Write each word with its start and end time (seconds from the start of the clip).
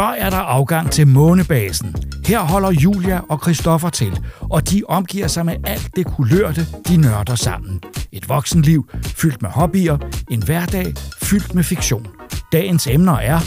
Så 0.00 0.14
er 0.18 0.30
der 0.30 0.36
afgang 0.36 0.90
til 0.90 1.06
månebasen. 1.06 1.94
Her 2.26 2.40
holder 2.40 2.70
Julia 2.70 3.20
og 3.28 3.38
Christoffer 3.42 3.90
til, 3.90 4.20
og 4.40 4.70
de 4.70 4.82
omgiver 4.88 5.26
sig 5.26 5.46
med 5.46 5.56
alt 5.64 5.90
det 5.96 6.06
kulørte, 6.06 6.66
de 6.88 6.96
nørder 6.96 7.34
sammen. 7.34 7.80
Et 8.12 8.28
voksenliv 8.28 8.90
fyldt 9.04 9.42
med 9.42 9.50
hobbyer, 9.50 9.98
en 10.30 10.42
hverdag 10.42 10.94
fyldt 11.22 11.54
med 11.54 11.62
fiktion. 11.62 12.06
Dagens 12.52 12.86
emner 12.86 13.12
er 13.12 13.38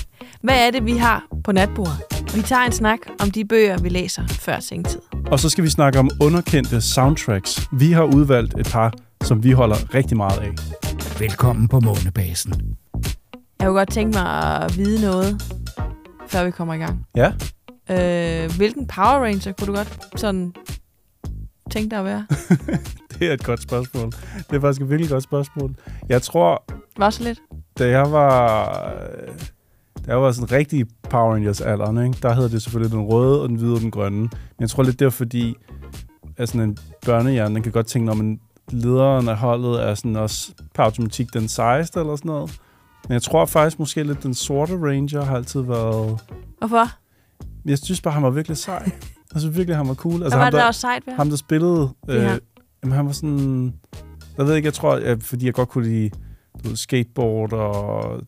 Hvad 0.41 0.67
er 0.67 0.71
det, 0.71 0.85
vi 0.85 0.97
har 0.97 1.23
på 1.43 1.51
natbordet? 1.51 1.97
Vi 2.35 2.41
tager 2.41 2.63
en 2.63 2.71
snak 2.71 2.99
om 3.19 3.31
de 3.31 3.45
bøger, 3.45 3.77
vi 3.77 3.89
læser 3.89 4.27
før 4.27 4.59
sengtid. 4.59 5.01
Og 5.27 5.39
så 5.39 5.49
skal 5.49 5.63
vi 5.63 5.69
snakke 5.69 5.99
om 5.99 6.09
underkendte 6.21 6.81
soundtracks. 6.81 7.67
Vi 7.71 7.91
har 7.91 8.03
udvalgt 8.03 8.59
et 8.59 8.69
par, 8.71 8.93
som 9.23 9.43
vi 9.43 9.51
holder 9.51 9.93
rigtig 9.93 10.17
meget 10.17 10.39
af. 10.39 10.51
Velkommen 11.19 11.67
på 11.67 11.79
månebasen. 11.79 12.53
Jeg 13.59 13.67
kunne 13.67 13.77
godt 13.77 13.91
tænke 13.91 14.17
mig 14.17 14.61
at 14.63 14.77
vide 14.77 15.01
noget, 15.01 15.41
før 16.33 16.45
vi 16.45 16.51
kommer 16.51 16.73
i 16.73 16.77
gang. 16.77 17.05
Ja, 17.15 17.33
Øh, 17.89 18.51
hvilken 18.57 18.87
Power 18.87 19.19
Ranger 19.23 19.51
kunne 19.51 19.67
du 19.67 19.73
godt 19.75 19.99
sådan 20.15 20.53
tænke 21.71 21.89
dig 21.89 21.99
at 21.99 22.05
være? 22.05 22.27
det 23.19 23.27
er 23.29 23.33
et 23.33 23.43
godt 23.43 23.61
spørgsmål. 23.61 24.11
Det 24.49 24.55
er 24.55 24.59
faktisk 24.59 24.81
et 24.81 24.89
virkelig 24.89 25.09
godt 25.09 25.23
spørgsmål. 25.23 25.75
Jeg 26.09 26.21
tror, 26.21 26.63
Var 26.97 27.09
så 27.09 27.23
lidt? 27.23 27.39
da 27.79 27.87
jeg 27.89 28.11
var... 28.11 28.65
Da 30.05 30.11
jeg 30.11 30.21
var 30.21 30.31
sådan 30.31 30.51
rigtig 30.51 30.85
Power 31.09 31.33
Rangers 31.33 31.61
alderen, 31.61 31.97
ikke? 32.05 32.17
der 32.21 32.33
hedder 32.33 32.49
det 32.49 32.61
selvfølgelig 32.61 32.91
den 32.97 33.01
røde 33.01 33.41
og 33.41 33.49
den 33.49 33.57
hvide 33.57 33.73
og 33.73 33.79
den 33.81 33.91
grønne. 33.91 34.19
Men 34.19 34.29
jeg 34.59 34.69
tror 34.69 34.83
lidt, 34.83 34.99
det 34.99 35.05
er 35.05 35.09
fordi, 35.09 35.55
at 36.37 36.49
sådan 36.49 36.69
en 36.69 36.77
børnehjerne, 37.05 37.55
den 37.55 37.63
kan 37.63 37.71
godt 37.71 37.87
tænke, 37.87 38.05
når 38.05 38.13
man 38.13 38.39
lederen 38.71 39.29
af 39.29 39.37
holdet 39.37 39.83
er 39.83 39.95
sådan 39.95 40.15
også 40.15 40.51
per 40.75 40.83
automatik 40.83 41.33
den 41.33 41.47
sejeste 41.47 41.99
eller 41.99 42.15
sådan 42.15 42.29
noget. 42.29 42.59
Men 43.07 43.13
jeg 43.13 43.21
tror 43.21 43.45
faktisk 43.45 43.79
måske 43.79 44.03
lidt, 44.03 44.23
den 44.23 44.33
sorte 44.33 44.73
ranger 44.73 45.23
har 45.23 45.35
altid 45.35 45.61
været... 45.61 46.19
Hvorfor? 46.57 46.87
Jeg 47.65 47.77
synes 47.77 48.01
bare, 48.01 48.13
han 48.13 48.23
var 48.23 48.29
virkelig 48.29 48.57
sej. 48.57 48.91
Jeg 49.33 49.41
synes 49.41 49.57
virkelig, 49.57 49.77
han 49.77 49.87
var 49.87 49.93
cool. 49.93 50.13
Altså, 50.13 50.23
Altså, 50.25 50.37
Hvad 50.37 50.45
var 50.45 50.49
det, 50.49 50.57
der 50.57 50.63
var 50.63 50.71
sejt 50.71 51.07
ved 51.07 51.13
ham? 51.13 51.29
der 51.29 51.35
spillede... 51.35 51.89
Øh, 52.09 52.15
jamen, 52.83 52.95
han 52.95 53.05
var 53.05 53.11
sådan... 53.11 53.73
Jeg 54.37 54.45
ved 54.45 54.55
ikke, 54.55 54.65
jeg 54.65 54.73
tror, 54.73 54.93
at, 54.95 55.23
fordi 55.23 55.45
jeg 55.45 55.53
godt 55.53 55.69
kunne 55.69 55.83
lide 55.87 56.09
du 56.63 56.67
ved, 56.69 56.75
skateboard 56.75 57.53
og... 57.53 58.21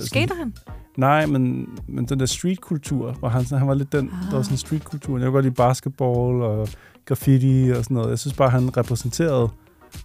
Skater 0.00 0.34
han? 0.34 0.54
Nej, 0.96 1.26
men, 1.26 1.68
men 1.88 2.04
den 2.04 2.20
der 2.20 2.26
streetkultur, 2.26 3.12
hvor 3.12 3.28
han, 3.28 3.44
han 3.58 3.68
var 3.68 3.74
lidt 3.74 3.92
den, 3.92 4.08
der 4.08 4.30
var 4.30 4.38
Ah. 4.38 4.44
sådan 4.44 4.56
streetkultur. 4.58 5.18
Jeg 5.18 5.24
kunne 5.26 5.32
godt 5.32 5.44
lide 5.44 5.54
basketball 5.54 6.42
og 6.42 6.68
graffiti 7.04 7.70
og 7.76 7.84
sådan 7.84 7.94
noget. 7.94 8.10
Jeg 8.10 8.18
synes 8.18 8.34
bare, 8.34 8.50
han 8.50 8.76
repræsenterede 8.76 9.48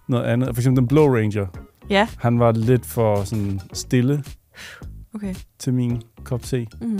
noget 0.08 0.24
andet. 0.24 0.48
For 0.54 0.60
eksempel 0.60 0.80
den 0.80 0.88
Blå 0.88 1.16
Ranger. 1.16 1.46
Ja, 1.90 2.08
Han 2.18 2.38
var 2.38 2.52
lidt 2.52 2.86
for 2.86 3.24
sådan 3.24 3.60
stille 3.72 4.24
okay. 5.14 5.34
til 5.58 5.74
min 5.74 6.02
kop 6.24 6.42
te. 6.42 6.66
Mm. 6.80 6.98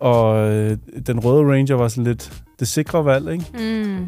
Og 0.00 0.50
øh, 0.50 0.76
den 1.06 1.20
Røde 1.20 1.52
Ranger 1.52 1.74
var 1.74 1.88
sådan 1.88 2.04
lidt 2.04 2.42
det 2.60 2.68
sikre 2.68 3.04
valg, 3.04 3.32
ikke? 3.32 3.44
Mm. 3.54 4.06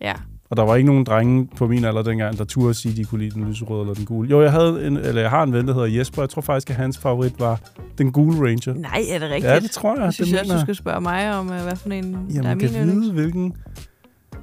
Ja. 0.00 0.12
Og 0.50 0.56
der 0.56 0.62
var 0.62 0.76
ikke 0.76 0.86
nogen 0.86 1.04
drenge 1.04 1.48
på 1.56 1.66
min 1.66 1.84
alder 1.84 2.02
dengang, 2.02 2.38
der 2.38 2.44
turde 2.44 2.74
sige, 2.74 2.92
at 2.92 2.96
de 2.98 3.04
kunne 3.04 3.18
lide 3.24 3.30
den 3.34 3.48
lyserøde 3.48 3.80
eller 3.80 3.94
den 3.94 4.04
gule. 4.04 4.28
Jo, 4.30 4.42
jeg, 4.42 4.52
havde 4.52 4.86
en, 4.86 4.96
eller 4.96 5.20
jeg 5.20 5.30
har 5.30 5.42
en 5.42 5.52
ven, 5.52 5.66
der 5.68 5.74
hedder 5.74 5.86
Jesper. 5.86 6.22
Jeg 6.22 6.28
tror 6.30 6.42
faktisk, 6.42 6.70
at 6.70 6.76
hans 6.76 6.98
favorit 6.98 7.40
var 7.40 7.60
den 7.98 8.12
gule 8.12 8.36
Ranger. 8.36 8.74
Nej, 8.74 9.02
er 9.10 9.18
det 9.18 9.30
rigtigt? 9.30 9.52
Ja, 9.52 9.60
det 9.60 9.70
tror 9.70 9.94
jeg. 9.94 10.04
Jeg 10.04 10.12
synes 10.14 10.30
det 10.30 10.36
jeg 10.36 10.56
du 10.56 10.60
skal 10.60 10.74
spørge 10.74 11.00
mig 11.00 11.34
om, 11.38 11.52
øh, 11.52 11.62
hvad 11.62 11.76
for 11.76 11.90
en, 11.90 12.12
der 12.12 12.18
er 12.18 12.24
Jamen, 12.34 12.58
min 12.58 12.58
kan 12.58 12.68
yndlings. 12.82 13.00
vide, 13.00 13.12
hvilken 13.12 13.56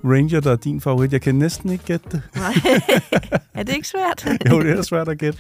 Ranger, 0.04 0.40
der 0.40 0.52
er 0.52 0.56
din 0.56 0.82
favorit. 0.82 1.14
Jeg 1.14 1.22
kan 1.22 1.36
næsten 1.36 1.70
ikke 1.70 1.84
gætte 1.86 2.10
det. 2.12 2.22
Nej. 2.36 2.54
er 3.54 3.64
det 3.64 3.76
ikke 3.76 3.88
svært? 3.88 4.28
Jo, 4.52 4.62
det 4.62 4.72
er 4.72 4.82
svært 4.82 5.08
at 5.10 5.18
gætte. 5.18 5.40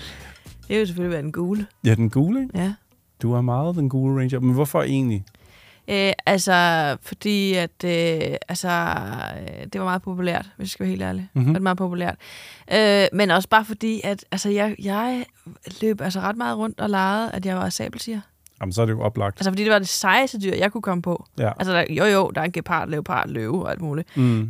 Det 0.68 0.80
vil 0.80 0.88
selvfølgelig 0.88 1.14
være 1.14 1.22
den 1.22 1.32
gule. 1.32 1.66
Ja, 1.86 1.96
den 1.96 2.10
gule, 2.10 2.42
ikke? 2.42 2.60
Ja. 2.60 2.74
Du 3.22 3.34
er 3.34 3.42
meget 3.42 3.76
den 3.76 3.90
gule 3.90 4.20
Ranger. 4.22 4.40
Men 4.40 4.54
hvorfor 4.54 4.84
egentlig? 4.84 5.24
Øh, 5.90 6.14
altså, 6.26 6.98
fordi 7.02 7.54
at, 7.54 7.84
øh, 7.86 8.36
altså, 8.48 8.70
øh, 9.40 9.64
det 9.74 9.82
var 9.82 9.86
meget 9.86 10.02
populært, 10.02 10.50
hvis 10.58 10.66
jeg 10.66 10.70
skal 10.70 10.84
være 10.84 10.90
helt 10.90 11.02
ærlig. 11.02 11.30
Mhm. 11.34 11.42
Mm. 11.42 11.46
Det 11.46 11.54
var 11.54 11.60
meget 11.64 11.78
populært. 11.78 12.16
Øh, 12.74 13.06
men 13.14 13.32
også 13.32 13.50
bare 13.50 13.66
fordi, 13.66 14.02
at 14.04 14.26
altså, 14.32 14.50
jeg, 14.50 14.76
jeg 14.84 15.26
løb 15.82 16.02
altså 16.02 16.20
ret 16.20 16.38
meget 16.38 16.58
rundt 16.58 16.80
og 16.80 16.90
legede, 16.90 17.32
at 17.32 17.46
jeg 17.46 17.56
var 17.56 17.70
sabeltiger. 17.70 18.22
Jamen, 18.62 18.74
så 18.74 18.82
er 18.82 18.86
det 18.86 18.94
jo 18.94 19.02
oplagt. 19.02 19.38
Altså, 19.40 19.52
fordi 19.52 19.64
det 19.64 19.72
var 19.72 19.80
det 19.80 19.88
sejeste 19.88 20.40
dyr, 20.42 20.56
jeg 20.56 20.72
kunne 20.72 20.82
komme 20.82 21.02
på. 21.02 21.26
Ja. 21.38 21.52
Altså, 21.60 21.74
der, 21.74 21.86
jo 21.90 22.06
jo, 22.06 22.32
der 22.36 22.42
er 22.42 22.46
en 22.46 22.52
gepard, 22.52 22.90
leopard, 22.90 23.30
løve 23.30 23.64
og 23.64 23.72
alt 23.72 23.82
muligt. 23.82 24.18
Mm. 24.18 24.24
Mm, 24.24 24.50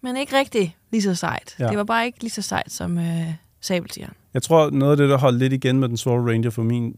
men 0.00 0.16
ikke 0.16 0.38
rigtig 0.38 0.76
lige 0.90 1.02
så 1.02 1.14
sejt. 1.14 1.56
Ja. 1.58 1.68
Det 1.68 1.78
var 1.78 1.84
bare 1.84 2.06
ikke 2.06 2.20
lige 2.20 2.30
så 2.30 2.42
sejt 2.42 2.72
som 2.72 2.98
øh, 2.98 3.34
sabeltigeren. 3.60 4.14
Jeg 4.34 4.42
tror, 4.42 4.70
noget 4.70 4.92
af 4.92 4.96
det, 4.96 5.08
der 5.08 5.18
holdt 5.18 5.38
lidt 5.38 5.52
igen 5.52 5.80
med 5.80 5.88
den 5.88 5.96
sorte 5.96 6.32
Ranger 6.32 6.50
for 6.50 6.62
min, 6.62 6.96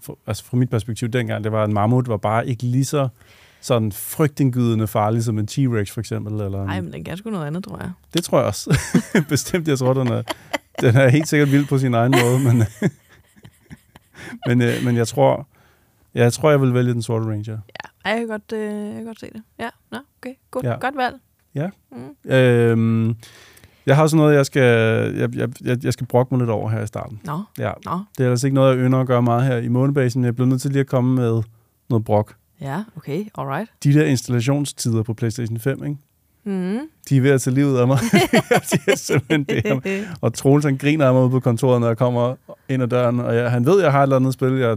for, 0.00 0.18
altså 0.26 0.44
fra 0.44 0.56
mit 0.56 0.70
perspektiv 0.70 1.08
dengang, 1.08 1.44
det 1.44 1.52
var, 1.52 1.62
at 1.62 1.68
en 1.68 1.74
mammut 1.74 2.08
var 2.08 2.16
bare 2.16 2.48
ikke 2.48 2.62
lige 2.62 2.84
så 2.84 3.08
sådan 3.60 3.92
frygtindgydende 3.92 4.86
farlig 4.86 5.24
som 5.24 5.38
en 5.38 5.48
T-Rex 5.50 5.92
for 5.92 6.00
eksempel. 6.00 6.32
Eller 6.32 6.64
Nej, 6.64 6.80
men 6.80 6.92
den 6.92 7.04
kan 7.04 7.16
sgu 7.16 7.30
noget 7.30 7.46
andet, 7.46 7.64
tror 7.64 7.78
jeg. 7.78 7.90
Det 8.14 8.24
tror 8.24 8.38
jeg 8.38 8.46
også. 8.46 8.78
Bestemt, 9.28 9.68
jeg 9.68 9.78
tror, 9.78 9.94
den 9.94 10.08
er, 10.08 10.22
den 10.80 10.96
er 10.96 11.08
helt 11.08 11.28
sikkert 11.28 11.52
vild 11.52 11.66
på 11.66 11.78
sin 11.78 11.94
egen 11.94 12.14
måde, 12.22 12.38
men, 12.38 12.64
men, 14.46 14.62
øh, 14.62 14.84
men 14.84 14.96
jeg 14.96 15.08
tror, 15.08 15.46
jeg 16.14 16.32
tror, 16.32 16.50
jeg 16.50 16.60
vil 16.60 16.74
vælge 16.74 16.92
den 16.92 17.02
sorte 17.02 17.24
Ranger. 17.26 17.58
Ja, 18.06 18.10
jeg 18.10 18.18
kan 18.18 18.28
godt, 18.28 18.52
øh, 18.52 18.60
jeg 18.86 18.94
kan 18.94 19.04
godt 19.04 19.20
se 19.20 19.26
det. 19.26 19.42
Ja, 19.58 19.68
nå, 19.92 19.98
okay. 20.22 20.34
God, 20.50 20.62
Ja. 20.62 20.74
Godt 20.80 20.96
valg. 20.96 21.14
Ja. 21.54 21.68
Mm. 21.92 22.32
Øhm, 22.32 23.16
jeg 23.86 23.96
har 23.96 24.06
sådan 24.06 24.22
noget, 24.22 24.36
jeg 24.36 24.46
skal, 24.46 24.62
jeg, 25.16 25.36
jeg, 25.36 25.84
jeg, 25.84 25.92
skal 25.92 26.06
brokke 26.06 26.34
mig 26.34 26.38
lidt 26.38 26.50
over 26.50 26.70
her 26.70 26.82
i 26.82 26.86
starten. 26.86 27.20
Nå, 27.24 27.42
Ja, 27.58 27.72
nå. 27.84 27.98
det 28.18 28.26
er 28.26 28.30
altså 28.30 28.46
ikke 28.46 28.54
noget, 28.54 28.76
jeg 28.76 28.86
ynder 28.86 29.00
at 29.00 29.06
gøre 29.06 29.22
meget 29.22 29.44
her 29.44 29.56
i 29.56 29.68
månebasen, 29.68 30.24
jeg 30.24 30.34
bliver 30.34 30.48
nødt 30.48 30.60
til 30.62 30.70
lige 30.70 30.80
at 30.80 30.86
komme 30.86 31.14
med 31.14 31.42
noget 31.90 32.04
brok. 32.04 32.34
Ja, 32.60 32.82
okay, 32.96 33.24
alright. 33.38 33.70
De 33.84 33.92
der 33.94 34.04
installationstider 34.04 35.02
på 35.02 35.14
PlayStation 35.14 35.58
5, 35.58 35.84
ikke? 35.84 35.96
Mm. 36.46 36.78
de 37.08 37.16
er 37.16 37.20
ved 37.20 37.30
at 37.30 37.40
tage 37.40 37.54
livet 37.54 37.78
af 37.78 37.86
mig. 37.86 37.98
de 38.72 38.78
er 38.92 38.96
simpelthen 38.96 39.44
det. 39.44 39.82
Og 40.22 40.34
Troels, 40.34 40.64
han 40.64 40.76
griner 40.76 41.06
af 41.06 41.12
mig 41.14 41.22
ude 41.22 41.30
på 41.30 41.40
kontoret, 41.40 41.80
når 41.80 41.86
jeg 41.86 41.96
kommer 41.98 42.34
ind 42.68 42.82
ad 42.82 42.88
døren, 42.88 43.20
og 43.20 43.36
jeg, 43.36 43.50
han 43.50 43.66
ved, 43.66 43.78
at 43.78 43.84
jeg 43.84 43.92
har 43.92 43.98
et 43.98 44.02
eller 44.02 44.16
andet 44.16 44.32
spil, 44.32 44.52
jeg 44.52 44.76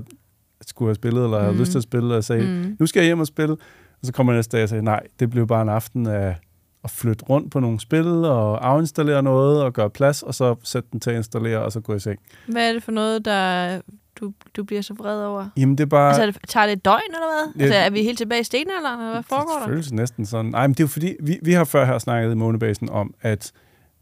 skulle 0.66 0.90
have 0.90 0.96
spillet, 0.96 1.24
eller 1.24 1.52
Mm. 1.52 1.58
lyst 1.58 1.72
til 1.72 1.78
at 1.80 1.84
spille, 1.84 2.16
og 2.16 2.24
sagde, 2.24 2.48
Mm. 2.48 2.76
nu 2.80 2.86
skal 2.86 3.00
jeg 3.00 3.06
hjem 3.06 3.20
og 3.20 3.28
spille. 3.28 3.54
Og 4.02 4.06
så 4.06 4.14
kommer 4.14 4.34
jeg 4.34 4.38
næste 4.38 4.58
dag 4.58 4.64
og 4.64 4.70
sagde, 4.70 4.84
nej, 4.84 5.04
det 5.20 5.30
blev 5.30 5.48
bare 5.48 5.62
en 5.62 5.70
aften 5.70 6.08
af 6.08 6.36
at 6.84 6.92
flytte 6.92 7.26
rundt 7.26 7.52
på 7.52 7.60
nogle 7.60 7.80
spil, 7.80 8.08
og 8.08 8.68
afinstallere 8.70 9.24
noget, 9.24 9.64
og 9.64 9.74
gøre 9.74 9.90
plads, 9.90 10.24
og 10.24 10.34
så 10.36 10.56
sætte 10.64 10.90
den 10.92 11.00
til 11.00 11.10
at 11.10 11.16
installere, 11.18 11.60
og 11.60 11.72
så 11.72 11.80
gå 11.80 11.94
i 11.96 12.00
seng. 12.00 12.20
Hvad 12.48 12.70
er 12.70 12.74
det 12.74 12.84
for 12.84 12.92
noget, 12.92 13.26
der 13.26 13.82
du, 14.20 14.34
du 14.58 14.64
bliver 14.64 14.82
så 14.82 14.94
vred 14.94 15.24
over? 15.26 15.50
Jamen, 15.58 15.78
det 15.78 15.84
er 15.84 15.88
bare... 15.88 16.08
Altså, 16.08 16.26
det, 16.42 16.50
tager 16.50 16.66
det 16.66 16.74
et 16.74 16.86
døgn, 16.86 17.00
eller 17.10 17.28
hvad? 17.28 17.54
Ja. 17.60 17.64
Altså, 17.64 17.80
er 17.80 17.90
vi 17.90 18.04
helt 18.04 18.18
tilbage 18.18 18.42
i 18.42 18.44
stenalderen, 18.44 19.00
eller 19.00 19.12
hvad 19.14 19.24
foregår 19.24 19.54
det 19.54 19.62
der? 19.62 19.68
føles 19.68 19.92
næsten 19.92 20.26
sådan. 20.26 20.52
Nej, 20.52 20.68
men 20.68 20.74
det 20.74 20.80
er 20.80 20.84
jo 20.84 20.88
fordi, 20.88 21.16
vi, 21.20 21.40
vi 21.42 21.52
har 21.52 21.64
før 21.64 21.86
her 21.86 21.98
snakket 22.00 22.32
i 22.32 22.36
månebasen 22.36 22.90
om, 22.90 23.14
at 23.22 23.52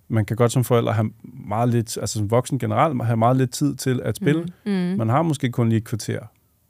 man 0.08 0.26
kan 0.26 0.38
godt 0.38 0.52
som 0.52 0.64
forældre 0.64 0.94
have 0.94 1.12
meget 1.48 1.70
lidt, 1.70 1.98
altså 1.98 2.20
som 2.20 2.32
voksen 2.32 2.60
generelt, 2.60 3.06
have 3.06 3.18
meget 3.18 3.38
lidt 3.38 3.52
tid 3.52 3.76
til 3.76 4.02
at 4.04 4.16
spille. 4.16 4.42
Mm. 4.66 4.72
Mm. 4.72 4.98
Man 4.98 5.10
har 5.10 5.22
måske 5.22 5.52
kun 5.52 5.70
lige 5.70 5.78
et 5.78 5.84
kvarter. 5.84 6.20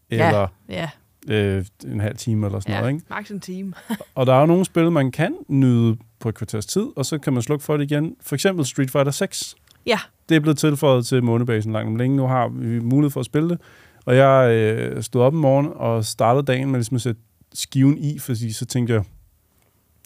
Eller 0.09 0.47
Ja, 0.69 0.89
øh, 1.27 1.65
en 1.85 1.99
halv 1.99 2.17
time 2.17 2.45
eller 2.45 2.59
sådan 2.59 2.73
ja. 2.73 2.79
noget. 2.79 2.93
Ikke? 2.93 3.05
max 3.09 3.29
en 3.29 3.39
time. 3.39 3.73
Og 4.15 4.25
der 4.25 4.33
er 4.33 4.39
jo 4.39 4.45
nogle 4.45 4.65
spil, 4.65 4.91
man 4.91 5.11
kan 5.11 5.35
nyde 5.47 5.97
på 6.19 6.29
et 6.29 6.35
kvarters 6.35 6.65
tid, 6.65 6.87
og 6.95 7.05
så 7.05 7.17
kan 7.17 7.33
man 7.33 7.41
slukke 7.41 7.65
for 7.65 7.77
det 7.77 7.91
igen. 7.91 8.15
For 8.21 8.35
eksempel 8.35 8.65
Street 8.65 8.91
Fighter 8.91 9.11
6. 9.11 9.55
Ja. 9.85 9.99
Det 10.29 10.35
er 10.35 10.39
blevet 10.39 10.57
tilføjet 10.57 11.05
til 11.05 11.23
månebasen 11.23 11.71
langt 11.73 11.87
om 11.87 11.95
længe. 11.95 12.17
Nu 12.17 12.27
har 12.27 12.47
vi 12.47 12.79
mulighed 12.79 13.11
for 13.11 13.19
at 13.19 13.25
spille 13.25 13.49
det. 13.49 13.61
Og 14.05 14.15
jeg 14.15 14.51
øh, 14.51 15.03
stod 15.03 15.21
op 15.21 15.33
en 15.33 15.39
morgen 15.39 15.67
og 15.75 16.05
startede 16.05 16.45
dagen 16.45 16.71
med 16.71 16.79
ligesom 16.79 16.95
at 16.95 17.01
sætte 17.01 17.21
skiven 17.53 17.97
i, 17.97 18.19
fordi 18.19 18.53
så 18.53 18.65
tænkte 18.65 18.93
jeg, 18.93 19.03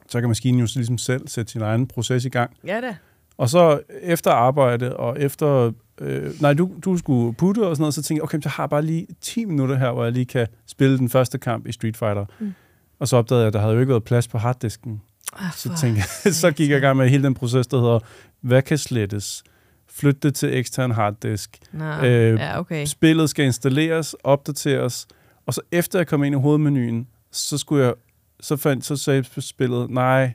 så 0.07 0.19
kan 0.19 0.29
maskinen 0.29 0.59
jo 0.59 0.67
så 0.67 0.79
ligesom 0.79 0.97
selv 0.97 1.27
sætte 1.27 1.51
sin 1.51 1.61
egen 1.61 1.87
proces 1.87 2.25
i 2.25 2.29
gang. 2.29 2.51
Ja 2.67 2.81
da. 2.81 2.95
Og 3.37 3.49
så 3.49 3.81
efter 4.01 4.31
arbejde, 4.31 4.97
og 4.97 5.21
efter... 5.21 5.71
Øh, 6.01 6.41
nej, 6.41 6.53
du, 6.53 6.71
du 6.85 6.97
skulle 6.97 7.33
putte 7.33 7.59
og 7.67 7.75
sådan 7.75 7.81
noget, 7.81 7.93
så 7.93 8.01
tænkte 8.01 8.19
jeg, 8.19 8.23
okay, 8.23 8.41
så 8.41 8.49
har 8.49 8.63
jeg 8.63 8.69
bare 8.69 8.81
lige 8.81 9.07
10 9.21 9.45
minutter 9.45 9.75
her, 9.75 9.91
hvor 9.91 10.03
jeg 10.03 10.13
lige 10.13 10.25
kan 10.25 10.47
spille 10.67 10.97
den 10.97 11.09
første 11.09 11.37
kamp 11.37 11.67
i 11.67 11.71
Street 11.71 11.97
Fighter. 11.97 12.25
Mm. 12.39 12.53
Og 12.99 13.07
så 13.07 13.17
opdagede 13.17 13.41
jeg, 13.41 13.47
at 13.47 13.53
der 13.53 13.59
havde 13.59 13.73
jo 13.73 13.79
ikke 13.79 13.89
været 13.89 14.03
plads 14.03 14.27
på 14.27 14.37
harddisken. 14.37 15.01
Ah, 15.39 15.51
Så 15.55 15.69
tænkte 15.81 16.01
jeg, 16.25 16.33
så 16.43 16.51
gik 16.51 16.69
jeg 16.69 16.77
i 16.77 16.81
gang 16.81 16.97
med 16.97 17.09
hele 17.09 17.23
den 17.23 17.33
proces, 17.33 17.67
der 17.67 17.79
hedder, 17.81 17.99
hvad 18.41 18.61
kan 18.61 18.77
slettes? 18.77 19.43
Flyt 19.91 20.23
det 20.23 20.35
til 20.35 20.57
ekstern 20.57 20.91
harddisk. 20.91 21.57
Nå, 21.71 21.85
Øh, 21.85 22.39
ja, 22.39 22.59
okay. 22.59 22.85
Spillet 22.85 23.29
skal 23.29 23.45
installeres, 23.45 24.15
opdateres, 24.23 25.07
og 25.45 25.53
så 25.53 25.61
efter 25.71 25.99
jeg 25.99 26.07
kom 26.07 26.23
ind 26.23 26.35
i 26.35 26.39
hovedmenuen, 26.39 27.07
så 27.31 27.57
skulle 27.57 27.85
jeg, 27.85 27.93
så, 28.39 28.57
fandt, 28.57 28.85
så 28.85 28.95
sagde 28.95 29.23
spillet, 29.39 29.89
nej, 29.89 30.33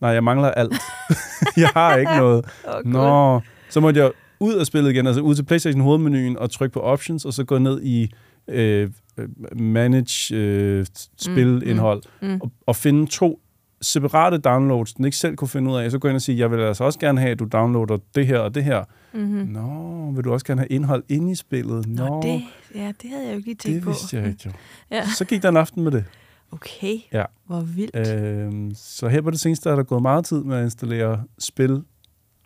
nej, 0.00 0.10
jeg 0.10 0.24
mangler 0.24 0.48
alt. 0.50 0.74
jeg 1.56 1.68
har 1.68 1.96
ikke 1.96 2.16
noget. 2.16 2.44
Oh, 2.64 2.92
Nå, 2.92 3.40
så 3.70 3.80
måtte 3.80 4.00
jeg 4.00 4.10
ud 4.42 4.54
af 4.54 4.66
spillet 4.66 4.90
igen, 4.90 5.06
altså 5.06 5.22
ud 5.22 5.34
til 5.34 5.42
PlayStation 5.42 5.82
hovedmenuen 5.82 6.38
og 6.38 6.50
trykke 6.50 6.72
på 6.72 6.80
options, 6.80 7.24
og 7.24 7.32
så 7.32 7.44
gå 7.44 7.58
ned 7.58 7.82
i 7.82 8.10
øh, 8.48 8.90
øh, 9.18 9.28
manage 9.60 10.34
øh, 10.36 10.86
spilindhold, 11.16 12.02
Mm. 12.22 12.38
og, 12.42 12.52
og 12.66 12.76
finde 12.76 13.06
to 13.06 13.40
separate 13.82 14.38
downloads, 14.38 14.92
den 14.94 15.04
ikke 15.04 15.16
selv 15.16 15.36
kunne 15.36 15.48
finde 15.48 15.70
ud 15.70 15.76
af, 15.76 15.90
så 15.90 15.98
gå 15.98 16.08
ind 16.08 16.14
og 16.16 16.22
sige, 16.22 16.38
jeg 16.38 16.50
vil 16.50 16.60
altså 16.60 16.84
også 16.84 16.98
gerne 16.98 17.20
have, 17.20 17.30
at 17.32 17.38
du 17.38 17.44
downloader 17.52 17.98
det 18.14 18.26
her 18.26 18.38
og 18.38 18.54
det 18.54 18.64
her. 18.64 18.84
Mm-hmm. 19.14 19.46
Nå, 19.48 20.10
vil 20.14 20.24
du 20.24 20.32
også 20.32 20.46
gerne 20.46 20.60
have 20.60 20.68
indhold 20.68 21.02
inde 21.08 21.32
i 21.32 21.34
spillet? 21.34 21.88
Nå, 21.88 22.06
Nå, 22.08 22.22
det, 22.22 22.42
ja, 22.74 22.92
det 23.02 23.10
havde 23.10 23.22
jeg 23.24 23.30
jo 23.32 23.36
ikke 23.36 23.48
lige 23.48 23.54
tænkt 23.56 23.74
det 23.76 23.82
på. 23.84 23.90
vidste 23.90 24.16
jeg 24.16 24.26
ikke 24.26 24.42
jo. 24.46 24.50
Ja. 24.90 25.06
Så 25.18 25.24
gik 25.24 25.42
der 25.42 25.48
en 25.48 25.56
aften 25.56 25.82
med 25.82 25.92
det. 25.92 26.04
Okay, 26.52 26.96
Ja. 27.12 27.24
hvor 27.46 27.60
vildt. 27.60 27.96
Øhm, 27.96 28.72
så 28.74 29.08
her 29.08 29.20
på 29.20 29.30
det 29.30 29.40
seneste 29.40 29.70
er 29.70 29.76
der 29.76 29.82
gået 29.82 30.02
meget 30.02 30.24
tid 30.24 30.42
med 30.44 30.56
at 30.56 30.64
installere 30.64 31.22
spil. 31.38 31.82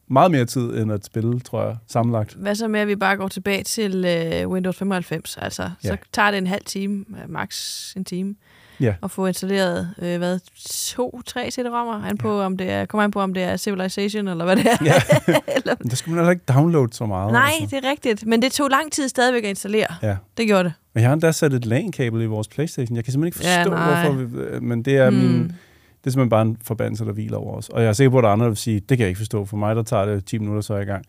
Meget 0.08 0.30
mere 0.30 0.44
tid 0.44 0.62
end 0.76 0.92
at 0.92 1.04
spille, 1.04 1.40
tror 1.40 1.64
jeg, 1.66 1.76
sammenlagt. 1.86 2.34
Hvad 2.34 2.54
så 2.54 2.68
med, 2.68 2.80
at 2.80 2.88
vi 2.88 2.96
bare 2.96 3.16
går 3.16 3.28
tilbage 3.28 3.62
til 3.62 4.04
øh, 4.04 4.48
Windows 4.48 4.76
95? 4.76 5.36
Altså, 5.36 5.70
Ja. 5.84 5.88
så 5.88 5.96
tager 6.12 6.30
det 6.30 6.38
en 6.38 6.46
halv 6.46 6.64
time, 6.64 7.04
øh, 7.10 7.30
max 7.30 7.52
en 7.96 8.04
time, 8.04 8.34
Ja. 8.80 8.94
at 9.02 9.10
få 9.10 9.26
installeret, 9.26 9.94
øh, 10.02 10.18
hvad, 10.18 10.38
to, 10.94 11.20
tre 11.26 11.50
CD-rommer? 11.50 11.98
Han 11.98 12.16
på, 12.18 12.40
om 12.40 12.56
det 12.56 12.70
er, 12.70 12.84
kommer 12.86 13.04
an 13.04 13.10
på, 13.10 13.20
om 13.20 13.34
det 13.34 13.42
er 13.42 13.56
Civilization, 13.56 14.28
eller 14.28 14.44
hvad 14.44 14.56
det 14.56 14.66
er. 14.66 14.76
Ja. 14.84 14.94
eller, 15.56 15.74
Men 15.78 15.90
der 15.90 15.96
skulle 15.96 16.14
man 16.14 16.24
heller 16.24 16.30
ikke 16.30 16.44
downloade 16.48 16.92
så 16.92 17.06
meget. 17.06 17.32
nej, 17.32 17.50
altså. 17.60 17.76
det 17.76 17.84
er 17.84 17.90
rigtigt. 17.90 18.26
Men 18.26 18.42
det 18.42 18.52
tog 18.52 18.70
lang 18.70 18.92
tid 18.92 19.08
stadigvæk 19.08 19.44
at 19.44 19.48
installere. 19.50 19.86
Ja. 20.02 20.16
Det 20.36 20.46
gjorde 20.46 20.64
det. 20.64 20.72
Men 20.94 21.00
jeg 21.02 21.08
har 21.08 21.12
endda 21.14 21.32
sat 21.32 21.52
et 21.54 21.66
LAN-kabel 21.66 22.22
i 22.22 22.26
vores 22.26 22.48
Playstation. 22.48 22.96
Jeg 22.96 23.04
kan 23.04 23.12
simpelthen 23.12 23.40
ikke 23.44 23.52
Ja, 23.52 23.58
forstå, 23.58 23.70
nej. 23.70 24.02
hvorfor 24.08 24.24
vi, 24.24 24.38
øh, 24.40 24.62
men 24.62 24.82
det 24.82 24.96
er 24.96 25.10
Hmm. 25.10 25.18
min... 25.18 25.52
Det 26.06 26.10
er 26.10 26.12
simpelthen 26.12 26.30
bare 26.30 26.42
en 26.42 26.56
forbandelse, 26.64 27.04
der 27.04 27.12
hviler 27.12 27.36
over 27.38 27.56
os. 27.56 27.68
Og 27.68 27.82
jeg 27.82 27.88
er 27.88 27.92
sikker 27.92 28.10
på, 28.10 28.18
at 28.18 28.22
der 28.22 28.28
er 28.28 28.32
andre, 28.32 28.44
der 28.44 28.50
vil 28.50 28.56
sige, 28.56 28.80
det 28.80 28.88
kan 28.88 28.98
jeg 28.98 29.08
ikke 29.08 29.18
forstå. 29.18 29.44
For 29.44 29.56
mig, 29.56 29.76
der 29.76 29.82
tager 29.82 30.04
det 30.04 30.24
10 30.24 30.38
minutter, 30.38 30.60
så 30.60 30.72
er 30.72 30.76
jeg 30.78 30.86
i 30.86 30.90
gang. 30.90 31.04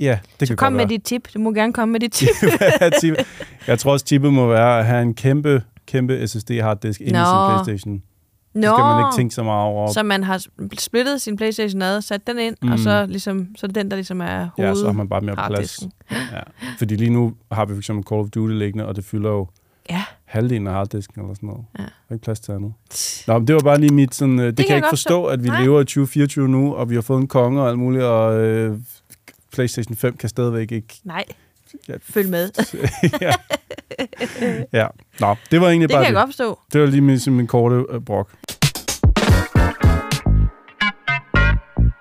Ja, 0.00 0.18
det 0.40 0.48
Så 0.48 0.52
kan 0.54 0.56
kom 0.56 0.72
med 0.72 0.78
være. 0.80 0.88
dit 0.88 1.02
tip. 1.02 1.28
Du 1.34 1.38
må 1.38 1.52
gerne 1.52 1.72
komme 1.72 1.92
med 1.92 2.00
dit 2.00 2.12
tip. 3.00 3.14
Jeg 3.66 3.78
tror 3.78 3.92
også, 3.92 4.04
tippet 4.04 4.32
må 4.32 4.46
være 4.48 4.78
at 4.78 4.86
have 4.86 5.02
en 5.02 5.14
kæmpe, 5.14 5.62
kæmpe 5.86 6.26
SSD-harddisk 6.26 7.00
inde 7.00 7.10
i 7.20 7.24
sin 7.24 7.64
Playstation. 7.64 8.02
Nå, 8.54 8.62
Så 8.62 8.74
skal 8.74 8.84
man 8.84 9.00
ikke 9.00 9.16
tænke 9.16 9.34
så 9.34 9.42
meget 9.42 9.64
over. 9.66 9.92
så 9.92 10.02
man 10.02 10.24
har 10.24 10.44
splittet 10.78 11.20
sin 11.20 11.36
Playstation 11.36 11.82
ad, 11.82 12.00
sat 12.00 12.26
den 12.26 12.38
ind, 12.38 12.56
mm. 12.62 12.66
Mm. 12.66 12.72
og 12.72 12.78
så, 12.78 13.06
ligesom, 13.06 13.48
så 13.56 13.66
er 13.66 13.68
det 13.68 13.74
den, 13.74 13.90
der 13.90 13.96
ligesom 13.96 14.20
er 14.20 14.24
ja, 14.26 14.48
så 14.56 14.62
har 14.62 14.74
hoved 14.74 14.92
man 14.92 15.08
bare 15.08 15.20
mere 15.20 15.36
plads. 15.46 15.80
Ja. 16.10 16.16
Fordi 16.78 16.96
lige 16.96 17.10
nu 17.10 17.34
har 17.52 17.64
vi 17.64 17.72
for 17.74 17.78
eksempel 17.78 18.04
Call 18.08 18.20
of 18.20 18.28
Duty 18.30 18.52
liggende, 18.54 18.86
og 18.86 18.96
det 18.96 19.04
fylder 19.04 19.30
jo 19.30 19.48
Ja. 19.90 20.04
Halvdelen 20.28 20.66
af 20.66 20.72
harddisken 20.72 21.20
eller 21.20 21.34
sådan 21.34 21.46
noget. 21.46 21.64
Ja. 21.78 21.82
Der 21.82 21.88
er 22.08 22.14
ikke 22.14 22.24
plads 22.24 22.40
til 22.40 22.52
andet. 22.52 22.72
Nå, 23.26 23.38
men 23.38 23.46
det 23.48 23.54
var 23.54 23.60
bare 23.60 23.80
lige 23.80 23.94
mit 23.94 24.14
sådan, 24.14 24.38
øh, 24.38 24.46
det, 24.46 24.58
det 24.58 24.66
kan 24.66 24.70
jeg 24.70 24.78
ikke 24.78 24.88
forstå, 24.88 25.24
at 25.24 25.42
vi 25.44 25.48
Nej. 25.48 25.62
lever 25.62 25.80
i 25.80 25.84
2024 25.84 26.48
nu, 26.48 26.74
og 26.74 26.90
vi 26.90 26.94
har 26.94 27.02
fået 27.02 27.20
en 27.20 27.28
konge 27.28 27.62
og 27.62 27.68
alt 27.68 27.78
muligt, 27.78 28.04
og 28.04 28.40
øh, 28.40 28.78
PlayStation 29.52 29.96
5 29.96 30.16
kan 30.16 30.28
stadigvæk 30.28 30.72
ikke... 30.72 31.00
Nej, 31.04 31.24
Ja. 31.88 31.94
følg 32.02 32.28
med. 32.30 32.50
ja. 33.20 33.32
ja. 34.72 34.86
Nå, 35.20 35.36
det 35.50 35.60
var 35.60 35.68
egentlig 35.68 35.88
Det 35.88 35.94
bare 35.94 36.04
kan 36.04 36.14
jeg 36.14 36.20
det. 36.20 36.20
godt 36.22 36.28
forstå. 36.28 36.58
Det 36.72 36.80
var 36.80 36.86
lige 36.86 37.00
min, 37.00 37.18
min 37.28 37.46
korte 37.46 37.84
øh, 37.90 38.00
brok. 38.00 38.30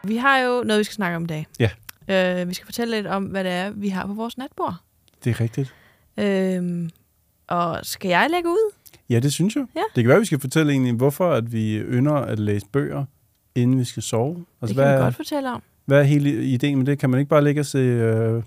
Vi 0.04 0.18
har 0.18 0.38
jo 0.40 0.64
noget, 0.64 0.80
vi 0.80 0.84
skal 0.84 0.96
snakke 0.96 1.16
om 1.16 1.24
i 1.24 1.28
dag. 1.28 1.48
Ja. 1.60 1.70
Øh, 2.42 2.50
vi 2.50 2.54
skal 2.54 2.66
fortælle 2.66 2.96
lidt 2.96 3.08
om, 3.08 3.24
hvad 3.24 3.44
det 3.44 3.52
er, 3.52 3.70
vi 3.70 3.90
har 3.90 4.08
på 4.08 4.14
vores 4.14 4.38
natbord. 4.38 4.76
Det 5.24 5.30
er 5.30 5.42
rigtigt. 5.42 5.74
Øh, 6.18 6.90
og 7.48 7.80
skal 7.84 8.10
jeg 8.10 8.28
lægge 8.32 8.50
ud? 8.50 8.74
Ja, 9.10 9.20
det 9.20 9.34
synes 9.34 9.56
jeg. 9.56 9.66
Ja. 9.76 9.82
Det 9.96 10.04
kan 10.04 10.08
være, 10.08 10.16
at 10.16 10.22
vi 10.22 10.26
skal 10.26 10.40
fortælle 10.40 10.72
egentlig, 10.72 10.94
hvorfor 10.94 11.32
at 11.32 11.52
vi 11.52 11.80
ynder 11.80 12.14
at 12.14 12.40
læse 12.40 12.66
bøger, 12.72 13.06
inden 13.56 13.80
vi 13.80 13.86
skal 13.86 14.04
sove. 14.04 14.36
Det 14.36 14.44
Altså, 14.62 14.76
kan 14.76 14.84
hvad, 14.84 14.98
vi 14.98 15.04
godt 15.04 15.16
fortælle 15.16 15.52
om. 15.52 15.62
hvad 15.86 16.00
er 16.00 16.04
hele 16.04 16.44
ideen 16.44 16.78
med 16.78 16.86
det? 16.86 17.00
Kan 17.00 17.10
man 17.10 17.20
ikke 17.20 17.30
bare 17.30 17.44
ligge 17.44 17.62
og 17.62 17.66
se 17.66 17.80
uh, 18.38 18.44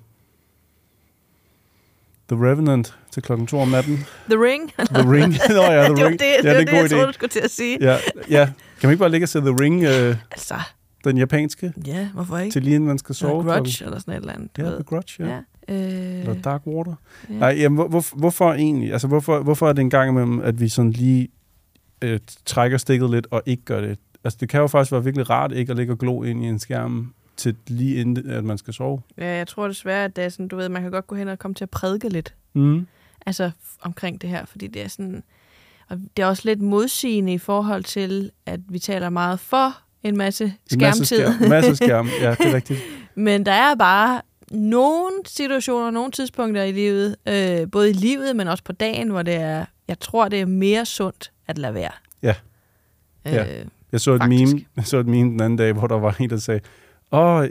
The 2.28 2.46
Revenant 2.50 2.94
til 3.10 3.22
klokken 3.22 3.46
to 3.46 3.58
om 3.58 3.68
natten? 3.68 3.96
The 4.30 4.42
Ring. 4.44 4.72
The 4.72 5.10
Ring. 5.12 5.32
Nå 5.56 5.62
ja, 5.62 5.84
The 5.84 5.94
det 5.94 6.06
Ring. 6.06 6.20
det, 6.20 6.26
ja, 6.26 6.42
det, 6.42 6.50
er 6.50 6.52
det, 6.52 6.60
en 6.60 6.66
god 6.66 6.74
jeg 6.80 6.90
troede, 6.90 7.06
du 7.06 7.12
skulle 7.12 7.30
til 7.30 7.40
at 7.40 7.50
sige. 7.50 7.78
Ja, 7.80 7.96
ja. 8.30 8.44
Kan 8.80 8.86
man 8.88 8.90
ikke 8.90 8.98
bare 9.00 9.10
ligge 9.10 9.24
og 9.24 9.28
se 9.28 9.40
The 9.40 9.56
Ring, 9.60 9.76
uh, 9.82 10.16
Altså, 10.30 10.54
den 11.04 11.18
japanske, 11.18 11.72
ja, 11.86 12.08
hvorfor 12.14 12.38
ikke? 12.38 12.52
til 12.52 12.62
lige 12.62 12.74
inden 12.74 12.88
man 12.88 12.98
skal 12.98 13.14
sove? 13.14 13.42
Grudge 13.42 13.84
eller 13.84 13.98
sådan 13.98 14.14
et 14.14 14.18
eller 14.18 14.32
andet. 14.32 14.50
Ja, 14.58 14.62
ved. 14.62 14.74
The 14.74 14.82
Grudge, 14.84 15.24
ja. 15.24 15.28
ja. 15.28 15.40
Øh, 15.70 15.76
Eller 16.20 16.34
Dark 16.34 16.66
Water. 16.66 16.94
ja. 17.30 17.34
Nej, 17.34 17.48
jamen, 17.58 17.76
hvor, 17.76 17.88
hvor, 17.88 18.04
hvorfor 18.16 18.52
egentlig? 18.52 18.92
Altså, 18.92 19.08
hvorfor, 19.08 19.42
hvorfor 19.42 19.68
er 19.68 19.72
det 19.72 19.80
en 19.80 19.90
gang 19.90 20.10
imellem, 20.10 20.40
at 20.40 20.60
vi 20.60 20.68
sådan 20.68 20.90
lige 20.90 21.28
øh, 22.02 22.20
trækker 22.46 22.78
stikket 22.78 23.10
lidt 23.10 23.26
og 23.30 23.42
ikke 23.46 23.62
gør 23.64 23.80
det? 23.80 23.98
Altså, 24.24 24.36
det 24.40 24.48
kan 24.48 24.60
jo 24.60 24.66
faktisk 24.66 24.92
være 24.92 25.04
virkelig 25.04 25.30
rart 25.30 25.52
ikke 25.52 25.70
at 25.70 25.76
ligge 25.76 25.92
og 25.92 25.98
glo 25.98 26.22
ind 26.22 26.44
i 26.44 26.46
en 26.48 26.58
skærm 26.58 27.14
til 27.36 27.56
lige 27.66 28.00
inden, 28.00 28.30
at 28.30 28.44
man 28.44 28.58
skal 28.58 28.74
sove. 28.74 29.00
ja, 29.18 29.36
jeg 29.36 29.46
tror 29.48 29.66
desværre, 29.68 30.04
at 30.04 30.16
det 30.16 30.24
er 30.24 30.28
sådan, 30.28 30.48
du 30.48 30.56
ved, 30.56 30.68
man 30.68 30.82
kan 30.82 30.90
godt 30.90 31.06
gå 31.06 31.14
hen 31.14 31.28
og 31.28 31.38
komme 31.38 31.54
til 31.54 31.64
at 31.64 31.70
prædike 31.70 32.08
lidt. 32.08 32.34
Mm. 32.54 32.86
altså 33.26 33.50
omkring 33.82 34.22
det 34.22 34.30
her, 34.30 34.44
fordi 34.44 34.66
det 34.66 34.82
er 34.84 34.88
sådan, 34.88 35.22
og 35.88 35.98
det 36.16 36.22
er 36.22 36.26
også 36.26 36.42
lidt 36.44 36.60
modsigende 36.60 37.32
i 37.32 37.38
forhold 37.38 37.84
til, 37.84 38.30
at 38.46 38.60
vi 38.68 38.78
taler 38.78 39.10
meget 39.10 39.40
for 39.40 39.78
en 40.02 40.16
masse 40.16 40.44
En 40.44 40.52
skærmtid, 40.70 41.00
Masse 41.00 41.36
skærm, 41.36 41.48
masse 41.50 41.76
skærm. 41.76 42.08
Ja, 42.20 42.30
det 42.30 42.46
er 42.46 42.54
rigtigt. 42.60 42.80
men 43.14 43.46
der 43.46 43.52
er 43.52 43.74
bare 43.74 44.20
nogle 44.50 45.10
situationer, 45.26 45.90
nogle 45.90 46.10
tidspunkter 46.12 46.62
i 46.62 46.72
livet, 46.72 47.16
øh, 47.28 47.70
både 47.72 47.90
i 47.90 47.92
livet, 47.92 48.36
men 48.36 48.48
også 48.48 48.64
på 48.64 48.72
dagen, 48.72 49.10
hvor 49.10 49.22
det 49.22 49.34
er, 49.34 49.64
jeg 49.88 50.00
tror, 50.00 50.28
det 50.28 50.40
er 50.40 50.46
mere 50.46 50.86
sundt 50.86 51.32
at 51.46 51.58
lade 51.58 51.74
være. 51.74 51.90
Ja. 52.22 52.34
Øh, 53.26 53.32
Ja. 53.34 53.44
Jeg 53.92 54.00
så, 54.00 54.12
et 54.14 54.20
Faktisk. 54.22 54.54
meme, 54.54 54.64
jeg 54.76 54.86
så 54.86 54.98
et 54.98 55.06
meme 55.06 55.30
den 55.30 55.40
anden 55.40 55.56
dag, 55.56 55.72
hvor 55.72 55.86
der 55.86 55.98
var 55.98 56.16
en, 56.20 56.30
der 56.30 56.36
sagde, 56.36 56.60
åh, 57.12 57.44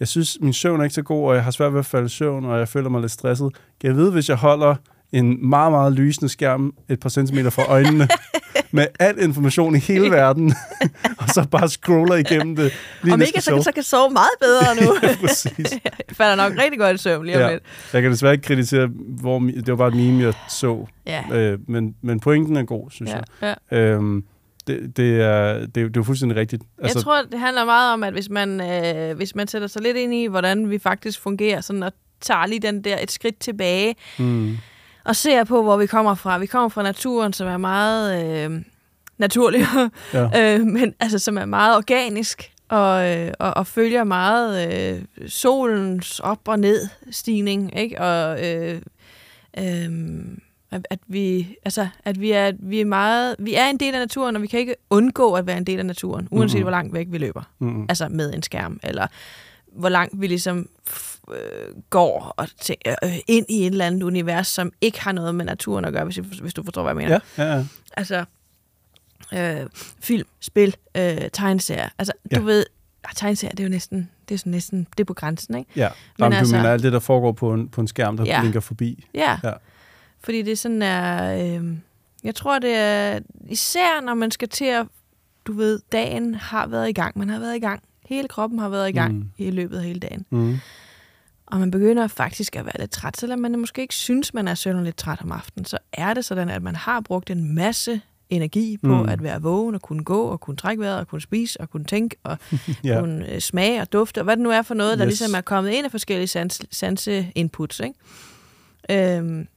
jeg 0.00 0.08
synes, 0.08 0.38
min 0.40 0.52
søvn 0.52 0.80
er 0.80 0.84
ikke 0.84 0.94
så 0.94 1.02
god, 1.02 1.28
og 1.28 1.34
jeg 1.34 1.44
har 1.44 1.50
svært 1.50 1.72
ved 1.72 1.78
at 1.78 1.86
falde 1.86 2.06
i 2.06 2.08
søvn, 2.08 2.44
og 2.44 2.58
jeg 2.58 2.68
føler 2.68 2.88
mig 2.88 3.00
lidt 3.00 3.12
stresset. 3.12 3.52
Kan 3.80 3.88
jeg 3.88 3.96
vide, 3.96 4.10
hvis 4.12 4.28
jeg 4.28 4.36
holder 4.36 4.74
en 5.12 5.48
meget, 5.48 5.72
meget 5.72 5.92
lysende 5.92 6.28
skærm 6.28 6.74
et 6.88 7.00
par 7.00 7.08
centimeter 7.08 7.50
fra 7.50 7.62
øjnene, 7.70 8.08
med 8.72 8.86
al 9.00 9.22
information 9.22 9.76
i 9.76 9.78
hele 9.78 10.10
verden, 10.10 10.54
og 11.18 11.28
så 11.28 11.46
bare 11.50 11.68
scroller 11.68 12.14
igennem 12.14 12.56
det. 12.56 12.72
Lige 13.02 13.14
Om 13.14 13.22
ikke, 13.22 13.40
så, 13.40 13.50
kan- 13.50 13.62
så 13.62 13.72
kan 13.72 13.82
sove 13.82 14.10
meget 14.10 14.28
bedre 14.40 14.84
nu. 14.86 14.94
Præcis. 15.26 15.72
jeg 15.84 16.16
falder 16.16 16.34
nok 16.48 16.52
rigtig 16.62 16.78
godt 16.78 16.94
i 16.94 16.98
søvn 16.98 17.26
lige 17.26 17.36
om 17.36 17.42
Ja. 17.42 17.52
lidt. 17.52 17.62
Jeg 17.92 18.02
kan 18.02 18.10
desværre 18.10 18.32
ikke 18.34 18.44
kritisere, 18.44 18.88
hvor 19.20 19.38
det 19.38 19.68
var 19.68 19.76
bare 19.76 19.88
et 19.88 19.96
meme, 19.96 20.22
jeg 20.22 20.32
så. 20.50 20.86
Ja. 21.06 21.22
Øh, 21.32 21.58
men, 21.68 21.94
men 22.02 22.20
pointen 22.20 22.56
er 22.56 22.62
god, 22.62 22.90
synes 22.90 23.10
ja. 23.10 23.20
jeg. 23.42 23.56
ja. 23.72 23.78
Øhm, 23.78 24.24
det, 24.66 24.96
det, 24.96 25.20
er, 25.22 25.52
det, 25.66 25.82
er, 25.82 25.88
det 25.88 25.96
er 25.96 26.02
fuldstændig 26.02 26.36
rigtigt. 26.38 26.62
Altså, 26.82 26.98
jeg 26.98 27.04
tror, 27.04 27.22
det 27.32 27.40
handler 27.40 27.64
meget 27.64 27.92
om, 27.92 28.02
at 28.02 28.12
hvis 28.12 28.30
man, 28.30 28.60
øh, 28.60 29.16
hvis 29.16 29.34
man 29.34 29.48
sætter 29.48 29.68
sig 29.68 29.82
lidt 29.82 29.96
ind 29.96 30.14
i, 30.14 30.26
hvordan 30.26 30.70
vi 30.70 30.78
faktisk 30.78 31.20
fungerer, 31.20 31.60
sådan 31.60 31.82
og 31.82 31.92
tager 32.20 32.46
lige 32.46 32.60
den 32.60 32.84
der 32.84 32.98
et 33.02 33.10
skridt 33.10 33.38
tilbage, 33.38 33.94
mm, 34.18 34.56
og 35.06 35.16
ser 35.16 35.44
på, 35.44 35.62
hvor 35.62 35.76
vi 35.76 35.86
kommer 35.86 36.14
fra. 36.14 36.38
Vi 36.38 36.46
kommer 36.46 36.68
fra 36.68 36.82
naturen, 36.82 37.32
som 37.32 37.46
er 37.48 37.56
meget 37.56 38.24
øh, 38.50 38.62
naturlig, 39.18 39.66
ja. 40.14 40.54
øh, 40.58 40.60
men 40.66 40.94
altså, 41.00 41.18
som 41.18 41.38
er 41.38 41.44
meget 41.44 41.76
organisk, 41.76 42.52
og, 42.68 43.16
øh, 43.18 43.32
og, 43.38 43.56
og 43.56 43.66
følger 43.66 44.04
meget 44.04 44.72
øh, 44.96 45.28
solens 45.28 46.20
op- 46.20 46.48
og 46.48 46.58
ned 46.58 46.88
stigning, 47.10 47.78
ikke? 47.78 48.00
Og 48.00 48.46
øh, 48.46 48.80
øh, 49.58 49.90
at, 50.90 50.98
vi 51.06 51.56
altså 51.64 51.88
at 52.04 52.20
vi 52.20 52.30
er 52.30 52.52
vi 52.58 52.80
er 52.80 52.84
meget 52.84 53.36
vi 53.38 53.54
er 53.54 53.66
en 53.66 53.76
del 53.76 53.94
af 53.94 54.00
naturen 54.00 54.36
og 54.36 54.42
vi 54.42 54.46
kan 54.46 54.60
ikke 54.60 54.74
undgå 54.90 55.32
at 55.32 55.46
være 55.46 55.56
en 55.56 55.64
del 55.66 55.78
af 55.78 55.86
naturen 55.86 56.28
uanset 56.30 56.58
Mhm. 56.58 56.62
hvor 56.64 56.70
langt 56.70 56.94
væk 56.94 57.06
vi 57.10 57.18
løber 57.18 57.42
Mm, 57.58 57.86
altså 57.88 58.08
med 58.08 58.34
en 58.34 58.42
skærm 58.42 58.80
eller 58.82 59.06
hvor 59.76 59.88
langt 59.88 60.20
vi 60.20 60.26
ligesom 60.26 60.68
øh, 61.32 61.74
går 61.90 62.34
og 62.36 62.48
tænker, 62.60 62.94
øh, 63.04 63.16
ind 63.26 63.46
i 63.48 63.60
et 63.60 63.66
eller 63.66 63.86
andet 63.86 64.02
univers 64.02 64.48
som 64.48 64.72
ikke 64.80 65.00
har 65.00 65.12
noget 65.12 65.34
med 65.34 65.44
naturen 65.44 65.84
at 65.84 65.92
gøre 65.92 66.04
hvis, 66.04 66.16
hvis 66.16 66.54
du 66.54 66.62
forstår 66.62 66.82
hvad 66.82 66.90
jeg 66.90 66.96
mener 66.96 67.18
ja, 67.38 67.44
ja, 67.44 67.56
ja. 67.56 67.64
altså 67.96 68.24
øh, 69.34 69.66
film 70.00 70.28
spil 70.40 70.76
øh, 70.96 71.18
tegneserier 71.32 71.88
altså 71.98 72.12
Ja. 72.32 72.36
du 72.36 72.42
ved 72.42 72.64
ah, 73.04 73.14
tegneserier 73.14 73.50
det 73.50 73.60
er 73.60 73.64
jo 73.64 73.70
næsten 73.70 74.10
det 74.28 74.34
er 74.34 74.38
sådan 74.38 74.50
næsten 74.52 74.86
det 74.96 75.00
er 75.00 75.04
på 75.04 75.14
grænsen 75.14 75.54
ikke 75.58 75.70
ja. 75.76 75.88
Men 76.18 76.24
Men, 76.24 76.32
altså- 76.32 76.54
du 76.54 76.58
mener 76.58 76.72
alt 76.72 76.82
det, 76.82 76.92
der 76.92 76.98
foregår 76.98 77.32
på 77.32 77.52
en, 77.54 77.68
på 77.68 77.80
en 77.80 77.88
skærm, 77.88 78.16
der 78.16 78.24
Ja. 78.24 78.40
blinker 78.40 78.60
forbi. 78.60 79.06
Ja. 79.14 79.38
Ja. 79.44 79.52
Fordi 80.20 80.42
det 80.42 80.58
sådan 80.58 80.82
er... 80.82 81.34
Øh, 81.58 81.64
jeg 82.24 82.34
tror, 82.34 82.58
det 82.58 82.74
er... 82.76 83.20
Især 83.48 84.00
når 84.00 84.14
man 84.14 84.30
skal 84.30 84.48
til 84.48 84.64
at... 84.64 84.86
Du 85.46 85.52
ved, 85.52 85.80
dagen 85.92 86.34
har 86.34 86.66
været 86.66 86.88
i 86.88 86.92
gang. 86.92 87.18
Man 87.18 87.28
har 87.28 87.38
været 87.38 87.56
i 87.56 87.58
gang. 87.58 87.82
Hele 88.08 88.28
kroppen 88.28 88.58
har 88.58 88.68
været 88.68 88.88
i 88.88 88.92
gang 88.92 89.14
Mm. 89.14 89.30
i 89.38 89.50
løbet 89.50 89.76
af 89.78 89.84
hele 89.84 90.00
dagen. 90.00 90.26
Mm. 90.30 90.58
Og 91.46 91.58
man 91.58 91.70
begynder 91.70 92.06
faktisk 92.06 92.56
at 92.56 92.64
være 92.64 92.78
lidt 92.78 92.90
træt, 92.90 93.16
selvom 93.16 93.38
man 93.38 93.58
måske 93.58 93.82
ikke 93.82 93.94
synes, 93.94 94.34
man 94.34 94.48
er 94.48 94.54
sønderligt 94.54 94.96
træt 94.96 95.20
om 95.22 95.32
aftenen, 95.32 95.64
så 95.64 95.78
er 95.92 96.14
det 96.14 96.24
sådan, 96.24 96.48
at 96.48 96.62
man 96.62 96.76
har 96.76 97.00
brugt 97.00 97.30
en 97.30 97.54
masse 97.54 98.00
energi 98.30 98.76
på 98.76 99.02
Mm. 99.02 99.08
at 99.08 99.22
være 99.22 99.42
vågen 99.42 99.74
og 99.74 99.82
kunne 99.82 100.04
gå 100.04 100.22
og 100.22 100.40
kunne 100.40 100.56
trække 100.56 100.80
vejret 100.82 100.98
og 100.98 101.08
kunne 101.08 101.20
spise 101.20 101.60
og 101.60 101.70
kunne 101.70 101.84
tænke 101.84 102.16
og 102.24 102.38
Ja. 102.84 103.00
kunne 103.00 103.32
øh, 103.34 103.40
smage 103.40 103.80
og 103.80 103.92
dufte 103.92 104.18
og 104.20 104.24
hvad 104.24 104.36
det 104.36 104.42
nu 104.42 104.50
er 104.50 104.62
for 104.62 104.74
noget, 104.74 104.98
der 104.98 105.06
Yes. 105.06 105.20
ligesom 105.20 105.34
er 105.36 105.40
kommet 105.40 105.70
ind 105.70 105.84
af 105.84 105.90
forskellige 105.90 106.26
sans, 106.28 106.60
sanse 106.70 107.32
inputs. 107.34 107.80
Ikke? 107.80 109.16
Øhm, 109.18 109.48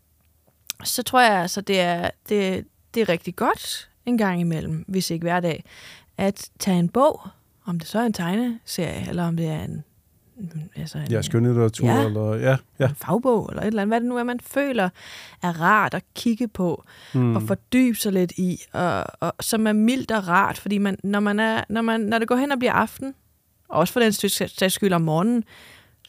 så 0.84 1.04
tror 1.04 1.22
jeg 1.22 1.32
altså, 1.42 1.62
det 1.62 1.80
er, 1.80 2.10
det, 2.30 2.66
det 2.94 3.02
er 3.02 3.10
rigtig 3.10 3.36
godt 3.36 3.90
en 4.06 4.18
gang 4.18 4.40
imellem, 4.42 4.86
hvis 4.88 5.10
ikke 5.12 5.24
hver 5.24 5.40
dag, 5.40 5.64
at 6.18 6.50
tage 6.60 6.80
en 6.80 6.90
bog, 6.90 7.22
om 7.70 7.80
det 7.80 7.88
så 7.88 8.00
er 8.00 8.06
en 8.06 8.14
tegneserie, 8.14 9.10
eller 9.10 9.24
om 9.28 9.38
det 9.38 9.46
er 9.48 9.64
en 9.64 9.84
altså 10.76 10.98
en, 10.98 11.12
Ja, 11.12 11.22
skønlitteratur, 11.22 11.88
Ja. 11.88 12.06
eller... 12.06 12.34
Ja, 12.36 12.58
ja. 12.80 12.90
en 12.90 12.96
fagbog, 12.96 13.48
eller 13.50 13.62
et 13.62 13.68
eller 13.68 13.82
andet, 13.82 13.92
hvad 13.92 14.00
det 14.02 14.10
nu 14.10 14.18
er, 14.18 14.24
man 14.24 14.40
føler 14.40 14.90
er 15.44 15.62
rart 15.62 15.94
at 15.94 16.04
kigge 16.16 16.48
på, 16.48 16.84
mm. 17.14 17.36
og 17.36 17.42
fordybe 17.42 17.98
sig 17.98 18.14
lidt 18.14 18.32
i, 18.32 18.58
og, 18.74 19.04
og 19.20 19.34
som 19.40 19.68
er 19.68 19.74
mildt 19.74 20.12
og 20.12 20.28
rart, 20.28 20.58
fordi 20.58 20.78
man, 20.78 20.98
når, 21.04 21.20
man 21.20 21.40
er, 21.40 21.64
når, 21.70 21.82
man, 21.82 22.00
når 22.02 22.20
det 22.20 22.28
går 22.28 22.36
hen 22.36 22.52
og 22.52 22.60
bliver 22.60 22.74
aften, 22.74 23.14
og 23.70 23.80
også 23.80 23.94
for 23.94 24.00
den 24.00 24.12
sags 24.14 24.74
skyld 24.74 24.94
om 24.94 25.02
morgenen, 25.02 25.44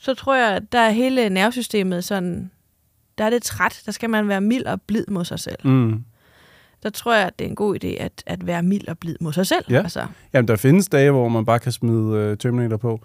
så 0.00 0.14
tror 0.14 0.34
jeg, 0.34 0.56
at 0.56 0.72
der 0.72 0.78
er 0.80 0.90
hele 0.90 1.28
nervesystemet 1.28 2.04
sådan, 2.04 2.50
der 3.18 3.24
er 3.24 3.30
det 3.30 3.42
træt, 3.42 3.82
der 3.86 3.92
skal 3.92 4.10
man 4.10 4.28
være 4.28 4.40
mild 4.40 4.64
og 4.66 4.82
blid 4.82 5.04
mod 5.08 5.24
sig 5.24 5.40
selv. 5.40 5.66
Mm. 5.66 6.04
Der 6.82 6.90
tror 6.90 7.14
jeg, 7.14 7.26
at 7.26 7.38
det 7.38 7.44
er 7.44 7.48
en 7.48 7.54
god 7.54 7.84
idé 7.84 7.88
at, 7.88 8.12
at 8.26 8.46
være 8.46 8.62
mild 8.62 8.88
og 8.88 8.98
blid 8.98 9.16
mod 9.20 9.32
sig 9.32 9.46
selv. 9.46 9.64
Ja. 9.70 9.78
Altså, 9.78 10.06
Jamen, 10.32 10.48
der 10.48 10.56
findes 10.56 10.88
dage, 10.88 11.10
hvor 11.10 11.28
man 11.28 11.44
bare 11.44 11.58
kan 11.58 11.72
smide 11.72 12.30
uh, 12.30 12.38
Terminator 12.38 12.76
på, 12.76 13.00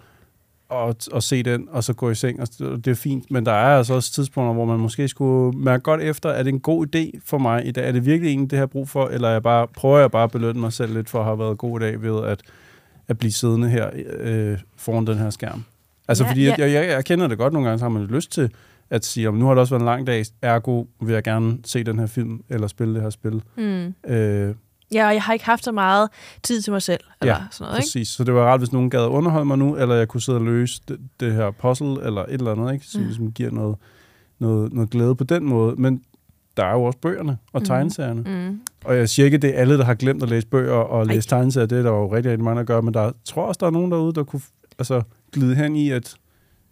og, 0.68 0.96
og 1.12 1.22
se 1.22 1.42
den, 1.42 1.68
og 1.70 1.84
så 1.84 1.92
gå 1.92 2.10
i 2.10 2.14
seng, 2.14 2.40
og 2.40 2.48
det 2.60 2.86
er 2.86 2.94
fint. 2.94 3.30
Men 3.30 3.46
der 3.46 3.52
er 3.52 3.78
altså 3.78 3.94
også 3.94 4.12
tidspunkter, 4.12 4.52
hvor 4.54 4.64
man 4.64 4.78
måske 4.80 5.08
skulle 5.08 5.58
mærke 5.58 5.82
godt 5.82 6.00
efter, 6.00 6.28
er 6.30 6.42
det 6.42 6.52
en 6.52 6.60
god 6.60 6.86
idé 6.96 7.20
for 7.24 7.38
mig 7.38 7.66
i 7.66 7.70
dag? 7.70 7.88
Er 7.88 7.92
det 7.92 8.06
virkelig 8.06 8.32
en, 8.32 8.46
det 8.46 8.58
har 8.58 8.66
brug 8.66 8.88
for? 8.88 9.06
Eller 9.08 9.28
er 9.28 9.32
jeg 9.32 9.42
bare, 9.42 9.66
prøver 9.68 9.98
jeg 9.98 10.10
bare 10.10 10.24
at 10.24 10.30
belønne 10.30 10.60
mig 10.60 10.72
selv 10.72 10.94
lidt 10.94 11.10
for 11.10 11.18
at 11.18 11.24
have 11.24 11.38
været 11.38 11.58
god 11.58 11.80
i 11.80 11.84
dag 11.84 12.02
ved 12.02 12.24
at, 12.24 12.40
at 13.08 13.18
blive 13.18 13.32
siddende 13.32 13.68
her 13.68 13.90
øh, 14.20 14.58
foran 14.76 15.06
den 15.06 15.18
her 15.18 15.30
skærm? 15.30 15.64
Altså, 16.08 16.24
Ja, 16.24 16.30
fordi 16.30 16.44
ja. 16.44 16.54
jeg, 16.58 16.72
jeg, 16.72 16.88
jeg 16.88 17.04
kender 17.04 17.28
det 17.28 17.38
godt 17.38 17.52
nogle 17.52 17.68
gange, 17.68 17.78
så 17.78 17.84
har 17.84 17.90
man 17.90 18.02
lyst 18.04 18.32
til 18.32 18.50
at 18.90 19.04
sige, 19.04 19.28
om 19.28 19.34
nu 19.34 19.46
har 19.46 19.54
det 19.54 19.60
også 19.60 19.74
været 19.74 19.80
en 19.82 19.86
lang 19.86 20.06
dag, 20.06 20.24
ergo 20.42 20.84
vil 21.00 21.12
jeg 21.12 21.22
gerne 21.22 21.58
se 21.64 21.84
den 21.84 21.98
her 21.98 22.06
film, 22.06 22.40
eller 22.48 22.66
spille 22.66 22.94
det 22.94 23.02
her 23.02 23.10
spil. 23.10 23.42
mm. 23.56 23.94
Øh, 24.12 24.54
Ja, 24.92 25.06
og 25.08 25.14
jeg 25.14 25.22
har 25.22 25.32
ikke 25.32 25.44
haft 25.44 25.64
så 25.64 25.72
meget 25.72 26.08
tid 26.42 26.62
til 26.62 26.72
mig 26.72 26.82
selv, 26.82 27.00
eller 27.20 27.34
Ja, 27.34 27.40
sådan 27.50 27.64
noget, 27.64 27.78
ikke? 27.78 27.86
Præcis, 27.86 28.08
så 28.08 28.24
det 28.24 28.34
var 28.34 28.42
rart, 28.44 28.60
hvis 28.60 28.72
nogen 28.72 28.90
gad 28.90 29.06
underholde 29.06 29.44
mig 29.46 29.58
nu, 29.58 29.76
eller 29.76 29.94
jeg 29.94 30.08
kunne 30.08 30.20
sidde 30.20 30.38
og 30.38 30.44
løse 30.44 30.82
det, 30.88 30.98
det 31.20 31.32
her 31.34 31.50
puzzle, 31.50 32.06
eller 32.06 32.22
et 32.22 32.32
eller 32.32 32.52
andet, 32.52 32.72
ikke? 32.72 32.86
som 32.86 33.00
Mm. 33.00 33.06
ligesom 33.06 33.32
giver 33.32 33.50
noget, 33.50 33.76
noget, 34.38 34.72
noget 34.72 34.90
glæde 34.90 35.14
på 35.14 35.24
den 35.24 35.44
måde. 35.44 35.74
Men 35.76 36.02
der 36.56 36.64
er 36.64 36.72
jo 36.72 36.82
også 36.84 36.98
bøgerne 36.98 37.38
og 37.52 37.60
Mhm. 37.60 37.64
tegneserierne. 37.64 38.48
Mm. 38.50 38.60
Og 38.84 38.96
jeg 38.96 39.08
siger 39.08 39.24
ikke, 39.26 39.34
at 39.34 39.42
det 39.42 39.50
er 39.56 39.60
alle, 39.60 39.78
der 39.78 39.84
har 39.84 39.94
glemt 39.94 40.22
at 40.22 40.28
læse 40.28 40.46
bøger 40.46 40.72
og 40.74 41.06
Ej. 41.06 41.14
læse 41.14 41.28
tegneserier. 41.28 41.66
Det 41.66 41.78
er 41.78 41.82
der 41.82 41.90
jo 41.90 42.12
rigtig, 42.14 42.30
rigtig 42.32 42.44
mange, 42.44 42.58
der 42.58 42.64
gør. 42.64 42.80
Men 42.80 42.94
der 42.94 43.12
tror 43.24 43.46
også, 43.46 43.58
der 43.60 43.66
er 43.66 43.70
nogen 43.70 43.92
derude, 43.92 44.12
der 44.14 44.24
kunne 44.24 44.42
altså, 44.78 45.02
glide 45.32 45.54
hen 45.54 45.76
i, 45.76 45.90
at 45.90 46.14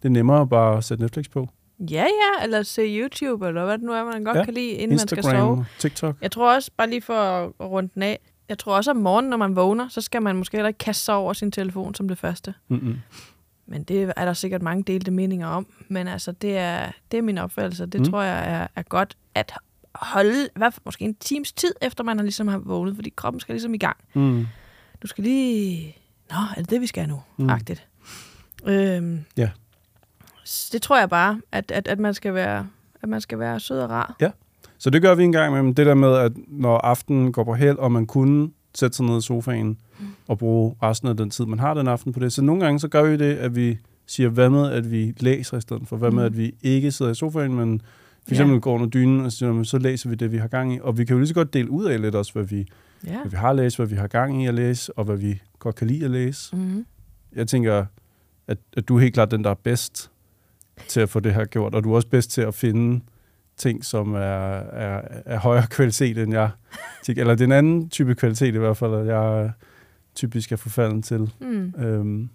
det 0.03 0.09
er 0.09 0.13
nemmere 0.13 0.47
bare 0.49 0.77
at 0.77 0.85
sætte 0.85 1.03
Netflix 1.05 1.25
på. 1.31 1.49
Ja, 1.91 2.03
ja, 2.05 2.45
eller 2.45 2.63
se 2.63 2.83
YouTube, 3.01 3.49
eller 3.49 3.65
hvad 3.65 3.79
det 3.79 3.85
nu 3.87 3.93
er, 3.93 4.05
man 4.05 4.25
godt 4.25 4.37
Ja, 4.37 4.45
kan 4.45 4.55
lide, 4.55 4.69
inden 4.71 4.89
man 4.97 4.99
skal 5.09 5.23
sove. 5.23 5.33
Instagram, 5.35 5.65
TikTok. 5.79 6.17
Jeg 6.23 6.31
tror 6.31 6.55
også, 6.55 6.71
bare 6.77 6.91
lige 6.91 7.03
for 7.03 7.15
at 7.15 7.53
at 7.61 7.67
runde 7.67 7.91
den 7.95 8.03
af, 8.03 8.19
jeg 8.49 8.59
tror 8.59 8.77
også 8.77 8.91
om 8.91 8.97
morgenen, 8.97 9.31
når 9.31 9.37
man 9.37 9.57
vågner, 9.57 9.89
så 9.89 10.01
skal 10.01 10.23
man 10.23 10.37
måske 10.37 10.57
heller 10.57 10.69
ikke 10.69 10.79
kaste 10.79 11.05
sig 11.05 11.15
over 11.15 11.33
sin 11.33 11.53
telefon 11.53 11.95
som 11.95 12.09
det 12.09 12.19
første. 12.19 12.55
Mm-mm. 12.69 12.97
Men 13.67 13.83
det 13.85 14.13
er 14.17 14.25
der 14.25 14.33
sikkert 14.33 14.63
mange 14.63 14.83
delte 14.83 15.11
meninger 15.11 15.47
om. 15.47 15.67
Men 15.89 16.09
altså, 16.09 16.33
det 16.33 16.59
er, 16.59 16.91
det 17.11 17.19
er 17.19 17.23
min 17.23 17.39
opfattelse. 17.39 17.87
Det 17.87 18.01
Mm. 18.01 18.11
tror 18.11 18.23
jeg 18.23 18.55
er, 18.61 18.67
er 18.77 18.83
godt 18.83 19.17
at 19.35 19.53
holde, 19.95 20.49
hvad, 20.57 20.71
måske 20.85 21.05
en 21.05 21.15
times 21.15 21.53
tid, 21.53 21.75
efter 21.83 22.05
man 22.05 22.17
har 22.19 22.23
ligesom 22.23 22.49
har 22.49 22.59
vågnet, 22.59 22.95
fordi 22.95 23.13
kroppen 23.17 23.41
skal 23.41 23.53
ligesom 23.53 23.75
i 23.75 23.79
gang. 23.79 23.97
Mm. 24.15 24.47
Du 25.03 25.07
skal 25.07 25.25
lige... 25.25 25.97
Nå, 26.31 26.37
er 26.57 26.61
det 26.61 26.71
det, 26.71 26.81
vi 26.81 26.87
skal 26.87 27.09
nu? 27.09 27.23
Mm. 27.37 27.51
Agtigt. 27.51 27.87
Øhm, 28.67 29.25
Ja. 29.37 29.51
Det 30.73 30.83
tror 30.83 30.99
jeg 30.99 31.09
bare, 31.11 31.41
at, 31.53 31.71
at, 31.71 31.89
at, 31.89 31.99
man 31.99 32.15
skal 32.15 32.35
være, 32.35 32.67
at 33.03 33.09
man 33.09 33.21
skal 33.21 33.39
være 33.39 33.61
sød 33.61 33.81
og 33.81 33.91
rar. 33.91 34.17
Så 34.79 34.91
det 34.91 35.03
gør 35.03 35.15
vi 35.15 35.25
en 35.25 35.33
gang 35.33 35.51
imellem. 35.53 35.75
Det 35.75 35.87
der 35.87 35.95
med, 35.95 36.15
at 36.17 36.33
når 36.49 36.79
aftenen 36.79 37.33
går 37.33 37.45
på 37.45 37.55
held, 37.55 37.77
og 37.79 37.93
man 37.93 38.07
kunne 38.07 38.51
sætte 38.75 38.97
sig 38.97 39.07
ned 39.07 39.19
i 39.19 39.21
sofaen 39.21 39.79
og 40.29 40.39
bruge 40.39 40.75
resten 40.83 41.09
af 41.09 41.17
den 41.17 41.31
tid, 41.31 41.45
man 41.47 41.59
har 41.59 41.75
den 41.75 41.89
aften 41.89 42.13
på 42.13 42.21
det. 42.21 42.33
Så 42.33 42.43
nogle 42.43 42.65
gange 42.65 42.81
så 42.81 42.89
gør 42.89 43.03
vi 43.03 43.17
det, 43.17 43.35
at 43.35 43.57
vi 43.57 43.79
siger, 44.07 44.29
hvad 44.29 44.51
med, 44.51 44.71
at 44.73 44.91
vi 44.91 45.15
læser 45.21 45.57
i 45.57 45.61
stedet 45.61 45.83
for? 45.89 45.97
Hvad 45.97 46.11
med, 46.11 46.23
Mm. 46.23 46.27
at 46.27 46.39
vi 46.39 46.55
ikke 46.63 46.93
sidder 46.93 47.13
i 47.13 47.15
sofaen, 47.15 47.55
men 47.55 47.81
for 47.81 47.87
Ja. 48.29 48.33
eksempel 48.35 48.61
går 48.61 48.75
under 48.75 48.87
dynen, 48.87 49.25
og 49.25 49.33
siger, 49.33 49.49
"Jamen, 49.49 49.65
så 49.65 49.79
læser 49.79 50.09
vi 50.09 50.15
det, 50.15 50.33
vi 50.33 50.39
har 50.39 50.49
gang 50.49 50.75
i. 50.75 50.79
Og 50.83 50.99
vi 50.99 51.05
kan 51.05 51.15
jo 51.15 51.19
lige 51.19 51.29
så 51.29 51.35
godt 51.35 51.55
dele 51.55 51.71
ud 51.71 51.85
af 51.85 52.01
lidt 52.01 52.15
også, 52.15 52.33
hvad 52.33 52.45
vi, 52.45 52.67
Ja. 53.07 53.21
hvad 53.21 53.31
vi 53.31 53.37
har 53.37 53.53
læst, 53.53 53.77
hvad 53.77 53.87
vi 53.87 53.95
har 53.97 54.07
gang 54.07 54.43
i 54.43 54.47
at 54.47 54.55
læse, 54.55 54.99
og 54.99 55.05
hvad 55.05 55.17
vi 55.17 55.41
godt 55.59 55.75
kan 55.77 55.87
lide 55.87 56.05
at 56.05 56.11
læse. 56.11 56.57
Mm-hmm. 56.57 56.87
Jeg 57.37 57.49
tænker, 57.49 57.85
at, 58.47 58.59
at 58.77 58.89
du 58.89 58.97
er 58.97 59.01
helt 59.01 59.15
klart 59.15 59.31
den, 59.31 59.45
der 59.45 59.51
er 59.51 59.55
bedst 59.55 60.11
til 60.89 61.01
at 61.01 61.09
få 61.09 61.21
det 61.21 61.35
her 61.35 61.45
gjort, 61.45 61.75
og 61.75 61.85
du 61.85 61.93
er 61.93 61.97
også 61.97 62.09
bedst 62.09 62.31
til 62.31 62.41
at 62.41 62.55
finde 62.55 63.05
ting, 63.57 63.85
som 63.85 64.15
er, 64.15 64.19
er, 64.19 65.03
er 65.27 65.39
højere 65.39 65.67
kvalitet, 65.67 66.19
end 66.19 66.33
jeg. 66.33 66.51
Eller 67.09 67.35
det 67.35 67.41
er 67.41 67.45
en 67.45 67.53
anden 67.53 67.89
type 67.91 68.15
kvalitet 68.15 68.55
i 68.55 68.59
hvert 68.59 68.77
fald, 68.77 68.95
at 68.95 69.07
jeg 69.07 69.53
typisk 70.15 70.53
er 70.53 70.57
forfalden 70.57 71.03
til. 71.03 71.31
Mm. 71.41 71.75
Øhm, 71.79 72.31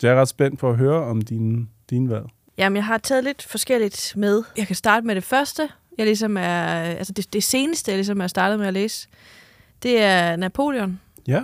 så 0.00 0.06
jeg 0.06 0.16
er 0.16 0.20
ret 0.20 0.28
spændt 0.28 0.58
på 0.58 0.70
at 0.70 0.76
høre 0.76 1.02
om 1.04 1.22
dine, 1.22 1.66
dine 1.90 2.10
valg. 2.10 2.24
Jamen, 2.58 2.76
jeg 2.76 2.84
har 2.84 2.98
taget 2.98 3.24
lidt 3.24 3.42
forskelligt 3.42 4.12
med. 4.16 4.42
Jeg 4.56 4.66
kan 4.66 4.76
starte 4.76 5.06
med 5.06 5.14
det 5.14 5.24
første. 5.24 5.68
Jeg 5.98 6.06
ligesom 6.06 6.36
er, 6.36 6.66
altså 6.74 7.12
det, 7.12 7.32
det 7.32 7.42
seneste, 7.42 7.90
jeg 7.90 7.98
ligesom 7.98 8.20
er 8.20 8.26
startet 8.26 8.58
med 8.58 8.66
at 8.66 8.72
læse, 8.74 9.08
det 9.82 10.00
er 10.02 10.36
Napoleon. 10.36 11.00
Ja, 11.26 11.42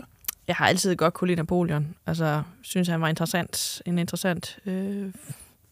Jeg 0.48 0.56
har 0.56 0.66
altid 0.66 0.96
godt 0.96 1.14
kunne 1.14 1.28
lide 1.28 1.36
Napoleon. 1.36 1.94
Altså, 2.06 2.42
synes 2.62 2.88
han 2.88 3.00
var 3.00 3.08
interessant, 3.08 3.82
en 3.86 3.98
interessant 3.98 4.58
øh, 4.66 5.12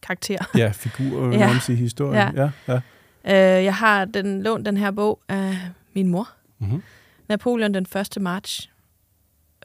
karakter. 0.02 0.50
ja 0.56 0.70
figur 0.74 1.26
Ja. 1.32 1.38
ja. 1.38 1.72
i 1.72 1.74
historien. 1.74 2.34
Ja. 2.36 2.50
Ja, 2.68 2.80
ja. 3.24 3.58
Øh, 3.58 3.64
jeg 3.64 3.74
har 3.74 4.04
den, 4.04 4.42
lånt 4.42 4.66
den 4.66 4.76
her 4.76 4.90
bog 4.90 5.20
af 5.28 5.58
min 5.94 6.08
mor. 6.08 6.28
Mm-hmm. 6.58 6.82
Napoleon 7.28 7.74
den 7.74 7.86
1. 8.16 8.22
marts 8.22 8.70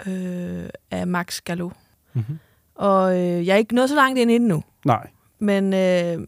øh, 0.07 0.63
af 0.91 1.07
Max 1.07 1.41
Gallo. 1.41 1.69
Mm-hmm. 2.13 2.39
Og 2.75 3.19
øh, 3.19 3.47
jeg 3.47 3.53
er 3.53 3.57
ikke 3.57 3.75
nået 3.75 3.89
så 3.89 3.95
langt 3.95 4.19
ind 4.19 4.31
i 4.31 4.33
den 4.33 4.47
nu. 4.47 4.63
Nej, 4.85 5.07
Men, 5.39 5.73
øh, 5.73 6.27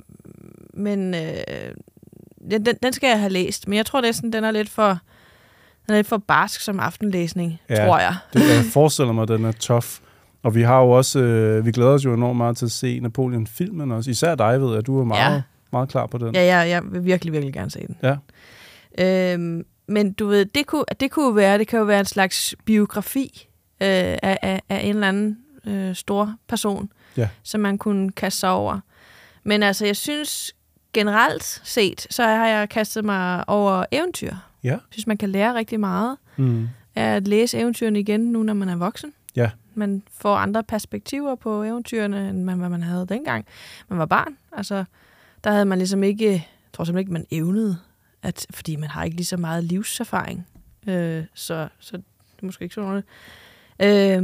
men 0.74 1.14
øh, 1.14 1.32
den, 2.52 2.66
den, 2.84 2.94
skal 2.94 3.08
jeg 3.08 3.20
have 3.20 3.32
læst. 3.32 3.68
Men 3.68 3.78
jeg 3.78 3.86
tror 3.86 4.02
næsten, 4.02 4.34
den 4.34 4.44
er 4.44 4.52
lidt 4.52 4.70
for, 4.70 4.88
den 5.86 5.94
er 5.94 5.96
lidt 5.96 6.08
for 6.08 6.18
barsk 6.18 6.62
som 6.62 6.80
aftenlæsning, 6.80 7.62
Ja. 7.70 7.86
tror 7.86 8.00
jeg. 8.00 8.16
det, 8.34 8.40
jeg 8.56 8.66
forestiller 8.74 9.14
mig, 9.14 9.22
at 9.22 9.28
den 9.28 9.46
er 9.46 9.52
tough. 9.52 9.86
Og 10.46 10.56
vi 10.56 10.62
har 10.62 10.80
jo 10.82 10.90
også, 10.92 11.20
øh, 11.20 11.66
vi 11.66 11.72
glæder 11.72 11.90
os 11.92 12.06
jo 12.06 12.14
enormt 12.14 12.38
meget 12.38 12.58
til 12.58 12.66
at 12.66 12.72
se 12.72 13.00
Napoleon-filmen 13.00 13.92
også. 13.92 14.12
Især 14.12 14.36
dig, 14.36 14.62
ved 14.62 14.74
jeg, 14.74 14.86
du 14.88 15.00
er 15.00 15.04
meget, 15.04 15.30
ja. 15.30 15.34
Ja. 15.34 15.42
meget 15.72 15.90
klar 15.90 16.08
på 16.08 16.18
den. 16.18 16.36
Ja, 16.36 16.44
jeg, 16.58 16.70
jeg 16.70 16.82
vil 16.92 17.06
virkelig, 17.06 17.34
virkelig 17.34 17.54
gerne 17.54 17.72
se 17.72 17.80
den. 17.88 17.98
Ja. 18.04 18.16
Øhm, 19.34 19.66
men 19.88 20.14
du 20.14 20.28
ved, 20.28 20.46
det 20.46 20.66
kunne, 20.68 20.84
det 21.00 21.12
kunne 21.12 21.36
være, 21.36 21.58
det 21.58 21.68
kan 21.68 21.80
jo 21.80 21.86
være 21.86 22.00
en 22.00 22.06
slags 22.06 22.56
biografi 22.66 23.48
øh, 23.82 23.88
af, 23.88 24.38
af, 24.42 24.62
af 24.70 24.80
en 24.84 24.90
eller 24.96 25.08
anden 25.08 25.38
øh, 25.68 25.96
stor 25.96 26.34
person, 26.48 26.90
Ja. 27.18 27.30
som 27.44 27.62
man 27.62 27.78
kunne 27.78 28.12
kaste 28.12 28.40
sig 28.40 28.50
over. 28.50 28.80
Men 29.44 29.64
altså, 29.64 29.86
jeg 29.86 29.96
synes 29.96 30.56
generelt 30.94 31.44
set, 31.64 32.08
så 32.10 32.24
har 32.24 32.48
jeg 32.48 32.70
kastet 32.70 33.06
mig 33.06 33.50
over 33.50 33.86
eventyr. 33.92 34.34
Ja. 34.64 34.70
Jeg 34.70 34.80
synes, 34.90 35.08
man 35.08 35.18
kan 35.18 35.30
lære 35.30 35.56
rigtig 35.56 35.80
meget 35.80 36.18
Mm. 36.38 36.68
af 36.96 37.16
at 37.16 37.28
læse 37.28 37.58
eventyrene 37.58 38.00
igen, 38.00 38.22
nu 38.22 38.44
når 38.44 38.54
man 38.54 38.70
er 38.70 38.76
voksen. 38.76 39.14
Man 39.76 40.04
får 40.12 40.36
andre 40.36 40.64
perspektiver 40.64 41.36
på 41.36 41.64
eventyrene, 41.64 42.30
end 42.30 42.44
man, 42.44 42.58
hvad 42.58 42.70
man 42.70 42.84
havde 42.84 43.06
dengang. 43.10 43.46
Man 43.90 44.00
var 44.00 44.06
barn. 44.06 44.38
Altså, 44.52 44.86
der 45.44 45.52
havde 45.52 45.66
man 45.66 45.78
ligesom 45.78 46.04
ikke, 46.04 46.32
jeg 46.32 46.44
tror 46.74 46.84
simpelthen 46.84 47.00
ikke, 47.00 47.14
man 47.14 47.26
evnede, 47.32 47.78
at, 48.24 48.46
fordi 48.50 48.76
man 48.76 48.90
har 48.90 49.04
ikke 49.04 49.16
lige 49.16 49.26
så 49.26 49.38
meget 49.38 49.64
livserfaring. 49.64 50.48
Øh, 50.88 51.24
så, 51.34 51.68
så 51.80 51.98
det 51.98 52.42
er 52.42 52.46
måske 52.46 52.64
ikke 52.64 52.76
så 52.76 52.82
noget. 52.82 53.04
Øh, 53.82 54.24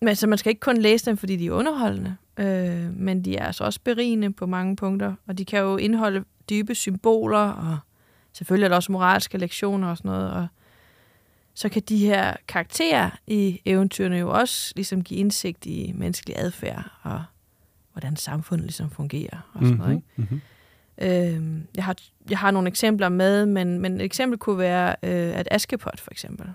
men 0.00 0.16
så 0.16 0.26
man 0.26 0.38
skal 0.38 0.50
ikke 0.50 0.60
kun 0.60 0.76
læse 0.76 1.06
dem, 1.06 1.16
fordi 1.16 1.36
de 1.36 1.46
er 1.46 1.52
underholdende, 1.52 2.16
øh, 2.36 2.96
men 2.96 3.24
de 3.24 3.36
er 3.36 3.46
altså 3.46 3.64
også 3.64 3.80
berigende 3.84 4.32
på 4.32 4.46
mange 4.46 4.76
punkter, 4.76 5.14
og 5.26 5.38
de 5.38 5.44
kan 5.44 5.60
jo 5.60 5.76
indeholde 5.76 6.24
dybe 6.50 6.74
symboler, 6.74 7.38
og 7.38 7.78
selvfølgelig 8.32 8.64
er 8.64 8.68
der 8.68 8.76
også 8.76 8.92
moralske 8.92 9.38
lektioner 9.38 9.88
og 9.88 9.96
sådan 9.96 10.08
noget, 10.10 10.30
og 10.30 10.46
så 11.58 11.68
kan 11.68 11.82
de 11.88 11.98
her 11.98 12.36
karakterer 12.48 13.10
i 13.26 13.60
eventyrene 13.64 14.16
jo 14.16 14.30
også 14.30 14.72
ligesom 14.76 15.04
give 15.04 15.20
indsigt 15.20 15.66
i 15.66 15.92
menneskelig 15.94 16.38
adfærd, 16.38 16.90
og 17.02 17.22
hvordan 17.92 18.16
samfundet 18.16 18.64
ligesom 18.66 18.90
fungerer 18.90 19.50
og 19.54 19.60
sådan 19.62 19.76
noget, 19.78 19.94
ikke? 19.94 20.06
Mm-hmm. 20.16 20.40
Øh, 20.98 21.62
jeg, 21.76 21.84
har, 21.84 21.96
jeg 22.30 22.38
har 22.38 22.50
nogle 22.50 22.68
eksempler 22.68 23.08
med, 23.08 23.46
men, 23.46 23.78
men 23.80 23.94
et 23.94 24.02
eksempel 24.04 24.38
kunne 24.38 24.58
være, 24.58 24.88
øh, 25.02 25.38
at 25.38 25.48
Askepot 25.50 26.00
for 26.00 26.10
eksempel, 26.10 26.46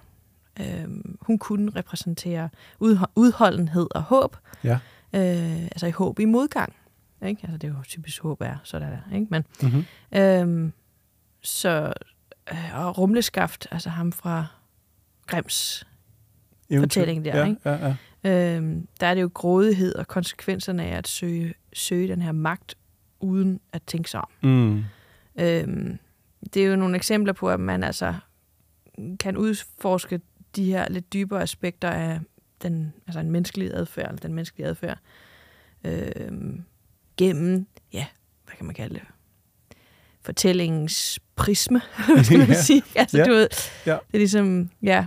øh, 0.60 0.86
hun 1.22 1.40
kunne 1.40 1.72
repræsentere 1.76 2.50
udho- 2.84 3.12
udholdenhed 3.16 3.88
og 3.96 4.02
håb. 4.02 4.38
Ja. 4.64 4.80
Øh, 5.14 5.64
altså 5.64 5.88
i 5.88 5.92
håb 5.92 6.20
i 6.20 6.26
modgang. 6.26 6.74
Ikke? 7.26 7.40
Altså 7.44 7.58
det 7.58 7.68
er 7.68 7.72
jo 7.72 7.84
typisk 7.84 8.22
håb 8.22 8.42
er, 8.42 8.56
så 8.64 8.80
der 8.80 8.86
er, 8.86 8.98
ikke? 9.14 9.28
Men, 9.30 9.44
Mm-hmm. 9.62 9.86
øh, 10.20 10.72
så, 11.42 11.94
øh, 12.52 12.78
og 12.86 12.98
Rumleskaft, 12.98 13.68
altså 13.72 13.90
ham 13.90 14.12
fra 14.12 14.46
Grims 15.28 15.88
fortælling 16.80 17.26
der, 17.26 17.38
ja, 17.38 17.46
ikke? 17.46 17.62
Ja, 17.66 17.96
ja. 18.24 18.56
Øhm, 18.56 18.88
der 19.00 19.08
er 19.08 19.14
det 19.14 19.22
jo 19.22 19.30
grådighed 19.34 19.96
og 19.96 20.08
konsekvenserne 20.08 20.84
af 20.84 20.98
at 20.98 21.08
søge, 21.08 21.54
søge 21.74 22.08
den 22.08 22.22
her 22.22 22.32
magt, 22.32 22.78
uden 23.20 23.60
at 23.74 23.84
tænke 23.84 24.10
sig 24.10 24.22
om. 24.22 24.50
Mm. 24.50 24.84
Øhm, 25.36 26.00
det 26.54 26.64
er 26.64 26.68
jo 26.68 26.76
nogle 26.76 26.96
eksempler 26.96 27.34
på, 27.34 27.50
at 27.50 27.60
man 27.60 27.84
altså 27.84 28.16
kan 29.20 29.38
udforske 29.38 30.22
de 30.56 30.66
her 30.66 30.90
lidt 30.90 31.14
dybere 31.14 31.42
aspekter 31.42 31.90
af 31.90 32.20
den, 32.62 32.94
altså 33.08 33.20
en 33.20 33.32
menneskelig 33.32 33.74
adfærd, 33.74 34.08
eller 34.08 34.20
den 34.20 34.34
menneskelige 34.34 34.68
adfærd. 34.68 34.98
Øhm, 35.84 36.64
gennem, 37.18 37.68
ja, 37.94 38.06
hvad 38.46 38.56
kan 38.56 38.66
man 38.66 38.76
kalde 38.76 38.94
det? 38.94 39.04
Fortællingens 40.26 41.20
prisme, 41.36 41.82
skal 42.24 42.38
man 42.38 42.48
Ja. 42.48 42.62
sige. 42.62 42.84
Altså, 42.96 43.18
Ja. 43.18 43.24
du 43.24 43.32
ved, 43.32 43.48
Ja. 43.86 43.92
det 43.92 44.14
er 44.14 44.18
ligesom, 44.18 44.70
ja, 44.84 45.06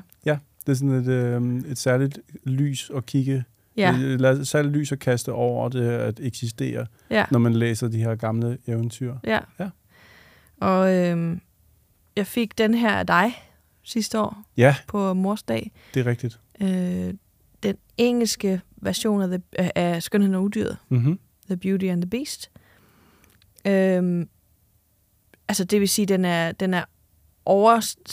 Det 0.66 0.72
er 0.72 0.76
sådan 0.76 0.94
et, 0.94 1.08
øh, 1.08 1.70
et 1.70 1.78
særligt 1.78 2.18
lys 2.44 2.90
at 2.96 3.06
kigge, 3.06 3.44
ja, 3.76 3.96
et, 3.96 4.20
et 4.40 4.48
særligt 4.48 4.74
lys 4.76 4.92
at 4.92 4.98
kaste 4.98 5.32
over 5.32 5.68
det 5.68 5.88
at 5.88 6.20
eksistere, 6.22 6.86
ja. 7.10 7.24
når 7.30 7.38
man 7.38 7.52
læser 7.54 7.88
de 7.88 7.98
her 7.98 8.14
gamle 8.14 8.58
eventyr. 8.66 9.14
Ja. 9.24 9.38
Ja. 9.60 9.68
Og 10.60 10.94
øhm, 10.94 11.40
jeg 12.16 12.26
fik 12.26 12.58
den 12.58 12.74
her 12.74 12.90
af 12.90 13.06
dig 13.06 13.32
sidste 13.82 14.20
år 14.20 14.42
Ja, 14.56 14.76
på 14.86 15.14
mors 15.14 15.42
dag. 15.42 15.70
det 15.94 16.00
er 16.00 16.06
rigtigt. 16.10 16.40
Øh, 16.60 17.14
den 17.62 17.76
engelske 17.98 18.60
version 18.76 19.22
af, 19.22 19.28
the, 19.28 19.78
af 19.78 20.02
Skønheden 20.02 20.34
og 20.34 20.42
Udyret, 20.42 20.76
Mm-hmm. 20.88 21.18
The 21.46 21.56
Beauty 21.56 21.84
and 21.84 22.02
the 22.02 22.10
Beast. 22.10 22.50
Øhm, 23.66 24.28
altså 25.48 25.64
det 25.64 25.80
vil 25.80 25.88
sige, 25.88 26.06
den 26.06 26.24
er, 26.24 26.52
den 26.52 26.74
er, 26.74 26.84
over, 27.44 27.70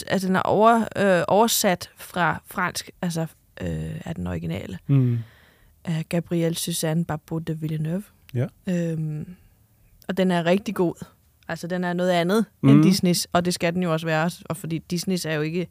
altså, 0.08 0.28
den 0.28 0.36
er 0.36 0.42
over, 0.42 0.86
øh, 0.98 1.24
oversat 1.28 1.90
fra 1.98 2.42
fransk, 2.46 2.90
altså 3.02 3.22
øh, 3.62 4.02
af 4.06 4.16
den 4.16 4.28
originale, 4.28 4.80
Mm. 4.88 5.18
af 5.86 6.06
Gabrielle 6.10 6.58
Suzanne 6.58 7.06
Barbeau 7.06 7.40
de 7.40 7.60
Villeneuve. 7.60 8.04
Ja. 8.34 8.46
Øhm, 8.70 9.36
og 10.08 10.18
den 10.18 10.32
er 10.32 10.46
rigtig 10.46 10.76
god. 10.76 11.06
Altså, 11.48 11.68
den 11.68 11.84
er 11.84 11.94
noget 11.94 12.12
andet 12.12 12.46
mm. 12.62 12.70
End 12.70 12.84
Disneys, 12.84 13.28
og 13.34 13.46
det 13.46 13.54
skal 13.54 13.74
den 13.74 13.84
jo 13.84 13.94
også 13.94 14.06
være, 14.06 14.32
og 14.46 14.58
fordi 14.58 14.78
Disneys 14.78 15.26
er 15.26 15.34
jo 15.34 15.42
ikke 15.42 15.68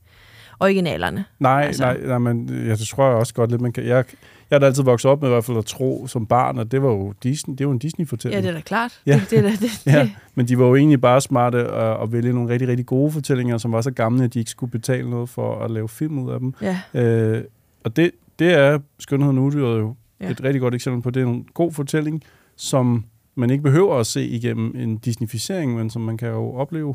originalerne. 0.60 1.24
Nej, 1.38 1.62
Altså- 1.62 1.82
nej, 1.84 2.00
nej, 2.06 2.18
men 2.18 2.48
jeg 2.66 2.78
det 2.78 2.86
tror 2.88 3.06
jeg 3.08 3.16
også 3.16 3.34
godt 3.34 3.50
lidt, 3.50 3.60
man 3.62 3.72
kan... 3.72 3.84
Jeg, 3.86 4.04
jeg 4.50 4.56
har 4.56 4.58
da 4.60 4.66
altid 4.66 4.82
vokset 4.82 5.10
op 5.10 5.20
med 5.22 5.28
i 5.28 5.32
hvert 5.32 5.44
fald 5.44 5.58
at 5.58 5.64
tro 5.66 6.06
som 6.06 6.26
barn, 6.26 6.58
at 6.58 6.72
det 6.72 6.82
var 6.82 6.88
jo 6.88 7.14
Disney, 7.22 7.54
det 7.58 7.66
var 7.66 7.72
en 7.72 7.78
Ja, 7.78 7.86
Disney-fortælling. 7.86 8.42
det 8.42 8.48
er 8.50 8.54
da 8.54 8.60
klart. 8.60 9.00
Ja. 9.06 9.14
Det, 9.14 9.30
det, 9.30 9.38
er 9.38 9.42
da- 9.42 9.48
det, 9.50 9.86
Ja. 9.94 10.02
det, 10.02 10.10
Men 10.34 10.48
de 10.48 10.58
var 10.58 10.66
jo 10.66 10.74
egentlig 10.76 11.00
bare 11.00 11.20
smarte 11.20 11.58
at, 11.58 12.02
at 12.02 12.12
vælge 12.12 12.32
nogle 12.32 12.48
rigtig, 12.52 12.68
rigtig 12.68 12.86
gode 12.86 13.12
fortællinger, 13.12 13.58
som 13.58 13.72
var 13.72 13.80
så 13.80 13.90
gamle, 13.90 14.24
at 14.24 14.34
de 14.34 14.38
ikke 14.38 14.50
skulle 14.50 14.70
betale 14.70 15.10
noget 15.10 15.28
for 15.28 15.58
at 15.64 15.70
lave 15.70 15.88
film 15.88 16.18
ud 16.18 16.30
af 16.32 16.40
dem. 16.40 16.54
ja. 16.62 16.78
Øh, 16.94 17.44
og 17.84 17.96
det, 17.96 18.10
det 18.38 18.52
er 18.54 18.78
Skønheden 18.98 19.38
Udyret 19.38 19.78
jo 19.80 19.94
Ja. 20.20 20.26
ja. 20.26 20.30
et 20.30 20.42
rigtig 20.44 20.60
godt 20.60 20.74
eksempel 20.74 21.02
på. 21.02 21.10
Det 21.10 21.22
er 21.22 21.26
en 21.26 21.46
god 21.54 21.72
fortælling, 21.72 22.22
som 22.56 23.04
man 23.34 23.50
ikke 23.50 23.62
behøver 23.62 23.96
at 23.96 24.06
se 24.06 24.24
igennem 24.26 24.72
en 24.76 24.96
Disneyficering, 24.98 25.74
men 25.76 25.90
som 25.90 26.02
man 26.02 26.16
kan 26.16 26.28
jo 26.28 26.54
opleve 26.54 26.94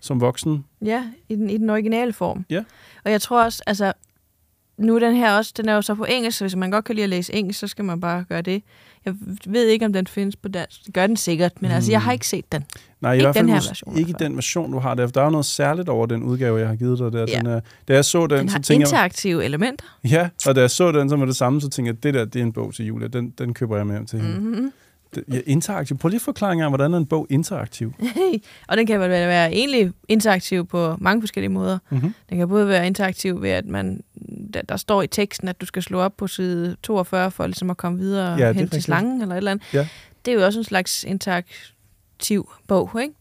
som 0.00 0.20
voksen. 0.20 0.64
Ja, 0.84 1.04
i 1.28 1.34
den, 1.34 1.50
i 1.50 1.58
den 1.58 1.70
originale 1.70 2.12
form. 2.12 2.44
Ja. 2.50 2.64
Og 3.04 3.10
jeg 3.10 3.22
tror 3.22 3.44
også, 3.44 3.62
altså, 3.66 3.92
nu 4.78 4.94
er 4.94 4.98
den 4.98 5.16
her 5.16 5.32
også, 5.36 5.52
den 5.56 5.68
er 5.68 5.74
jo 5.74 5.82
så 5.82 5.94
på 5.94 6.04
engelsk, 6.04 6.38
så 6.38 6.44
hvis 6.44 6.56
man 6.56 6.70
godt 6.70 6.84
kan 6.84 6.94
lide 6.94 7.04
at 7.04 7.10
læse 7.10 7.34
engelsk, 7.34 7.60
så 7.60 7.66
skal 7.66 7.84
man 7.84 8.00
bare 8.00 8.24
gøre 8.28 8.42
det. 8.42 8.62
Jeg 9.04 9.14
ved 9.46 9.66
ikke, 9.66 9.86
om 9.86 9.92
den 9.92 10.06
findes 10.06 10.36
på 10.36 10.48
dansk. 10.48 10.86
Det 10.86 10.94
gør 10.94 11.06
den 11.06 11.16
sikkert, 11.16 11.62
men 11.62 11.70
mm. 11.70 11.74
altså, 11.74 11.90
jeg 11.90 12.02
har 12.02 12.12
ikke 12.12 12.28
set 12.28 12.52
den. 12.52 12.64
Nej, 13.00 13.12
i 13.12 13.16
Ikke 13.16 13.24
hvert 13.26 13.34
fald 13.34 13.46
den 13.46 13.54
her 13.54 13.68
version 13.68 13.96
i 13.96 13.98
ikke 14.00 14.10
fald. 14.10 14.28
den 14.28 14.36
version, 14.36 14.72
du 14.72 14.78
har 14.78 14.94
der. 14.94 15.06
Der 15.06 15.20
er 15.20 15.24
jo 15.24 15.30
noget 15.30 15.46
særligt 15.46 15.88
over 15.88 16.06
den 16.06 16.22
udgave, 16.22 16.58
jeg 16.58 16.68
har 16.68 16.76
givet 16.76 16.98
dig 16.98 17.12
der. 17.12 17.26
Ja. 17.28 17.38
Den 17.38 17.46
er, 17.46 17.60
da 17.88 17.94
jeg 17.94 18.04
så 18.04 18.26
den, 18.26 18.38
Den 18.38 18.48
så 18.48 18.54
har 18.54 18.62
tænker 18.62 18.80
jeg, 18.80 18.88
interaktive 18.88 19.44
elementer. 19.44 19.84
ja, 20.04 20.28
og 20.46 20.54
da 20.54 20.60
jeg 20.60 20.70
så 20.70 20.92
den, 20.92 21.08
så 21.08 21.16
var 21.16 21.24
det 21.26 21.36
samme, 21.36 21.60
så 21.60 21.68
tænkte 21.68 21.88
jeg, 21.88 22.02
det 22.02 22.14
der, 22.14 22.24
det 22.24 22.38
er 22.38 22.42
en 22.42 22.52
bog 22.52 22.74
til 22.74 22.86
Julia. 22.86 23.08
Den, 23.08 23.30
den 23.38 23.54
køber 23.54 23.76
jeg 23.76 23.86
med 23.86 23.94
hjem 23.94 24.06
til 24.06 24.20
hende. 24.20 24.40
Mm-hmm. 24.40 24.72
Ja, 25.32 25.40
interaktiv. 25.46 25.98
Prøv 25.98 26.08
lige 26.08 26.16
at 26.16 26.22
forklare 26.22 26.52
engang, 26.52 26.70
hvordan 26.70 26.94
er 26.94 26.98
en 26.98 27.06
bog 27.06 27.26
interaktiv? 27.30 27.92
og 28.68 28.76
den 28.76 28.86
kan 28.86 29.00
vel 29.00 29.10
være 29.10 29.52
egentlig 29.52 29.92
interaktiv 30.08 30.66
på 30.66 30.96
mange 30.98 31.22
forskellige 31.22 31.48
måder. 31.50 31.78
Mm-hmm. 31.90 32.14
Den 32.30 32.38
kan 32.38 32.48
både 32.48 32.68
være 32.68 32.86
interaktiv 32.86 33.42
ved, 33.42 33.50
at 33.50 33.66
man, 33.66 34.02
der, 34.54 34.62
der 34.62 34.76
står 34.76 35.02
i 35.02 35.06
teksten, 35.06 35.48
at 35.48 35.60
du 35.60 35.66
skal 35.66 35.82
slå 35.82 36.00
op 36.00 36.16
på 36.16 36.26
side 36.26 36.76
42 36.82 37.30
for 37.30 37.46
ligesom 37.46 37.70
at 37.70 37.76
komme 37.76 37.98
videre 37.98 38.36
Ja, 38.38 38.46
hen 38.46 38.54
til 38.54 38.62
rigtigt. 38.62 38.84
slangen 38.84 39.22
eller 39.22 39.34
et 39.34 39.38
eller 39.38 39.50
andet. 39.50 39.74
Ja. 39.74 39.88
Det 40.24 40.30
er 40.30 40.38
jo 40.38 40.44
også 40.44 40.58
en 40.60 40.64
slags 40.64 41.04
interaktiv 41.04 42.50
bog, 42.66 42.90
ikke? 43.02 43.14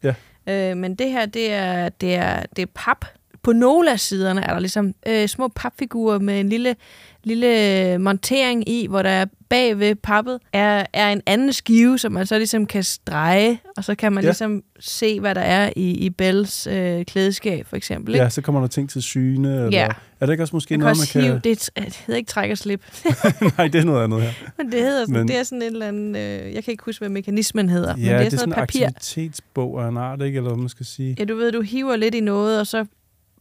Ja. 0.48 0.72
Øh, 0.72 0.77
men 0.77 0.96
det 0.96 1.12
her, 1.12 1.25
det 1.25 1.53
er, 1.53 1.89
det, 1.89 2.15
er, 2.15 2.44
det 2.56 2.62
er 2.62 2.67
pap. 2.74 3.06
På 3.44 3.53
nogle 3.53 3.91
af 3.91 4.00
siderne 4.00 4.41
er 4.41 4.53
der 4.53 4.60
ligesom 4.60 4.94
øh, 5.08 5.27
små 5.27 5.48
papfigurer 5.56 6.20
med 6.20 6.39
en 6.39 6.50
lille, 6.50 6.75
lille 7.24 7.98
montering 7.98 8.70
i, 8.70 8.88
hvor 8.88 9.01
der 9.01 9.10
er 9.10 9.25
bag 9.50 9.79
ved 9.79 9.96
pappet 9.96 10.39
er, 10.53 10.86
er 10.94 11.10
en 11.12 11.22
anden 11.25 11.53
skive, 11.53 12.00
som 12.00 12.12
man 12.12 12.25
så 12.25 12.38
ligesom 12.38 12.65
kan 12.65 12.84
strege, 12.84 13.62
og 13.77 13.84
så 13.84 13.96
kan 13.96 14.13
man 14.13 14.24
Ja. 14.24 14.27
ligesom 14.27 14.63
se, 14.79 15.20
hvad 15.20 15.36
der 15.36 15.41
er 15.41 15.70
i, 15.75 15.91
i 15.91 16.10
Bells 16.10 16.67
øh, 16.67 17.06
klædeskab, 17.06 17.65
for 17.67 17.75
eksempel. 17.75 18.13
Ikke? 18.13 18.23
Ja, 18.23 18.30
så 18.30 18.41
kommer 18.41 18.62
der 18.62 18.67
ting 18.67 18.89
til 18.89 19.02
syne. 19.02 19.56
Eller, 19.56 19.69
Ja. 19.71 19.88
Er 20.19 20.26
det 20.26 20.34
ikke 20.34 20.43
også 20.43 20.56
måske 20.56 20.78
Man 20.78 20.80
noget, 20.80 20.97
man 21.15 21.23
kan... 21.23 21.34
det, 21.43 21.69
det 21.76 21.95
hedder 22.08 22.17
ikke 22.17 22.28
træk 22.30 22.52
og 22.52 22.58
slip, 22.58 22.82
Nej, 23.58 23.67
det 23.67 23.82
er 23.82 23.84
noget 23.86 24.04
andet 24.04 24.21
her. 24.21 24.30
men 24.58 24.71
det 24.71 24.82
hedder 24.82 25.00
sådan, 25.02 25.13
Men- 25.13 25.19
men, 25.21 25.28
det 25.28 25.38
er 25.39 25.43
sådan 25.43 25.62
et 25.62 25.65
eller 25.67 25.88
andet, 25.88 26.19
øh, 26.19 26.54
jeg 26.54 26.63
kan 26.63 26.71
ikke 26.71 26.84
huske, 26.86 27.00
hvad 27.02 27.10
mekanismen 27.10 27.69
hedder, 27.69 27.95
men 27.95 28.06
Ja, 28.06 28.10
det 28.12 28.15
er 28.15 28.17
det 28.17 28.26
er 28.26 28.30
sådan 28.30 28.39
sådan 28.39 28.54
en 28.54 28.56
papir. 28.56 28.88
aktivitetsbog 28.88 29.84
af 29.84 29.89
en 29.89 29.97
art, 29.97 30.21
ikke? 30.21 30.38
Eller 30.38 30.50
hvad 30.50 30.60
man 30.60 30.69
skal 30.69 30.86
sige. 30.86 31.15
Ja, 31.19 31.26
du 31.26 31.36
ved, 31.36 31.52
du 31.52 31.62
hiver 31.62 31.95
lidt 31.95 32.15
i 32.15 32.19
noget, 32.19 32.60
og 32.60 32.67
så, 32.67 32.86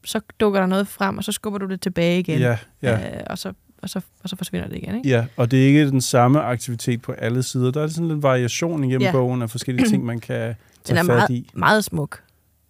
så 0.07 0.21
dukker 0.41 0.61
der 0.61 0.67
noget 0.67 0.89
frem, 0.89 1.19
og 1.19 1.25
så 1.25 1.33
skubber 1.33 1.59
du 1.59 1.67
det 1.67 1.81
tilbage 1.81 2.19
igen, 2.21 2.39
Ja, 2.39 2.59
ja. 2.83 3.17
Øh, 3.17 3.23
og, 3.27 3.39
så, 3.39 3.53
og, 3.83 3.89
så, 3.91 4.01
og 4.23 4.29
så 4.29 4.37
forsvinder 4.37 4.69
det 4.69 4.77
igen, 4.77 4.95
ikke? 4.97 5.09
Ja, 5.09 5.27
og 5.37 5.51
det 5.51 5.63
er 5.63 5.67
ikke 5.67 5.91
den 5.91 6.01
samme 6.01 6.41
aktivitet 6.41 7.03
på 7.03 7.13
alle 7.13 7.43
sider. 7.43 7.71
Der 7.71 7.83
er 7.83 7.87
sådan 7.87 8.09
lidt 8.09 8.23
variation 8.23 8.85
igennem 8.85 9.03
Ja. 9.03 9.13
bogen 9.13 9.43
af 9.43 9.51
forskellige 9.51 9.89
ting, 9.89 10.05
man 10.05 10.21
kan 10.21 10.41
Den 10.47 10.55
tage 10.85 10.99
er 10.99 11.03
fat 11.05 11.07
meget, 11.17 11.31
i. 11.31 11.51
meget 11.55 11.85
smuk. 11.85 12.21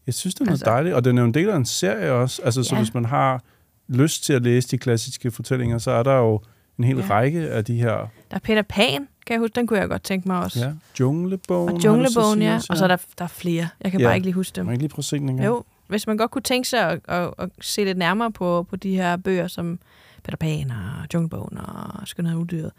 Jeg 0.07 0.15
synes, 0.15 0.35
det 0.35 0.41
er 0.41 0.45
noget 0.45 0.53
Altså- 0.55 0.65
dejligt, 0.71 0.95
og 0.95 1.05
den 1.05 1.19
er 1.19 1.23
jo 1.23 1.27
en 1.27 1.35
del 1.35 1.49
af 1.49 1.57
en 1.57 1.65
serie 1.65 2.13
også. 2.13 2.43
Altså, 2.45 2.63
så 2.63 2.75
Ja. 2.75 2.81
hvis 2.81 2.95
man 2.95 3.05
har 3.05 3.43
lyst 3.89 4.25
til 4.25 4.33
at 4.33 4.43
læse 4.43 4.69
de 4.69 4.79
klassiske 4.79 5.31
fortællinger, 5.31 5.79
så 5.79 5.91
er 5.91 6.03
der 6.03 6.15
jo 6.15 6.41
en 6.79 6.85
hel 6.85 6.97
Ja. 6.97 7.03
række 7.11 7.41
af 7.51 7.65
de 7.65 7.75
her. 7.77 7.91
Der 7.91 8.09
er 8.31 8.39
Peter 8.39 8.63
Pan, 8.63 9.09
kan 9.27 9.33
jeg 9.35 9.39
huske, 9.39 9.55
den 9.55 9.67
kunne 9.67 9.79
jeg 9.79 9.89
godt 9.89 10.03
tænke 10.03 10.29
mig 10.29 10.39
også. 10.39 10.61
Ja, 10.65 10.73
Junglebogen. 11.01 11.75
Og 11.75 11.85
Junglebogen, 11.85 12.43
ja. 12.43 12.61
Og 12.71 12.77
så 12.77 12.85
er 12.85 12.89
der, 12.89 12.97
der 13.19 13.25
er 13.25 13.29
flere. 13.29 13.69
Jeg 13.85 13.91
kan 13.91 14.01
Ja. 14.01 14.07
bare 14.07 14.15
ikke 14.15 14.27
lige 14.27 14.35
huske 14.35 14.57
dem. 14.57 14.67
Jeg 14.67 14.73
ikke 14.73 14.83
lige 14.83 14.89
prøve 14.91 15.01
at 15.01 15.05
se 15.05 15.19
den 15.19 15.29
engang? 15.29 15.47
Jo, 15.47 15.65
hvis 15.89 16.07
man 16.07 16.17
godt 16.17 16.31
kunne 16.31 16.43
tænke 16.43 16.69
sig 16.69 16.91
at, 16.91 17.01
at, 17.09 17.35
at 17.39 17.49
se 17.61 17.85
lidt 17.85 17.99
nærmere 17.99 18.33
på, 18.33 18.67
på 18.71 18.77
de 18.77 18.97
her 18.97 19.17
bøger, 19.17 19.49
som 19.49 19.79
Peter 20.25 20.37
Pan 20.37 20.71
og 20.71 21.15
Junglebogen 21.15 21.59
og 21.59 22.09
Skønhed 22.09 22.35
og 22.35 22.41
Udyret, 22.41 22.71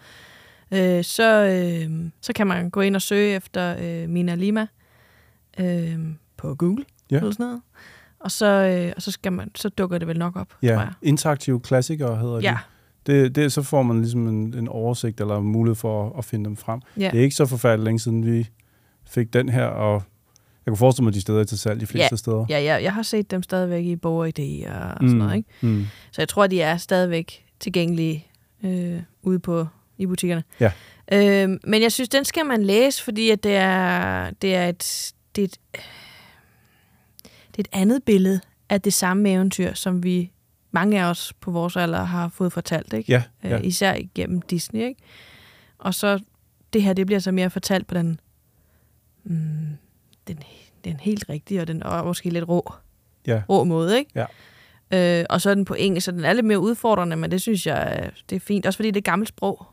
øh, 0.71 1.03
så, 1.03 1.43
øh, 1.45 2.09
så 2.21 2.33
kan 2.33 2.47
man 2.47 2.69
gå 2.69 2.81
ind 2.81 2.95
og 2.95 3.01
søge 3.01 3.35
efter 3.35 3.75
øh, 3.81 4.09
Mina 4.09 4.35
Lima 4.35 4.67
øh, 5.59 5.99
på 6.37 6.55
Google 6.55 6.85
Ja. 7.11 7.17
eller 7.17 7.31
sådan 7.31 7.45
noget. 7.45 7.61
Og 8.19 8.31
så, 8.31 8.45
øh, 8.45 8.93
og 8.95 9.01
så, 9.01 9.11
skal 9.11 9.31
man, 9.33 9.51
så 9.55 9.69
dukker 9.69 9.97
det 9.97 10.07
vel 10.07 10.17
nok 10.19 10.35
op, 10.35 10.49
tror 10.49 10.57
Ja, 10.63 10.79
jeg. 10.79 10.91
interaktive 11.01 11.59
klassikere 11.59 12.17
hedder 12.17 12.39
Ja, 12.39 12.57
de. 13.07 13.13
Det, 13.23 13.35
det, 13.35 13.51
så 13.51 13.61
får 13.61 13.83
man 13.83 14.01
ligesom 14.01 14.27
en, 14.27 14.53
en 14.57 14.67
oversigt 14.67 15.21
eller 15.21 15.39
mulighed 15.39 15.75
for 15.75 16.09
at, 16.09 16.13
at 16.17 16.25
finde 16.25 16.45
dem 16.45 16.57
frem. 16.57 16.81
ja. 16.97 17.09
Det 17.11 17.19
er 17.19 17.23
ikke 17.23 17.35
så 17.35 17.45
forfærdeligt 17.45 17.83
længe 17.85 17.99
siden, 17.99 18.25
vi 18.25 18.49
fik 19.05 19.33
den 19.33 19.49
her, 19.49 19.65
og 19.65 20.03
jeg 20.67 20.71
kunne 20.71 20.77
forestille 20.77 21.03
mig, 21.03 21.09
at 21.09 21.15
de 21.15 21.21
steder 21.21 21.39
er 21.39 21.43
til 21.43 21.59
salg 21.59 21.79
de 21.81 21.85
fleste 21.87 22.07
Ja. 22.11 22.15
steder. 22.15 22.45
Ja, 22.49 22.59
ja, 22.59 22.83
jeg 22.83 22.93
har 22.93 23.01
set 23.01 23.31
dem 23.31 23.43
stadigvæk 23.43 23.85
i 23.85 23.95
Bog 23.95 24.15
og 24.17 24.27
og 24.27 24.33
sådan 24.35 25.09
noget, 25.09 25.35
ikke? 25.35 25.49
Mm. 25.61 25.85
Så 26.11 26.21
jeg 26.21 26.29
tror, 26.29 26.47
de 26.47 26.61
er 26.61 26.77
stadigvæk 26.77 27.45
tilgængelige 27.59 28.27
øh, 28.63 29.01
ude 29.21 29.39
på 29.39 29.67
i 29.97 30.05
butikkerne. 30.05 30.43
Ja. 30.59 30.71
Øh, 31.11 31.49
men 31.63 31.81
jeg 31.81 31.91
synes, 31.91 32.09
den 32.09 32.25
skal 32.25 32.45
man 32.45 32.63
læse, 32.63 33.03
fordi 33.03 33.29
at 33.29 33.43
det 33.43 33.55
er, 33.55 34.29
det 34.41 34.55
er 34.55 34.67
et, 34.67 35.13
det 35.35 35.41
er 35.41 35.45
et, 35.45 35.57
det 37.51 37.57
er 37.57 37.59
et 37.59 37.67
andet 37.71 38.03
billede 38.03 38.39
af 38.69 38.81
det 38.81 38.93
samme 38.93 39.31
eventyr, 39.31 39.73
som 39.73 40.03
vi 40.03 40.31
mange 40.71 41.01
af 41.03 41.09
os 41.09 41.33
på 41.41 41.51
vores 41.51 41.75
alder 41.75 42.03
har 42.03 42.29
fået 42.29 42.53
fortalt, 42.53 42.93
ikke? 42.93 43.11
Ja, 43.11 43.23
ja. 43.43 43.57
Øh, 43.57 43.65
især 43.65 43.93
igennem 43.93 44.41
Disney, 44.41 44.81
ikke? 44.81 45.01
Og 45.77 45.93
så 45.93 46.19
det 46.73 46.83
her, 46.83 46.93
det 46.93 47.05
bliver 47.05 47.19
så 47.19 47.31
mere 47.31 47.49
fortalt 47.49 47.87
på 47.87 47.93
den, 47.95 48.19
mm, 49.23 49.77
den, 50.27 50.37
den 50.85 50.95
helt 50.99 51.25
rigtige, 51.29 51.61
og 51.61 51.67
den 51.67 51.83
og 51.83 52.05
måske 52.05 52.29
lidt 52.29 52.47
rå, 52.49 52.73
Ja. 53.27 53.41
rå 53.49 53.63
måde, 53.63 53.97
ikke? 53.97 54.11
Ja. 54.15 54.25
Øh, 55.19 55.25
og 55.29 55.41
så 55.41 55.49
er 55.49 55.53
den 55.55 55.65
på 55.65 55.73
engelsk, 55.73 56.05
så 56.05 56.11
den 56.11 56.25
er 56.25 56.33
lidt 56.33 56.45
mere 56.45 56.59
udfordrende, 56.59 57.15
men 57.15 57.31
det 57.31 57.41
synes 57.41 57.67
jeg, 57.67 58.09
det 58.29 58.35
er 58.35 58.39
fint. 58.39 58.65
Også 58.65 58.77
fordi 58.77 58.91
det 58.91 58.97
er 58.97 59.11
gammelt 59.11 59.29
sprog. 59.29 59.65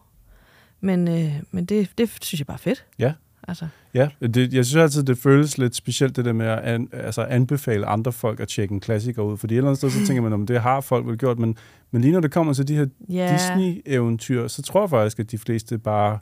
Men, 0.81 1.09
øh, 1.09 1.33
men 1.51 1.65
det, 1.65 1.91
det 1.99 2.11
synes 2.21 2.41
jeg 2.41 2.47
bare 2.47 2.55
er 2.55 2.59
fedt. 2.59 2.85
Ja. 2.99 3.13
Altså, 3.49 3.67
Ja, 3.95 4.09
det, 4.21 4.55
jeg 4.55 4.67
synes 4.67 4.83
altid, 4.83 5.03
det 5.03 5.19
føles 5.19 5.59
lidt 5.59 5.75
specielt, 5.77 6.17
det 6.17 6.25
der 6.25 6.33
med 6.33 6.47
at 6.47 6.59
an, 6.59 6.89
altså 6.93 7.23
anbefale 7.23 7.87
andre 7.87 8.13
folk 8.13 8.41
at 8.41 8.49
tjekke 8.49 8.73
en 8.73 8.81
klassiker 8.81 9.23
ud. 9.23 9.37
Fordi 9.37 9.55
et 9.55 9.59
eller 9.59 9.69
andet 9.69 9.79
sted, 9.79 9.91
så 9.91 10.07
tænker 10.07 10.23
man, 10.23 10.33
om 10.33 10.47
det 10.47 10.61
har 10.61 10.81
folk 10.81 11.07
vel 11.07 11.19
gjort, 11.19 11.39
men, 11.39 11.57
men 11.91 12.03
lige 12.03 12.13
når 12.13 12.21
det 12.21 12.31
kommer 12.33 12.53
til 12.53 12.69
de 12.69 12.77
her 12.77 12.87
ja, 13.09 13.33
Disney-eventyr, 13.33 14.49
så 14.49 14.63
tror 14.63 14.83
jeg 14.83 14.91
faktisk, 14.91 15.19
at 15.19 15.31
de 15.31 15.39
fleste 15.39 15.79
bare 15.79 16.19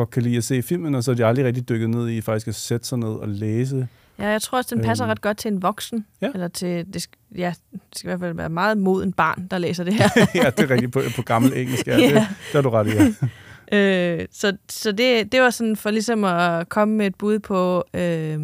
godt 0.00 0.10
kan 0.10 0.22
lide 0.22 0.36
at 0.36 0.44
se 0.44 0.62
filmen, 0.62 0.94
og 0.94 1.04
så 1.04 1.10
er 1.10 1.14
de 1.14 1.24
aldrig 1.24 1.44
rigtig 1.44 1.68
dykket 1.68 1.90
ned 1.90 2.08
i 2.08 2.20
faktisk 2.20 2.48
at 2.48 2.54
sætte 2.54 2.86
sig 2.86 2.98
ned 2.98 3.08
og 3.08 3.28
læse. 3.28 3.88
ja, 4.18 4.28
jeg 4.28 4.42
tror 4.42 4.58
også, 4.58 4.74
den 4.74 4.84
passer 4.84 5.04
Øhm. 5.04 5.10
ret 5.10 5.20
godt 5.20 5.36
til 5.38 5.52
en 5.52 5.62
voksen. 5.62 6.06
Ja. 6.20 6.28
Eller 6.34 6.48
til, 6.48 6.86
det, 6.94 7.06
ja, 7.36 7.52
det 7.72 7.80
skal 7.98 8.06
i 8.06 8.10
hvert 8.10 8.20
fald 8.20 8.34
være 8.36 8.48
meget 8.48 8.78
moden 8.78 9.12
barn, 9.12 9.46
der 9.50 9.58
læser 9.58 9.84
det 9.84 9.94
her. 9.94 10.08
ja, 10.44 10.50
det 10.50 10.60
er 10.60 10.70
rigtigt 10.70 10.92
på, 10.92 11.02
på 11.16 11.22
gammel 11.22 11.52
engelsk. 11.56 11.86
Ja, 11.86 11.96
Ja. 11.98 12.04
det, 12.06 12.14
det 12.14 12.52
har 12.52 12.60
du 12.62 12.70
ret 12.70 12.86
i. 12.86 12.90
Ja. 12.90 13.14
Øh, 13.72 14.26
så 14.32 14.56
så 14.68 14.92
det, 14.92 15.32
det 15.32 15.40
var 15.40 15.50
sådan 15.50 15.76
for 15.76 15.90
ligesom 15.90 16.24
at 16.24 16.68
komme 16.68 16.94
med 16.96 17.06
et 17.06 17.14
bud 17.14 17.38
på 17.38 17.84
øh, 17.94 18.38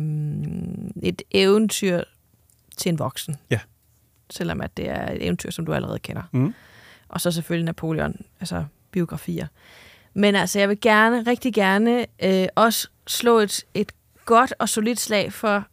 et 1.03 1.23
eventyr 1.31 2.01
til 2.77 2.88
en 2.88 2.99
voksen. 2.99 3.37
Ja. 3.51 3.59
Selvom 4.31 4.61
at 4.61 4.77
det 4.77 4.90
er 4.90 5.12
et 5.12 5.25
eventyr, 5.27 5.51
som 5.51 5.66
du 5.66 5.73
allerede 5.75 5.99
kender. 5.99 6.23
Mm. 6.33 6.55
Og 7.09 7.21
så 7.21 7.31
selvfølgelig 7.31 7.64
Napoleon, 7.64 8.16
altså 8.40 8.64
biografier. 8.90 9.47
Men 10.16 10.35
altså, 10.35 10.59
jeg 10.59 10.68
vil 10.68 10.81
gerne, 10.81 11.22
rigtig 11.22 11.55
gerne, 11.55 12.07
øh, 12.24 12.46
også 12.55 12.88
slå 13.07 13.38
et, 13.38 13.64
et 13.74 13.92
godt 14.24 14.55
og 14.59 14.68
solidt 14.68 15.00
slag 15.00 15.33
for 15.33 15.64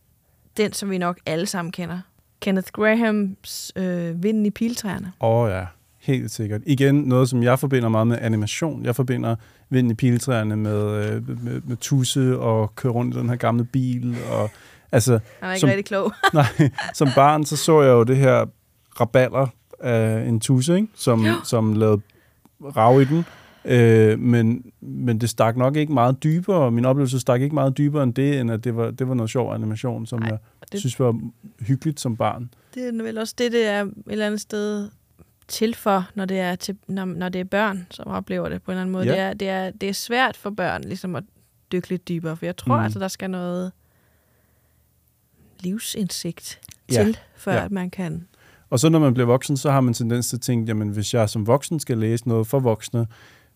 den, 0.58 0.74
som 0.74 0.90
vi 0.90 0.98
nok 0.98 1.20
alle 1.26 1.46
sammen 1.46 1.72
kender. 1.72 2.00
Kenneth 2.42 2.68
Grahams 2.72 3.72
øh, 3.76 4.24
Vinden 4.24 4.46
i 4.46 4.50
piltræerne. 4.50 5.12
Åh 5.22 5.30
oh, 5.30 5.50
ja, 5.52 5.66
helt 6.00 6.32
sikkert. 6.32 6.62
Igen, 6.66 6.96
noget, 6.96 7.30
som 7.30 7.44
jeg 7.44 7.60
forbinder 7.60 7.90
meget 7.90 8.08
med 8.08 8.18
animation. 8.22 8.86
Jeg 8.86 8.96
forbinder 8.96 9.36
Vinden 9.70 9.92
i 9.92 9.96
piltræerne 9.96 10.56
med, 10.56 11.06
øh, 11.06 11.44
med, 11.44 11.62
med 11.62 11.78
tusse 11.78 12.40
og 12.40 12.76
køre 12.76 12.94
rundt 12.94 13.16
i 13.16 13.20
den 13.20 13.30
her 13.30 13.36
gamle 13.36 13.64
bil. 13.64 14.16
Og, 14.32 14.50
altså, 14.92 15.20
Han 15.40 15.50
er 15.50 15.54
ikke 15.54 15.60
som, 15.60 15.68
rigtig 15.68 15.86
klog. 15.86 16.14
nej, 16.34 16.70
som 16.94 17.08
barn, 17.16 17.46
så 17.46 17.58
så 17.58 17.82
jeg 17.82 17.92
jo 17.92 18.04
det 18.04 18.18
her 18.18 18.46
raballer 19.00 19.48
af 19.80 20.26
en 20.28 20.40
tusse, 20.40 20.76
ikke? 20.76 20.88
Som, 20.96 21.26
som 21.44 21.74
lavede 21.74 22.02
rav 22.62 23.02
i 23.02 23.06
den. 23.06 23.26
Øh, 23.66 24.20
men, 24.20 24.66
men 24.82 25.22
det 25.22 25.30
stak 25.30 25.58
nok 25.58 25.76
ikke 25.76 25.94
meget 25.94 26.24
dybere. 26.24 26.72
Min 26.72 26.86
oplevelse 26.86 27.20
stak 27.20 27.42
ikke 27.42 27.56
meget 27.56 27.78
dybere 27.78 28.04
end 28.04 28.14
det, 28.14 28.40
end 28.40 28.52
at 28.52 28.64
det 28.64 28.76
var, 28.76 28.92
det 28.92 29.08
var 29.08 29.14
noget 29.14 29.30
sjov 29.30 29.54
animation, 29.54 30.06
som 30.06 30.20
Nej, 30.20 30.30
jeg 30.30 30.40
det- 30.72 30.80
synes 30.80 31.00
var 31.00 31.20
hyggeligt 31.60 32.00
som 32.00 32.18
barn. 32.18 32.50
Det 32.76 32.88
er 33.00 33.04
vel 33.04 33.18
også 33.18 33.36
det, 33.38 33.52
det 33.52 33.66
er 33.68 33.82
et 33.84 33.94
eller 34.08 34.26
andet 34.26 34.42
sted 34.42 34.90
til 35.48 35.76
for, 35.76 36.10
når 36.16 36.26
det 36.26 36.40
er, 36.40 36.56
til, 36.56 36.78
når, 36.88 37.06
når 37.06 37.30
det 37.30 37.40
er 37.42 37.46
børn, 37.46 37.88
som 37.92 38.08
oplever 38.08 38.50
det 38.50 38.62
på 38.64 38.72
en 38.72 38.74
eller 38.74 38.82
anden 38.82 38.92
måde. 38.94 39.06
Ja. 39.06 39.12
Det, 39.14 39.20
er, 39.20 39.34
det, 39.34 39.50
er, 39.50 39.72
det 39.72 39.90
er 39.90 39.94
svært 39.94 40.38
for 40.38 40.50
børn 40.50 40.82
ligesom 40.84 41.16
at 41.16 41.24
dykke 41.72 41.90
lidt 41.90 42.08
dybere, 42.08 42.38
for 42.38 42.46
jeg 42.46 42.58
tror 42.58 42.78
Mm. 42.78 42.84
altså, 42.84 43.00
der 43.00 43.08
skal 43.08 43.30
noget 43.30 43.72
livsindsigt 45.60 46.60
Ja. 46.92 47.04
til, 47.04 47.18
før 47.36 47.54
Ja. 47.54 47.66
at 47.66 47.72
man 47.72 47.90
kan... 47.90 48.28
Og 48.70 48.80
så 48.80 48.90
når 48.90 49.00
man 49.00 49.14
bliver 49.14 49.28
voksen, 49.28 49.58
så 49.58 49.72
har 49.72 49.82
man 49.82 49.94
tendens 49.94 50.30
til 50.30 50.36
at 50.38 50.42
tænke, 50.42 50.66
jamen 50.68 50.90
hvis 50.90 51.14
jeg 51.14 51.30
som 51.30 51.48
voksen 51.48 51.80
skal 51.80 51.98
læse 51.98 52.28
noget 52.28 52.48
for 52.48 52.60
voksne, 52.60 53.08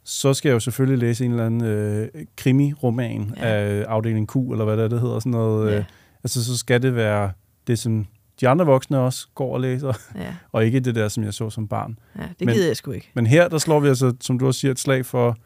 så 0.10 0.34
skal 0.34 0.50
jeg 0.50 0.54
jo 0.54 0.60
selvfølgelig 0.60 0.98
læse 1.08 1.26
en 1.26 1.32
eller 1.32 1.46
anden 1.46 1.64
øh, 1.64 2.08
krimi-roman 2.38 3.34
Ja. 3.38 3.48
ja. 3.48 3.80
af 3.82 3.86
afdeling 3.88 4.28
Q, 4.32 4.36
eller 4.36 4.66
hvad 4.66 4.78
det, 4.78 4.84
er, 4.84 4.88
det 4.88 5.02
hedder. 5.02 5.20
Sådan 5.20 5.32
noget, 5.32 5.72
Ja. 5.72 5.78
øh, 5.78 5.84
altså 6.24 6.46
så 6.46 6.58
skal 6.58 6.82
det 6.82 6.96
være 6.96 7.32
det, 7.68 7.80
som 7.80 8.06
de 8.42 8.48
andre 8.48 8.66
voksne 8.66 9.00
også 9.00 9.28
går 9.36 9.54
og 9.54 9.62
læser, 9.62 9.94
Ja, 10.16 10.34
og 10.52 10.66
ikke 10.66 10.80
det 10.80 10.96
der, 10.96 11.08
som 11.08 11.24
jeg 11.24 11.34
så 11.34 11.50
som 11.50 11.68
barn. 11.68 12.00
ja 12.18 12.22
det 12.40 12.46
Men- 12.46 12.56
gider 12.56 12.68
jeg 12.68 12.76
sgu 12.78 12.92
ikke. 12.92 13.12
Men 13.14 13.28
her, 13.28 13.48
der 13.48 13.58
slår 13.58 13.80
vi 13.80 13.88
altså, 13.88 14.14
som 14.22 14.40
du 14.40 14.48
også 14.48 14.60
siger, 14.60 14.72
et 14.72 14.80
slag 14.80 15.06
for 15.06 15.38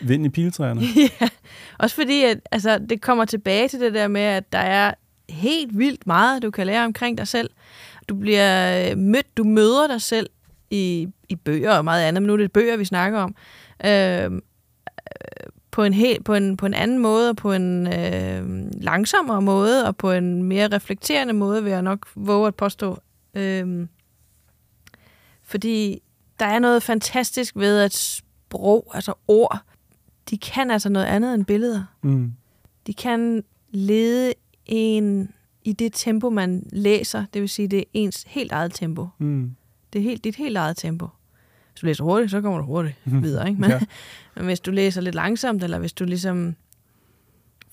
vind 0.00 0.26
i 0.26 0.28
piletræerne. 0.28 0.80
ja, 1.20 1.28
også 1.78 1.96
fordi, 1.96 2.22
at 2.24 2.40
altså, 2.52 2.78
det 2.90 3.00
kommer 3.02 3.24
tilbage 3.24 3.68
til 3.68 3.80
det 3.80 3.94
der 3.94 4.08
med, 4.08 4.20
at 4.20 4.52
der 4.52 4.58
er 4.58 4.94
helt 5.28 5.78
vildt 5.78 6.06
meget, 6.06 6.42
du 6.42 6.50
kan 6.50 6.66
lære 6.66 6.84
omkring 6.84 7.18
dig 7.18 7.28
selv. 7.28 7.50
Du 8.08 8.14
bliver 8.14 8.90
øh, 8.90 8.98
mødt, 8.98 9.36
du 9.36 9.44
møder 9.44 9.86
dig 9.86 10.02
selv 10.02 10.30
i, 10.70 11.08
i 11.28 11.36
bøger 11.36 11.72
og 11.78 11.84
meget 11.84 12.02
andet, 12.04 12.22
men 12.22 12.26
nu 12.26 12.32
er 12.32 12.36
det 12.36 12.52
bøger, 12.52 12.76
vi 12.76 12.84
snakker 12.84 13.18
om. 13.20 13.34
Øh, 13.86 14.40
på 15.70 15.82
en, 15.82 15.92
helt, 15.92 16.24
på, 16.24 16.34
en, 16.34 16.56
på 16.56 16.66
en 16.66 16.74
anden 16.74 16.98
måde, 16.98 17.30
og 17.30 17.36
på 17.36 17.52
en 17.52 17.86
øh, 17.86 18.70
langsommere 18.72 19.42
måde, 19.42 19.86
og 19.86 19.96
på 19.96 20.12
en 20.12 20.42
mere 20.42 20.68
reflekterende 20.68 21.32
måde, 21.32 21.62
vil 21.62 21.70
jeg 21.72 21.82
nok 21.82 22.06
våge 22.14 22.46
at 22.46 22.54
påstå. 22.54 22.98
Øh, 23.34 23.86
fordi 25.42 26.02
der 26.40 26.46
er 26.46 26.58
noget 26.58 26.82
fantastisk 26.82 27.56
ved, 27.56 27.80
at 27.80 27.94
sprog, 27.94 28.90
altså 28.94 29.14
ord, 29.28 29.58
de 30.30 30.38
kan 30.38 30.70
altså 30.70 30.88
noget 30.88 31.06
andet 31.06 31.34
end 31.34 31.44
billeder. 31.44 31.84
Mm. 32.02 32.32
De 32.86 32.94
kan 32.94 33.44
lede 33.70 34.34
en 34.66 35.32
i 35.64 35.72
det 35.72 35.92
tempo, 35.92 36.30
man 36.30 36.66
læser. 36.72 37.24
Det 37.34 37.42
vil 37.42 37.48
sige, 37.48 37.68
det 37.68 37.78
er 37.78 37.84
ens 37.92 38.24
helt 38.28 38.52
eget 38.52 38.74
tempo. 38.74 39.08
Mm. 39.18 39.54
Det 39.92 39.98
er 39.98 40.02
helt, 40.02 40.24
dit 40.24 40.36
helt 40.36 40.56
eget 40.56 40.76
tempo. 40.76 41.08
Hvis 41.80 41.80
du 41.80 41.86
læser 41.86 42.04
hurtigt, 42.04 42.30
så 42.30 42.40
kommer 42.40 42.58
du 42.58 42.64
hurtigt 42.64 42.96
videre. 43.22 43.48
Ikke? 43.48 43.60
Men, 43.60 43.70
Ja. 43.70 43.80
men 44.36 44.44
hvis 44.44 44.60
du 44.60 44.70
læser 44.70 45.00
lidt 45.00 45.14
langsomt, 45.14 45.64
eller 45.64 45.78
hvis 45.78 45.92
du 45.92 46.04
ligesom 46.04 46.56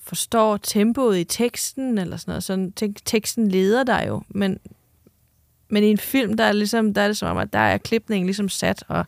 forstår 0.00 0.56
tempoet 0.56 1.18
i 1.18 1.24
teksten, 1.24 1.98
eller 1.98 2.16
sådan 2.16 2.30
noget, 2.32 2.44
så 2.44 2.70
tek- 2.76 3.04
teksten 3.04 3.48
leder 3.48 3.84
dig 3.84 4.04
jo. 4.08 4.22
Men, 4.28 4.58
men 5.68 5.82
i 5.84 5.86
en 5.86 5.98
film, 5.98 6.36
der 6.36 6.44
er, 6.44 6.52
ligesom, 6.52 6.94
der 6.94 7.00
er 7.02 7.06
det 7.06 7.16
som 7.16 7.28
om, 7.28 7.38
at 7.38 7.52
der 7.52 7.58
er 7.58 7.78
klipningen 7.78 8.26
ligesom 8.26 8.48
sat, 8.48 8.84
og 8.88 9.04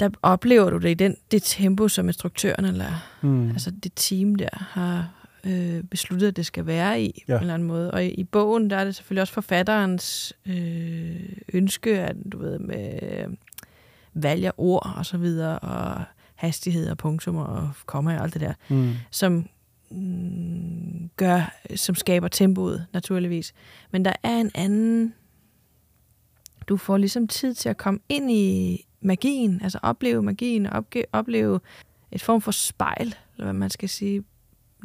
der 0.00 0.10
oplever 0.22 0.70
du 0.70 0.78
det 0.78 0.90
i 0.90 0.94
den, 0.94 1.16
det 1.30 1.42
tempo, 1.42 1.88
som 1.88 2.08
instruktøren 2.08 2.64
eller 2.64 3.08
Mm. 3.22 3.48
altså 3.50 3.70
det 3.70 3.92
team 3.96 4.34
der 4.34 4.48
har 4.52 5.08
øh, 5.46 5.82
besluttet, 5.84 6.28
at 6.28 6.36
det 6.36 6.46
skal 6.46 6.66
være 6.66 7.02
i, 7.02 7.24
ja. 7.28 7.32
På 7.32 7.36
en 7.36 7.40
eller 7.40 7.54
anden 7.54 7.68
måde. 7.68 7.90
Og 7.90 8.04
i, 8.04 8.08
i 8.08 8.24
bogen, 8.24 8.70
der 8.70 8.76
er 8.76 8.84
det 8.84 8.94
selvfølgelig 8.94 9.20
også 9.22 9.32
forfatterens 9.34 10.32
øh, 10.46 11.20
ønske, 11.52 11.98
at 12.00 12.16
du 12.32 12.38
ved, 12.38 12.58
med 12.58 12.98
valg 14.14 14.46
af 14.46 14.52
ord 14.56 14.92
og 14.96 15.06
så 15.06 15.18
videre, 15.18 15.58
og 15.58 16.02
hastighed 16.34 16.90
og 16.90 16.98
punktum 16.98 17.36
og 17.36 17.70
komma 17.86 18.16
og 18.16 18.22
alt 18.22 18.34
det 18.34 18.40
der, 18.40 18.54
Mm. 18.68 18.92
som 19.10 19.48
mm, 19.90 21.10
gør, 21.16 21.54
som 21.74 21.94
skaber 21.94 22.28
tempoet, 22.28 22.86
naturligvis. 22.92 23.54
Men 23.90 24.04
der 24.04 24.12
er 24.22 24.36
en 24.36 24.50
anden... 24.54 25.14
Du 26.68 26.76
får 26.76 26.96
ligesom 26.96 27.28
tid 27.28 27.54
til 27.54 27.68
at 27.68 27.76
komme 27.76 28.00
ind 28.08 28.30
i 28.30 28.80
magien, 29.00 29.60
altså 29.62 29.78
opleve 29.82 30.22
magien, 30.22 30.66
og 30.66 30.72
opge- 30.78 31.04
opleve 31.12 31.60
et 32.12 32.22
form 32.22 32.40
for 32.40 32.50
spejl, 32.50 33.06
eller 33.34 33.44
hvad 33.44 33.52
man 33.52 33.70
skal 33.70 33.88
sige, 33.88 34.24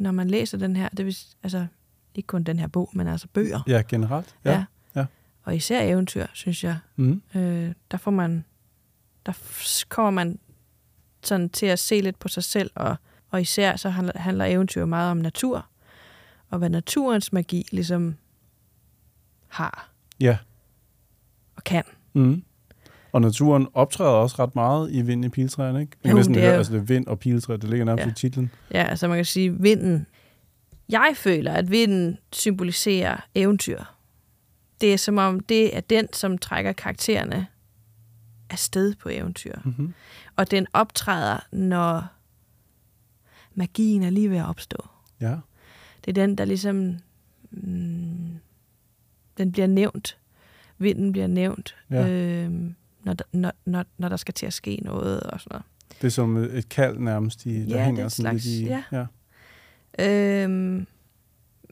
når 0.00 0.12
man 0.12 0.30
læser 0.30 0.58
den 0.58 0.76
her. 0.76 0.88
Det 0.88 1.06
vil, 1.06 1.16
altså, 1.42 1.66
ikke 2.14 2.26
kun 2.26 2.42
den 2.42 2.58
her 2.58 2.66
bog, 2.66 2.90
men 2.92 3.06
altså 3.08 3.28
bøger. 3.28 3.60
Ja, 3.66 3.82
generelt. 3.88 4.36
Ja. 4.44 4.64
ja. 4.96 5.06
Og 5.42 5.56
især 5.56 5.82
eventyr, 5.82 6.26
synes 6.32 6.64
jeg. 6.64 6.78
Mm. 6.96 7.22
Øh, 7.34 7.72
der 7.90 7.96
får 7.96 8.10
man, 8.10 8.44
der 9.26 9.32
kommer 9.88 10.10
man 10.10 10.38
sådan 11.22 11.48
til 11.48 11.66
at 11.66 11.78
se 11.78 12.00
lidt 12.00 12.18
på 12.18 12.28
sig 12.28 12.44
selv, 12.44 12.70
og, 12.74 12.96
og 13.30 13.40
især 13.40 13.76
så 13.76 13.88
handler, 13.90 14.18
handler 14.18 14.44
eventyr 14.44 14.84
meget 14.84 15.10
om 15.10 15.16
natur, 15.16 15.66
og 16.50 16.58
hvad 16.58 16.68
naturens 16.70 17.32
magi 17.32 17.68
ligesom 17.72 18.16
har 19.48 19.90
Ja. 20.20 20.38
og 21.56 21.64
kan. 21.64 21.84
Mm. 22.12 22.44
Og 23.12 23.20
naturen 23.20 23.68
optræder 23.74 24.10
også 24.10 24.36
ret 24.38 24.54
meget 24.54 24.92
i 24.92 25.02
vind 25.02 25.24
i 25.24 25.28
piletræerne, 25.28 25.80
ikke? 25.80 25.96
Man 25.96 26.02
kan 26.02 26.10
Jo, 26.10 26.16
næsten 26.16 26.34
det 26.34 26.42
er 26.42 26.46
høre, 26.46 26.56
altså 26.56 26.72
det 26.72 26.78
er 26.78 26.84
vind 26.84 27.06
og 27.06 27.18
piletræ, 27.18 27.52
det 27.56 27.64
ligger 27.64 27.84
nærmest 27.84 28.06
Ja. 28.06 28.10
i 28.10 28.14
titlen. 28.14 28.50
Ja, 28.74 28.82
altså 28.82 29.08
man 29.08 29.18
kan 29.18 29.24
sige, 29.24 29.60
vinden. 29.60 30.06
Jeg 30.88 31.12
føler, 31.16 31.52
at 31.52 31.70
vinden 31.70 32.18
symboliserer 32.32 33.16
eventyr. 33.34 33.80
Det 34.80 34.92
er 34.92 34.96
som 34.98 35.18
om, 35.18 35.40
det 35.40 35.76
er 35.76 35.80
den, 35.80 36.08
som 36.12 36.38
trækker 36.38 36.72
karaktererne 36.72 37.46
afsted 38.50 38.94
på 38.94 39.08
eventyr. 39.08 39.54
Mm-hmm. 39.64 39.94
Og 40.36 40.50
den 40.50 40.66
optræder, 40.72 41.40
når 41.52 42.04
magien 43.54 44.02
er 44.02 44.10
lige 44.10 44.30
ved 44.30 44.36
at 44.38 44.46
opstå. 44.48 44.86
Ja. 45.20 45.36
Det 46.04 46.08
er 46.18 46.26
den, 46.26 46.38
der 46.38 46.44
ligesom... 46.44 46.96
Mm, 47.50 48.38
den 49.38 49.52
bliver 49.52 49.66
nævnt. 49.66 50.18
Vinden 50.78 51.12
bliver 51.12 51.26
nævnt, 51.26 51.76
Ja. 51.90 52.08
øhm, 52.08 52.74
når, 53.04 53.12
der, 53.12 53.24
når, 53.32 53.52
når, 53.64 53.84
når 53.98 54.08
der 54.08 54.16
skal 54.16 54.34
til 54.34 54.46
at 54.46 54.52
ske 54.52 54.80
noget 54.84 55.20
og 55.20 55.40
sådan 55.40 55.50
noget. 55.54 55.64
Det 56.00 56.06
er 56.06 56.10
som 56.10 56.36
et 56.36 56.68
kald 56.68 56.98
nærmest, 56.98 57.46
i, 57.46 57.54
der 57.54 57.60
Ja, 57.68 57.74
det 57.76 57.84
hænger 57.84 58.02
er 58.02 58.06
et 58.06 58.12
sådan 58.12 58.32
lidt 58.34 58.42
slags- 58.44 58.56
i... 58.56 58.64
ja. 58.66 58.82
ja. 58.92 59.06
Øhm, 60.44 60.86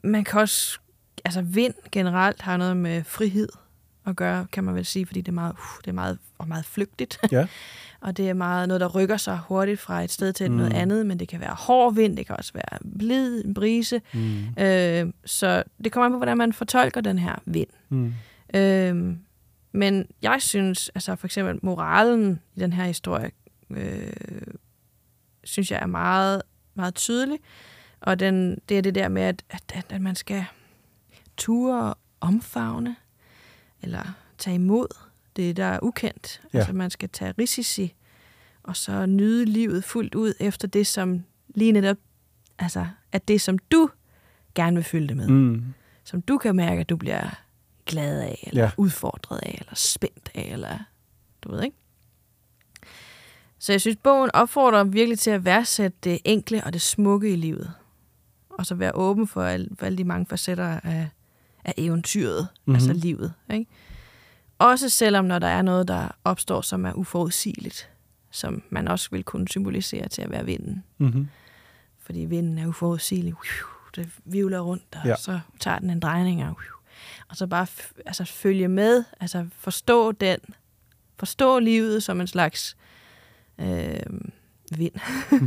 man 0.03 0.23
kan 0.23 0.39
også... 0.39 0.79
Altså 1.25 1.41
vind 1.41 1.73
generelt 1.91 2.41
har 2.41 2.57
noget 2.57 2.77
med 2.77 3.03
frihed 3.03 3.49
at 4.05 4.15
gøre, 4.15 4.47
kan 4.51 4.63
man 4.63 4.75
vel 4.75 4.85
sige, 4.85 5.05
fordi 5.05 5.21
det 5.21 5.27
er 5.27 5.31
meget, 5.33 5.51
uh, 5.53 5.81
det 5.81 5.87
er 5.87 5.93
meget, 5.93 6.17
og 6.37 6.47
meget 6.47 6.65
flygtigt. 6.65 7.19
Ja. 7.31 7.47
og 8.01 8.17
det 8.17 8.29
er 8.29 8.33
meget 8.33 8.67
noget, 8.67 8.81
der 8.81 8.87
rykker 8.87 9.17
sig 9.17 9.39
hurtigt 9.47 9.79
fra 9.79 10.01
et 10.03 10.11
sted 10.11 10.33
til 10.33 10.51
Mm. 10.51 10.57
noget 10.57 10.73
andet, 10.73 11.05
men 11.05 11.19
det 11.19 11.27
kan 11.27 11.39
være 11.39 11.53
hård 11.59 11.95
vind, 11.95 12.17
det 12.17 12.25
kan 12.27 12.35
også 12.37 12.53
være 12.53 12.79
blid, 12.99 13.45
en 13.45 13.53
brise. 13.53 14.01
Mm. 14.13 14.63
Øh, 14.63 15.13
så 15.25 15.63
det 15.83 15.91
kommer 15.91 16.05
an 16.05 16.11
på, 16.11 16.17
hvordan 16.17 16.37
man 16.37 16.53
fortolker 16.53 17.01
den 17.01 17.19
her 17.19 17.35
vind. 17.45 17.69
Mm. 17.89 18.13
Øh, 18.55 19.15
men 19.71 20.07
jeg 20.21 20.41
synes, 20.41 20.89
altså 20.95 21.15
for 21.15 21.27
eksempel 21.27 21.59
moralen 21.61 22.41
i 22.55 22.59
den 22.59 22.73
her 22.73 22.85
historie, 22.85 23.31
øh, 23.69 24.13
synes 25.43 25.71
jeg 25.71 25.79
er 25.81 25.87
meget, 25.87 26.41
meget 26.73 26.95
tydelig. 26.95 27.39
Og 28.01 28.19
den, 28.19 28.61
det 28.69 28.77
er 28.77 28.81
det 28.81 28.95
der 28.95 29.07
med, 29.07 29.21
at, 29.21 29.43
at, 29.49 29.85
at, 29.89 30.01
man 30.01 30.15
skal 30.15 30.45
ture 31.37 31.83
og 31.83 31.97
omfavne, 32.19 32.95
eller 33.81 34.13
tage 34.37 34.55
imod 34.55 34.87
det, 35.35 35.57
der 35.57 35.65
er 35.65 35.79
ukendt. 35.81 36.41
Ja. 36.53 36.57
Altså 36.57 36.73
man 36.73 36.89
skal 36.89 37.09
tage 37.09 37.33
risici, 37.39 37.93
og 38.63 38.75
så 38.75 39.05
nyde 39.05 39.45
livet 39.45 39.83
fuldt 39.83 40.15
ud 40.15 40.33
efter 40.39 40.67
det, 40.67 40.87
som 40.87 41.23
lige 41.55 41.71
netop, 41.71 41.97
altså 42.59 42.87
at 43.11 43.27
det, 43.27 43.41
som 43.41 43.57
du 43.57 43.89
gerne 44.55 44.75
vil 44.75 44.83
fylde 44.83 45.07
det 45.07 45.17
med. 45.17 45.27
Mm. 45.27 45.73
Som 46.03 46.21
du 46.21 46.37
kan 46.37 46.55
mærke, 46.55 46.81
at 46.81 46.89
du 46.89 46.95
bliver 46.95 47.29
glad 47.91 48.21
af, 48.21 48.43
eller 48.47 48.63
Ja. 48.63 48.71
udfordret 48.77 49.39
af, 49.43 49.57
eller 49.61 49.75
spændt 49.75 50.29
af, 50.35 50.49
eller 50.51 50.77
du 51.41 51.51
ved 51.51 51.63
ikke. 51.63 51.77
Så 53.59 53.73
jeg 53.73 53.81
synes, 53.81 53.97
bogen 54.03 54.29
opfordrer 54.33 54.83
virkelig 54.83 55.19
til 55.19 55.31
at 55.31 55.45
værdsætte 55.45 55.97
det 56.03 56.19
enkle 56.25 56.63
og 56.63 56.73
det 56.73 56.81
smukke 56.81 57.33
i 57.33 57.35
livet. 57.35 57.73
Og 58.49 58.65
så 58.65 58.75
være 58.75 58.91
åben 58.95 59.27
for, 59.27 59.43
al, 59.43 59.69
for 59.79 59.85
alle 59.85 59.97
de 59.97 60.03
mange 60.03 60.25
facetter 60.25 60.79
af, 60.83 61.09
af 61.65 61.73
eventyret, 61.77 62.41
Mhm. 62.41 62.57
mm-hmm. 62.65 62.75
altså 62.75 62.93
livet. 62.93 63.33
Ikke? 63.53 63.65
Også 64.59 64.89
selvom 64.89 65.25
når 65.25 65.39
der 65.39 65.47
er 65.47 65.61
noget, 65.61 65.87
der 65.87 66.07
opstår, 66.23 66.61
som 66.61 66.85
er 66.85 66.93
uforudsigeligt. 66.93 67.87
som 68.33 68.63
man 68.69 68.87
også 68.87 69.07
vil 69.11 69.23
kunne 69.23 69.47
symbolisere 69.47 70.07
til 70.07 70.21
at 70.21 70.29
være 70.31 70.45
vinden. 70.45 70.83
Mm-hmm. 70.97 71.27
Fordi 71.99 72.19
vinden 72.19 72.57
er 72.57 72.67
uforudsigelig. 72.67 73.33
Det 73.95 74.09
vivler 74.25 74.59
rundt, 74.59 74.83
og 75.01 75.07
ja. 75.07 75.15
så 75.15 75.39
tager 75.59 75.79
den 75.79 75.89
en 75.89 75.99
drejning, 75.99 76.43
og, 76.43 76.57
og 77.29 77.35
så 77.35 77.47
bare 77.47 77.67
altså, 78.05 78.25
følge 78.25 78.67
med, 78.67 79.03
altså 79.19 79.45
forstå 79.57 80.11
den, 80.11 80.39
forstå 81.19 81.59
livet 81.59 82.03
som 82.03 82.21
en 82.21 82.27
slags 82.27 82.77
øh, 83.59 83.95
vind, 84.77 84.93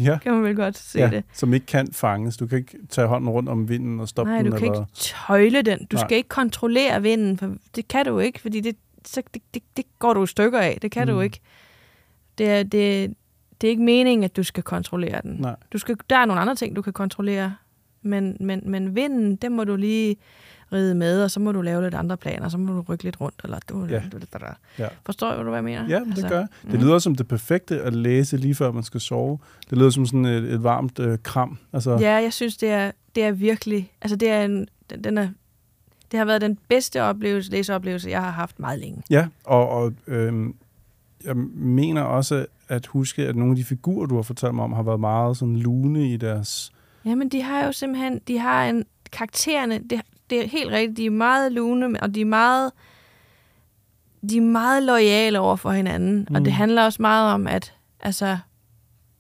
Ja. 0.01 0.19
kan 0.23 0.33
man 0.33 0.43
vel 0.43 0.57
godt 0.57 0.79
se 0.79 0.99
ja, 0.99 1.11
det. 1.11 1.25
som 1.33 1.55
ikke 1.55 1.67
kan 1.67 1.93
fanges. 1.93 2.37
Du 2.37 2.47
kan 2.47 2.59
ikke 2.59 2.79
tage 2.89 3.07
hånden 3.07 3.31
rundt 3.31 3.49
om 3.49 3.69
vinden 3.69 4.01
og 4.01 4.09
stoppe 4.09 4.33
Nej, 4.33 4.43
den. 4.43 4.53
du 4.53 4.59
kan 4.59 4.67
eller... 4.69 4.81
ikke 4.81 4.93
tøjle 4.95 5.63
den. 5.63 5.79
Du 5.85 5.97
Nej. 5.97 6.07
skal 6.07 6.17
ikke 6.17 6.29
kontrollere 6.29 7.03
vinden, 7.03 7.39
for 7.39 7.55
det 7.75 7.89
kan 7.89 8.07
du 8.07 8.19
ikke, 8.19 8.41
fordi 8.41 8.61
det, 8.61 8.77
så, 9.05 9.23
det, 9.35 9.43
det, 9.55 9.63
det 9.77 9.85
går 9.99 10.15
du 10.15 10.23
i 10.25 10.27
stykker 10.27 10.59
af. 10.59 10.79
Det 10.83 10.91
kan. 10.91 11.09
Mm. 11.09 11.15
du 11.15 11.21
ikke. 11.21 11.41
Det 12.39 12.51
er, 12.51 12.63
det, 12.63 13.15
det 13.61 13.67
er 13.67 13.71
ikke 13.71 13.83
meningen, 13.83 14.25
at 14.25 14.37
du 14.37 14.43
skal 14.43 14.63
kontrollere 14.63 15.21
den. 15.23 15.37
Nej. 15.39 15.57
Du 15.73 15.79
skal, 15.79 15.97
der 16.11 16.17
er 16.17 16.25
nogle 16.25 16.41
andre 16.41 16.55
ting, 16.55 16.77
du 16.77 16.83
kan 16.83 16.93
kontrollere, 16.93 17.55
men, 18.03 18.37
men, 18.41 18.63
men 18.65 18.95
vinden, 18.95 19.37
den 19.37 19.57
må 19.57 19.65
du 19.65 19.77
lige 19.77 20.17
ride 20.73 20.95
med, 20.95 21.23
og 21.23 21.31
så 21.31 21.41
må 21.41 21.53
du 21.53 21.63
lave 21.63 21.83
lidt 21.83 21.95
andre 21.95 22.17
planer, 22.17 22.49
så 22.49 22.59
må 22.59 22.73
du 22.73 22.81
rykke 22.89 23.05
lidt 23.05 23.21
rundt. 23.21 23.41
Eller, 23.45 23.59
du, 23.69 23.85
Ja. 23.85 24.03
Ja. 24.79 24.89
Forstår 25.07 25.37
du, 25.37 25.43
hvad 25.43 25.55
jeg 25.55 25.65
mener? 25.65 25.89
Ja, 25.89 26.01
men 26.01 26.17
det 26.17 26.29
gør 26.29 26.39
jeg. 26.39 26.49
Det 26.63 26.81
mm. 26.81 26.87
lyder 26.87 26.99
som 26.99 27.15
det 27.15 27.29
perfekte 27.29 27.81
at 27.81 27.95
læse 27.95 28.37
lige 28.37 28.55
før 28.55 28.73
man 28.73 28.83
skal 28.83 29.01
sove. 29.01 29.39
Det 29.71 29.79
lyder 29.79 29.91
som 29.91 30.07
sådan 30.07 30.25
et, 30.25 30.45
et 30.53 30.63
varmt 30.63 30.99
øh, 30.99 31.19
kram. 31.23 31.59
Altså, 31.73 31.99
Ja, 32.01 32.15
jeg 32.15 32.33
synes, 32.33 32.57
det 32.57 32.71
er, 32.71 32.91
det 33.15 33.25
er 33.25 33.33
virkelig... 33.33 33.93
Altså, 34.03 34.17
det 34.17 34.31
er 34.31 34.45
en... 34.45 34.69
Den, 34.91 35.05
den 35.05 35.19
er, 35.19 35.29
det 36.11 36.19
har 36.19 36.25
været 36.25 36.41
den 36.41 36.59
bedste 36.69 37.03
oplevelse, 37.03 37.51
læseoplevelse, 37.51 38.11
jeg 38.11 38.23
har 38.23 38.31
haft 38.31 38.61
meget 38.61 38.79
længe. 38.79 39.03
Ja, 39.11 39.27
og, 39.45 39.69
og 39.69 39.93
øhm, 40.07 40.55
jeg 41.25 41.37
mener 41.55 42.03
også 42.03 42.47
at 42.69 42.87
huske, 42.87 43.27
at 43.27 43.37
nogle 43.37 43.53
af 43.53 43.57
de 43.57 43.65
figurer, 43.65 44.07
du 44.07 44.15
har 44.15 44.23
fortalt 44.23 44.55
mig 44.55 44.65
om, 44.65 44.73
har 44.73 44.83
været 44.83 45.01
meget 45.01 45.37
sådan 45.37 45.57
lune 45.57 46.13
i 46.13 46.17
deres... 46.17 46.73
Jamen, 47.05 47.29
de 47.29 47.43
har 47.43 47.65
jo 47.65 47.73
simpelthen... 47.73 48.21
De 48.29 48.39
har 48.39 48.65
en... 48.65 48.85
Karaktererne, 49.13 49.79
det, 49.91 50.01
det 50.31 50.45
er 50.45 50.49
helt 50.49 50.71
rigtigt, 50.71 50.97
de 50.97 51.07
er 51.07 51.11
meget 51.11 51.53
lune, 51.53 52.03
og 52.03 52.15
de 52.15 52.21
er 52.21 52.25
meget... 52.25 52.73
De 54.31 54.37
er 54.37 54.41
meget 54.41 54.83
lojale 54.83 55.39
over 55.41 55.57
for 55.57 55.71
hinanden, 55.73 56.17
mm. 56.29 56.35
og 56.35 56.41
Mm. 56.41 56.45
det 56.45 56.53
handler 56.53 56.83
også 56.85 57.03
meget 57.03 57.33
om, 57.35 57.47
at 57.47 57.75
altså, 58.01 58.39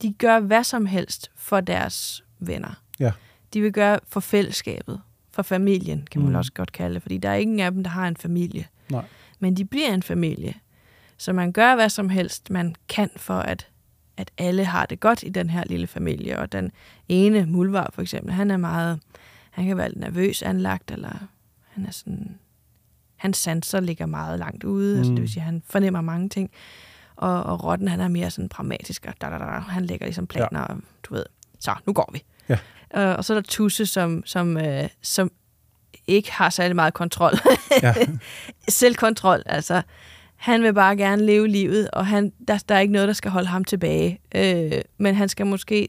de 0.02 0.12
gør 0.12 0.40
hvad 0.40 0.64
som 0.64 0.86
helst 0.86 1.30
for 1.36 1.60
deres 1.60 2.24
venner. 2.38 2.80
Ja. 3.00 3.12
De 3.54 3.60
vil 3.60 3.72
gøre 3.72 3.98
for 4.08 4.20
fællesskabet, 4.20 5.00
for 5.30 5.42
familien, 5.42 6.06
kan 6.10 6.20
man 6.20 6.26
Mm. 6.28 6.32
mm. 6.32 6.38
også 6.38 6.52
godt 6.52 6.72
kalde 6.72 6.94
det, 6.94 7.02
fordi 7.02 7.18
der 7.18 7.28
er 7.28 7.34
ingen 7.34 7.60
af 7.60 7.70
dem, 7.72 7.82
der 7.82 7.90
har 7.90 8.08
en 8.08 8.16
familie. 8.16 8.66
Nej. 8.90 9.04
Men 9.38 9.56
de 9.56 9.64
bliver 9.64 9.94
en 9.94 10.02
familie. 10.02 10.54
Så 11.16 11.32
man 11.32 11.52
gør 11.52 11.74
hvad 11.74 11.88
som 11.88 12.08
helst, 12.08 12.50
man 12.50 12.74
kan 12.88 13.10
for, 13.16 13.38
at, 13.38 13.66
at 14.16 14.30
alle 14.38 14.64
har 14.64 14.86
det 14.86 15.00
godt 15.00 15.22
i 15.22 15.28
den 15.28 15.50
her 15.50 15.64
lille 15.66 15.86
familie. 15.86 16.38
Og 16.38 16.52
den 16.52 16.72
ene, 17.08 17.46
Mulvar 17.46 17.90
for 17.94 18.02
eksempel, 18.02 18.32
han 18.32 18.50
er 18.50 18.56
meget, 18.56 19.00
han 19.54 19.66
kan 19.66 19.76
være 19.76 19.88
lidt 19.88 20.00
nervøs 20.00 20.42
anlagt, 20.42 20.90
eller 20.90 21.12
han 21.70 21.86
er 21.86 21.90
sådan, 21.90 22.38
hans 23.16 23.36
sanser 23.36 23.80
ligger 23.80 24.06
meget 24.06 24.38
langt 24.38 24.64
ude, 24.64 24.92
mm. 24.94 24.98
altså 24.98 25.10
Mm. 25.10 25.16
det 25.16 25.22
vil 25.22 25.32
sige, 25.32 25.42
han 25.42 25.62
fornemmer 25.66 26.00
mange 26.00 26.28
ting. 26.28 26.50
Og, 27.16 27.42
og 27.42 27.64
Rotten, 27.64 27.88
han 27.88 28.00
er 28.00 28.08
mere 28.08 28.30
sådan 28.30 28.48
pragmatisk, 28.48 29.06
og 29.08 29.14
da, 29.20 29.26
da, 29.30 29.38
da, 29.38 29.44
han 29.44 29.84
lægger 29.84 30.06
ligesom 30.06 30.26
planer, 30.26 30.60
ja. 30.60 30.64
og 30.66 30.76
du 31.02 31.14
ved, 31.14 31.24
så 31.60 31.74
nu 31.86 31.92
går 31.92 32.10
vi. 32.12 32.22
Ja. 32.48 32.58
Uh, 33.12 33.18
og 33.18 33.24
så 33.24 33.32
er 33.32 33.40
der 33.40 33.42
Tusse, 33.48 33.86
som, 33.86 34.22
som, 34.26 34.56
uh, 34.56 34.86
som 35.02 35.30
ikke 36.06 36.32
har 36.32 36.50
særlig 36.50 36.76
meget 36.76 36.94
kontrol. 36.94 37.32
Ja. 37.82 37.94
Selvkontrol, 38.68 39.42
altså. 39.46 39.82
Han 40.36 40.62
vil 40.62 40.74
bare 40.74 40.96
gerne 40.96 41.26
leve 41.26 41.48
livet, 41.48 41.90
og 41.90 42.06
han, 42.06 42.32
der, 42.48 42.58
der 42.68 42.74
er 42.74 42.78
ikke 42.80 42.92
noget, 42.92 43.08
der 43.08 43.14
skal 43.14 43.30
holde 43.30 43.48
ham 43.48 43.64
tilbage. 43.64 44.20
Øh, 44.34 44.72
men 44.98 45.14
han 45.14 45.28
skal 45.28 45.46
måske, 45.46 45.88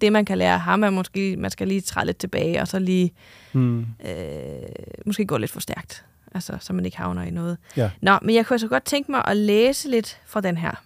det 0.00 0.12
man 0.12 0.24
kan 0.24 0.38
lære 0.38 0.52
af 0.54 0.60
ham, 0.60 0.82
er 0.84 0.90
måske, 0.90 1.36
man 1.36 1.50
skal 1.50 1.68
lige 1.68 1.80
træde 1.80 2.06
lidt 2.06 2.18
tilbage, 2.18 2.60
og 2.60 2.68
så 2.68 2.78
lige 2.78 3.12
Mm. 3.52 3.80
øh, 3.80 4.62
måske 5.06 5.26
gå 5.26 5.36
lidt 5.36 5.50
for 5.50 5.60
stærkt. 5.60 6.04
Altså, 6.34 6.56
så 6.60 6.72
man 6.72 6.84
ikke 6.84 6.96
havner 6.96 7.22
i 7.22 7.30
noget. 7.30 7.58
Ja. 7.76 7.90
Nå, 8.02 8.18
men 8.22 8.34
jeg 8.34 8.46
kunne 8.46 8.58
så 8.58 8.68
godt 8.68 8.84
tænke 8.84 9.10
mig 9.10 9.24
at 9.26 9.36
læse 9.36 9.90
lidt 9.90 10.20
fra 10.26 10.40
den 10.40 10.56
her. 10.56 10.82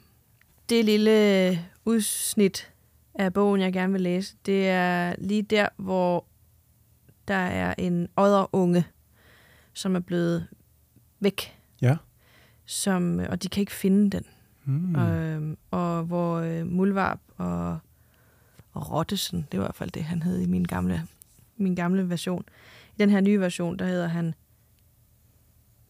Det 0.69 0.85
lille 0.85 1.59
udsnit 1.85 2.71
af 3.15 3.33
bogen, 3.33 3.61
jeg 3.61 3.73
gerne 3.73 3.93
vil 3.93 4.01
læse, 4.03 4.37
det 4.47 4.69
er 4.69 5.15
lige 5.19 5.43
der, 5.43 5.69
hvor 5.77 6.25
der 7.29 7.35
er 7.35 7.75
en 7.79 8.09
odderunge, 8.17 8.85
som 9.75 9.97
er 9.97 10.01
blevet 10.01 10.47
væk. 11.21 11.57
Ja. 11.83 11.97
Som, 12.67 13.21
og 13.29 13.43
de 13.43 13.49
kan 13.49 13.61
ikke 13.61 13.73
finde 13.73 14.11
den. 14.11 14.25
Mm. 14.65 14.97
Øhm, 14.97 15.57
og 15.71 16.03
hvor 16.03 16.37
øh, 16.39 16.67
Mulvarp 16.67 17.19
og 17.37 17.79
Rottesen, 18.77 19.47
det 19.53 19.61
var 19.61 19.65
i 19.65 19.67
hvert 19.67 19.75
fald 19.77 19.91
det, 19.91 20.05
han 20.05 20.23
hed 20.23 20.41
i 20.41 20.47
min 20.47 20.65
gamle, 20.65 21.07
min 21.57 21.75
gamle 21.75 22.09
version. 22.11 22.45
I 22.97 22.99
den 22.99 23.11
her 23.11 23.21
nye 23.21 23.41
version, 23.41 23.79
der 23.79 23.87
hedder 23.87 24.09
han 24.09 24.35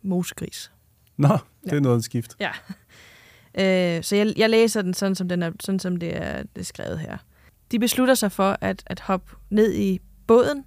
Mosegris. 0.02 0.72
Nå, 1.16 1.28
det 1.64 1.70
er 1.72 1.74
Ja. 1.74 1.80
noget 1.80 1.98
et 1.98 2.04
skift. 2.04 2.36
Ja. 2.40 2.50
Øh, 3.58 4.02
så 4.02 4.16
jeg, 4.16 4.32
jeg 4.36 4.50
læser 4.50 4.82
den 4.82 4.94
sådan, 4.94 5.14
som, 5.14 5.28
den 5.28 5.42
er, 5.42 5.52
sådan, 5.60 5.78
som 5.78 5.96
det 5.96 6.16
er, 6.16 6.42
det 6.42 6.60
er 6.60 6.64
skrevet 6.64 6.98
her. 6.98 7.16
De 7.70 7.78
beslutter 7.78 8.14
sig 8.14 8.32
for 8.32 8.56
at, 8.60 8.82
at 8.86 9.00
hoppe 9.00 9.36
ned 9.50 9.74
i 9.74 10.00
båden 10.26 10.64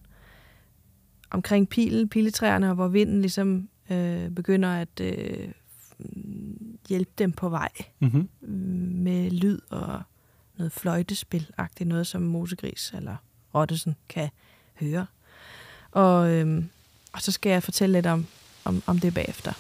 omkring 1.32 1.70
pilen, 1.70 2.10
piletræerne, 2.10 2.70
og 2.70 2.76
hvor 2.76 2.88
vinden 2.88 3.22
ligesom 3.22 3.70
øh, 3.92 4.30
begynder 4.30 4.70
at 4.70 5.00
øh, 5.02 5.52
hjælpe 6.90 7.12
dem 7.18 7.32
på 7.32 7.50
vej 7.50 7.70
Mm-hmm. 8.00 8.30
med 9.04 9.32
lyd 9.32 9.60
og 9.70 10.02
noget 10.58 10.72
fløjtespil-agtigt, 10.72 11.88
noget 11.88 12.08
som 12.08 12.22
Mosegris 12.22 12.92
eller 12.96 13.16
Rottesen 13.56 13.96
kan 14.10 14.30
høre. 14.80 15.06
Og, 15.92 16.32
øhm, 16.32 16.70
og 17.14 17.22
så 17.22 17.32
skal 17.32 17.50
jeg 17.50 17.64
fortælle 17.64 17.94
lidt 17.94 18.06
om, 18.06 18.26
om, 18.64 18.84
om 18.86 19.00
det 19.00 19.14
bagefter. 19.14 19.54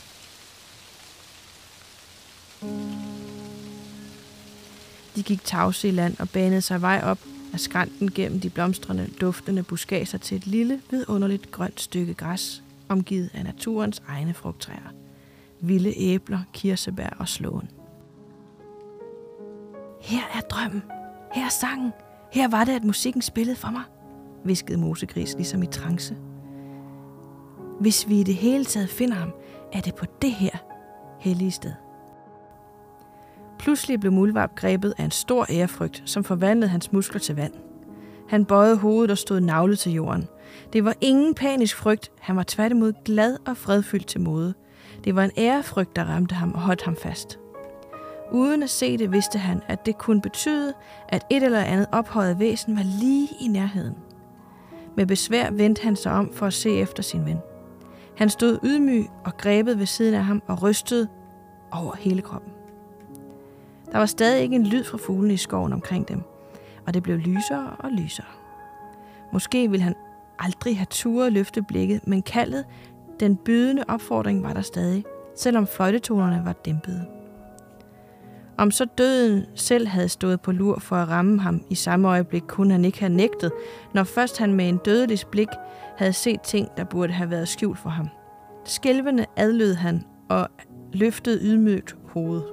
De 5.15 5.23
gik 5.23 5.43
tavse 5.43 5.88
i 5.88 5.91
land 5.91 6.19
og 6.19 6.29
banede 6.29 6.62
sig 6.62 6.81
vej 6.81 7.01
op 7.03 7.19
af 7.53 7.60
skrænten 7.60 8.12
gennem 8.12 8.39
de 8.39 8.49
blomstrende, 8.49 9.10
duftende 9.21 9.63
buskager 9.63 10.17
til 10.17 10.38
et 10.38 10.47
lille, 10.47 10.81
vidunderligt 10.91 11.51
grønt 11.51 11.81
stykke 11.81 12.13
græs, 12.13 12.63
omgivet 12.89 13.29
af 13.34 13.43
naturens 13.43 14.01
egne 14.08 14.34
frugttræer. 14.34 14.93
Vilde 15.60 15.93
æbler, 15.97 16.39
kirsebær 16.53 17.10
og 17.10 17.27
slåen. 17.27 17.69
Her 20.06 20.22
er 20.34 20.41
drømmen. 20.41 20.84
Her 21.34 21.46
er 21.46 21.50
sangen. 21.50 21.94
Her 22.32 22.48
var 22.48 22.63
det, 22.63 22.72
at 22.72 22.84
musikken 22.84 23.22
spillede 23.22 23.56
for 23.56 23.72
mig, 23.72 23.82
viskede 24.44 24.78
Mosegris 24.78 25.34
ligesom 25.36 25.63
i 25.63 25.65
trance. 25.65 26.15
Hvis 27.80 28.10
vi 28.10 28.20
i 28.20 28.24
det 28.24 28.36
hele 28.36 28.65
taget 28.65 28.89
finder 28.89 29.15
ham, 29.15 29.34
er 29.74 29.82
det 29.82 29.96
på 29.96 30.06
det 30.22 30.32
her 30.32 30.58
hellige 31.20 31.52
sted. 31.52 31.74
Pludselig 33.60 34.00
blev 34.00 34.12
Mulvarp 34.12 34.56
grebet 34.56 34.94
af 34.98 35.04
en 35.04 35.12
stor 35.12 35.46
ærefrygt, 35.50 36.04
som 36.06 36.24
forvandlede 36.24 36.70
hans 36.70 36.91
muskler 36.91 37.20
til 37.20 37.36
vand. 37.36 37.54
Han 38.30 38.46
bøjede 38.46 38.78
hovedet 38.78 39.12
og 39.12 39.18
stod 39.18 39.39
navlet 39.39 39.80
til 39.80 39.91
jorden. 39.91 40.28
Det 40.74 40.86
var 40.86 40.96
ingen 41.02 41.36
panisk 41.36 41.78
frygt, 41.78 42.12
han 42.20 42.36
var 42.36 42.44
tværtimod 42.48 42.94
glad 43.06 43.38
og 43.48 43.58
fredfyldt 43.58 44.08
til 44.08 44.22
mode. 44.22 44.54
Det 45.04 45.15
var 45.15 45.24
en 45.24 45.32
ærefrygt, 45.38 45.96
der 45.96 46.04
ramte 46.04 46.36
ham 46.36 46.54
og 46.54 46.62
holdt 46.62 46.82
ham 46.82 46.96
fast. 46.96 47.39
Uden 48.32 48.64
at 48.64 48.70
se 48.70 48.98
det, 48.98 49.12
vidste 49.12 49.40
han, 49.40 49.62
at 49.68 49.86
det 49.86 49.98
kunne 49.98 50.22
betyde, 50.22 50.74
at 51.10 51.26
et 51.30 51.44
eller 51.44 51.60
andet 51.60 51.88
ophøjet 51.92 52.40
væsen 52.40 52.76
var 52.76 52.84
lige 53.00 53.30
i 53.40 53.48
nærheden. 53.48 53.96
Med 54.96 55.06
besvær 55.06 55.52
vendte 55.52 55.84
han 55.84 55.96
sig 55.96 56.12
om 56.12 56.34
for 56.34 56.46
at 56.46 56.54
se 56.54 56.70
efter 56.70 57.04
sin 57.04 57.26
ven. 57.26 57.40
Han 58.18 58.30
stod 58.30 58.60
ydmyg 58.64 59.08
og 59.26 59.38
grebet 59.38 59.80
ved 59.80 59.86
siden 59.86 60.14
af 60.14 60.24
ham 60.24 60.42
og 60.48 60.64
rystede 60.64 61.08
over 61.72 61.96
hele 61.96 62.22
kroppen. 62.22 62.52
Der 63.92 63.98
var 63.98 64.06
stadig 64.06 64.42
ikke 64.42 64.56
en 64.56 64.68
lyd 64.68 64.84
fra 64.84 64.98
fuglene 64.98 65.34
i 65.34 65.38
skoven 65.38 65.74
omkring 65.74 66.08
dem, 66.08 66.22
og 66.88 66.94
det 66.94 67.04
blev 67.04 67.18
lysere 67.18 67.76
og 67.80 67.92
lysere. 67.92 68.28
Måske 69.34 69.70
ville 69.70 69.84
han 69.84 69.96
aldrig 70.40 70.78
have 70.78 70.88
turet 70.90 71.34
løfte 71.34 71.62
blikket, 71.62 72.08
men 72.08 72.22
kaldet, 72.22 72.66
den 73.20 73.36
bydende 73.36 73.84
opfordring 73.88 74.44
var 74.44 74.54
der 74.54 74.62
stadig, 74.62 75.06
selvom 75.36 75.68
fløjtetonerne 75.68 76.42
var 76.46 76.54
dæmpede. 76.54 77.06
Om 78.58 78.72
så 78.72 78.86
døden 78.86 79.46
selv 79.56 79.88
havde 79.88 80.10
stået 80.10 80.41
på 80.41 80.52
lur 80.52 80.80
for 80.80 80.96
at 80.96 81.10
ramme 81.10 81.41
ham 81.41 81.62
i 81.70 81.76
samme 81.76 82.08
øjeblik, 82.08 82.44
kunne 82.48 82.72
han 82.72 82.86
ikke 82.86 83.00
have 83.00 83.13
nægtet, 83.13 83.52
når 83.94 84.04
først 84.04 84.38
han 84.38 84.54
med 84.54 84.70
en 84.70 84.78
dødelig 84.78 85.20
blik 85.32 85.48
havde 85.98 86.13
set 86.13 86.41
ting, 86.41 86.70
der 86.78 86.84
burde 86.84 87.13
have 87.13 87.32
været 87.32 87.48
skjult 87.48 87.80
for 87.80 87.89
ham. 87.89 88.10
Skælvende 88.65 89.26
adlød 89.36 89.74
han 89.74 90.04
og 90.30 90.48
løftede 90.94 91.39
ydmygt 91.41 91.96
hovedet. 92.08 92.46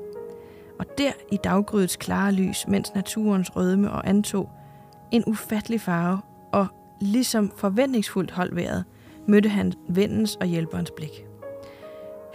Og 0.79 0.87
der 0.99 1.13
i 1.33 1.39
daggrydets 1.45 1.97
klare 1.97 2.33
lys, 2.33 2.69
mens 2.69 2.95
naturens 2.95 3.57
rødme 3.57 3.91
og 3.91 4.09
antog 4.09 4.51
en 5.11 5.25
ufattelig 5.27 5.81
farve, 5.81 6.19
og 6.53 6.67
ligesom 7.01 7.53
forventningsfuldt 7.57 8.31
holdt 8.31 8.57
vejret, 8.57 8.85
mødte 9.29 9.49
han 9.49 9.73
vennens 9.89 10.37
og 10.37 10.47
hjælperens 10.47 10.91
blik. 10.97 11.25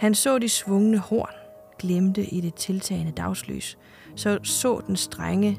Han 0.00 0.14
så 0.14 0.38
de 0.38 0.48
svungne 0.48 0.98
horn, 0.98 1.37
glemte 1.78 2.24
i 2.24 2.40
det 2.40 2.54
tiltagende 2.54 3.12
dagslys, 3.12 3.78
så 4.16 4.38
så 4.42 4.80
den 4.86 4.96
strenge 4.96 5.58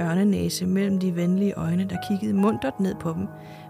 ørnenæse 0.00 0.66
mellem 0.66 0.98
de 0.98 1.16
venlige 1.16 1.54
øjne, 1.54 1.84
der 1.84 1.96
kiggede 2.08 2.34
muntert 2.34 2.80
ned 2.80 2.94
på 2.94 3.12
dem, 3.12 3.26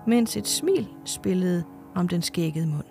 mens 0.07 0.37
et 0.37 0.49
smil 0.49 0.89
spillede 1.05 1.65
om 1.95 2.09
den 2.09 2.23
skækkede 2.23 2.67
mund. 2.67 2.85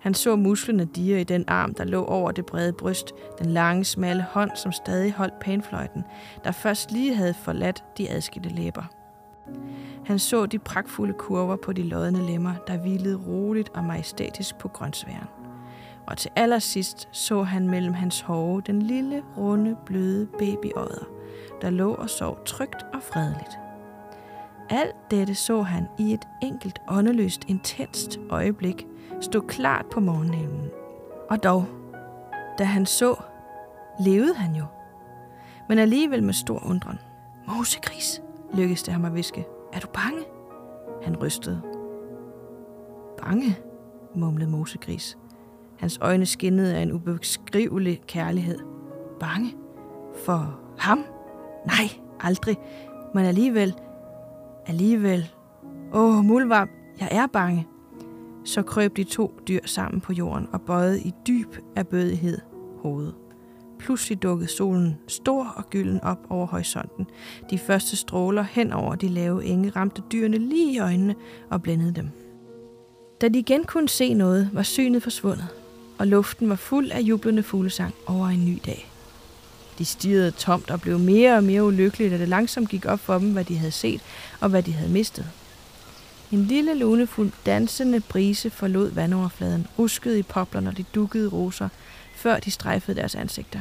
Han 0.00 0.14
så 0.14 0.36
musklerne 0.36 0.84
dire 0.84 1.20
i 1.20 1.24
den 1.24 1.44
arm, 1.48 1.74
der 1.74 1.84
lå 1.84 2.04
over 2.04 2.32
det 2.32 2.46
brede 2.46 2.72
bryst, 2.72 3.12
den 3.38 3.50
lange, 3.50 3.84
smalle 3.84 4.22
hånd, 4.22 4.50
som 4.54 4.72
stadig 4.72 5.12
holdt 5.12 5.38
panfløjten, 5.40 6.02
der 6.44 6.52
først 6.52 6.92
lige 6.92 7.14
havde 7.14 7.34
forladt 7.34 7.84
de 7.98 8.10
adskilte 8.10 8.48
læber. 8.48 8.84
Han 10.04 10.18
så 10.18 10.46
de 10.46 10.58
pragtfulde 10.58 11.12
kurver 11.12 11.56
på 11.56 11.72
de 11.72 11.82
lodne 11.82 12.26
lemmer, 12.26 12.54
der 12.66 12.76
hvilede 12.76 13.16
roligt 13.26 13.68
og 13.74 13.84
majestætisk 13.84 14.58
på 14.58 14.68
grøntsværen. 14.68 15.37
Og 16.08 16.16
til 16.16 16.30
allersidst 16.36 17.08
så 17.12 17.42
han 17.42 17.70
mellem 17.70 17.94
hans 17.94 18.20
hove 18.20 18.60
den 18.60 18.82
lille, 18.82 19.22
runde, 19.36 19.76
bløde 19.86 20.26
babyodder, 20.26 21.04
der 21.62 21.70
lå 21.70 21.94
og 21.94 22.10
sov 22.10 22.44
trygt 22.44 22.86
og 22.94 23.02
fredeligt. 23.02 23.58
Alt 24.70 24.96
dette 25.10 25.34
så 25.34 25.62
han 25.62 25.88
i 25.98 26.12
et 26.12 26.28
enkelt 26.42 26.78
åndeløst 26.88 27.44
intenst 27.48 28.18
øjeblik 28.30 28.86
stå 29.20 29.40
klart 29.40 29.86
på 29.86 30.00
morgenhimlen. 30.00 30.70
Og 31.30 31.42
dog, 31.42 31.64
da 32.58 32.64
han 32.64 32.86
så, 32.86 33.14
levede 34.00 34.34
han 34.34 34.54
jo. 34.54 34.64
Men 35.68 35.78
alligevel 35.78 36.22
med 36.22 36.34
stor 36.34 36.66
undren. 36.66 36.98
Mosegris, 37.46 38.22
lykkedes 38.54 38.82
det 38.82 38.94
ham 38.94 39.04
at 39.04 39.14
viske. 39.14 39.46
Er 39.72 39.80
du 39.80 39.86
bange? 39.86 40.24
Han 41.02 41.16
rystede. 41.16 41.62
Bange, 43.22 43.56
mumlede 44.14 44.50
Mosegris. 44.50 45.18
Hans 45.78 45.98
øjne 46.02 46.26
skinnede 46.26 46.76
af 46.76 46.82
en 46.82 46.92
ubeskrivelig 46.92 48.00
kærlighed. 48.06 48.58
Bange? 49.20 49.54
For 50.24 50.60
ham? 50.78 51.04
Nej, 51.66 51.88
aldrig. 52.20 52.56
Men 53.14 53.24
alligevel, 53.24 53.74
alligevel. 54.66 55.30
Åh, 55.92 56.24
mulvarp, 56.24 56.68
jeg 57.00 57.08
er 57.12 57.26
bange. 57.26 57.66
Så 58.44 58.62
krøb 58.62 58.96
de 58.96 59.04
to 59.04 59.40
dyr 59.48 59.60
sammen 59.64 60.00
på 60.00 60.12
jorden 60.12 60.48
og 60.52 60.60
bøjede 60.60 61.00
i 61.00 61.12
dyb 61.26 61.56
erbødighed 61.76 62.38
hovedet. 62.82 63.14
Pludselig 63.78 64.22
dukkede 64.22 64.50
solen 64.50 64.98
stor 65.08 65.52
og 65.56 65.70
gylden 65.70 66.00
op 66.00 66.18
over 66.30 66.46
horisonten. 66.46 67.06
De 67.50 67.58
første 67.58 67.96
stråler 67.96 68.42
hen 68.42 68.72
over 68.72 68.94
de 68.94 69.08
lave 69.08 69.44
enge 69.44 69.70
ramte 69.70 70.02
dyrene 70.12 70.38
lige 70.38 70.72
i 70.74 70.78
øjnene 70.78 71.14
og 71.50 71.62
blændede 71.62 71.92
dem. 71.92 72.08
Da 73.20 73.28
de 73.28 73.38
igen 73.38 73.64
kunne 73.64 73.88
se 73.88 74.14
noget, 74.14 74.50
var 74.52 74.62
synet 74.62 75.02
forsvundet, 75.02 75.48
og 75.98 76.06
luften 76.06 76.48
var 76.48 76.56
fuld 76.56 76.90
af 76.90 77.00
jublende 77.00 77.42
fuglesang 77.42 77.94
over 78.06 78.28
en 78.28 78.44
ny 78.44 78.58
dag. 78.66 78.90
De 79.78 79.84
stirrede 79.84 80.30
tomt 80.30 80.70
og 80.70 80.80
blev 80.80 80.98
mere 80.98 81.36
og 81.36 81.44
mere 81.44 81.64
ulykkelige, 81.64 82.10
da 82.10 82.18
det 82.18 82.28
langsomt 82.28 82.68
gik 82.68 82.86
op 82.86 83.00
for 83.00 83.18
dem, 83.18 83.32
hvad 83.32 83.44
de 83.44 83.56
havde 83.56 83.72
set 83.72 84.00
og 84.40 84.48
hvad 84.48 84.62
de 84.62 84.72
havde 84.72 84.90
mistet. 84.90 85.26
En 86.32 86.44
lille 86.44 86.74
lunefuld 86.74 87.32
dansende 87.46 88.00
brise 88.00 88.50
forlod 88.50 88.90
vandoverfladen, 88.90 89.66
ruskede 89.78 90.18
i 90.18 90.22
poplerne 90.22 90.70
og 90.70 90.76
de 90.76 90.84
dukkede 90.94 91.28
roser, 91.28 91.68
før 92.16 92.38
de 92.38 92.50
strejfede 92.50 93.00
deres 93.00 93.14
ansigter. 93.14 93.60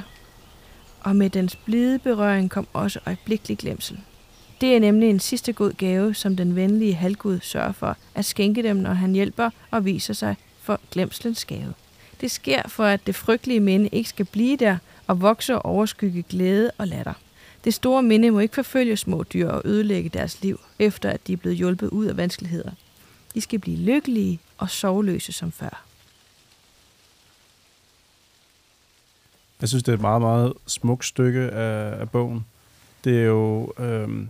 Og 1.01 1.15
med 1.15 1.29
dens 1.29 1.55
blide 1.55 1.99
berøring 1.99 2.49
kom 2.49 2.67
også 2.73 2.99
øjeblikkelig 3.05 3.57
glemsel. 3.57 3.99
Det 4.61 4.75
er 4.75 4.79
nemlig 4.79 5.09
en 5.09 5.19
sidste 5.19 5.53
god 5.53 5.71
gave, 5.71 6.13
som 6.13 6.35
den 6.35 6.55
venlige 6.55 6.93
halvgud 6.93 7.39
sørger 7.41 7.71
for 7.71 7.97
at 8.15 8.25
skænke 8.25 8.63
dem, 8.63 8.75
når 8.75 8.93
han 8.93 9.13
hjælper 9.13 9.49
og 9.71 9.85
viser 9.85 10.13
sig 10.13 10.35
for 10.61 10.79
glemslens 10.91 11.45
gave. 11.45 11.73
Det 12.21 12.31
sker 12.31 12.67
for, 12.67 12.83
at 12.83 13.07
det 13.07 13.15
frygtelige 13.15 13.59
minde 13.59 13.89
ikke 13.91 14.09
skal 14.09 14.25
blive 14.25 14.57
der 14.57 14.77
og 15.07 15.21
vokse 15.21 15.55
og 15.55 15.65
overskygge 15.65 16.23
glæde 16.23 16.71
og 16.77 16.87
latter. 16.87 17.13
Det 17.63 17.73
store 17.73 18.03
minde 18.03 18.31
må 18.31 18.39
ikke 18.39 18.55
forfølge 18.55 18.97
små 18.97 19.23
dyr 19.23 19.49
og 19.49 19.61
ødelægge 19.65 20.09
deres 20.09 20.41
liv, 20.41 20.59
efter 20.79 21.09
at 21.09 21.27
de 21.27 21.33
er 21.33 21.37
blevet 21.37 21.57
hjulpet 21.57 21.89
ud 21.89 22.05
af 22.05 22.17
vanskeligheder. 22.17 22.71
De 23.33 23.41
skal 23.41 23.59
blive 23.59 23.77
lykkelige 23.77 24.39
og 24.57 24.69
sovløse 24.69 25.31
som 25.31 25.51
før. 25.51 25.83
Jeg 29.61 29.69
synes, 29.69 29.83
det 29.83 29.91
er 29.91 29.95
et 29.95 30.01
meget, 30.01 30.21
meget 30.21 30.53
smukt 30.67 31.05
stykke 31.05 31.39
af, 31.39 31.99
af 31.99 32.09
bogen. 32.09 32.45
Det 33.03 33.19
er 33.19 33.23
jo 33.23 33.73
øhm, 33.79 34.29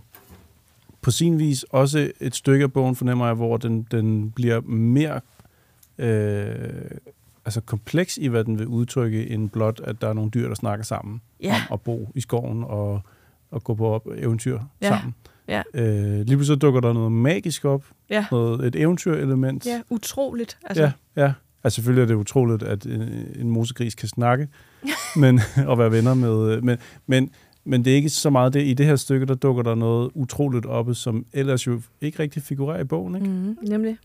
på 1.02 1.10
sin 1.10 1.38
vis 1.38 1.62
også 1.62 2.12
et 2.20 2.34
stykke 2.34 2.62
af 2.62 2.72
bogen, 2.72 2.96
fornemmer 2.96 3.26
jeg, 3.26 3.34
hvor 3.34 3.56
den, 3.56 3.86
den 3.90 4.30
bliver 4.30 4.60
mere 4.60 5.20
øh, 5.98 6.90
altså 7.48 7.60
kompleks 7.60 8.16
i, 8.18 8.26
hvad 8.26 8.44
den 8.44 8.58
vil 8.58 8.66
udtrykke, 8.66 9.30
end 9.30 9.50
blot, 9.50 9.80
at 9.84 10.00
der 10.00 10.08
er 10.08 10.12
nogle 10.12 10.30
dyr, 10.30 10.48
der 10.48 10.54
snakker 10.54 10.84
sammen 10.84 11.20
Ja. 11.42 11.54
om 11.70 11.74
at 11.74 11.80
bo 11.80 12.08
i 12.14 12.20
skoven 12.20 12.64
og, 12.64 13.00
og 13.50 13.64
gå 13.64 13.74
på 13.74 13.86
op 13.88 14.06
eventyr 14.16 14.58
Ja. 14.82 14.88
sammen. 14.88 15.14
Ja. 15.48 15.62
Øh, 15.74 16.26
lige 16.26 16.36
pludselig 16.36 16.60
dukker 16.62 16.80
der 16.80 16.92
noget 16.92 17.12
magisk 17.12 17.64
op, 17.64 17.84
Ja. 18.10 18.24
noget, 18.30 18.66
et 18.66 18.76
eventyrelement. 18.76 19.66
Ja, 19.66 19.80
utroligt. 19.90 20.58
Altså, 20.64 20.82
Ja, 21.16 21.22
ja. 21.22 21.32
Altså 21.64 21.74
selvfølgelig 21.74 22.02
er 22.02 22.06
det 22.06 22.14
utroligt, 22.14 22.62
at 22.62 22.86
en, 22.86 23.02
en 23.40 23.50
mosegris 23.50 23.94
kan 23.94 24.08
snakke 24.08 24.48
men, 25.20 25.40
og 25.66 25.78
være 25.78 25.90
venner 25.92 26.14
med. 26.14 26.60
Men, 26.60 26.78
men, 27.06 27.30
men 27.64 27.84
det 27.84 27.90
er 27.92 27.96
ikke 27.96 28.08
så 28.08 28.30
meget 28.30 28.52
det. 28.54 28.62
I 28.66 28.74
det 28.74 28.86
her 28.86 28.96
stykke, 28.96 29.26
der 29.26 29.34
dukker 29.34 29.62
der 29.62 29.74
noget 29.74 30.10
utroligt 30.14 30.66
oppe, 30.66 30.94
som 30.94 31.26
ellers 31.32 31.66
jo 31.66 31.80
ikke 32.00 32.18
rigtig 32.18 32.42
figurerer 32.42 32.80
i 32.80 32.84
bogen. 32.84 33.14
Ikke? 33.14 33.26
Mm, 33.28 33.56
nemlig. 33.68 33.96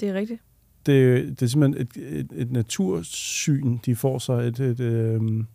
Det 0.00 0.08
er 0.08 0.14
rigtigt. 0.14 0.40
Det, 0.86 1.28
det 1.40 1.42
er 1.42 1.46
simpelthen 1.46 1.82
et, 1.82 2.18
et, 2.20 2.32
et 2.34 2.52
natursyn, 2.52 3.78
de 3.86 3.96
får 3.96 4.18
sig. 4.18 4.34
Et, 4.48 4.60
et, 4.60 4.80
øhm, 4.80 5.46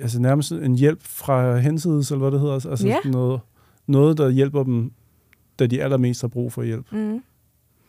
altså 0.00 0.20
nærmest 0.20 0.52
en 0.52 0.76
hjælp 0.76 1.02
fra 1.02 1.56
hensides, 1.58 2.10
eller 2.10 2.20
hvad 2.20 2.30
det 2.30 2.40
hedder. 2.40 2.70
Altså 2.70 2.86
Ja. 2.86 2.96
noget, 3.04 3.40
noget, 3.86 4.18
der 4.18 4.28
hjælper 4.30 4.62
dem, 4.62 4.92
da 5.58 5.66
de 5.66 5.82
allermest 5.82 6.20
har 6.20 6.28
brug 6.28 6.52
for 6.52 6.62
hjælp. 6.62 6.92
Mm, 6.92 7.22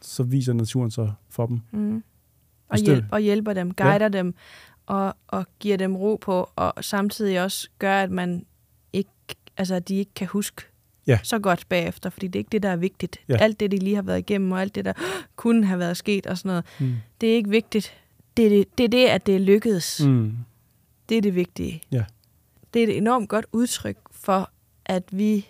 Så 0.01 0.23
viser 0.23 0.53
naturen 0.53 0.91
sig 0.91 1.13
for 1.29 1.45
dem. 1.45 1.61
mm. 1.71 2.03
Og, 2.69 2.77
hjælp, 2.77 3.05
og 3.11 3.19
hjælper 3.19 3.53
dem, 3.53 3.73
guider 3.73 3.99
ja. 4.05 4.09
dem, 4.09 4.33
og, 4.85 5.13
og 5.27 5.45
giver 5.59 5.77
dem 5.77 5.95
ro 5.95 6.15
på, 6.21 6.49
og 6.55 6.73
samtidig 6.81 7.43
også 7.43 7.69
gør, 7.79 7.95
at 8.03 8.11
man 8.11 8.45
ikke, 8.93 9.09
altså, 9.57 9.75
at 9.75 9.87
de 9.87 9.95
ikke 9.95 10.11
kan 10.15 10.27
huske 10.27 10.61
Ja. 11.07 11.19
så 11.23 11.39
godt 11.39 11.65
bagefter, 11.69 12.09
fordi 12.09 12.27
det 12.27 12.35
er 12.35 12.39
ikke 12.41 12.49
det, 12.51 12.63
der 12.63 12.69
er 12.69 12.75
vigtigt. 12.75 13.17
Ja. 13.29 13.37
Alt 13.37 13.59
det, 13.59 13.71
de 13.71 13.77
lige 13.77 13.95
har 13.95 14.01
været 14.01 14.19
igennem, 14.19 14.51
og 14.51 14.61
alt 14.61 14.75
det, 14.75 14.85
der 14.85 14.93
kunne 15.35 15.65
have 15.65 15.79
været 15.79 15.97
sket 15.97 16.27
og 16.27 16.37
sådan 16.37 16.49
noget, 16.49 16.65
Mm. 16.79 16.95
det 17.21 17.31
er 17.31 17.35
ikke 17.35 17.49
vigtigt. 17.49 17.93
Det 18.37 18.45
er 18.45 18.49
det, 18.49 18.77
det, 18.77 18.83
er 18.83 18.87
det 18.89 19.05
at 19.05 19.25
det 19.25 19.35
er 19.35 19.39
lykkedes. 19.39 20.01
Mm. 20.05 20.33
Det 21.09 21.17
er 21.17 21.21
det 21.21 21.35
vigtige. 21.35 21.81
Ja. 21.91 22.03
Det 22.73 22.83
er 22.83 22.87
et 22.87 22.97
enormt 22.97 23.29
godt 23.29 23.45
udtryk 23.51 23.97
for, 24.11 24.49
at 24.85 25.03
vi 25.11 25.47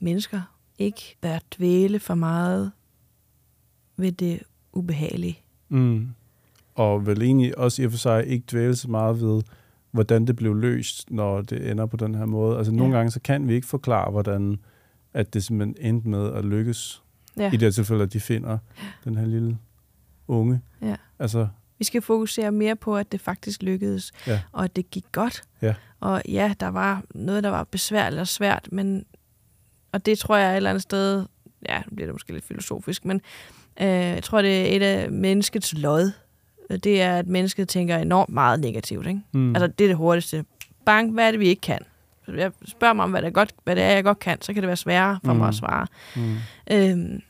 mennesker 0.00 0.40
ikke 0.78 1.16
bør 1.20 1.38
dvæle 1.58 1.98
for 2.00 2.14
meget 2.14 2.72
ved 3.96 4.12
det 4.12 4.42
ubehagelige. 4.72 5.38
Mm. 5.68 6.08
Og 6.74 7.06
vel 7.06 7.22
egentlig 7.22 7.58
også 7.58 7.82
i 7.82 7.84
og 7.84 7.90
for 7.90 7.98
sig 7.98 8.26
ikke 8.26 8.44
dvæle 8.52 8.76
så 8.76 8.90
meget 8.90 9.20
ved, 9.20 9.42
hvordan 9.90 10.26
det 10.26 10.36
blev 10.36 10.54
løst, 10.54 11.10
når 11.10 11.40
det 11.42 11.70
ender 11.70 11.86
på 11.86 11.96
den 11.96 12.14
her 12.14 12.24
måde. 12.26 12.58
Altså 12.58 12.72
nogle 12.72 12.92
Ja. 12.92 12.98
gange, 12.98 13.10
så 13.10 13.20
kan 13.20 13.48
vi 13.48 13.54
ikke 13.54 13.66
forklare, 13.66 14.10
hvordan 14.10 14.58
at 15.14 15.34
det 15.34 15.44
simpelthen 15.44 15.86
endte 15.94 16.08
med 16.08 16.32
at 16.32 16.44
lykkes. 16.44 17.02
Ja. 17.36 17.48
I 17.48 17.50
det 17.50 17.62
her 17.62 17.70
tilfælde, 17.70 18.02
at 18.02 18.12
de 18.12 18.20
finder 18.20 18.58
den 19.04 19.16
her 19.16 19.26
lille 19.26 19.58
unge. 20.28 20.60
Ja. 20.82 20.96
Altså, 21.18 21.48
Vi 21.78 21.84
skal 21.84 22.02
fokusere 22.02 22.52
mere 22.52 22.76
på, 22.76 22.96
at 22.96 23.12
det 23.12 23.20
faktisk 23.20 23.62
lykkedes, 23.62 24.12
Ja. 24.26 24.40
og 24.52 24.64
at 24.64 24.76
det 24.76 24.90
gik 24.90 25.04
godt. 25.12 25.42
Ja. 25.62 25.74
Og 26.00 26.22
ja, 26.28 26.54
der 26.60 26.68
var 26.68 27.02
noget, 27.14 27.44
der 27.44 27.50
var 27.50 27.64
besværligt 27.64 28.20
og 28.20 28.28
svært, 28.28 28.68
men 28.72 29.04
og 29.92 30.06
det 30.06 30.18
tror 30.18 30.36
jeg 30.36 30.52
et 30.52 30.56
eller 30.56 30.70
andet 30.70 30.82
sted, 30.82 31.24
ja, 31.68 31.78
nu 31.90 31.94
bliver 31.94 32.06
det 32.06 32.14
måske 32.14 32.32
lidt 32.32 32.44
filosofisk, 32.44 33.04
men 33.04 33.20
øh, 33.80 33.86
jeg 33.88 34.22
tror, 34.22 34.42
det 34.42 34.60
er 34.72 34.76
et 34.76 34.82
af 34.82 35.10
menneskets 35.10 35.74
lod. 35.78 36.12
Det 36.70 37.02
er, 37.02 37.16
at 37.18 37.26
mennesket 37.26 37.68
tænker 37.68 37.96
enormt 37.98 38.28
meget 38.32 38.60
negativt. 38.60 39.06
Ikke? 39.06 39.20
mm. 39.32 39.54
Altså, 39.56 39.66
det 39.66 39.84
er 39.84 39.88
det 39.88 39.96
hurtigste. 39.96 40.44
Bang, 40.86 41.12
hvad 41.12 41.26
er 41.26 41.30
det, 41.30 41.40
vi 41.40 41.46
ikke 41.48 41.60
kan? 41.60 41.78
Jeg 42.28 42.52
spørger 42.64 42.94
mig 42.94 43.04
om, 43.04 43.10
hvad 43.10 43.22
det, 43.22 43.28
er 43.28 43.32
godt, 43.32 43.52
hvad 43.64 43.76
det 43.76 43.84
er, 43.84 43.90
jeg 43.90 44.04
godt 44.04 44.18
kan, 44.18 44.42
så 44.42 44.52
kan 44.52 44.62
det 44.62 44.66
være 44.66 44.76
sværere 44.76 45.18
for 45.24 45.32
mm. 45.32 45.38
mig 45.38 45.44
Mm. 45.44 45.48
at 45.48 45.54
svare. 45.54 45.86
mm. 46.16 46.36
Øhm, 46.70 47.22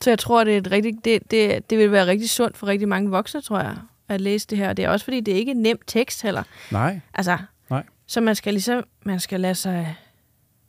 så 0.00 0.10
jeg 0.10 0.18
tror, 0.18 0.44
det, 0.44 0.54
er 0.54 0.58
et 0.58 0.70
rigtig, 0.70 0.94
det, 1.04 1.30
det, 1.30 1.70
det 1.70 1.78
vil 1.78 1.92
være 1.92 2.06
rigtig 2.06 2.30
sundt 2.30 2.56
for 2.56 2.66
rigtig 2.66 2.88
mange 2.88 3.10
voksne, 3.10 3.40
tror 3.40 3.58
jeg, 3.60 3.76
at 4.08 4.20
læse 4.20 4.46
det 4.46 4.58
her. 4.58 4.72
Det 4.72 4.84
er 4.84 4.88
også 4.88 5.04
fordi, 5.04 5.20
det 5.20 5.34
er 5.34 5.38
ikke 5.38 5.50
en 5.50 5.62
nem 5.62 5.78
tekst 5.86 6.22
heller. 6.22 6.42
Nej. 6.72 7.00
Altså, 7.14 7.38
Nej. 7.70 7.82
Så 8.06 8.20
man 8.20 8.34
skal 8.34 8.52
ligesom, 8.52 8.84
man 9.04 9.20
skal 9.20 9.40
lade 9.40 9.54
sig, 9.54 9.96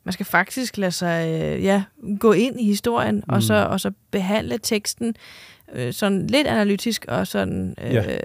man 0.04 0.12
skal 0.12 0.26
faktisk 0.26 0.76
lade 0.76 0.92
sig, 0.92 1.28
øh, 1.42 1.64
ja, 1.64 1.82
gå 2.20 2.32
ind 2.32 2.60
i 2.60 2.64
historien, 2.64 3.14
mm. 3.14 3.22
og, 3.34 3.42
så, 3.42 3.54
og 3.54 3.80
så 3.80 3.92
behandle 4.10 4.58
teksten 4.58 5.14
øh, 5.72 5.92
sådan 5.92 6.26
lidt 6.26 6.46
analytisk 6.46 7.04
og 7.08 7.26
sådan 7.26 7.74
øh, 7.82 7.94
Ja. 7.94 8.18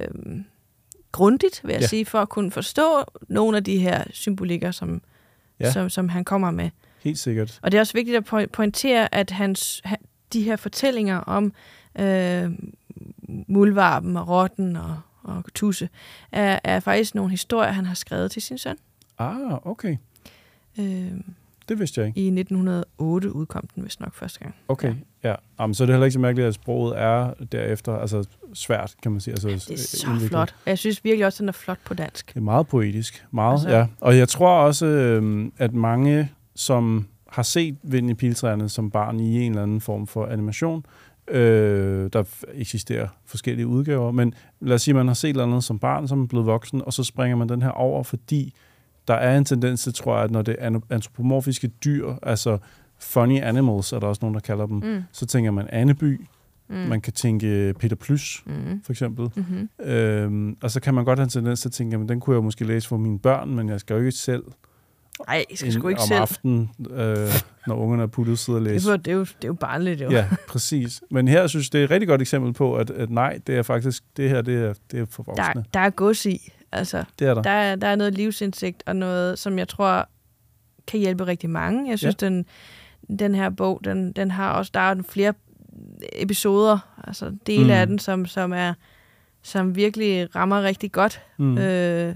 Grundigt, 1.15 1.61
vil 1.63 1.71
jeg 1.73 1.81
Ja. 1.81 1.87
sige, 1.87 2.05
for 2.05 2.19
at 2.21 2.29
kunne 2.29 2.51
forstå 2.51 3.03
nogle 3.27 3.57
af 3.57 3.63
de 3.63 3.77
her 3.79 4.03
symbolikker, 4.11 4.71
som, 4.71 5.01
Ja. 5.59 5.71
som, 5.71 5.89
som 5.89 6.09
han 6.09 6.23
kommer 6.23 6.51
med. 6.51 6.69
Helt 7.03 7.19
sikkert. 7.19 7.59
Og 7.61 7.71
det 7.71 7.77
er 7.77 7.81
også 7.81 7.93
vigtigt 7.93 8.17
at 8.17 8.33
po- 8.33 8.45
pointere, 8.53 9.15
at 9.15 9.31
hans, 9.31 9.81
han- 9.83 9.97
de 10.33 10.41
her 10.43 10.55
fortællinger 10.55 11.17
om 11.17 11.53
øh, 11.99 12.51
muldvarpen 13.47 14.17
og 14.17 14.27
rotten 14.27 14.75
og, 14.75 14.99
og 15.23 15.43
Tusse, 15.53 15.89
er, 16.31 16.59
er 16.63 16.79
faktisk 16.79 17.15
nogle 17.15 17.31
historier, 17.31 17.71
han 17.71 17.85
har 17.85 17.95
skrevet 17.95 18.31
til 18.31 18.41
sin 18.41 18.57
søn. 18.57 18.77
Ah, 19.19 19.67
okay. 19.67 19.97
Øh, 20.79 21.11
Det 21.69 21.79
vidste 21.79 22.01
jeg 22.01 22.07
ikke. 22.07 22.19
I 22.21 22.27
1908 22.27 23.31
udkom 23.35 23.67
den 23.75 23.83
vist 23.83 23.99
nok 23.99 24.13
første 24.13 24.39
gang. 24.39 24.55
Okay, 24.67 24.89
ja. 24.89 24.93
Ja. 25.29 25.35
Jamen, 25.59 25.73
så 25.73 25.83
er 25.83 25.85
det 25.85 25.93
heller 25.93 26.05
ikke 26.05 26.13
så 26.13 26.19
mærkeligt, 26.19 26.47
at 26.47 26.53
sproget 26.53 26.99
er 26.99 27.33
derefter 27.51 27.97
altså 27.97 28.23
svært, 28.53 28.93
kan 29.03 29.11
man 29.11 29.21
sige. 29.21 29.31
Altså, 29.31 29.47
Det 29.47 29.55
er 29.71 29.77
så 29.77 30.05
indviklet. 30.07 30.29
flot. 30.29 30.55
Jeg 30.65 30.77
synes 30.77 31.03
virkelig 31.03 31.25
også, 31.25 31.35
at 31.37 31.39
den 31.39 31.47
er 31.49 31.53
flot 31.53 31.77
på 31.85 31.93
dansk. 31.93 32.27
Det 32.29 32.35
er 32.35 32.41
meget 32.43 32.67
poetisk. 32.67 33.25
Meget, 33.31 33.51
Altså- 33.53 33.69
ja. 33.69 33.85
Og 34.01 34.17
jeg 34.17 34.29
tror 34.29 34.49
også, 34.59 34.85
øhm, 34.85 35.53
at 35.57 35.73
mange, 35.73 36.31
som 36.55 37.07
har 37.29 37.43
set 37.43 37.77
Vind 37.83 38.09
i 38.09 38.13
piltræerne 38.13 38.69
som 38.69 38.91
barn 38.91 39.19
i 39.19 39.41
en 39.45 39.51
eller 39.51 39.63
anden 39.63 39.81
form 39.81 40.07
for 40.07 40.25
animation, 40.25 40.85
øh, 41.27 42.09
der 42.13 42.23
eksisterer 42.53 43.07
forskellige 43.25 43.67
udgaver, 43.67 44.11
men 44.11 44.33
lad 44.61 44.75
os 44.75 44.81
sige, 44.81 44.91
at 44.91 44.95
man 44.95 45.07
har 45.07 45.13
set 45.13 45.29
et 45.29 45.33
eller 45.33 45.43
andet 45.43 45.63
som 45.63 45.79
barn, 45.79 46.07
som 46.07 46.23
er 46.23 46.27
blevet 46.27 46.45
voksen, 46.45 46.81
og 46.85 46.93
så 46.93 47.03
springer 47.03 47.37
man 47.37 47.49
den 47.49 47.61
her 47.61 47.69
over, 47.69 48.03
fordi 48.03 48.53
der 49.07 49.13
er 49.13 49.37
en 49.37 49.45
tendens 49.45 49.83
til, 49.83 49.93
tror 49.93 50.15
jeg, 50.15 50.23
at 50.23 50.31
når 50.31 50.41
det 50.41 50.55
er 50.59 50.79
antropomorfiske 50.89 51.67
dyr, 51.67 52.13
altså 52.23 52.57
funny 53.05 53.41
animals, 53.41 53.93
er 53.93 53.99
der 53.99 54.07
også 54.07 54.19
nogen, 54.21 54.33
der 54.33 54.39
kalder 54.41 54.65
dem, 54.65 54.77
Mm. 54.77 55.03
så 55.11 55.25
tænker 55.25 55.51
man 55.51 55.67
Anneby, 55.69 56.21
Mm. 56.69 56.75
man 56.75 57.01
kan 57.01 57.13
tænke 57.13 57.73
Peter 57.79 57.95
Plys, 57.95 58.43
Mm. 58.45 58.81
for 58.85 58.93
eksempel. 58.93 59.29
Mm-hmm. 59.35 59.69
Øhm, 59.91 60.57
og 60.63 60.71
så 60.71 60.79
kan 60.79 60.93
man 60.93 61.05
godt 61.05 61.19
have 61.19 61.23
en 61.23 61.29
tendens 61.29 61.61
til 61.61 61.69
at 61.69 61.73
tænke, 61.73 61.97
at 61.97 62.09
den 62.09 62.19
kunne 62.19 62.35
jeg 62.35 62.43
måske 62.43 62.65
læse 62.65 62.87
for 62.87 62.97
mine 62.97 63.19
børn, 63.19 63.55
men 63.55 63.69
jeg 63.69 63.79
skal 63.79 63.93
jo 63.93 63.99
ikke 63.99 64.11
selv 64.11 64.43
Ej, 65.27 65.45
jeg 65.49 65.57
skal 65.57 65.73
sgu 65.73 65.87
ikke 65.87 66.01
om 66.01 66.07
selv. 66.07 66.19
aftenen, 66.21 66.69
øh, 66.91 67.27
når 67.67 67.75
ungerne 67.75 68.03
er 68.03 68.07
puttet, 68.07 68.39
sidde 68.39 68.57
og 68.57 68.61
Det 68.61 68.69
er, 68.69 68.73
læse. 68.73 68.89
jo, 68.89 68.95
det, 68.95 69.07
er 69.07 69.11
jo, 69.15 69.19
det 69.23 69.43
er 69.43 69.47
jo 69.47 69.53
barnligt, 69.53 70.01
jo. 70.01 70.09
Ja, 70.11 70.27
præcis. 70.49 71.01
Men 71.11 71.27
her 71.27 71.47
synes 71.47 71.65
jeg, 71.67 71.73
det 71.73 71.79
er 71.79 71.83
et 71.85 71.91
rigtig 71.91 72.07
godt 72.07 72.21
eksempel 72.21 72.53
på, 72.53 72.75
at, 72.75 72.89
at 72.89 73.09
nej, 73.09 73.39
det 73.47 73.55
er 73.57 73.63
faktisk, 73.63 74.03
det 74.17 74.29
her, 74.29 74.41
det 74.41 74.55
er, 74.63 74.73
det 74.91 74.99
er 74.99 75.05
for 75.09 75.23
Der, 75.23 75.43
voksne. 75.45 75.65
der 75.73 75.79
er 75.79 75.89
gods 75.89 76.25
i. 76.25 76.51
Altså, 76.71 77.03
det 77.19 77.27
er 77.27 77.33
der. 77.33 77.41
der, 77.41 77.49
er, 77.49 77.75
der 77.75 77.87
er 77.87 77.95
noget 77.95 78.13
livsindsigt, 78.13 78.83
og 78.85 78.95
noget, 78.95 79.39
som 79.39 79.59
jeg 79.59 79.67
tror 79.67 80.09
kan 80.87 80.99
hjælpe 80.99 81.27
rigtig 81.27 81.49
mange. 81.49 81.89
Jeg 81.89 81.99
synes, 81.99 82.15
ja. 82.21 82.25
den, 82.29 82.45
den 83.19 83.35
her 83.35 83.49
bog, 83.49 83.81
den, 83.83 84.11
den 84.11 84.31
har 84.31 84.51
også, 84.51 84.71
der 84.73 84.79
er 84.79 84.95
flere 85.09 85.33
episoder, 86.13 86.77
altså 87.03 87.35
dele 87.47 87.63
mm. 87.63 87.67
Mm. 87.67 87.71
af 87.71 87.87
den, 87.87 87.99
som, 87.99 88.25
som 88.25 88.53
er 88.53 88.73
som 89.41 89.75
virkelig 89.75 90.35
rammer 90.35 90.61
rigtig 90.61 90.91
godt. 90.91 91.21
Mm. 91.37 91.45
Mm. 91.45 91.57
Øh, 91.57 92.15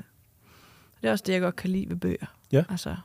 det 1.02 1.08
er 1.08 1.12
også 1.12 1.24
det, 1.28 1.34
jeg 1.34 1.42
godt 1.42 1.56
kan 1.56 1.70
lide 1.70 1.90
ved 1.90 1.96
bøger. 1.96 2.26
Ja. 2.52 2.64
Altså, 2.70 2.96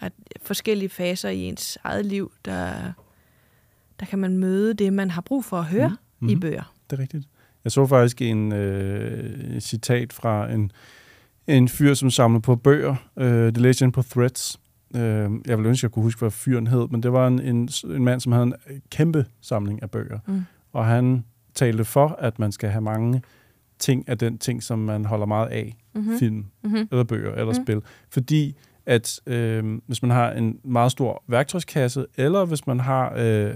at 0.00 0.12
forskellige 0.42 0.88
faser 0.88 1.28
i 1.28 1.38
ens 1.38 1.78
eget 1.84 2.06
liv, 2.06 2.32
der, 2.44 2.72
der 4.00 4.06
kan 4.06 4.18
man 4.18 4.38
møde 4.38 4.74
det, 4.74 4.92
man 4.92 5.10
har 5.10 5.20
brug 5.20 5.44
for 5.44 5.56
at 5.58 5.64
høre 5.64 5.96
mm. 6.20 6.28
i 6.28 6.34
Mhm. 6.34 6.40
bøger. 6.40 6.74
Det 6.90 6.96
er 6.98 7.02
rigtigt. 7.02 7.24
Jeg 7.64 7.72
så 7.72 7.86
faktisk 7.86 8.22
en 8.22 8.52
øh, 8.52 9.60
citat 9.60 10.12
fra 10.12 10.50
en, 10.52 10.72
en 11.46 11.68
fyr, 11.68 11.94
som 11.94 12.10
samlede 12.10 12.42
på 12.42 12.56
bøger. 12.56 12.96
Øh, 13.16 13.26
det 13.46 13.56
læste 13.56 13.84
jeg 13.84 13.92
på 13.92 14.02
Threads. 14.02 14.60
Øh, 14.94 15.00
jeg 15.46 15.56
ville 15.58 15.68
ønske, 15.68 15.80
at 15.80 15.82
jeg 15.82 15.90
kunne 15.90 16.02
huske, 16.02 16.18
hvad 16.18 16.30
fyren 16.30 16.66
hed, 16.66 16.88
men 16.90 17.02
det 17.02 17.12
var 17.12 17.26
en, 17.26 17.40
en, 17.40 17.68
en 17.84 18.04
mand, 18.04 18.20
som 18.20 18.32
havde 18.32 18.44
en 18.44 18.54
kæmpe 18.90 19.26
samling 19.40 19.82
af 19.82 19.90
bøger. 19.90 20.18
Mm. 20.26 20.42
Og 20.72 20.86
han 20.86 21.24
talte 21.54 21.84
for, 21.84 22.08
at 22.18 22.38
man 22.38 22.52
skal 22.52 22.70
have 22.70 22.82
mange 22.82 23.22
ting 23.78 24.08
af 24.08 24.18
den 24.18 24.38
ting, 24.38 24.62
som 24.62 24.78
man 24.78 25.04
holder 25.04 25.26
meget 25.26 25.48
af. 25.48 25.76
Mm-hmm. 25.94 26.12
Mm. 26.12 26.18
Film, 26.18 26.44
Mm-hmm. 26.64 26.88
eller 26.90 27.04
bøger, 27.04 27.30
eller 27.32 27.44
Mm. 27.44 27.58
mm. 27.58 27.64
spil. 27.64 27.80
Fordi 28.10 28.56
at 28.86 29.20
øh, 29.26 29.78
hvis 29.86 30.02
man 30.02 30.10
har 30.10 30.30
en 30.32 30.58
meget 30.64 30.92
stor 30.92 31.22
værktøjskasse, 31.28 32.06
eller 32.16 32.44
hvis 32.44 32.66
man 32.66 32.80
har 32.80 33.12
øh, 33.16 33.54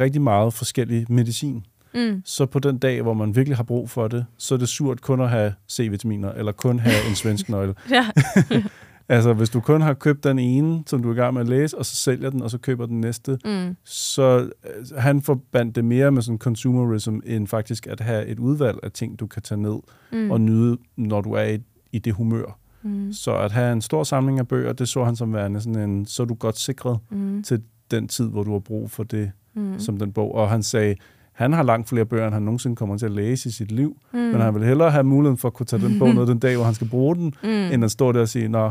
rigtig 0.00 0.22
meget 0.22 0.52
forskellig 0.54 1.06
medicin, 1.08 1.64
Mm. 1.94 2.22
så 2.24 2.46
på 2.46 2.58
den 2.58 2.78
dag, 2.78 3.02
hvor 3.02 3.14
man 3.14 3.36
virkelig 3.36 3.56
har 3.56 3.64
brug 3.64 3.90
for 3.90 4.08
det, 4.08 4.26
så 4.38 4.54
er 4.54 4.58
det 4.58 4.68
surt 4.68 5.00
kun 5.00 5.20
at 5.20 5.30
have 5.30 5.52
C-vitaminer, 5.72 6.32
eller 6.32 6.52
kun 6.52 6.78
have 6.78 7.08
en 7.08 7.14
svensk 7.14 7.48
nøgle. 7.48 7.74
Ja. 7.90 8.06
Altså, 9.08 9.32
hvis 9.32 9.50
du 9.50 9.60
kun 9.60 9.80
har 9.80 9.94
købt 9.94 10.24
den 10.24 10.38
ene, 10.38 10.82
som 10.86 11.02
du 11.02 11.08
er 11.08 11.12
i 11.12 11.16
gang 11.16 11.34
med 11.34 11.40
at 11.42 11.48
læse, 11.48 11.78
og 11.78 11.86
så 11.86 11.96
sælger 11.96 12.30
den, 12.30 12.42
og 12.42 12.50
så 12.50 12.58
køber 12.58 12.86
den 12.86 13.00
næste, 13.00 13.38
Mm. 13.44 13.76
så 13.84 14.38
øh, 14.64 14.98
han 14.98 15.22
forbandt 15.22 15.76
det 15.76 15.84
mere 15.84 16.10
med 16.12 16.22
sådan 16.22 16.38
consumerism, 16.38 17.18
end 17.26 17.46
faktisk 17.46 17.86
at 17.86 18.00
have 18.00 18.26
et 18.26 18.38
udvalg 18.38 18.78
af 18.82 18.92
ting, 18.92 19.20
du 19.20 19.26
kan 19.26 19.42
tage 19.42 19.60
ned 19.62 19.76
Mm. 20.12 20.30
og 20.30 20.40
nyde, 20.40 20.76
når 20.96 21.20
du 21.20 21.32
er 21.32 21.42
i, 21.44 21.58
i 21.92 21.98
det 21.98 22.12
humør. 22.12 22.58
Mm. 22.82 23.12
Så 23.12 23.36
at 23.36 23.52
have 23.52 23.72
en 23.72 23.82
stor 23.82 24.04
samling 24.04 24.38
af 24.38 24.48
bøger, 24.48 24.72
det 24.72 24.88
så 24.88 25.04
han 25.04 25.16
som 25.16 25.32
værende 25.34 25.60
sådan 25.60 25.90
en, 25.90 26.06
så 26.06 26.22
er 26.22 26.26
du 26.26 26.34
godt 26.34 26.58
sikret 26.58 26.98
Mm. 27.10 27.42
til 27.42 27.62
den 27.90 28.08
tid, 28.08 28.28
hvor 28.28 28.42
du 28.42 28.52
har 28.52 28.58
brug 28.58 28.90
for 28.90 29.02
det, 29.02 29.30
Mm. 29.54 29.78
som 29.78 29.98
den 29.98 30.12
bog. 30.12 30.34
Og 30.34 30.50
han 30.50 30.62
sagde, 30.62 30.94
han 31.32 31.52
har 31.52 31.62
langt 31.62 31.88
flere 31.88 32.04
bøger, 32.04 32.24
end 32.26 32.34
han 32.34 32.42
nogensinde 32.42 32.76
kommer 32.76 32.96
til 32.98 33.06
at 33.06 33.12
læse 33.12 33.48
i 33.48 33.52
sit 33.52 33.72
liv. 33.72 33.96
Mm. 34.12 34.18
Men 34.18 34.40
han 34.40 34.54
vil 34.54 34.64
hellere 34.64 34.90
have 34.90 35.04
muligheden 35.04 35.36
for 35.38 35.48
at 35.48 35.54
kunne 35.54 35.66
tage 35.66 35.82
den 35.88 35.98
bog 35.98 36.08
ned 36.14 36.26
den 36.26 36.38
dag, 36.38 36.56
hvor 36.56 36.64
han 36.64 36.74
skal 36.74 36.88
bruge 36.88 37.16
den, 37.16 37.34
mm. 37.42 37.48
end 37.48 37.84
at 37.84 37.90
stå 37.90 38.12
der 38.12 38.20
og 38.20 38.28
sige, 38.28 38.48
nå, 38.48 38.70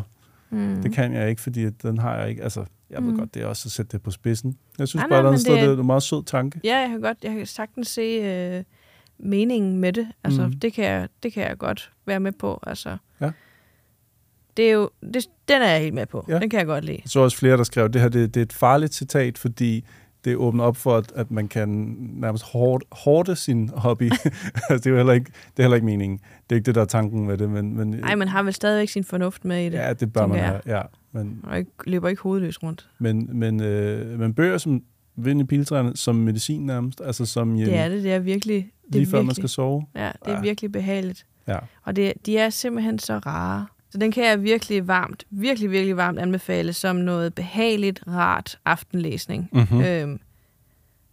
mm. 0.56 0.82
det 0.84 0.93
kan 0.93 1.14
jeg 1.14 1.30
ikke, 1.30 1.41
fordi 1.41 1.70
den 1.70 1.97
har 1.97 2.18
jeg 2.18 2.30
ikke. 2.30 2.43
Altså, 2.43 2.66
jeg 2.89 3.03
ved 3.03 3.12
Mm. 3.12 3.18
godt, 3.20 3.34
det 3.34 3.41
er 3.41 3.45
også 3.47 3.68
at 3.68 3.72
sætte 3.72 3.91
det 3.91 4.01
på 4.03 4.12
spidsen. 4.12 4.58
Jeg 4.80 4.88
synes 4.88 5.01
Nej, 5.01 5.10
bare, 5.10 5.22
nej, 5.24 5.32
men 5.32 5.39
sted, 5.39 5.53
det- 5.53 5.62
det 5.62 5.70
er 5.70 5.78
en 5.80 5.86
meget 5.86 6.03
sød 6.03 6.24
tanke. 6.24 6.60
Ja, 6.64 6.78
jeg 6.78 6.89
kan 6.89 7.01
godt, 7.01 7.18
jeg 7.24 7.34
kan 7.36 7.45
sagtens 7.45 7.88
se 7.88 8.01
øh, 8.01 8.64
meningen 9.20 9.78
med 9.78 9.93
det. 9.93 10.08
Altså, 10.24 10.47
mm. 10.47 10.53
Det, 10.53 10.74
kan 10.74 10.86
jeg, 10.86 11.08
det 11.24 11.34
kan 11.34 11.43
jeg 11.49 11.58
godt 11.58 11.91
være 12.06 12.20
med 12.20 12.32
på. 12.32 12.60
Altså, 12.68 12.97
Ja. 13.22 13.32
Det 14.58 14.68
er 14.70 14.72
jo, 14.74 14.89
det, 15.14 15.26
den 15.47 15.62
er 15.62 15.70
jeg 15.70 15.82
helt 15.82 15.93
med 15.93 16.06
på. 16.06 16.26
Ja. 16.30 16.39
Den 16.39 16.49
kan 16.49 16.58
jeg 16.60 16.66
godt 16.68 16.84
lide. 16.86 17.01
Så 17.06 17.20
også 17.20 17.38
flere, 17.38 17.58
der 17.58 17.64
skrev, 17.64 17.89
det 17.89 18.01
her 18.01 18.10
det, 18.10 18.34
det 18.34 18.39
er 18.41 18.45
et 18.45 18.53
farligt 18.53 18.93
citat, 18.93 19.38
fordi 19.38 19.86
det 20.26 20.36
åbner 20.36 20.63
op 20.63 20.78
for, 20.78 20.97
at, 20.97 21.11
at 21.15 21.32
man 21.32 21.47
kan 21.47 21.69
nærmest 21.99 22.43
hårde 22.91 23.36
sin 23.36 23.69
hobby. 23.76 24.03
altså, 24.55 24.73
det 24.78 24.86
er 24.86 24.89
jo 24.89 24.95
heller 24.97 25.13
ikke, 25.13 25.26
det 25.26 25.59
er 25.59 25.63
heller 25.63 25.76
ikke 25.76 25.86
meningen. 25.86 26.17
Det 26.17 26.51
er 26.51 26.55
ikke 26.55 26.65
det, 26.65 26.76
der 26.76 26.82
er 26.82 26.86
tanken 26.86 27.28
med 27.28 27.38
det. 27.38 27.49
Men, 27.49 27.78
men, 27.78 27.88
Nej, 27.88 28.15
man 28.15 28.28
har 28.28 28.43
vel 28.43 28.53
stadigvæk 28.53 28.89
sin 28.89 29.03
fornuft 29.03 29.45
med 29.45 29.61
i 29.65 29.69
det. 29.69 29.73
Ja, 29.78 29.93
det 29.93 30.13
bør 30.13 30.28
man 30.28 30.39
have. 30.39 30.61
Ja. 30.65 30.82
Men, 31.11 31.39
Og 31.43 31.57
ikke, 31.57 31.71
løber 31.88 32.09
ikke 32.09 32.21
hovedløs 32.21 32.63
rundt. 32.63 32.89
men, 32.99 33.30
men, 33.39 33.61
øh, 33.63 34.19
men 34.19 34.34
bøger 34.34 34.57
som 34.57 34.82
Vind 35.17 35.41
i 35.41 35.43
piltræerne, 35.43 35.97
som 35.97 36.15
medicin 36.15 36.65
nærmest, 36.65 37.01
altså 37.05 37.26
som 37.26 37.53
hjem, 37.55 37.67
Det 37.69 37.78
er 37.78 37.89
det, 37.89 38.03
det 38.03 38.13
er 38.13 38.19
virkelig, 38.19 38.55
det 38.86 38.95
lige 38.95 39.01
er 39.03 39.07
før 39.07 39.21
man 39.21 39.36
skal 39.36 39.49
sove. 39.49 39.86
ja, 39.95 40.11
det 40.26 40.32
er 40.32 40.36
Ja. 40.36 40.41
virkelig 40.41 40.71
behageligt. 40.71 41.26
Ja. 41.47 41.57
Og 41.84 41.95
det, 41.95 42.13
de 42.26 42.38
er 42.38 42.49
simpelthen 42.49 42.99
så 42.99 43.17
rare. 43.17 43.65
Så 43.95 43.99
den 43.99 44.11
kan 44.11 44.25
jeg 44.25 44.43
virkelig 44.43 44.87
varmt, 44.87 45.23
virkelig, 45.29 45.71
virkelig 45.71 45.97
varmt 45.97 46.19
anbefale 46.19 46.73
som 46.73 46.95
noget 46.95 47.33
behageligt, 47.33 48.03
rart 48.07 48.59
aftenlæsning. 48.65 49.49
Mm-hmm. 49.51 49.81
Øhm, 49.81 50.19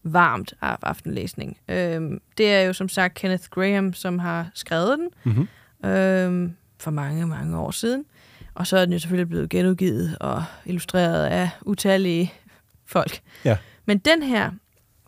varmt 0.02 0.54
af 0.62 0.76
aftenlæsning. 0.82 1.58
Øhm, 1.68 2.20
det 2.38 2.52
er 2.52 2.60
jo 2.60 2.72
som 2.72 2.88
sagt 2.88 3.14
Kenneth 3.14 3.48
Graham, 3.50 3.94
som 3.94 4.18
har 4.18 4.50
skrevet 4.54 4.98
den 4.98 5.08
Mm-hmm. 5.24 5.90
øhm, 5.90 6.54
for 6.78 6.90
mange, 6.90 7.26
mange 7.26 7.58
år 7.58 7.70
siden. 7.70 8.04
Og 8.54 8.66
så 8.66 8.76
er 8.76 8.84
den 8.84 8.92
jo 8.92 8.98
selvfølgelig 8.98 9.28
blevet 9.28 9.50
genudgivet 9.50 10.16
og 10.20 10.44
illustreret 10.64 11.26
af 11.26 11.50
utallige 11.60 12.32
folk. 12.86 13.20
Ja. 13.44 13.56
Men 13.86 13.98
den 13.98 14.22
her 14.22 14.50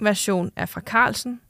version 0.00 0.50
er 0.56 0.66
fra 0.66 0.80
Carlsen, 0.80 1.40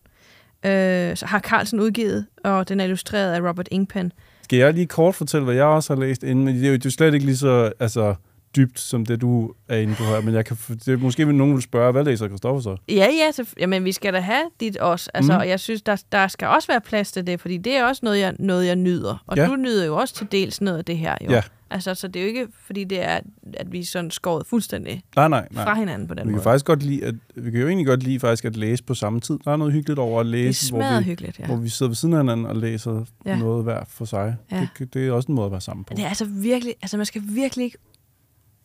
øh, 0.64 1.16
så 1.16 1.26
har 1.26 1.40
Carlsen 1.40 1.80
udgivet, 1.80 2.26
og 2.44 2.68
den 2.68 2.80
er 2.80 2.84
illustreret 2.84 3.32
af 3.32 3.48
Robert 3.48 3.68
Ingpen. 3.70 4.12
Skal 4.44 4.58
jeg 4.58 4.74
lige 4.74 4.86
kort 4.86 5.14
fortælle, 5.14 5.44
hvad 5.44 5.54
jeg 5.54 5.64
også 5.64 5.94
har 5.94 6.00
læst 6.00 6.22
inden? 6.22 6.44
Men 6.44 6.54
det 6.54 6.64
er 6.64 6.68
jo 6.68 6.74
det 6.74 6.86
er 6.86 6.90
slet 6.90 7.14
ikke 7.14 7.26
lige 7.26 7.36
så 7.36 7.72
altså, 7.80 8.14
dybt, 8.56 8.80
som 8.80 9.06
det 9.06 9.20
du 9.20 9.52
er 9.68 9.76
inde 9.76 9.94
på 9.94 10.04
her. 10.04 10.20
Men 10.20 10.34
jeg 10.34 10.44
kan, 10.44 10.56
det, 10.86 11.02
måske 11.02 11.26
vil 11.26 11.34
nogen 11.34 11.54
vil 11.54 11.62
spørge, 11.62 11.92
hvad 11.92 12.04
læser 12.04 12.28
Kristoffer 12.28 12.60
så? 12.62 12.76
Ja, 12.88 12.94
ja, 12.94 13.32
så, 13.32 13.44
jamen, 13.58 13.84
vi 13.84 13.92
skal 13.92 14.12
da 14.12 14.20
have 14.20 14.42
dit 14.60 14.76
også. 14.76 15.10
Altså, 15.14 15.32
Mm. 15.32 15.38
Og 15.38 15.48
jeg 15.48 15.60
synes, 15.60 15.82
der, 15.82 16.02
der 16.12 16.28
skal 16.28 16.48
også 16.48 16.68
være 16.68 16.80
plads 16.80 17.12
til 17.12 17.26
det, 17.26 17.40
fordi 17.40 17.56
det 17.56 17.76
er 17.76 17.84
også 17.84 18.00
noget, 18.04 18.20
jeg, 18.20 18.34
noget, 18.38 18.66
jeg 18.66 18.76
nyder. 18.76 19.22
Og 19.26 19.36
ja. 19.36 19.46
du 19.46 19.56
nyder 19.56 19.86
jo 19.86 19.96
også 19.96 20.14
til 20.14 20.26
dels 20.32 20.60
noget 20.60 20.78
af 20.78 20.84
det 20.84 20.98
her. 20.98 21.14
Jo. 21.24 21.30
Ja. 21.30 21.42
Altså, 21.74 21.94
så 21.94 22.08
det 22.08 22.20
er 22.20 22.24
jo 22.24 22.28
ikke, 22.28 22.48
fordi 22.60 22.84
det 22.84 23.02
er, 23.02 23.20
at 23.54 23.72
vi 23.72 23.80
er 23.80 23.84
sådan 23.84 24.10
skåret 24.10 24.46
fuldstændig 24.46 25.02
Nej, 25.16 25.28
nej, 25.28 25.48
nej. 25.50 25.64
fra 25.64 25.74
hinanden 25.74 26.08
på 26.08 26.14
den 26.14 26.20
Vi 26.20 26.28
kan 26.28 26.32
måde. 26.32 26.42
faktisk 26.42 26.64
godt 26.64 26.82
lide, 26.82 27.04
at, 27.04 27.14
vi 27.34 27.50
kan 27.50 27.60
jo 27.60 27.68
egentlig 27.68 27.86
godt 27.86 28.02
lide 28.02 28.20
faktisk 28.20 28.44
at 28.44 28.56
læse 28.56 28.84
på 28.84 28.94
samme 28.94 29.20
tid. 29.20 29.38
Der 29.44 29.52
er 29.52 29.56
noget 29.56 29.72
hyggeligt 29.72 29.98
over 29.98 30.20
at 30.20 30.26
læse, 30.26 30.72
hvor 30.72 30.98
vi, 30.98 31.04
hyggeligt, 31.04 31.38
ja. 31.38 31.46
hvor 31.46 31.56
vi 31.56 31.68
sidder 31.68 31.90
ved 31.90 31.96
siden 31.96 32.14
af 32.14 32.20
hinanden 32.20 32.46
og 32.46 32.56
læser. 32.56 33.04
Ja. 33.26 33.38
noget 33.38 33.64
hver 33.64 33.84
for 33.88 34.04
sig. 34.04 34.36
Ja. 34.50 34.68
Det, 34.78 34.94
det 34.94 35.06
er 35.06 35.12
også 35.12 35.28
en 35.28 35.34
måde 35.34 35.46
at 35.46 35.52
være 35.52 35.60
sammen 35.60 35.84
på. 35.84 35.94
Det 35.94 36.04
er 36.04 36.08
altså 36.08 36.24
virkelig, 36.24 36.74
altså 36.82 36.96
man 36.96 37.06
skal 37.06 37.22
virkelig 37.26 37.64
ikke 37.64 37.78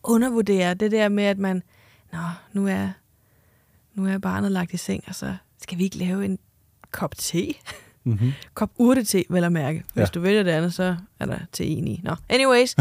undervurdere 0.02 0.74
det 0.74 0.90
der 0.90 1.08
med, 1.08 1.24
at 1.24 1.38
man, 1.38 1.62
nå, 2.12 2.18
nu 2.52 2.66
er, 2.66 2.88
nu 3.94 4.06
er 4.06 4.18
barnet 4.18 4.52
lagt 4.52 4.72
i 4.72 4.76
seng, 4.76 5.04
og 5.06 5.14
så 5.14 5.34
skal 5.62 5.78
vi 5.78 5.84
ikke 5.84 5.98
lave 5.98 6.24
en 6.24 6.38
kop 6.90 7.14
te? 7.16 7.54
Mm-hmm. 8.04 8.32
Kop 8.54 8.70
urte-te, 8.78 9.24
vel 9.30 9.44
at 9.44 9.52
mærke. 9.52 9.84
Hvis 9.94 10.00
Ja. 10.02 10.06
du 10.06 10.20
vælger 10.20 10.42
det 10.42 10.50
andet, 10.50 10.74
så 10.74 10.96
er 11.20 11.26
der 11.26 11.38
te 11.52 11.66
i. 11.66 12.00
Nå, 12.04 12.14
anyways. 12.28 12.74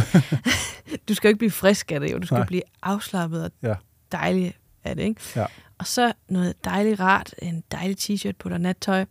du 1.09 1.13
skal 1.13 1.27
jo 1.27 1.29
ikke 1.29 1.37
blive 1.37 1.51
frisk 1.51 1.91
af 1.91 1.99
det, 1.99 2.11
jo. 2.11 2.17
Du 2.17 2.25
skal 2.27 2.35
Nej. 2.37 2.45
Blive 2.47 2.61
afslappet 2.83 3.43
og 3.43 3.51
Ja. 3.63 3.73
dejlig 4.11 4.53
af 4.83 4.95
det, 4.95 5.03
ikke? 5.03 5.21
Ja. 5.35 5.45
Og 5.77 5.87
så 5.87 6.13
noget 6.29 6.53
dejligt 6.65 6.99
rart, 6.99 7.35
en 7.41 7.63
dejlig 7.71 7.97
t-shirt 7.99 8.35
på 8.39 8.49
dig, 8.49 8.59
nattøj. 8.59 9.05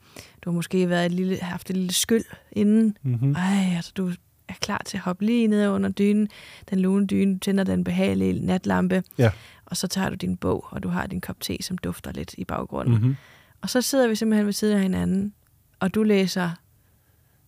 Du 0.44 0.50
har 0.50 0.54
måske 0.54 0.88
været 0.88 1.06
et 1.06 1.12
lille, 1.12 1.36
haft 1.36 1.70
et 1.70 1.76
lille 1.76 1.94
skyld 1.94 2.24
inden. 2.52 2.96
Mm-hmm. 3.02 3.34
Ej, 3.34 3.72
altså 3.76 3.92
du 3.96 4.08
er 4.48 4.54
klar 4.60 4.82
til 4.86 4.96
at 4.96 5.02
hoppe 5.02 5.24
lige 5.24 5.46
ned 5.46 5.68
under 5.68 5.88
dynen, 5.90 6.28
den 6.70 6.80
lune 6.80 7.06
dyne, 7.06 7.38
tænder 7.38 7.64
den 7.64 7.84
behagelige 7.84 8.46
natlampe, 8.46 9.02
Ja. 9.18 9.30
og 9.66 9.76
så 9.76 9.86
tager 9.88 10.08
du 10.08 10.14
din 10.14 10.36
bog, 10.36 10.66
og 10.70 10.82
du 10.82 10.88
har 10.88 11.06
din 11.06 11.20
kop 11.20 11.40
te, 11.40 11.56
som 11.62 11.78
dufter 11.78 12.12
lidt 12.12 12.34
i 12.38 12.44
baggrunden. 12.44 12.94
Mm. 12.94 13.00
Mm-hmm. 13.00 13.16
Og 13.62 13.70
så 13.70 13.82
sidder 13.82 14.08
vi 14.08 14.14
simpelthen 14.14 14.46
ved 14.46 14.52
siden 14.52 14.76
af 14.76 14.82
hinanden, 14.82 15.32
og 15.80 15.94
du 15.94 16.02
læser 16.02 16.50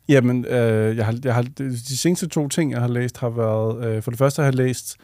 Jamen, 0.09 0.45
øh, 0.45 0.97
jeg 0.97 1.07
har, 1.07 1.19
jeg 1.25 1.35
har, 1.35 1.43
de 1.43 1.97
seneste 1.99 2.29
to 2.29 2.49
ting, 2.49 2.73
jeg 2.73 2.81
har 2.81 2.89
læst, 2.89 3.19
har 3.19 3.29
været... 3.29 3.85
Øh, 3.87 4.03
for 4.03 4.11
det 4.11 4.19
første 4.19 4.41
har 4.41 4.47
jeg 4.47 4.55
læst 4.55 4.97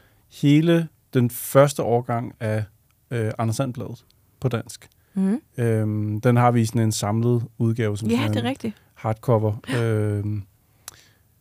hele 0.43 0.89
den 1.15 1.31
første 1.31 1.83
årgang 1.83 2.35
af 2.41 2.65
øh, 3.11 3.33
Anders 3.39 3.57
Sandbladet 3.57 4.05
på 4.41 4.49
dansk. 4.49 4.89
Mm. 5.15 5.41
Øhm, 5.59 6.21
den 6.21 6.37
har 6.37 6.51
vi 6.51 6.65
sådan 6.67 6.83
en 6.83 6.93
samlet 6.93 7.43
udgave, 7.59 7.97
som 7.99 8.09
Ja, 8.09 8.17
sådan 8.17 8.33
det 8.35 8.45
er 8.45 8.49
rigtigt. 8.49 8.75
hardcover. 8.95 9.55
Øhm, 9.83 10.43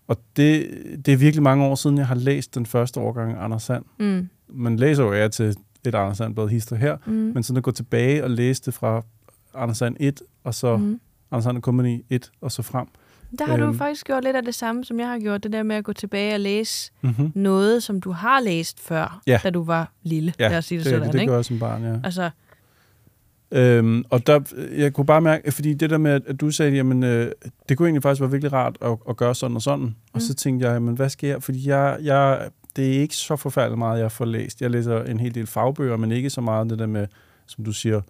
og 0.08 0.18
det, 0.36 0.70
det 1.06 1.14
er 1.14 1.18
virkelig 1.18 1.44
mange 1.44 1.66
år 1.66 1.76
siden, 1.76 1.98
jeg 1.98 2.08
har 2.08 2.16
læst 2.16 2.56
den 2.56 2.66
første 2.66 3.00
årgang 3.00 3.34
af 3.34 3.44
Anders 3.44 3.64
Sand. 3.64 3.86
Mm. 4.00 4.30
Man 4.48 4.76
læser 4.78 5.04
jo 5.04 5.12
af 5.14 5.32
til 5.32 5.46
et 5.86 5.96
Anders 5.96 6.18
Sandblad 6.18 6.48
hister 6.48 6.76
her, 6.76 6.98
Mm. 7.06 7.14
men 7.14 7.44
sådan 7.44 7.58
at 7.58 7.64
gå 7.64 7.72
tilbage 7.72 8.24
og 8.24 8.30
læse 8.30 8.62
det 8.66 8.74
fra 8.74 9.02
Anders 9.54 9.78
Sand 9.78 9.96
1, 10.00 10.22
og 10.44 10.54
så 10.54 10.78
mm. 10.78 11.00
Mm. 11.32 11.42
Sand 11.42 11.62
Company 11.62 12.00
1, 12.10 12.32
og 12.42 12.52
så 12.52 12.62
frem. 12.62 12.88
Der 13.40 13.46
har 13.46 13.58
du 13.58 13.64
Øhm. 13.64 13.78
faktisk 13.78 14.06
gjort 14.06 14.24
lidt 14.24 14.36
af 14.36 14.44
det 14.44 14.56
samme, 14.56 14.86
som 14.86 15.00
jeg 15.00 15.08
har 15.08 15.20
gjort. 15.20 15.44
Det 15.44 15.54
der 15.54 15.64
med 15.64 15.76
at 15.76 15.84
gå 15.84 15.94
tilbage 15.94 16.34
og 16.34 16.40
læse 16.40 16.92
Mm-hmm. 17.02 17.32
noget, 17.36 17.84
som 17.84 18.02
du 18.02 18.12
har 18.12 18.40
læst 18.40 18.80
før, 18.80 19.22
Ja. 19.28 19.40
da 19.44 19.50
du 19.50 19.64
var 19.64 19.92
lille. 20.04 20.34
Ja, 20.40 20.48
Lad 20.50 20.58
os 20.58 20.66
sige 20.66 20.78
det, 20.78 20.86
det, 20.86 20.92
sådan, 20.92 21.06
det, 21.08 21.14
det 21.14 21.20
ikke? 21.22 21.32
gør 21.32 21.38
jeg 21.38 21.46
som 21.46 21.60
barn, 21.60 21.84
ja. 21.84 21.96
Altså, 22.04 22.30
Øhm, 23.52 24.04
og 24.10 24.28
der, 24.28 24.40
jeg 24.78 24.94
kunne 24.94 25.06
bare 25.06 25.22
mærke, 25.22 25.52
fordi 25.52 25.74
det 25.74 25.90
der 25.90 25.98
med, 25.98 26.12
at- 26.12 26.26
at 26.28 26.42
du 26.42 26.52
sagde, 26.52 26.72
jamen, 26.76 27.04
øh, 27.04 27.32
det 27.70 27.78
kunne 27.78 27.88
egentlig 27.88 28.04
faktisk 28.04 28.22
være 28.22 28.32
virkelig 28.32 28.54
rart 28.54 28.78
at, 28.82 28.98
at 29.10 29.18
gøre 29.18 29.36
sådan 29.36 29.56
og 29.56 29.62
sådan. 29.62 29.86
Mm. 29.86 29.94
Og 30.14 30.22
så 30.22 30.34
tænkte 30.34 30.68
jeg, 30.68 30.74
jamen, 30.74 30.96
hvad 30.96 31.10
sker 31.10 31.28
jeg? 31.30 31.44
Fordi 31.44 31.70
jeg, 31.70 31.98
jeg, 32.02 32.50
det 32.76 32.88
er 32.96 33.02
ikke 33.02 33.16
så 33.16 33.36
forfærdeligt 33.36 33.78
meget, 33.78 34.00
jeg 34.00 34.12
får 34.12 34.26
læst. 34.26 34.62
Jeg 34.62 34.72
læser 34.72 35.04
en 35.04 35.20
hel 35.20 35.36
del 35.36 35.48
fagbøger, 35.48 35.98
men 35.98 36.12
ikke 36.12 36.30
så 36.30 36.42
meget 36.42 36.70
det 36.70 36.80
der 36.80 36.86
med, 36.86 37.08
som 37.46 37.64
du 37.66 37.72
siger, 37.72 38.02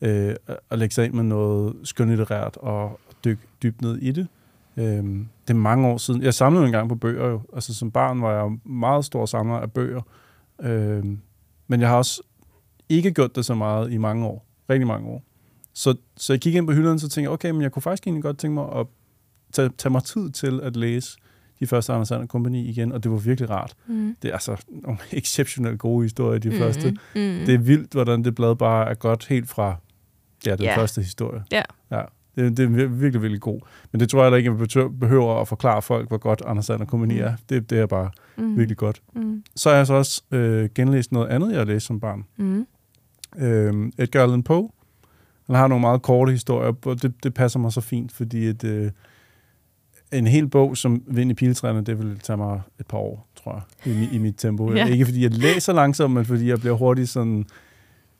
øh, 0.00 0.34
at 0.70 0.78
lægge 0.78 0.94
sig 0.94 1.04
ind 1.04 1.14
med 1.14 1.24
noget 1.24 1.76
skønlitterært 1.84 2.56
og 2.56 3.00
dykke 3.24 3.42
dybt 3.62 3.82
ned 3.82 3.96
i 3.96 4.12
det. 4.12 4.28
Øhm, 4.76 5.28
det 5.48 5.54
er 5.54 5.58
mange 5.58 5.88
år 5.88 5.96
siden. 5.96 6.22
Jeg 6.22 6.34
samlede 6.34 6.62
jo 6.62 6.66
engang 6.66 6.88
på 6.88 6.94
bøger 6.94 7.28
jo. 7.28 7.40
Altså 7.52 7.74
som 7.74 7.90
barn 7.90 8.22
var 8.22 8.32
jeg 8.32 8.58
meget 8.64 9.04
stor 9.04 9.26
samler 9.26 9.56
af 9.56 9.72
bøger. 9.72 10.02
Øhm, 10.62 11.20
men 11.66 11.80
jeg 11.80 11.88
har 11.88 11.96
også 11.96 12.22
ikke 12.88 13.12
gjort 13.12 13.36
det 13.36 13.44
så 13.44 13.54
meget 13.54 13.92
i 13.92 13.96
mange 13.96 14.26
år. 14.26 14.46
Rigtig 14.70 14.86
mange 14.86 15.08
år. 15.08 15.22
Så, 15.72 15.94
så 16.16 16.32
jeg 16.32 16.40
kiggede 16.40 16.58
ind 16.58 16.66
på 16.66 16.72
hylderne, 16.72 16.98
så 16.98 17.08
tænkte 17.08 17.28
jeg, 17.28 17.30
okay, 17.30 17.50
men 17.50 17.62
jeg 17.62 17.72
kunne 17.72 17.82
faktisk 17.82 18.06
egentlig 18.06 18.22
godt 18.22 18.38
tænke 18.38 18.54
mig 18.54 18.72
at 18.76 18.86
tage, 19.52 19.70
tage 19.78 19.92
mig 19.92 20.04
tid 20.04 20.30
til 20.30 20.60
at 20.62 20.76
læse 20.76 21.18
de 21.60 21.66
første 21.66 21.92
Anders 21.92 22.08
Sand 22.08 22.28
Kompagni 22.28 22.68
igen, 22.68 22.92
og 22.92 23.02
det 23.02 23.10
var 23.10 23.16
virkelig 23.16 23.50
rart. 23.50 23.74
mm. 23.86 24.16
Det 24.22 24.28
er 24.28 24.32
altså 24.32 24.56
nogle 24.68 24.98
exceptionelt 25.12 25.78
gode 25.78 26.02
historier, 26.02 26.38
de 26.38 26.50
mm. 26.50 26.56
første. 26.56 26.90
Mm. 26.90 26.96
Det 27.14 27.48
er 27.48 27.58
vildt, 27.58 27.92
hvordan 27.92 28.24
det 28.24 28.34
blad 28.34 28.56
bare 28.56 28.90
er 28.90 28.94
godt 28.94 29.26
helt 29.26 29.48
fra 29.48 29.76
ja, 30.46 30.50
den 30.56 30.64
Ja. 30.64 30.76
første 30.76 31.00
historie. 31.00 31.42
Ja. 31.52 31.62
ja. 31.90 32.02
Det, 32.36 32.56
det 32.56 32.64
er 32.64 32.68
vir- 32.68 32.86
virkelig, 32.94 33.22
virkelig 33.22 33.40
god. 33.40 33.60
Men 33.92 34.00
det 34.00 34.08
tror 34.08 34.22
jeg 34.22 34.32
da 34.32 34.36
ikke, 34.36 34.50
jeg 34.74 34.98
behøver- 35.00 35.40
at 35.40 35.48
forklare 35.48 35.82
folk, 35.82 36.08
hvor 36.08 36.18
godt 36.18 36.42
Anders 36.46 36.66
Sand 36.66 36.86
Kompagni 36.86 37.14
Mm. 37.14 37.20
er. 37.20 37.32
Det, 37.48 37.70
det 37.70 37.78
er 37.78 37.86
bare 37.86 38.10
Mm. 38.36 38.56
virkelig 38.58 38.76
godt. 38.76 39.02
Mm. 39.14 39.42
Så 39.56 39.68
har 39.70 39.76
jeg 39.76 39.86
så 39.86 39.94
også 39.94 40.22
øh, 40.30 40.68
genlæst 40.74 41.12
noget 41.12 41.28
andet, 41.28 41.50
jeg 41.50 41.58
har 41.58 41.64
læst 41.64 41.86
som 41.86 42.00
barn. 42.00 42.24
Mm. 42.36 42.66
Øh, 43.38 43.92
Edgar 43.98 44.22
Allan 44.22 44.42
Poe. 44.42 44.68
Han 45.46 45.56
har 45.56 45.66
nogle 45.68 45.80
meget 45.80 46.02
korte 46.02 46.32
historier, 46.32 46.72
og 46.86 47.02
det, 47.02 47.14
det 47.24 47.34
passer 47.34 47.58
mig 47.58 47.72
så 47.72 47.80
fint, 47.80 48.12
fordi 48.12 48.46
et, 48.46 48.64
øh, 48.64 48.90
en 50.12 50.26
hel 50.26 50.48
bog 50.48 50.76
som 50.76 51.02
Vind 51.06 51.30
i 51.30 51.34
piletræerne, 51.34 51.80
det 51.84 51.98
vil 51.98 52.18
tage 52.18 52.36
mig 52.36 52.60
et 52.80 52.86
par 52.86 52.98
år, 52.98 53.28
tror 53.36 53.64
jeg, 53.84 53.94
i, 53.94 54.08
i 54.12 54.18
mit 54.18 54.34
tempo. 54.38 54.72
Ja. 54.72 54.86
Ikke 54.86 55.04
fordi 55.04 55.22
jeg 55.22 55.30
læser 55.30 55.72
langsomt, 55.72 56.14
men 56.14 56.24
fordi 56.24 56.48
jeg 56.48 56.60
bliver 56.60 56.74
hurtigt 56.74 57.08
sådan, 57.08 57.44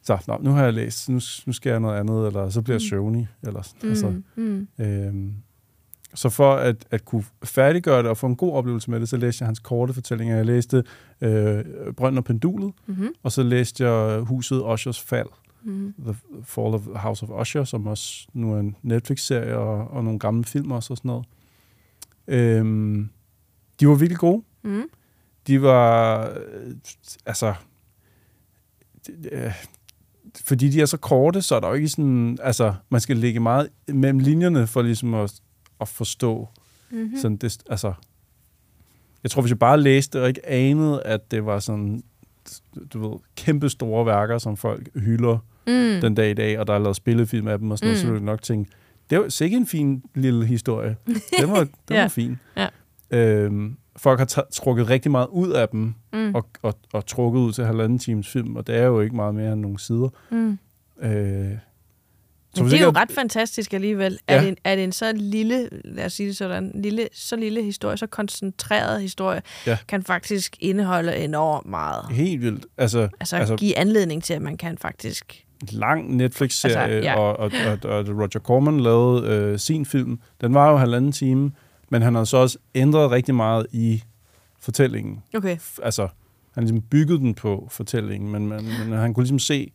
så 0.06 0.18
nå, 0.28 0.38
nu 0.42 0.50
har 0.50 0.64
jeg 0.64 0.72
læst, 0.74 1.08
nu, 1.08 1.20
nu 1.46 1.52
skal 1.52 1.70
jeg 1.70 1.80
noget 1.80 1.98
andet, 2.00 2.26
eller 2.26 2.48
så 2.50 2.62
bliver 2.62 2.74
jeg 2.74 2.82
Mm. 2.84 2.88
søvnig. 2.88 3.28
Eller. 3.42 3.62
Mm. 3.82 3.88
altså, 3.88 4.12
Mm. 4.36 4.68
øhm, 4.78 5.34
så 6.14 6.28
for 6.28 6.54
at, 6.54 6.86
at 6.90 7.04
kunne 7.04 7.24
færdiggøre 7.44 7.98
det 7.98 8.06
og 8.10 8.16
få 8.16 8.26
en 8.26 8.36
god 8.36 8.52
oplevelse 8.52 8.90
med 8.90 9.00
det, 9.00 9.08
så 9.08 9.16
læste 9.16 9.42
jeg 9.42 9.46
hans 9.48 9.58
korte 9.58 9.94
fortællinger. 9.94 10.36
Jeg 10.36 10.46
læste 10.46 10.84
øh, 11.20 11.64
Brønden 11.96 12.18
og 12.18 12.24
Pendulet, 12.24 12.72
Mm. 12.86 13.08
og 13.22 13.32
så 13.32 13.42
læste 13.42 13.88
jeg 13.88 14.20
Huset 14.20 14.62
Ushers 14.72 15.00
Fald, 15.00 15.28
Mm. 15.62 15.94
The 16.04 16.14
Fall 16.44 16.74
of 16.74 16.82
House 16.94 17.26
of 17.26 17.40
Usher, 17.40 17.64
som 17.64 17.86
også 17.86 18.26
nu 18.32 18.54
er 18.54 18.60
en 18.60 18.76
Netflix-serie, 18.82 19.56
og, 19.56 19.88
og 19.90 20.04
nogle 20.04 20.18
gamle 20.18 20.44
film 20.44 20.70
også 20.70 20.92
og 20.92 20.96
sådan 20.96 21.08
noget. 21.08 21.26
Øhm, 22.28 23.10
de 23.80 23.88
var 23.88 23.94
virkelig 23.94 24.18
gode. 24.18 24.42
Mm. 24.62 24.82
De 25.46 25.62
var, 25.62 26.20
øh, 26.28 26.74
altså, 27.26 27.54
øh, 29.32 29.52
fordi 30.44 30.68
de 30.68 30.80
er 30.80 30.86
så 30.86 30.96
korte, 30.96 31.42
så 31.42 31.54
er 31.56 31.60
der 31.60 31.68
jo 31.68 31.74
ikke 31.74 31.88
sådan, 31.88 32.38
altså, 32.42 32.74
man 32.88 33.00
skal 33.00 33.16
lægge 33.16 33.40
meget 33.40 33.68
mellem 33.88 34.18
linjerne 34.18 34.66
for 34.66 34.82
ligesom 34.82 35.14
at, 35.14 35.32
at 35.80 35.88
forstå 35.88 36.48
Mm. 36.90 37.10
sådan 37.20 37.36
det, 37.36 37.58
altså, 37.70 37.92
jeg 39.22 39.30
tror, 39.30 39.42
hvis 39.42 39.50
jeg 39.50 39.58
bare 39.58 39.80
læste 39.80 40.22
og 40.22 40.28
ikke 40.28 40.46
anede, 40.48 41.02
at 41.02 41.30
det 41.30 41.46
var 41.46 41.58
sådan, 41.58 42.02
du 42.92 43.08
ved, 43.10 43.18
kæmpe 43.36 43.68
store 43.68 44.06
værker, 44.06 44.38
som 44.38 44.56
folk 44.56 44.88
hylder 44.94 45.38
Mm. 45.66 46.00
den 46.00 46.14
dag 46.14 46.30
i 46.30 46.34
dag, 46.34 46.58
og 46.58 46.66
der 46.66 46.74
er 46.74 46.78
lavet 46.78 46.96
spillefilm 46.96 47.48
af 47.48 47.58
dem 47.58 47.70
og 47.70 47.78
sådan 47.78 47.88
noget, 47.88 48.02
Mm. 48.04 48.06
så 48.06 48.12
ville 48.12 48.26
nok 48.26 48.42
tænke, 48.42 48.70
det 49.10 49.18
var 49.18 49.28
sikkert 49.28 49.60
en 49.60 49.66
fin 49.66 50.02
lille 50.14 50.46
historie. 50.46 50.96
Den 51.40 51.50
var, 51.50 51.58
den 51.58 51.68
Ja. 51.96 52.00
var 52.00 52.08
fin. 52.08 52.38
Ja. 52.56 52.68
Øhm, 53.10 53.76
folk 53.96 54.18
har 54.18 54.46
trukket 54.52 54.90
rigtig 54.90 55.10
meget 55.10 55.26
ud 55.30 55.50
af 55.50 55.68
dem, 55.68 55.94
Mm. 56.12 56.34
og, 56.34 56.46
og, 56.62 56.74
og 56.92 57.06
trukket 57.06 57.40
ud 57.40 57.52
til 57.52 57.64
halvanden 57.64 57.98
times 57.98 58.28
film, 58.28 58.56
og 58.56 58.66
det 58.66 58.76
er 58.76 58.82
jo 58.84 59.00
ikke 59.00 59.16
meget 59.16 59.34
mere 59.34 59.52
end 59.52 59.60
nogle 59.60 59.78
sider. 59.80 60.08
Mm. 60.30 60.58
Øh, 61.02 61.10
Men 61.10 61.58
hvis 62.64 62.72
det 62.72 62.80
er 62.80 62.84
jo 62.84 62.90
ret 62.96 63.10
fantastisk 63.12 63.72
alligevel, 63.74 64.18
Ja. 64.28 64.34
at, 64.36 64.48
en, 64.48 64.56
at 64.64 64.78
en 64.78 64.92
så 64.92 65.12
lille, 65.12 65.68
lad 65.84 66.04
os 66.04 66.12
sige 66.12 66.28
det 66.28 66.36
sådan, 66.36 66.72
lille, 66.74 67.08
så 67.12 67.36
lille 67.36 67.62
historie, 67.62 67.96
så 67.96 68.06
koncentreret 68.06 69.02
historie, 69.02 69.42
Ja. 69.66 69.78
kan 69.88 70.02
faktisk 70.02 70.56
indeholde 70.60 71.16
enormt 71.16 71.66
meget. 71.66 72.04
Helt 72.10 72.40
vildt. 72.42 72.66
Altså, 72.78 73.08
Altså, 73.20 73.36
Altså- 73.36 73.56
give 73.56 73.78
anledning 73.78 74.22
til, 74.22 74.34
at 74.34 74.42
man 74.42 74.56
kan 74.56 74.78
faktisk... 74.78 75.44
lang 75.72 76.16
Netflix-serie, 76.16 76.76
Altså, 76.78 77.10
ja. 77.10 77.18
og, 77.18 77.36
og, 77.38 77.50
og, 77.66 77.90
og 77.98 78.06
Roger 78.08 78.40
Corman 78.40 78.80
lavede 78.80 79.26
øh, 79.28 79.58
sin 79.58 79.86
film. 79.86 80.20
Den 80.40 80.54
var 80.54 80.70
jo 80.70 80.76
halvanden 80.76 81.12
time, 81.12 81.52
men 81.90 82.02
han 82.02 82.14
har 82.14 82.24
så 82.24 82.36
også 82.36 82.58
ændret 82.74 83.10
rigtig 83.10 83.34
meget 83.34 83.66
i 83.72 84.02
fortællingen. 84.60 85.22
Okay. 85.34 85.56
Altså, 85.82 86.02
han 86.02 86.10
har 86.54 86.60
ligesom 86.60 86.80
bygget 86.82 87.20
den 87.20 87.34
på 87.34 87.68
fortællingen, 87.70 88.32
men, 88.32 88.48
men, 88.48 88.64
men 88.88 88.98
han 88.98 89.14
kunne 89.14 89.22
ligesom 89.24 89.38
se, 89.38 89.72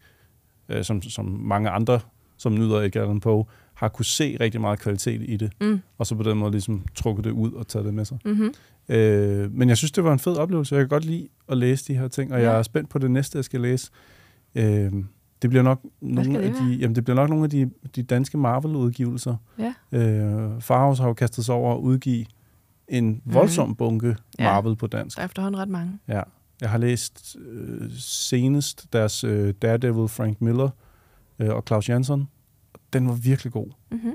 øh, 0.70 0.84
som, 0.84 1.01
som 1.01 1.26
mange 1.26 1.70
andre, 1.70 1.99
som 2.38 2.53
nyder 2.55 2.78
Edgar 2.82 3.01
Allan 3.01 3.20
Poe, 3.20 3.45
har 3.74 3.88
kunne 3.88 4.05
se 4.05 4.38
rigtig 4.39 4.62
meget 4.62 4.80
kvalitet 4.80 5.22
i 5.26 5.38
det, 5.38 5.51
Mm. 5.62 5.82
og 5.97 6.07
så 6.07 6.16
på 6.16 6.24
den 6.24 6.38
måde 6.38 6.51
ligesom 6.51 6.86
trukket 6.95 7.26
det 7.26 7.32
ud 7.32 7.51
og 7.51 7.68
taget 7.68 7.86
det 7.86 7.93
med 7.93 8.05
sig. 8.05 8.18
Mm-hmm. 8.26 8.53
Øh, 8.89 9.51
men 9.53 9.70
jeg 9.70 9.78
synes, 9.78 9.91
det 9.91 10.03
var 10.03 10.14
en 10.14 10.20
fed 10.20 10.36
oplevelse. 10.38 10.76
Jeg 10.76 10.82
kan 10.82 10.89
godt 10.89 11.05
lide 11.05 11.28
at 11.49 11.57
læse 11.57 11.93
de 11.93 11.97
her 11.99 12.07
ting, 12.07 12.34
og 12.34 12.39
Ja. 12.41 12.49
jeg 12.49 12.57
er 12.59 12.64
spændt 12.64 12.89
på 12.89 12.99
det 12.99 13.12
næste, 13.12 13.38
jeg 13.38 13.45
skal 13.45 13.62
læse. 13.62 13.91
Øh, 14.55 14.91
det 15.42 15.50
bliver 15.50 15.64
nok 15.64 15.82
nogle 16.02 16.39
af 16.39 16.52
de, 16.54 16.74
jamen, 16.76 16.96
det 16.96 17.04
bliver 17.04 17.16
nok 17.16 17.30
nogle 17.30 17.44
af 17.44 17.50
de, 17.50 17.70
de 17.96 18.04
danske 18.04 18.38
Marvel-udgivelser. 18.38 19.36
Ja. 19.60 19.74
Øh, 19.92 20.62
Farhouse 20.62 21.02
har 21.02 21.10
jo 21.10 21.14
kastet 21.14 21.46
sig 21.46 21.56
over 21.56 21.76
at 21.76 21.80
udgive 21.80 22.26
en 22.88 23.22
voldsom 23.26 23.76
bunke 23.76 24.08
Mhm. 24.08 24.16
Ja. 24.39 24.44
Marvel 24.54 24.76
på 24.76 24.88
dansk. 24.88 25.18
Der 25.18 25.22
er 25.22 25.26
efterhånden 25.26 25.62
ret 25.62 25.70
mange. 25.70 26.00
Ja. 26.08 26.22
Jeg 26.62 26.70
har 26.70 26.78
læst 26.78 27.36
øh, 27.39 27.92
senest 27.98 28.94
deres 28.94 29.24
øh, 29.24 29.54
Daredevil 29.62 30.08
Frank 30.08 30.42
Miller 30.42 30.70
øh, 31.39 31.50
og 31.50 31.64
Claus 31.68 31.89
Jansson. 31.89 32.28
Den 32.94 33.08
var 33.08 33.14
virkelig 33.14 33.54
god. 33.54 33.68
Mm-hmm. 33.92 34.12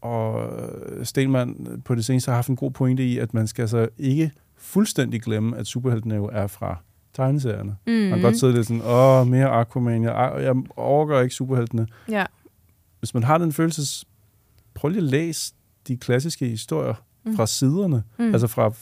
Og 0.00 0.50
øh, 0.62 1.04
Stelman 1.06 1.82
på 1.84 1.94
det 1.94 2.04
seneste 2.04 2.28
har 2.30 2.34
haft 2.36 2.48
en 2.48 2.56
god 2.56 2.70
pointe 2.70 3.06
i, 3.06 3.18
at 3.18 3.34
man 3.34 3.46
skal 3.46 3.62
altså 3.62 3.88
ikke 3.98 4.30
fuldstændig 4.56 5.22
glemme, 5.22 5.56
at 5.56 5.66
superheltene 5.66 6.14
jo 6.14 6.24
er 6.32 6.46
fra 6.46 6.82
tegneserierne. 7.14 7.76
Mm. 7.86 7.92
Man 7.92 8.10
kan 8.10 8.22
godt 8.22 8.38
sidde 8.38 8.52
lidt 8.52 8.66
sådan, 8.66 8.82
åh, 8.84 9.26
mere 9.26 9.48
Aquaman, 9.48 10.02
jeg, 10.04 10.34
jeg 10.40 10.54
overgår 10.76 11.20
ikke 11.20 11.34
superheltene. 11.34 11.86
Ja. 12.08 12.26
Hvis 12.98 13.14
man 13.14 13.22
har 13.22 13.38
den 13.38 13.52
følelse, 13.52 14.06
prøv 14.74 14.88
lige 14.88 14.98
at 14.98 15.04
læse 15.10 15.54
de 15.88 15.96
klassiske 15.96 16.46
historier 16.48 16.94
Mm. 17.24 17.36
fra 17.36 17.46
siderne, 17.46 18.02
Mm. 18.18 18.32
altså 18.32 18.46
fra 18.46 18.72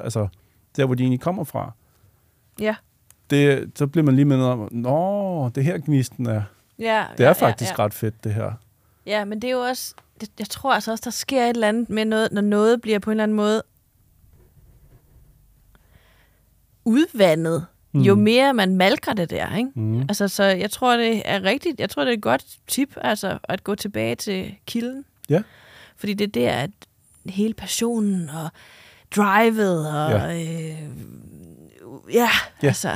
altså, 0.00 0.28
der, 0.76 0.86
hvor 0.86 0.94
de 0.94 1.02
egentlig 1.02 1.20
kommer 1.20 1.44
fra. 1.44 1.72
Ja. 2.60 2.76
Det, 3.30 3.70
så 3.74 3.86
bliver 3.86 4.04
man 4.04 4.14
lige 4.14 4.24
mindet 4.24 4.46
om, 4.46 4.68
nå, 4.72 5.48
det 5.48 5.64
her 5.64 5.78
gnisten 5.78 6.26
er. 6.26 6.42
Ja, 6.78 7.04
Det 7.18 7.24
er 7.24 7.26
ja, 7.28 7.32
faktisk 7.32 7.70
ja, 7.70 7.74
ja. 7.82 7.84
ret 7.84 7.94
fedt, 7.94 8.24
det 8.24 8.34
her. 8.34 8.52
Ja, 9.06 9.24
men 9.24 9.42
det 9.42 9.48
er 9.48 9.52
jo 9.52 9.60
også... 9.60 9.94
det- 10.20 10.30
Jeg 10.38 10.48
tror 10.48 10.74
altså 10.74 10.90
også, 10.90 11.02
der 11.04 11.10
sker 11.10 11.42
et 11.44 11.48
eller 11.48 11.68
andet 11.68 11.90
med 11.90 12.04
noget, 12.04 12.28
når 12.32 12.40
noget 12.40 12.80
bliver 12.80 12.98
på 12.98 13.10
en 13.10 13.12
eller 13.12 13.22
anden 13.22 13.36
måde 13.36 13.62
udvandet, 16.84 17.66
mm. 17.92 18.00
jo 18.00 18.14
mere 18.14 18.54
man 18.54 18.76
malker 18.76 19.12
det 19.12 19.30
der, 19.30 19.56
ikke? 19.56 19.70
Mm. 19.74 20.00
Altså, 20.00 20.28
så 20.28 20.44
jeg 20.44 20.70
tror, 20.70 20.96
det 20.96 21.22
er 21.24 21.42
rigtigt. 21.42 21.80
Jeg 21.80 21.90
tror, 21.90 22.04
det 22.04 22.10
er 22.12 22.16
et 22.16 22.22
godt 22.22 22.44
tip, 22.66 22.94
altså, 22.96 23.38
at 23.44 23.64
gå 23.64 23.74
tilbage 23.74 24.14
til 24.14 24.54
kilden. 24.66 25.04
Ja. 25.30 25.42
Fordi 25.96 26.14
det 26.14 26.24
er 26.24 26.30
der, 26.40 26.50
at 26.52 26.70
hele 27.26 27.54
passionen 27.54 28.30
og 28.30 28.50
drivet 29.16 29.88
og... 29.92 30.10
Ja, 30.10 30.34
øh, 30.34 30.76
ja 32.12 32.28
Ja. 32.62 32.66
altså, 32.68 32.90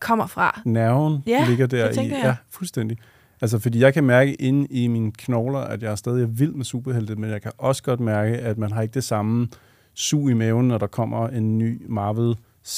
kommer 0.00 0.26
fra. 0.26 0.60
Nerven 0.64 1.22
Ja, 1.26 1.44
ligger 1.48 1.66
der 1.66 1.88
det 1.92 1.96
i. 1.96 2.08
jeg. 2.08 2.20
Ja, 2.24 2.36
fuldstændig. 2.50 2.98
Altså, 3.40 3.58
fordi 3.58 3.80
jeg 3.80 3.94
kan 3.94 4.04
mærke 4.04 4.34
inde 4.34 4.66
i 4.70 4.86
mine 4.86 5.12
knogler, 5.12 5.58
at 5.58 5.82
jeg 5.82 5.90
er 5.92 5.96
stadig 5.96 6.38
vild 6.38 6.52
med 6.52 6.64
superhelte, 6.64 7.16
men 7.16 7.30
jeg 7.30 7.42
kan 7.42 7.52
også 7.58 7.82
godt 7.82 8.00
mærke, 8.00 8.36
at 8.38 8.58
man 8.58 8.72
har 8.72 8.82
ikke 8.82 8.94
det 8.94 9.04
samme 9.04 9.48
sug 9.94 10.30
i 10.30 10.32
maven, 10.34 10.68
når 10.68 10.78
der 10.78 10.86
kommer 10.86 11.28
en 11.28 11.58
ny 11.58 11.82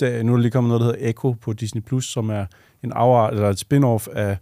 Marvel-serie. 0.01 0.22
Nu 0.24 0.32
er 0.32 0.36
der 0.36 0.43
lige 0.43 0.51
kommet 0.53 0.68
noget, 0.68 0.80
der 0.80 0.86
hedder 0.86 1.11
Echo 1.11 1.32
på 1.32 1.53
Disney+, 1.53 1.80
Plus, 1.82 2.05
som 2.12 2.30
er 2.30 2.47
en 2.84 2.93
afart, 2.93 3.34
eller 3.34 3.49
et 3.51 3.64
spin-off 3.64 4.07
af 4.12 4.36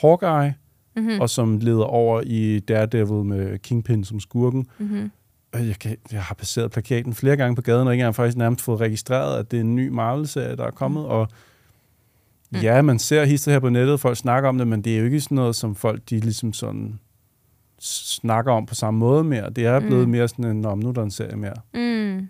Hawkeye, 0.00 0.54
Mm-hmm. 0.96 1.20
og 1.20 1.30
som 1.30 1.58
leder 1.58 1.84
over 1.84 2.22
i 2.26 2.58
Daredevil 2.60 3.24
med 3.24 3.58
Kingpin 3.58 4.04
som 4.04 4.20
skurken. 4.20 4.66
Mm-hmm. 4.78 5.10
Og 5.52 5.66
Jeg, 5.68 5.76
kan, 5.78 5.96
jeg 6.12 6.22
har 6.22 6.34
passeret 6.34 6.70
plakaten 6.70 7.14
flere 7.14 7.36
gange 7.36 7.56
på 7.56 7.62
gaden, 7.62 7.86
og 7.86 7.94
ikke 7.94 8.02
engang 8.02 8.14
faktisk 8.14 8.36
nærmest 8.38 8.64
fået 8.64 8.80
registreret, 8.80 9.38
at 9.38 9.50
det 9.50 9.56
er 9.56 9.60
en 9.60 9.76
ny 9.76 9.88
Marvel-serie, 9.88 10.56
der 10.56 10.64
er 10.64 10.70
kommet. 10.70 11.04
Og 11.06 11.28
Mm. 12.50 12.58
ja, 12.58 12.82
man 12.82 12.98
ser 12.98 13.24
hister 13.24 13.52
her 13.52 13.58
på 13.60 13.68
nettet, 13.68 14.00
folk 14.00 14.16
snakker 14.16 14.48
om 14.48 14.58
det, 14.58 14.66
men 14.68 14.82
det 14.82 14.94
er 14.94 14.98
jo 14.98 15.04
ikke 15.04 15.20
sådan 15.20 15.34
noget, 15.34 15.56
som 15.56 15.74
folk 15.74 16.00
de 16.10 16.20
ligesom 16.20 16.52
sådan 16.52 16.98
snakker 17.80 18.52
om 18.52 18.66
på 18.66 18.74
samme 18.74 19.00
måde 19.00 19.24
mere. 19.24 19.50
Det 19.50 19.66
er 19.66 19.80
blevet 19.80 20.04
Mm. 20.04 20.10
mere 20.10 20.28
sådan 20.28 20.44
en, 20.44 20.60
"Nå, 20.60 20.74
men 20.74 20.82
nu 20.82 20.88
er 20.88 20.92
der 20.92 21.02
en 21.02 21.10
serie 21.10 21.36
mere, 21.36 21.54
Mm. 21.74 22.28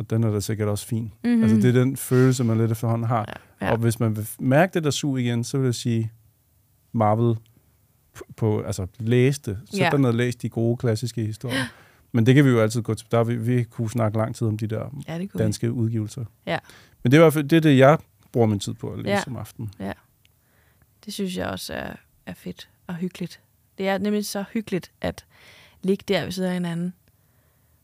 Og 0.00 0.10
den 0.10 0.24
er 0.24 0.30
da 0.32 0.40
sikkert 0.40 0.68
også 0.68 0.86
fin. 0.86 1.12
Mm-hmm. 1.24 1.42
Altså 1.42 1.56
det 1.56 1.64
er 1.64 1.72
den 1.72 1.96
følelse, 1.96 2.44
man 2.44 2.58
lidt 2.58 2.72
efterhånden 2.72 3.08
har. 3.08 3.24
Ja. 3.60 3.66
Ja. 3.66 3.72
Og 3.72 3.78
hvis 3.78 4.00
man 4.00 4.16
vil 4.16 4.28
mærke 4.38 4.74
det 4.74 4.84
der 4.84 4.90
sug 4.90 5.18
igen, 5.18 5.44
så 5.44 5.58
vil 5.58 5.64
jeg 5.64 5.74
sige 5.74 6.12
Marvel 6.92 7.36
på, 8.14 8.24
på 8.36 8.62
altså 8.62 8.86
læs 8.98 9.38
det. 9.38 9.58
Sæt 9.70 9.80
Ja. 9.80 9.88
dig 9.90 10.00
ned 10.00 10.08
og 10.08 10.14
læs 10.14 10.36
de 10.36 10.48
gode 10.48 10.76
klassiske 10.76 11.24
historier. 11.26 11.64
Men 12.12 12.26
det 12.26 12.34
kan 12.34 12.44
vi 12.44 12.50
jo 12.50 12.60
altid 12.60 12.82
gå 12.82 12.94
til. 12.94 13.06
Der 13.10 13.24
vi, 13.24 13.36
vi 13.36 13.62
kunne 13.64 13.90
snakke 13.90 14.18
lang 14.18 14.34
tid 14.36 14.46
om 14.46 14.58
de 14.58 14.66
der 14.66 15.02
ja, 15.08 15.26
danske 15.38 15.72
udgivelser. 15.72 16.24
Ja. 16.46 16.58
Men 17.02 17.12
det 17.12 17.16
er 17.18 17.20
i 17.20 17.24
hvert 17.24 17.32
fald 17.32 17.44
det, 17.48 17.56
er 17.56 17.60
det 17.60 17.78
jeg 17.78 17.98
bruger 18.32 18.46
min 18.46 18.60
tid 18.60 18.74
på 18.74 18.90
at 18.92 18.98
læse 18.98 19.10
Ja. 19.10 19.22
om 19.26 19.36
aftenen. 19.36 19.70
vi. 19.78 19.92
Det 21.04 21.14
synes 21.14 21.36
jeg 21.36 21.46
også 21.46 21.74
er, 21.74 21.92
er 22.26 22.34
fedt 22.34 22.68
og 22.86 22.94
hyggeligt. 22.94 23.40
Det 23.78 23.88
er 23.88 23.98
nemlig 23.98 24.26
så 24.26 24.44
hyggeligt 24.52 24.92
at 25.00 25.24
ligge 25.82 26.04
der 26.08 26.22
ved 26.24 26.32
siden 26.32 26.48
af 26.48 26.54
hinanden. 26.54 26.92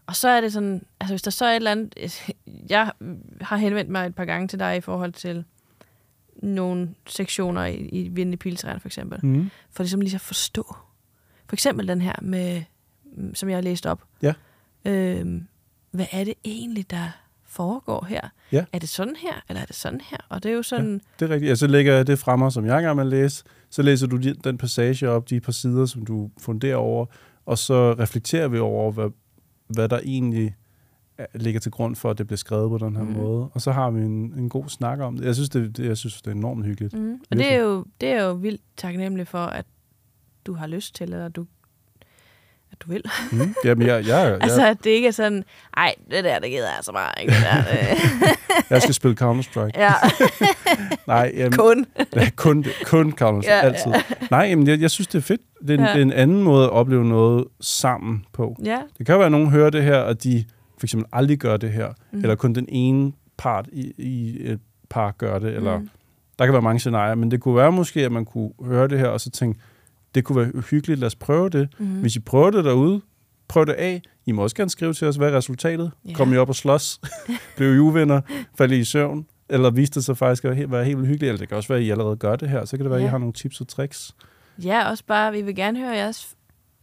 Og 0.06 0.16
så 0.16 0.28
er 0.28 0.40
det 0.40 0.52
sådan, 0.52 0.82
altså 1.00 1.12
hvis 1.12 1.22
der 1.22 1.30
så 1.30 1.44
er 1.44 1.50
et 1.50 1.56
eller 1.56 1.70
andet... 1.70 2.22
Jeg 2.70 2.92
har 3.40 3.56
henvendt 3.56 3.90
mig 3.90 4.06
et 4.06 4.14
par 4.14 4.24
gange 4.24 4.48
til 4.48 4.58
dig 4.58 4.76
i 4.76 4.80
forhold 4.80 5.12
til 5.12 5.44
nogle 6.42 6.94
sektioner 7.06 7.64
i, 7.64 7.74
i 7.76 8.08
Vindende 8.08 8.36
Piltræerne 8.36 8.80
for 8.80 8.88
eksempel. 8.88 9.18
Mm. 9.22 9.50
For 9.70 9.82
ligesom 9.82 10.00
lige 10.00 10.14
at 10.14 10.20
forstå. 10.20 10.76
For 11.48 11.56
eksempel 11.56 11.88
den 11.88 12.00
her, 12.00 12.12
med, 12.22 12.62
mm, 13.16 13.34
som 13.34 13.48
jeg 13.48 13.56
har 13.56 13.62
læst 13.62 13.86
op. 13.86 14.02
Ja. 14.22 14.34
Øhm, 14.84 15.46
hvad 15.90 16.06
er 16.12 16.24
det 16.24 16.34
egentlig, 16.44 16.90
der 16.90 17.08
foregår 17.44 18.04
her? 18.08 18.20
Ja. 18.52 18.64
Er 18.72 18.78
det 18.78 18.88
sådan 18.88 19.16
her, 19.16 19.42
eller 19.48 19.60
er 19.62 19.66
det 19.66 19.76
sådan 19.76 20.00
her? 20.00 20.16
Og 20.28 20.42
det 20.42 20.50
er 20.50 20.54
jo 20.54 20.62
sådan... 20.62 21.00
Det 21.20 21.30
er 21.30 21.34
rigtigt. 21.34 21.50
Ja, 21.50 21.54
så 21.54 21.66
lægger 21.66 21.94
jeg 21.94 22.06
det 22.06 22.18
frem, 22.18 22.50
som 22.50 22.66
jeg 22.66 22.82
gerne 22.82 23.00
vil 23.00 23.10
læse. 23.10 23.44
Så 23.70 23.82
læser 23.82 24.06
du 24.06 24.16
de- 24.16 24.34
den 24.34 24.58
passage 24.58 25.08
op, 25.10 25.30
de 25.30 25.40
par 25.40 25.52
sider, 25.52 25.86
som 25.86 26.04
du 26.06 26.30
funderer 26.40 26.76
over, 26.76 27.06
og 27.46 27.58
så 27.58 27.92
reflekterer 27.92 28.48
vi 28.48 28.58
over, 28.58 28.92
hvad, 28.92 29.10
hvad 29.68 29.88
der 29.88 30.00
egentlig 30.04 30.54
er- 31.18 31.26
ligger 31.34 31.60
til 31.60 31.72
grund 31.72 31.96
for, 31.96 32.10
at 32.10 32.18
det 32.18 32.26
bliver 32.26 32.36
skrevet 32.36 32.70
på 32.70 32.78
den 32.78 32.96
her 32.96 33.04
mm. 33.04 33.12
måde. 33.12 33.48
Og 33.48 33.60
så 33.60 33.72
har 33.72 33.90
vi 33.90 34.00
en, 34.02 34.34
en 34.38 34.48
god 34.48 34.68
snak 34.68 35.00
om 35.00 35.16
det. 35.16 35.24
Jeg 35.24 35.34
synes, 35.34 35.48
det, 35.48 35.76
det, 35.76 35.86
jeg 35.86 35.96
synes, 35.96 36.22
det 36.22 36.30
er 36.30 36.34
enormt 36.34 36.66
hyggeligt. 36.66 36.94
Mm. 36.94 37.20
Og 37.30 37.36
det 37.36 37.52
er, 37.52 37.58
jo, 37.58 37.84
det 38.00 38.08
er 38.08 38.24
jo 38.24 38.32
vildt 38.32 38.62
taknemmelig 38.76 39.28
for, 39.28 39.38
at 39.38 39.66
du 40.46 40.54
har 40.54 40.66
lyst 40.66 40.94
til, 40.94 41.04
eller 41.04 41.28
du, 41.28 41.46
du 42.84 42.90
vil. 42.92 43.02
Mm. 43.32 43.54
Jamen, 43.64 43.86
jeg, 43.86 44.06
jeg, 44.06 44.08
jeg, 44.08 44.38
Altså, 44.40 44.66
at 44.66 44.76
det 44.84 44.90
ikke 44.90 45.08
er 45.08 45.12
sådan, 45.12 45.44
ej, 45.76 45.94
det 46.10 46.24
der, 46.24 46.38
det 46.38 46.50
gider 46.50 46.62
jeg 46.64 46.78
så 46.82 46.92
bare 46.92 47.10
ikke. 47.22 47.32
Det 47.34 47.42
der, 47.42 47.62
det. 47.62 48.30
jeg 48.70 48.82
skal 48.82 48.94
spille 48.94 49.16
Counter-Strike. 49.22 49.70
ja, 49.74 49.92
Nej, 51.06 51.32
jamen, 51.36 51.52
kun. 51.52 51.86
Ja, 52.16 52.30
kun, 52.36 52.64
kun 52.84 53.14
Counter-Strike, 53.22 53.50
Ja, 53.52 53.56
ja, 53.56 53.66
ja. 53.66 53.72
altid. 53.72 53.92
Nej, 54.30 54.40
jamen, 54.50 54.66
jeg, 54.66 54.80
jeg 54.80 54.90
synes, 54.90 55.06
det 55.08 55.18
er 55.18 55.22
fedt. 55.22 55.40
Det 55.62 55.70
er, 55.70 55.74
en, 55.74 55.80
Ja. 55.80 55.86
det 55.92 55.98
er 55.98 56.02
en 56.02 56.12
anden 56.12 56.42
måde 56.42 56.64
at 56.64 56.70
opleve 56.70 57.04
noget 57.04 57.44
sammen 57.60 58.24
på. 58.32 58.56
Ja, 58.64 58.78
Det 58.98 59.06
kan 59.06 59.12
jo 59.12 59.18
være, 59.18 59.26
at 59.26 59.32
nogen 59.32 59.50
hører 59.50 59.70
det 59.70 59.82
her, 59.82 59.96
og 59.98 60.22
de 60.24 60.44
for 60.78 60.86
eksempel 60.86 61.08
aldrig 61.12 61.38
gør 61.38 61.56
det 61.56 61.70
her, 61.70 61.88
mm. 62.12 62.20
eller 62.22 62.34
kun 62.34 62.54
den 62.54 62.66
ene 62.68 63.12
part 63.38 63.66
i, 63.72 63.92
i 63.98 64.36
et 64.50 64.60
par 64.90 65.10
gør 65.18 65.38
det, 65.38 65.54
eller 65.54 65.78
Mm. 65.78 65.88
der 66.38 66.44
kan 66.44 66.52
være 66.52 66.62
mange 66.62 66.80
scenarier, 66.80 67.14
men 67.14 67.30
det 67.30 67.40
kunne 67.40 67.56
være 67.56 67.72
måske, 67.72 68.04
at 68.04 68.12
man 68.12 68.24
kunne 68.24 68.50
høre 68.64 68.88
det 68.88 68.98
her, 68.98 69.06
og 69.08 69.20
så 69.20 69.30
tænke, 69.30 69.60
det 70.16 70.24
kunne 70.24 70.36
være 70.54 70.62
hyggeligt, 70.70 71.00
lad 71.00 71.06
os 71.06 71.14
prøve 71.14 71.48
det. 71.50 71.68
Mm. 71.78 71.86
Mm. 71.86 72.00
Hvis 72.00 72.16
I 72.16 72.20
prøver 72.20 72.50
det 72.50 72.64
derude, 72.64 73.00
prøv 73.48 73.66
det 73.66 73.72
af. 73.72 74.02
I 74.26 74.32
må 74.32 74.42
også 74.42 74.56
gerne 74.56 74.70
skrive 74.70 74.92
til 74.94 75.08
os, 75.08 75.16
hvad 75.16 75.28
er 75.32 75.36
resultatet? 75.36 75.90
Ja. 76.08 76.14
Kom 76.14 76.32
I 76.32 76.36
op 76.36 76.48
og 76.48 76.54
slås? 76.54 77.00
Blev 77.56 77.74
I 77.74 77.78
uvenner? 77.78 78.20
Faldt 78.58 78.72
I 78.72 78.76
i 78.78 78.84
søvn? 78.84 79.26
Eller 79.48 79.70
viste 79.70 79.94
det 79.94 80.04
sig 80.04 80.16
faktisk 80.18 80.44
at 80.44 80.70
være 80.70 80.84
helt 80.84 80.96
vildt 80.96 81.08
hyggeligt? 81.08 81.28
Eller 81.30 81.38
det 81.38 81.48
kan 81.48 81.56
også 81.56 81.68
være, 81.68 81.78
at 81.78 81.84
I 81.84 81.90
allerede 81.90 82.16
gør 82.16 82.36
det 82.36 82.48
her. 82.48 82.64
Så 82.64 82.76
kan 82.76 82.84
det 82.84 82.90
være, 82.90 82.98
at 82.98 83.02
Ja. 83.02 83.08
I 83.08 83.10
har 83.10 83.18
nogle 83.18 83.32
tips 83.32 83.60
og 83.60 83.68
tricks. 83.68 84.14
Ja, 84.62 84.88
også 84.90 85.04
bare, 85.06 85.32
vi 85.32 85.42
vil 85.42 85.54
gerne 85.56 85.78
høre 85.78 85.90
jeres 85.96 86.36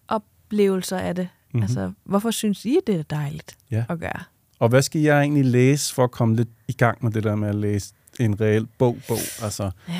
oplevelser 0.07 0.97
af 0.97 1.15
det. 1.15 1.23
Mm-hmm. 1.23 1.57
Mm-hmm. 1.57 1.63
Altså, 1.63 1.91
hvorfor 2.03 2.31
synes 2.31 2.65
I, 2.65 2.77
det 2.87 2.95
er 2.95 3.03
dejligt 3.03 3.57
Ja. 3.71 3.83
at 3.89 3.99
gøre? 3.99 4.23
Og 4.59 4.69
hvad 4.69 4.81
skal 4.81 5.01
jeg 5.01 5.21
egentlig 5.21 5.45
læse 5.45 5.93
for 5.93 6.03
at 6.03 6.11
komme 6.11 6.35
lidt 6.35 6.49
i 6.67 6.73
gang 6.73 6.97
med 7.03 7.11
det 7.11 7.23
der 7.23 7.35
med 7.35 7.49
at 7.49 7.55
læse 7.55 7.93
en 8.19 8.41
reel 8.41 8.67
bog-bog? 8.77 9.17
Altså, 9.43 9.71
Ja. 9.89 9.93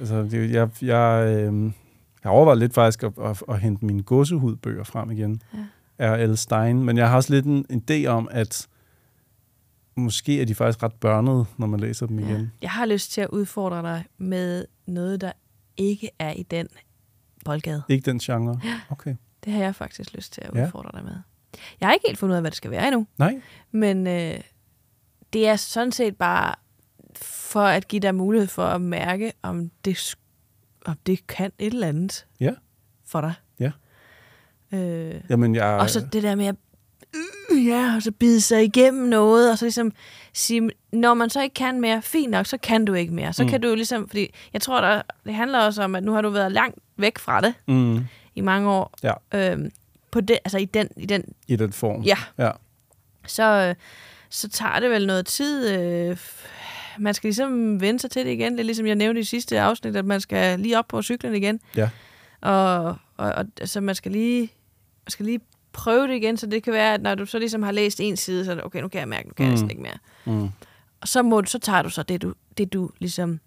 altså 0.00 0.22
det, 0.22 0.50
jeg, 0.50 0.68
jeg, 0.82 1.26
øh, 1.36 1.72
jeg 2.24 2.28
har 2.30 2.36
overvejet 2.36 2.58
lidt 2.58 2.74
faktisk 2.74 3.02
at, 3.02 3.12
at, 3.24 3.42
at 3.48 3.60
hente 3.60 3.84
mine 3.84 4.02
gåsehudbøger 4.02 4.84
frem 4.84 5.10
igen. 5.10 5.42
Ja. 5.98 6.14
R.L. 6.16 6.36
Stein. 6.36 6.84
Men 6.84 6.96
jeg 6.96 7.08
har 7.08 7.16
også 7.16 7.32
lidt 7.34 7.46
en, 7.46 7.66
en 7.70 7.84
idé 7.90 8.06
om, 8.06 8.28
at 8.30 8.68
måske 9.96 10.40
er 10.40 10.44
de 10.44 10.54
faktisk 10.54 10.82
ret 10.82 10.92
børnede, 10.94 11.44
når 11.56 11.66
man 11.66 11.80
læser 11.80 12.06
dem 12.06 12.18
Ja. 12.18 12.26
igen. 12.28 12.52
Jeg 12.62 12.70
har 12.70 12.86
lyst 12.86 13.12
til 13.12 13.20
at 13.20 13.28
udfordre 13.28 13.82
dig 13.82 14.04
med 14.18 14.64
noget, 14.86 15.20
der 15.20 15.32
ikke 15.76 16.10
er 16.18 16.32
i 16.32 16.42
den 16.42 16.66
boldgade. 17.44 17.82
Ikke 17.88 18.10
den 18.10 18.18
genre? 18.18 18.60
Okay. 18.90 19.14
Det 19.44 19.52
har 19.52 19.60
jeg 19.62 19.74
faktisk 19.74 20.14
lyst 20.14 20.32
til 20.32 20.40
at 20.44 20.50
Ja. 20.54 20.64
udfordre 20.66 20.90
dig 20.94 21.04
med. 21.04 21.14
Jeg 21.80 21.88
har 21.88 21.92
ikke 21.92 22.06
helt 22.06 22.18
fundet 22.18 22.32
ud 22.32 22.36
af, 22.36 22.42
hvad 22.42 22.50
det 22.50 22.56
skal 22.56 22.70
være 22.70 22.86
endnu. 22.86 23.06
Nej? 23.18 23.40
Men 23.70 24.06
øh, 24.06 24.40
det 25.32 25.48
er 25.48 25.56
sådan 25.56 25.92
set 25.92 26.16
bare 26.16 26.54
for 27.22 27.60
at 27.62 27.88
give 27.88 28.00
dig 28.00 28.14
mulighed 28.14 28.48
for 28.48 28.64
at 28.64 28.80
mærke, 28.80 29.32
om 29.42 29.70
det, 29.84 29.96
om 30.84 30.96
det 31.06 31.26
kan 31.26 31.52
et 31.58 31.72
eller 31.72 31.86
andet 31.88 32.26
Ja. 32.40 32.52
for 33.06 33.20
dig. 33.20 33.32
Ja. 33.60 33.70
Øh, 34.72 35.20
Jamen, 35.30 35.54
jeg... 35.54 35.64
og 35.66 35.90
så 35.90 36.00
det 36.12 36.22
der 36.22 36.34
med 36.34 36.46
at 36.46 36.54
øh, 37.50 37.66
ja, 37.66 37.94
og 37.96 38.02
så 38.02 38.12
bide 38.12 38.40
sig 38.40 38.64
igennem 38.64 39.08
noget, 39.08 39.50
og 39.52 39.58
så 39.58 39.64
ligesom 39.64 39.92
sige, 40.32 40.70
når 40.92 41.14
man 41.14 41.30
så 41.30 41.42
ikke 41.42 41.54
kan 41.54 41.80
mere, 41.80 42.02
fint 42.02 42.30
nok, 42.30 42.46
så 42.46 42.58
kan 42.58 42.84
du 42.84 42.94
ikke 42.94 43.14
mere. 43.14 43.32
Så 43.32 43.42
mm. 43.42 43.48
Kan 43.48 43.60
du 43.60 43.74
ligesom, 43.74 44.08
fordi 44.08 44.34
jeg 44.52 44.60
tror, 44.60 44.80
der, 44.80 45.02
det 45.24 45.34
handler 45.34 45.58
også 45.58 45.82
om, 45.82 45.94
at 45.94 46.04
nu 46.04 46.12
har 46.12 46.22
du 46.22 46.30
været 46.30 46.52
langt 46.52 46.78
væk 46.96 47.18
fra 47.18 47.40
det 47.40 47.54
Mm, 47.68 48.04
i 48.34 48.40
mange 48.40 48.70
år. 48.70 48.94
Ja. 49.02 49.12
Øhm, 49.34 49.70
på 50.10 50.20
det, 50.20 50.38
altså 50.44 50.58
i 50.58 50.64
den, 50.64 50.88
i 50.96 51.06
den 51.06 51.24
I 51.48 51.56
den 51.56 51.72
form. 51.72 52.02
Ja. 52.02 52.16
Ja. 52.38 52.50
så, 53.26 53.42
øh, 53.68 53.74
så 54.30 54.48
tager 54.48 54.80
det 54.80 54.90
vel 54.90 55.06
noget 55.06 55.26
tid. 55.26 55.68
Øh, 55.68 56.16
man 56.98 57.14
skal 57.14 57.28
ligesom 57.28 57.80
vende 57.80 58.00
sig 58.00 58.10
til 58.10 58.26
det 58.26 58.32
igen. 58.32 58.52
Det 58.52 58.60
er 58.60 58.64
ligesom 58.64 58.86
jeg 58.86 58.94
nævnte 58.94 59.20
i 59.20 59.24
sidste 59.24 59.60
afsnit, 59.60 59.96
at 59.96 60.04
man 60.04 60.20
skal 60.20 60.60
lige 60.60 60.78
op 60.78 60.88
på 60.88 61.02
cyklen 61.02 61.34
igen. 61.34 61.60
Ja. 61.76 61.90
Og, 62.40 62.84
og, 62.84 62.96
og 63.16 63.44
altså, 63.60 63.80
man 63.80 63.94
skal 63.94 64.12
lige 64.12 64.40
man 65.04 65.10
skal 65.10 65.26
lige 65.26 65.40
prøve 65.72 66.08
det 66.08 66.14
igen, 66.14 66.36
så 66.36 66.46
det 66.46 66.62
kan 66.62 66.72
være, 66.72 66.94
at 66.94 67.02
når 67.02 67.14
du 67.14 67.26
så 67.26 67.38
ligesom 67.38 67.62
har 67.62 67.72
læst 67.72 68.00
en 68.00 68.16
side, 68.16 68.44
så 68.44 68.50
er 68.50 68.54
det, 68.54 68.64
okay, 68.64 68.80
nu 68.80 68.88
kan 68.88 69.00
jeg 69.00 69.08
mærke, 69.08 69.28
nu 69.28 69.34
kan 69.34 69.44
mm. 69.44 69.46
jeg 69.46 69.52
næsten 69.52 69.70
ikke 69.70 69.82
mere. 69.82 69.98
Mm. 70.24 70.48
Og 71.00 71.08
så, 71.08 71.22
må 71.22 71.40
du, 71.40 71.50
så 71.50 71.58
tager 71.58 71.82
du 71.82 71.88
så 71.90 72.02
det, 72.02 72.22
du, 72.22 72.34
det, 72.58 72.72
du 72.72 72.90
ligesom 72.98 73.40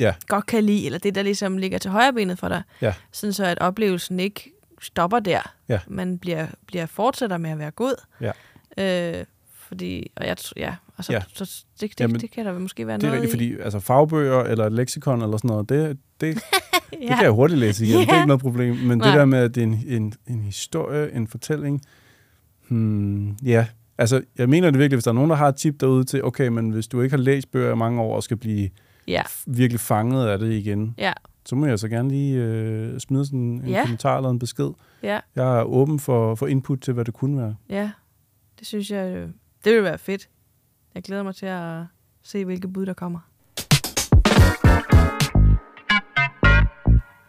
Ja. 0.00 0.14
godt 0.26 0.46
kan 0.46 0.64
lide, 0.64 0.86
eller 0.86 0.98
det, 0.98 1.14
der 1.14 1.22
ligesom 1.22 1.58
ligger 1.58 1.78
til 1.78 1.90
højre 1.90 2.12
benet 2.12 2.38
for 2.38 2.48
dig. 2.48 2.62
Ja. 2.80 2.94
Sådan 3.12 3.32
så, 3.32 3.44
at 3.44 3.58
oplevelsen 3.58 4.20
ikke 4.20 4.52
stopper 4.82 5.18
der. 5.18 5.54
Ja. 5.68 5.80
Man 5.86 6.18
bliver, 6.18 6.46
bliver 6.66 6.86
fortsætter 6.86 7.38
med 7.38 7.50
at 7.50 7.58
være 7.58 7.70
god. 7.70 7.94
Ja. 8.20 8.32
Øh, 9.18 9.24
fordi, 9.54 10.10
og 10.16 10.26
jeg, 10.26 10.36
ja, 10.56 10.74
og 10.96 11.04
så, 11.04 11.12
ja. 11.12 11.22
Så 11.34 11.64
det, 11.80 11.90
det, 11.90 12.00
Jamen, 12.00 12.20
det, 12.20 12.30
kan 12.30 12.46
der 12.46 12.58
måske 12.58 12.86
være 12.86 12.96
Det 12.96 13.04
er 13.04 13.08
noget 13.08 13.22
rigtigt, 13.22 13.42
i. 13.42 13.50
fordi 13.52 13.62
altså, 13.64 13.80
fagbøger 13.80 14.40
eller 14.42 14.66
et 14.66 14.72
leksikon 14.72 15.22
eller 15.22 15.36
sådan 15.36 15.48
noget, 15.48 15.68
det, 15.68 15.98
det, 16.20 16.26
ja. 16.92 16.98
det 16.98 17.08
kan 17.08 17.22
jeg 17.22 17.30
hurtigt 17.30 17.60
læse 17.60 17.84
igen. 17.86 17.94
Ja. 17.96 18.00
Det 18.04 18.08
er 18.10 18.14
ikke 18.16 18.26
noget 18.26 18.40
problem. 18.40 18.76
Men 18.76 18.98
Nej. 18.98 19.08
det 19.10 19.18
der 19.18 19.24
med, 19.24 19.38
at 19.38 19.54
det 19.54 19.60
er 19.62 19.66
en, 19.66 19.84
en, 19.86 20.12
en 20.26 20.42
historie, 20.42 21.12
en 21.14 21.28
fortælling, 21.28 21.82
hmm, 22.68 23.30
ja. 23.32 23.66
Altså, 23.98 24.22
jeg 24.38 24.48
mener 24.48 24.70
det 24.70 24.78
virkelig, 24.80 24.96
hvis 24.96 25.04
der 25.04 25.10
er 25.10 25.14
nogen, 25.14 25.30
der 25.30 25.36
har 25.36 25.48
et 25.48 25.56
tip 25.56 25.80
derude 25.80 26.04
til, 26.04 26.24
okay, 26.24 26.48
men 26.48 26.70
hvis 26.70 26.86
du 26.88 27.00
ikke 27.00 27.12
har 27.16 27.22
læst 27.22 27.50
bøger 27.50 27.72
i 27.72 27.76
mange 27.76 28.00
år 28.02 28.16
og 28.16 28.22
skal 28.22 28.36
blive 28.36 28.70
ja. 29.08 29.22
virkelig 29.46 29.80
fanget 29.80 30.26
af 30.26 30.38
det 30.38 30.52
igen, 30.52 30.94
Ja. 30.98 31.12
så 31.46 31.56
må 31.56 31.66
jeg 31.66 31.78
så 31.78 31.88
gerne 31.88 32.08
lige 32.08 32.36
øh, 32.42 33.00
smide 33.00 33.26
sådan 33.26 33.38
en 33.40 33.68
Ja. 33.68 33.82
kommentar 33.84 34.16
eller 34.16 34.30
en 34.30 34.38
besked. 34.38 34.70
Ja, 35.02 35.20
Jeg 35.36 35.58
er 35.58 35.62
åben 35.62 35.98
for, 36.00 36.34
for 36.34 36.46
input 36.46 36.80
til, 36.80 36.94
hvad 36.94 37.04
det 37.04 37.14
kunne 37.14 37.38
være. 37.38 37.56
ja. 37.68 37.90
Det 38.58 38.66
synes 38.66 38.90
jeg, 38.90 39.16
øh, 39.16 39.28
det 39.64 39.74
vil 39.74 39.82
være 39.82 39.98
fedt. 39.98 40.28
Jeg 40.94 41.02
glæder 41.02 41.22
mig 41.22 41.34
til 41.34 41.46
at 41.46 41.82
se, 42.22 42.44
hvilke 42.44 42.68
bud 42.68 42.86
der 42.86 42.92
kommer. 42.92 43.18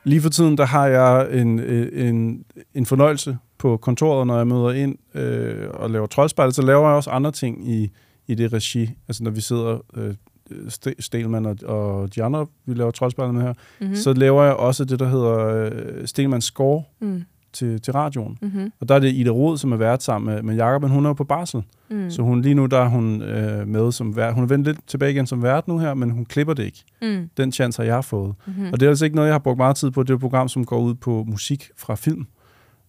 Lige 0.04 0.22
for 0.22 0.30
tiden, 0.30 0.58
der 0.58 0.66
har 0.66 0.88
jeg 0.88 1.42
en, 1.42 1.60
øh, 1.60 2.08
en, 2.10 2.46
en 2.74 2.86
fornøjelse 2.86 3.38
på 3.58 3.78
kontoret, 3.78 4.28
når 4.28 4.38
jeg 4.38 4.48
møder 4.48 4.72
ind 4.72 4.96
øh, 5.18 5.70
og 5.74 5.90
laver 5.90 6.08
troldspejl. 6.08 6.54
Så 6.54 6.62
laver 6.62 6.88
jeg 6.88 6.96
også 6.96 7.10
andre 7.10 7.32
ting 7.32 7.70
i, 7.70 7.92
i 8.28 8.36
det 8.36 8.54
regi. 8.54 8.90
Altså 9.08 9.24
når 9.24 9.32
vi 9.32 9.42
sidder 9.42 9.78
øh, 9.96 10.14
St- 10.52 10.94
Stelman 11.00 11.46
og, 11.46 11.56
og 11.66 12.16
de 12.16 12.24
andre, 12.24 12.48
vi 12.66 12.74
laver 12.74 12.92
troldspejlet 12.92 13.34
med 13.36 13.42
her, 13.44 13.54
Mm-hmm. 13.54 13.90
mm. 13.90 13.96
så 13.96 14.14
laver 14.14 14.44
jeg 14.44 14.54
også 14.54 14.86
det, 14.86 15.00
der 15.00 15.08
hedder 15.08 15.38
øh, 15.48 16.08
Stelmans 16.08 16.44
Score 16.46 16.84
Mm. 17.00 17.24
Til, 17.56 17.82
til 17.82 17.94
radioen. 17.94 18.38
Mm-hmm. 18.42 18.72
Og 18.80 18.90
der 18.90 18.96
er 18.96 19.00
det 19.00 19.14
Ida 19.14 19.30
Rod, 19.30 19.58
som 19.58 19.72
er 19.72 19.78
vært 19.78 20.04
sammen 20.04 20.34
med, 20.34 20.44
med 20.44 20.56
Jacob, 20.56 20.82
men 20.82 20.92
hun 20.92 21.06
er 21.06 21.10
jo 21.10 21.14
på 21.14 21.24
barsel. 21.24 21.64
Mm. 21.90 22.12
Så 22.12 22.22
hun 22.22 22.42
lige 22.42 22.56
nu, 22.56 22.66
der 22.66 22.80
er 22.80 22.88
hun 22.88 23.22
øh, 23.22 23.68
med 23.68 23.92
som 23.92 24.16
vært. 24.16 24.34
Hun 24.34 24.44
er 24.44 24.48
vendt 24.48 24.68
lidt 24.68 24.80
tilbage 24.88 25.12
igen 25.12 25.28
som 25.28 25.44
vært 25.44 25.68
nu 25.68 25.80
her, 25.80 25.94
men 25.94 26.10
hun 26.12 26.26
klipper 26.26 26.54
det 26.54 26.64
ikke. 26.64 26.84
Mm. 27.02 27.30
Den 27.38 27.52
chance 27.52 27.82
har 27.82 27.86
jeg 27.86 28.06
fået. 28.06 28.36
Mm-hmm. 28.46 28.70
Og 28.74 28.80
det 28.80 28.86
er 28.86 28.90
altså 28.90 29.06
ikke 29.06 29.16
noget, 29.16 29.28
jeg 29.28 29.34
har 29.34 29.40
brugt 29.40 29.58
meget 29.58 29.76
tid 29.76 29.92
på. 29.92 30.04
Det 30.04 30.10
er 30.10 30.14
et 30.14 30.22
program, 30.22 30.50
som 30.50 30.66
går 30.66 30.80
ud 30.80 30.96
på 30.96 31.24
musik 31.28 31.70
fra 31.78 31.96
film. 31.96 32.28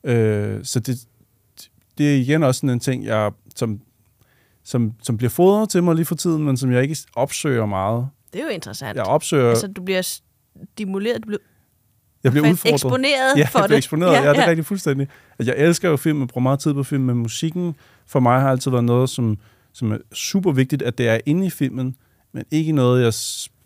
Øh, 0.05 0.59
så 0.63 0.81
det, 0.81 1.07
det 1.99 2.13
er 2.13 2.17
igen 2.17 2.43
også 2.43 2.59
sådan 2.59 2.71
en 2.71 2.81
ting, 2.81 3.05
jeg, 3.05 3.33
som, 3.57 3.81
som, 4.65 4.93
som 5.03 5.17
bliver 5.17 5.31
fodret 5.31 5.69
til 5.69 5.83
mig 5.83 5.95
lige 5.95 6.07
for 6.07 6.15
tiden, 6.15 6.45
men 6.45 6.57
som 6.57 6.73
jeg 6.73 6.83
ikke 6.83 6.97
opsøger 7.15 7.67
meget. 7.67 8.09
Det 8.33 8.41
er 8.41 8.45
jo 8.45 8.51
interessant. 8.51 8.97
Jeg 8.97 9.05
opsøger, 9.05 9.49
Altså, 9.49 9.67
du 9.67 9.83
bliver 9.83 10.19
stimuleret, 10.73 11.23
du 11.23 11.27
bliver, 11.27 11.39
jeg 12.25 12.33
bliver 12.33 12.51
udfordret. 12.51 12.75
eksponeret 12.75 13.37
Ja, 13.39 13.45
for 13.53 13.59
jeg 13.61 13.69
det. 13.69 13.77
eksponeret. 13.77 14.13
Ja, 14.13 14.23
ja. 14.23 14.31
det 14.33 14.39
er 14.39 14.47
rigtig 14.47 14.67
fuldstændig. 14.67 15.09
Altså, 15.39 15.55
jeg 15.55 15.65
elsker 15.67 15.89
jo 15.89 15.97
film, 15.97 16.23
og 16.23 16.29
bruger 16.29 16.43
meget 16.43 16.59
tid 16.61 16.75
på 16.75 16.83
film, 16.83 17.03
men 17.05 17.17
musikken 17.17 17.75
for 18.07 18.21
mig 18.21 18.41
har 18.41 18.51
altid 18.51 18.71
været 18.71 18.85
noget, 18.85 19.11
som, 19.11 19.39
som 19.73 19.93
er 19.93 19.99
super 20.13 20.53
vigtigt, 20.53 20.83
at 20.83 20.99
det 20.99 21.09
er 21.09 21.19
inde 21.27 21.47
i 21.47 21.51
filmen, 21.51 21.97
men 22.33 22.45
ikke 22.51 22.73
noget, 22.73 23.05
jeg 23.05 23.13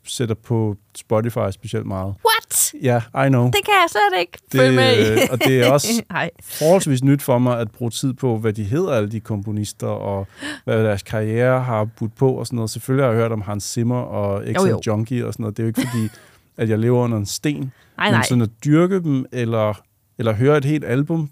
sætter 0.05 0.35
på 0.35 0.77
Spotify 0.97 1.51
specielt 1.53 1.87
meget. 1.87 2.15
What? 2.27 2.73
Ja, 2.83 3.25
I 3.27 3.29
know. 3.29 3.45
Det 3.45 3.65
kan 3.65 3.75
jeg 3.75 3.87
slet 3.91 4.21
ikke 4.21 4.39
følge 4.53 4.77
med 4.77 4.97
i. 4.97 5.05
Det, 5.21 5.31
og 5.31 5.39
det 5.45 5.61
er 5.61 5.71
også 5.73 6.03
forholdsvis 6.59 7.05
nyt 7.05 7.23
for 7.23 7.39
mig 7.39 7.59
at 7.61 7.71
bruge 7.71 7.91
tid 7.91 8.13
på, 8.13 8.39
hvad 8.39 8.53
de 8.53 8.65
hedder, 8.65 8.93
alle 8.93 9.11
de 9.11 9.21
komponister, 9.21 9.87
og 9.87 10.27
hvad 10.65 10.85
deres 10.85 11.03
karriere 11.03 11.61
har 11.63 11.85
budt 11.85 12.17
på 12.17 12.33
og 12.33 12.47
sådan 12.47 12.57
noget. 12.57 12.71
Selvfølgelig 12.71 13.05
har 13.07 13.13
jeg 13.13 13.21
hørt 13.21 13.33
om 13.33 13.41
Hans 13.43 13.65
Zimmer 13.65 14.01
og 14.01 14.43
jo. 14.55 14.81
Junkie 14.87 15.27
og 15.27 15.33
sådan 15.33 15.43
noget. 15.43 15.57
Det 15.57 15.63
er 15.63 15.65
jo 15.65 15.69
ikke 15.69 15.81
fordi, 15.91 16.09
at 16.57 16.69
jeg 16.69 16.79
lever 16.79 17.01
under 17.01 17.19
en 17.19 17.27
sten. 17.27 17.73
Nej, 18.01 18.19
Men 18.19 18.25
sådan 18.25 18.43
at 18.43 18.51
dyrke 18.65 19.03
dem, 19.03 19.27
eller, 19.33 19.83
eller 20.19 20.33
høre 20.33 20.59
et 20.59 20.65
helt 20.65 20.85
album, 20.85 21.31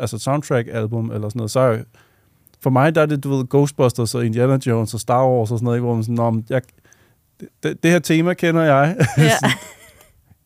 altså 0.00 0.18
soundtrack-album, 0.18 1.10
eller 1.10 1.28
sådan 1.28 1.38
noget, 1.38 1.50
så 1.50 1.60
er 1.60 1.78
for 2.62 2.70
mig, 2.70 2.94
der 2.94 3.02
er 3.02 3.06
det, 3.06 3.24
du 3.24 3.36
ved, 3.36 3.44
Ghostbusters 3.48 4.14
og 4.14 4.26
Indiana 4.26 4.58
Jones 4.66 4.94
og 4.94 5.00
Star 5.00 5.28
Wars 5.28 5.50
og 5.50 5.58
sådan 5.58 5.64
noget, 5.64 5.80
hvor 5.80 5.94
man 5.94 6.04
sådan, 6.04 6.34
men 6.34 6.46
jeg, 6.50 6.62
det, 7.62 7.82
det, 7.82 7.90
her 7.90 7.98
tema 7.98 8.34
kender 8.34 8.62
jeg. 8.62 8.96
Ja, 9.18 9.30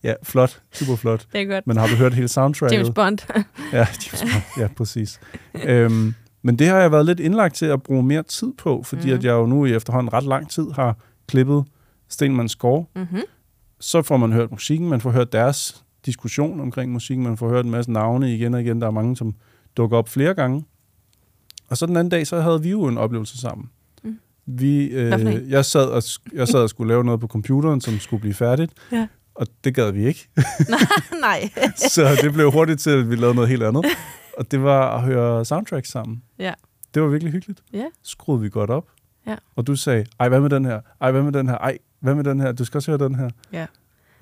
ja, 0.09 0.15
flot, 0.23 0.61
super 0.73 0.97
flot. 0.97 1.27
det 1.33 1.41
er 1.41 1.45
godt. 1.45 1.67
Men 1.67 1.77
har 1.77 1.87
du 1.87 1.95
hørt 1.95 2.15
hele 2.15 2.29
soundtracket? 2.29 2.77
James 2.77 2.91
Bond. 2.95 3.19
Ja, 3.73 3.79
James 3.79 4.21
Bond. 4.21 4.43
ja 4.59 4.69
præcis. 4.77 5.21
øhm, 5.65 6.15
men 6.43 6.59
det 6.59 6.67
har 6.67 6.79
jeg 6.79 6.93
været 6.93 7.07
lidt 7.07 7.21
indlagt 7.21 7.55
til 7.55 7.67
at 7.67 7.83
bruge 7.83 8.03
mere 8.03 8.23
tid 8.23 8.53
på, 8.59 8.83
fordi 8.83 9.07
mm. 9.07 9.15
at 9.15 9.25
jeg 9.25 9.33
jo 9.33 9.47
nu 9.47 9.65
i 9.65 9.75
efterhånden 9.75 10.13
ret 10.13 10.25
lang 10.25 10.51
tid 10.51 10.71
har 10.75 10.97
klippet 11.29 11.65
Stenmans 12.09 12.53
score. 12.53 12.85
mm-hmm. 12.97 13.21
Så 13.81 14.03
får 14.03 14.17
man 14.17 14.33
hørt 14.33 14.51
musikken, 14.51 14.89
man 14.89 15.01
får 15.01 15.11
hørt 15.11 15.33
deres 15.33 15.85
diskussion 16.07 16.61
omkring 16.61 16.93
musikken, 16.93 17.25
man 17.25 17.37
får 17.37 17.49
hørt 17.49 17.65
en 17.65 17.71
masse 17.71 17.93
navne 17.93 18.35
igen 18.35 18.55
og 18.55 18.61
igen. 18.61 18.81
Der 18.81 18.87
er 18.87 18.91
mange, 18.91 19.17
som 19.17 19.35
dukker 19.77 19.99
op 19.99 20.09
flere 20.09 20.35
gange. 20.35 20.65
Og 21.69 21.77
så 21.77 21.87
den 21.87 21.97
anden 21.97 22.11
dag, 22.11 22.27
så 22.27 22.41
havde 22.41 22.63
vi 22.63 22.71
jo 22.71 22.85
en 22.85 22.99
oplevelse 22.99 23.39
sammen. 23.39 23.71
Mm. 24.03 24.19
Vi, 24.47 24.87
øh, 24.87 25.51
jeg, 25.51 25.65
sad 25.65 25.87
og, 25.87 26.03
jeg 26.33 26.49
sad 26.49 26.61
og 26.61 26.71
skulle 26.71 26.89
lave 26.89 27.05
noget 27.05 27.21
på 27.21 27.27
computeren, 27.27 27.81
som 27.81 27.99
skulle 27.99 28.21
blive 28.21 28.35
færdigt. 28.35 28.73
Ja. 28.93 29.07
Og 29.35 29.47
det 29.65 29.75
gad 29.75 29.93
vi 29.93 30.07
ikke. 30.07 30.29
nej. 31.21 31.51
så 31.95 32.19
det 32.23 32.33
blev 32.33 32.51
hurtigt 32.53 32.81
til, 32.81 32.91
at 32.91 33.11
vi 33.11 33.17
lavede 33.17 33.35
noget 33.35 33.51
helt 33.51 33.63
andet. 33.63 33.85
Og 34.39 34.51
det 34.51 34.63
var 34.63 34.97
at 34.97 35.03
høre 35.03 35.45
soundtracks 35.45 35.91
sammen. 35.91 36.23
Ja. 36.39 36.53
Det 36.95 37.03
var 37.03 37.09
virkelig 37.09 37.33
hyggeligt. 37.33 37.63
Ja. 37.73 37.85
Skruede 38.03 38.41
vi 38.41 38.49
godt 38.49 38.71
op. 38.71 38.87
Ja. 39.27 39.37
Og 39.57 39.67
du 39.67 39.77
sagde, 39.77 40.07
ej, 40.21 40.29
hvad 40.29 40.41
med 40.41 40.51
den 40.51 40.65
her? 40.65 40.81
Ej, 41.01 41.11
hvad 41.11 41.23
med 41.23 41.33
den 41.33 41.49
her? 41.49 41.59
Ej, 41.59 41.79
hvad 42.01 42.15
med 42.15 42.25
den 42.25 42.41
her? 42.41 42.53
Du 42.53 42.65
skal 42.65 42.79
også 42.79 42.91
høre 42.91 43.09
den 43.09 43.15
her. 43.15 43.31
Ja. 43.53 43.67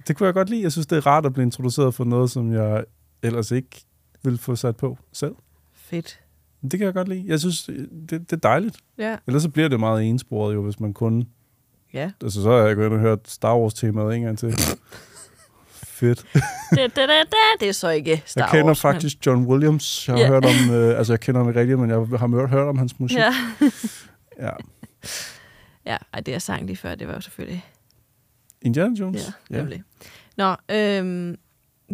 Det 0.08 0.16
kunne 0.16 0.26
jeg 0.26 0.34
godt 0.34 0.50
lide. 0.50 0.62
Jeg 0.62 0.72
synes, 0.72 0.86
det 0.86 0.96
er 0.96 1.06
rart 1.06 1.26
at 1.26 1.32
blive 1.32 1.42
introduceret 1.42 1.94
for 1.94 2.04
noget, 2.04 2.30
som 2.30 2.52
jeg 2.52 2.84
ellers 3.22 3.50
ikke 3.50 3.84
ville 4.22 4.38
få 4.38 4.56
sat 4.56 4.76
på 4.76 4.98
selv. 5.12 5.34
Fedt. 5.74 6.20
Det 6.62 6.70
kan 6.78 6.80
jeg 6.86 6.94
godt 6.94 7.08
lide. 7.08 7.24
Jeg 7.26 7.40
synes, 7.40 7.62
det, 7.64 8.10
det 8.10 8.32
er 8.32 8.36
dejligt. 8.36 8.76
Ja. 8.98 9.16
Ellers 9.26 9.42
så 9.42 9.48
bliver 9.48 9.68
det 9.68 9.80
meget 9.80 10.04
ensporet 10.08 10.54
jo, 10.54 10.62
hvis 10.64 10.80
man 10.80 10.92
kun... 10.94 11.28
Ja. 11.94 12.10
Altså, 12.22 12.42
så 12.42 12.50
har 12.50 12.56
jeg 12.66 12.76
gået 12.76 12.86
ind 12.86 12.94
og 12.94 13.00
hørt 13.00 13.18
Star 13.28 13.56
Wars-temaet 13.58 14.14
en 14.16 14.22
gang 14.22 14.38
til. 14.38 14.52
Fedt. 15.72 16.24
Det, 16.32 16.42
det, 16.70 16.96
det, 16.96 17.08
det, 17.08 17.60
det 17.60 17.68
er 17.68 17.72
så 17.72 17.88
ikke 17.90 18.22
Star 18.26 18.40
jeg 18.42 18.50
kender 18.50 18.66
Wars, 18.66 18.84
men- 18.84 18.92
faktisk 18.92 19.26
John 19.26 19.46
Williams. 19.46 20.08
Jeg 20.08 20.14
har 20.16 20.22
Ja. 20.22 20.28
hørt 20.28 20.44
om, 20.44 20.74
øh, 20.74 20.98
altså 20.98 21.12
jeg 21.12 21.20
kender 21.20 21.40
ham 21.40 21.48
ikke 21.48 21.60
rigtigt, 21.60 21.78
men 21.78 21.90
jeg 21.90 21.96
har 21.98 22.36
hørt, 22.36 22.50
hørt 22.50 22.68
om 22.68 22.78
hans 22.78 23.00
musik. 23.00 23.18
Ja. 23.18 23.32
ja. 24.40 24.50
Ja, 25.93 25.97
ej, 26.12 26.20
det 26.20 26.32
jeg 26.32 26.43
sang 26.43 26.66
lige 26.66 26.76
før, 26.76 26.95
det 26.95 27.09
var 27.09 27.14
jo 27.14 27.20
selvfølgelig... 27.20 27.64
Indiana 28.62 28.95
Jones? 29.01 29.32
Ja, 29.51 29.57
nemlig. 29.59 29.82
Nå, 30.36 30.55
øhm, 30.70 31.39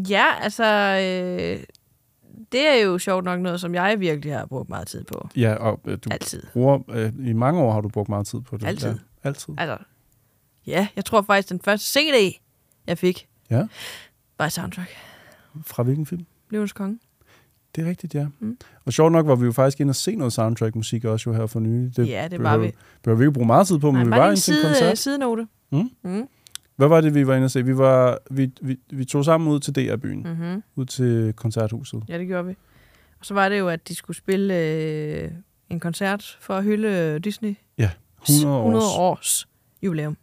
ja, 0.08 0.24
altså... 0.40 0.64
Øh, 0.64 1.64
det 2.52 2.66
er 2.68 2.74
jo 2.74 2.98
sjovt 2.98 3.24
nok 3.24 3.40
noget, 3.40 3.60
som 3.60 3.74
jeg 3.74 4.00
virkelig 4.00 4.34
har 4.38 4.46
brugt 4.46 4.68
meget 4.68 4.86
tid 4.88 5.04
på. 5.04 5.28
Ja, 5.36 5.54
og 5.54 5.80
øh, 5.84 5.98
du 6.04 6.10
Altid. 6.12 6.42
bruger, 6.52 6.78
øh, 6.88 7.12
i 7.26 7.32
mange 7.32 7.60
år 7.60 7.72
har 7.72 7.80
du 7.80 7.88
brugt 7.88 8.08
meget 8.08 8.26
tid 8.26 8.40
på 8.40 8.56
det. 8.56 8.66
Altid. 8.66 8.88
Ja, 8.88 8.94
altid. 9.28 9.54
Altså, 9.58 9.78
ja, 10.66 10.88
jeg 10.96 11.04
tror 11.04 11.22
faktisk, 11.22 11.48
den 11.48 11.60
første 11.60 11.86
CD, 11.92 12.38
jeg 12.86 12.98
fik, 12.98 13.28
Ja. 13.50 13.62
var 14.38 14.46
et 14.46 14.52
soundtrack. 14.52 14.90
Fra 15.62 15.82
hvilken 15.82 16.06
film? 16.06 16.26
Løvens 16.50 16.72
Konge. 16.72 16.98
Det 17.74 17.84
er 17.84 17.88
rigtigt, 17.88 18.14
ja. 18.14 18.26
Mm. 18.40 18.58
Og 18.84 18.92
sjovt 18.92 19.12
nok 19.12 19.26
var 19.26 19.34
vi 19.36 19.44
jo 19.44 19.52
faktisk 19.52 19.80
inde 19.80 19.90
og 19.90 19.94
se 19.96 20.14
noget 20.16 20.32
soundtrack-musik 20.32 21.04
også 21.04 21.30
jo 21.30 21.36
her 21.36 21.46
for 21.46 21.60
nylig. 21.60 21.96
Det 21.96 22.08
ja, 22.08 22.22
det 22.22 22.30
behøver- 22.30 22.50
var 22.50 22.56
vi. 22.58 22.72
Behøver 23.02 23.18
vi 23.18 23.22
ikke 23.24 23.32
bruge 23.32 23.46
meget 23.46 23.66
tid 23.66 23.78
på, 23.78 23.90
men 23.90 24.06
Nej, 24.06 24.16
vi 24.16 24.20
var 24.20 24.28
inde 24.30 24.40
til 24.40 24.54
en 24.54 24.62
koncert. 24.62 24.98
sidenote. 24.98 25.46
Mm. 25.72 25.90
Mm. 26.02 26.28
Hvad 26.76 26.88
var 26.88 27.00
det, 27.00 27.14
vi 27.14 27.26
var 27.26 27.34
inde 27.34 27.44
og 27.44 27.50
se? 27.50 27.64
Vi, 27.64 27.76
var, 27.78 28.18
vi, 28.30 28.50
vi, 28.60 28.76
vi 28.90 29.04
tog 29.04 29.24
sammen 29.24 29.48
ud 29.52 29.60
til 29.60 29.74
DR-byen, 29.74 30.18
mm. 30.22 30.28
Mm-hmm. 30.28 30.62
ud 30.76 30.84
til 30.86 31.32
koncerthuset. 31.36 32.02
Ja, 32.08 32.18
det 32.18 32.26
gjorde 32.26 32.46
vi. 32.46 32.54
Og 33.20 33.26
så 33.26 33.34
var 33.34 33.48
det 33.48 33.58
jo, 33.58 33.68
at 33.68 33.88
de 33.88 33.94
skulle 33.94 34.16
spille 34.16 34.54
øh, 34.58 35.30
en 35.70 35.80
koncert 35.80 36.38
for 36.40 36.54
at 36.54 36.64
hylde 36.64 37.18
Disney. 37.18 37.54
100 37.78 38.56
års. 38.56 38.64
100 38.64 38.84
års 38.98 39.48
jubilæum. 39.82 40.16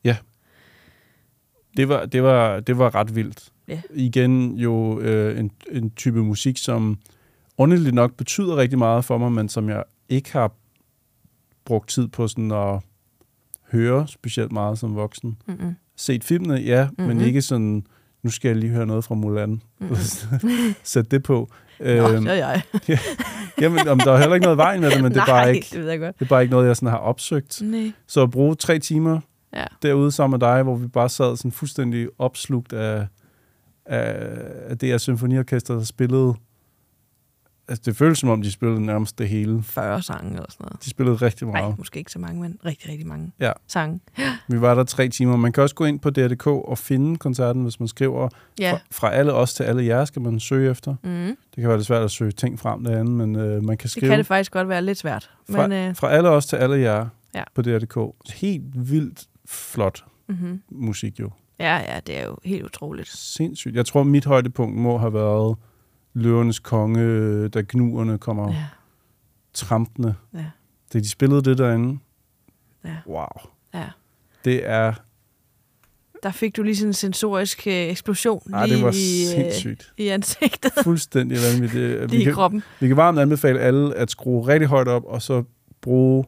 Det 1.78 1.90
var, 1.90 2.06
det 2.06 2.24
var, 2.24 2.60
det 2.60 2.78
var 2.78 2.96
ret 2.96 3.16
vildt. 3.16 3.50
Ja. 3.68 3.82
Igen 3.94 4.56
jo 4.56 5.00
øh, 5.00 5.40
en, 5.40 5.52
en 5.72 5.92
type 5.92 6.24
musik, 6.24 6.58
som 6.58 6.98
underligt 7.62 7.96
nok 7.96 8.14
betyder 8.18 8.58
rigtig 8.58 8.80
meget 8.80 9.06
for 9.06 9.18
mig, 9.18 9.32
men 9.32 9.50
som 9.50 9.70
jeg 9.70 9.84
ikke 10.10 10.34
har 10.34 10.52
brugt 11.66 11.90
tid 11.90 12.08
på 12.08 12.28
sådan 12.28 12.52
at 12.52 12.80
høre 13.72 14.08
specielt 14.08 14.52
meget 14.52 14.80
som 14.80 14.96
voksen. 14.96 15.38
Mm-hmm. 15.48 15.76
Set 15.96 16.24
filmene, 16.24 16.56
ja, 16.56 16.88
mm-hmm. 16.90 17.08
men 17.08 17.22
ikke 17.22 17.42
sådan, 17.42 17.86
nu 18.24 18.30
skal 18.30 18.50
jeg 18.50 18.58
lige 18.58 18.72
høre 18.72 18.86
noget 18.86 19.04
fra 19.04 19.16
Mulan. 19.16 19.62
Mm-hmm. 19.80 19.96
Sæt 20.84 21.12
det 21.12 21.24
på. 21.24 21.50
Nå, 21.80 21.86
Øhm, 21.88 22.28
er 22.28 22.34
jeg. 22.34 22.62
jamen, 23.62 23.88
om 23.88 24.00
der 24.00 24.12
er 24.12 24.18
heller 24.18 24.34
ikke 24.36 24.44
noget 24.44 24.58
vejen 24.58 24.82
med 24.82 24.92
det, 24.92 25.04
men 25.04 25.12
det 25.12 25.18
er, 25.20 25.26
Nej, 25.26 25.44
bare 25.44 25.56
ikke, 25.56 25.68
det 25.72 26.00
det 26.02 26.26
er 26.26 26.26
bare 26.30 26.42
ikke 26.42 26.52
noget, 26.52 26.68
jeg 26.68 26.76
sådan 26.76 26.90
har 26.90 26.98
opsøgt. 26.98 27.62
Nej. 27.62 27.92
Så 28.08 28.22
at 28.22 28.32
bruge 28.32 28.56
tre 28.56 28.80
timer 28.80 29.20
Ja. 29.54 29.66
derude 29.82 30.12
sammen 30.12 30.40
med 30.40 30.48
dig, 30.48 30.64
hvor 30.64 30.76
vi 30.76 30.88
bare 30.88 31.10
sad 31.10 31.38
sådan 31.38 31.52
fuldstændig 31.52 32.08
opslugt 32.20 32.74
af, 32.74 33.08
af, 33.86 34.38
af 34.70 34.78
det 34.78 34.90
her 34.90 34.98
symfoniorkester, 34.98 35.74
der 35.74 35.84
spillede. 35.84 36.34
Altså, 37.72 37.82
det 37.86 37.96
føltes 37.98 38.20
som 38.20 38.30
om, 38.30 38.42
de 38.42 38.52
spillede 38.52 38.86
nærmest 38.86 39.20
det 39.20 39.30
hele. 39.30 39.64
40 39.64 40.02
sange 40.02 40.30
eller 40.32 40.46
sådan 40.50 40.64
noget. 40.64 40.84
De 40.86 40.90
spillede 40.90 41.16
rigtig 41.16 41.48
Nej, 41.48 41.62
meget. 41.62 41.78
måske 41.78 42.00
ikke 42.00 42.12
så 42.12 42.20
mange, 42.20 42.42
men 42.42 42.58
rigtig, 42.66 42.90
rigtig 42.90 43.08
mange 43.08 43.32
Ja. 43.40 43.52
sange. 43.68 44.00
Vi 44.52 44.62
var 44.62 44.76
der 44.76 44.84
tre 44.84 45.10
timer. 45.10 45.36
Man 45.36 45.52
kan 45.52 45.64
også 45.64 45.76
gå 45.76 45.86
ind 45.86 46.00
på 46.00 46.10
DR.dk 46.10 46.48
og 46.48 46.78
finde 46.78 47.18
koncerten, 47.18 47.64
hvis 47.64 47.80
man 47.80 47.88
skriver 47.88 48.30
Ja. 48.60 48.72
fra, 48.74 48.80
fra 48.92 49.12
alle 49.12 49.34
os 49.34 49.54
til 49.54 49.64
alle 49.64 49.86
jer, 49.86 50.06
skal 50.06 50.22
man 50.22 50.40
søge 50.40 50.72
efter. 50.72 50.96
Mm. 51.04 51.10
Det 51.56 51.62
kan 51.62 51.68
være 51.68 51.78
lidt 51.78 51.88
svært 51.88 52.04
at 52.04 52.12
søge 52.12 52.32
ting 52.32 52.60
frem 52.60 52.84
derinde, 52.84 53.12
men 53.12 53.36
øh, 53.36 53.64
man 53.64 53.78
kan 53.78 53.84
Det 53.84 53.92
skrive 53.92 54.10
kan 54.10 54.18
det 54.18 54.26
faktisk 54.28 54.52
godt 54.52 54.70
være 54.70 54.82
lidt 54.82 54.98
svært. 54.98 55.30
fra, 55.52 55.68
Men, 55.68 55.90
øh, 55.90 55.96
fra 55.96 56.10
alle 56.12 56.30
os 56.30 56.46
til 56.46 56.56
alle 56.56 56.78
jer 56.80 57.06
Ja. 57.36 57.44
på 57.56 57.62
DR.dk. 57.62 57.98
Helt 58.34 58.92
vildt 58.92 59.26
flot 59.48 60.04
mm-hmm. 60.30 60.62
musik 60.72 61.20
jo. 61.20 61.30
Ja, 61.60 61.78
ja, 61.78 62.00
det 62.08 62.20
er 62.20 62.26
jo 62.26 62.38
helt 62.46 62.64
utroligt. 62.64 63.08
Sindssygt. 63.10 63.76
Jeg 63.76 63.86
tror, 63.86 64.04
mit 64.04 64.26
højdepunkt 64.26 64.78
må 64.78 64.98
have 64.98 65.14
været 65.14 65.56
Løvernes 66.14 66.60
Konge, 66.60 67.48
da 67.48 67.64
gnuerne 67.70 68.18
kommer 68.18 68.52
ja. 68.54 68.66
Trampende. 69.54 70.16
ja, 70.34 70.46
Da 70.94 71.00
de 71.00 71.10
spillede 71.10 71.42
det 71.42 71.58
derinde, 71.58 72.00
ja, 72.86 72.96
wow. 73.08 73.28
ja. 73.74 73.86
Det 74.46 74.70
er, 74.70 74.94
Der 76.24 76.32
fik 76.32 76.56
du 76.58 76.64
lige 76.64 76.76
sådan 76.76 76.90
en 76.90 76.94
sensorisk 76.94 77.68
øh, 77.68 77.74
eksplosion 77.74 78.42
ah, 78.54 78.68
lige 78.68 78.76
det 78.76 78.84
var 78.86 78.90
i, 78.92 78.92
øh, 78.92 78.96
sindssygt. 79.44 79.94
i 79.98 80.08
ansigtet, 80.08 80.72
Fuldstændig 80.84 81.38
vanvittigt. 81.52 82.00
lige 82.00 82.08
Vi 82.12 82.18
i 82.18 82.24
kan, 82.24 82.34
kroppen. 82.34 82.64
vi 82.80 82.88
kan 82.88 82.98
varmt 82.98 83.20
anbefale 83.20 83.60
alle 83.60 83.96
at 83.96 84.12
skrue 84.12 84.48
rigtig 84.48 84.68
højt 84.70 84.88
op, 84.88 85.04
og 85.06 85.22
så 85.22 85.44
bruge 85.82 86.26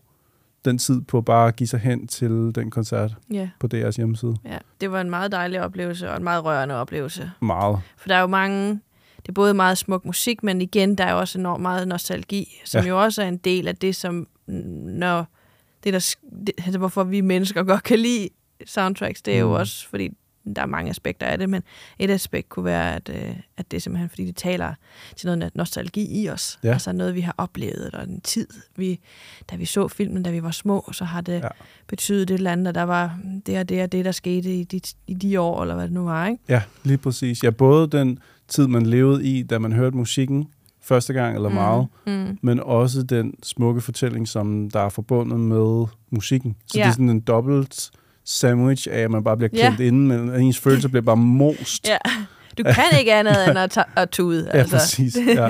den 0.65 0.77
tid 0.77 1.01
på 1.01 1.21
bare 1.21 1.47
at 1.47 1.55
give 1.55 1.67
sig 1.67 1.79
hen 1.79 2.07
til 2.07 2.51
den 2.55 2.71
koncert 2.71 3.15
Ja, 3.31 3.49
på 3.59 3.67
deres 3.67 3.95
hjemmeside. 3.95 4.36
ja. 4.45 4.57
Det 4.81 4.91
var 4.91 5.01
en 5.01 5.09
meget 5.09 5.31
dejlig 5.31 5.61
oplevelse, 5.61 6.09
og 6.11 6.17
en 6.17 6.23
meget 6.23 6.43
rørende 6.45 6.75
oplevelse. 6.75 7.31
Meget. 7.41 7.79
For 7.97 8.07
der 8.07 8.15
er 8.15 8.21
jo 8.21 8.27
mange... 8.27 8.79
Det 9.24 9.30
er 9.30 9.34
både 9.34 9.53
meget 9.53 9.78
smuk 9.78 10.05
musik, 10.05 10.43
men 10.43 10.61
igen, 10.61 10.95
der 10.95 11.03
er 11.03 11.13
også 11.13 11.39
enormt 11.39 11.61
meget 11.61 11.88
nostalgi, 11.88 12.61
som 12.65 12.84
Ja. 12.84 12.89
jo 12.89 13.03
også 13.03 13.21
er 13.24 13.28
en 13.28 13.38
del 13.38 13.67
af 13.67 13.76
det, 13.76 13.95
som... 13.95 14.28
Når 14.47 15.26
det 15.84 15.93
der, 15.93 16.15
det, 16.47 16.51
altså, 16.57 16.78
hvorfor 16.80 17.03
vi 17.03 17.21
mennesker 17.21 17.63
godt 17.63 17.84
kan 17.84 17.99
lide 17.99 18.30
soundtracks. 18.65 19.21
Det 19.21 19.34
er 19.36 19.39
jo 19.39 19.47
Mm. 19.47 19.53
også, 19.53 19.88
fordi 19.88 20.09
der 20.56 20.62
er 20.62 20.66
mange 20.66 20.89
aspekter 20.89 21.26
af 21.26 21.38
det, 21.38 21.50
men 21.50 21.64
et 22.00 22.10
aspekt 22.10 22.50
kunne 22.50 22.66
være, 22.66 22.96
at, 22.96 23.10
øh, 23.16 23.36
at 23.58 23.72
det 23.72 23.78
er 23.78 23.82
simpelthen, 23.82 24.10
fordi 24.10 24.26
det 24.26 24.36
taler 24.36 24.74
til 25.16 25.26
noget 25.28 25.56
nostalgi 25.56 26.22
i 26.24 26.30
os. 26.30 26.60
Ja. 26.64 26.72
Altså 26.74 26.91
noget, 26.91 27.16
vi 27.16 27.22
har 27.22 27.36
oplevet, 27.38 27.86
eller 27.86 28.02
en 28.06 28.22
tid, 28.22 28.48
vi, 28.76 29.00
da 29.52 29.56
vi 29.56 29.66
så 29.66 29.88
filmen, 29.88 30.24
da 30.24 30.32
vi 30.32 30.44
var 30.44 30.52
små, 30.52 30.89
så 30.91 31.06
har 31.06 31.22
det 31.22 31.34
Ja. 31.39 31.48
betydet 31.88 32.30
et 32.30 32.34
eller 32.34 32.52
andet, 32.52 32.68
og 32.68 32.76
der 32.76 32.84
var 32.84 33.18
det 33.46 33.60
og 33.60 33.70
det 33.70 33.84
og 33.84 33.91
det, 33.91 34.06
der 34.06 34.12
skete 34.12 34.56
i 34.56 34.64
de, 34.64 34.82
i 35.08 35.14
de 35.14 35.39
år, 35.39 35.62
eller 35.62 35.76
hvad 35.76 35.84
det 35.86 35.94
nu 35.94 36.04
var, 36.04 36.28
ikke? 36.28 36.44
Ja, 36.50 36.62
lige 36.84 36.98
præcis. 36.98 37.44
Ja, 37.44 37.50
både 37.50 37.88
den 37.88 38.20
tid, 38.48 38.68
man 38.68 38.86
levede 38.86 39.26
i, 39.26 39.44
da 39.44 39.60
man 39.60 39.74
hørte 39.74 39.96
musikken 39.98 40.48
første 40.82 41.14
gang 41.14 41.36
eller 41.36 41.50
meget, 41.50 41.88
Mm. 42.08 42.38
men 42.41 42.60
også 42.60 43.04
den 43.04 43.34
smukke 43.44 43.82
fortælling, 43.82 44.28
som 44.28 44.70
der 44.70 44.80
er 44.80 44.89
forbundet 44.89 45.39
med 45.39 45.86
musikken. 46.10 46.56
Så 46.68 46.78
Ja. 46.78 46.84
det 46.84 46.88
er 46.89 46.94
sådan 46.94 47.10
en 47.10 47.20
dobbelt 47.20 47.91
sandwich 48.26 48.88
af, 48.91 48.99
at 48.99 49.11
man 49.11 49.24
bare 49.24 49.38
bliver 49.38 49.49
Ja. 49.53 49.76
klemt 49.76 49.80
inden, 49.88 50.07
men 50.07 50.41
ens 50.41 50.59
følelser 50.59 50.89
bliver 50.89 51.01
bare 51.01 51.17
most. 51.17 51.88
Ja. 51.88 51.97
Du 52.57 52.63
kan 52.63 52.99
ikke 52.99 53.13
andet 53.13 53.49
end 53.49 53.57
at, 53.59 53.78
at 53.95 54.09
tude. 54.09 54.49
Ja, 54.53 54.59
altså. 54.59 54.76
præcis. 54.78 55.17
Ja. 55.28 55.49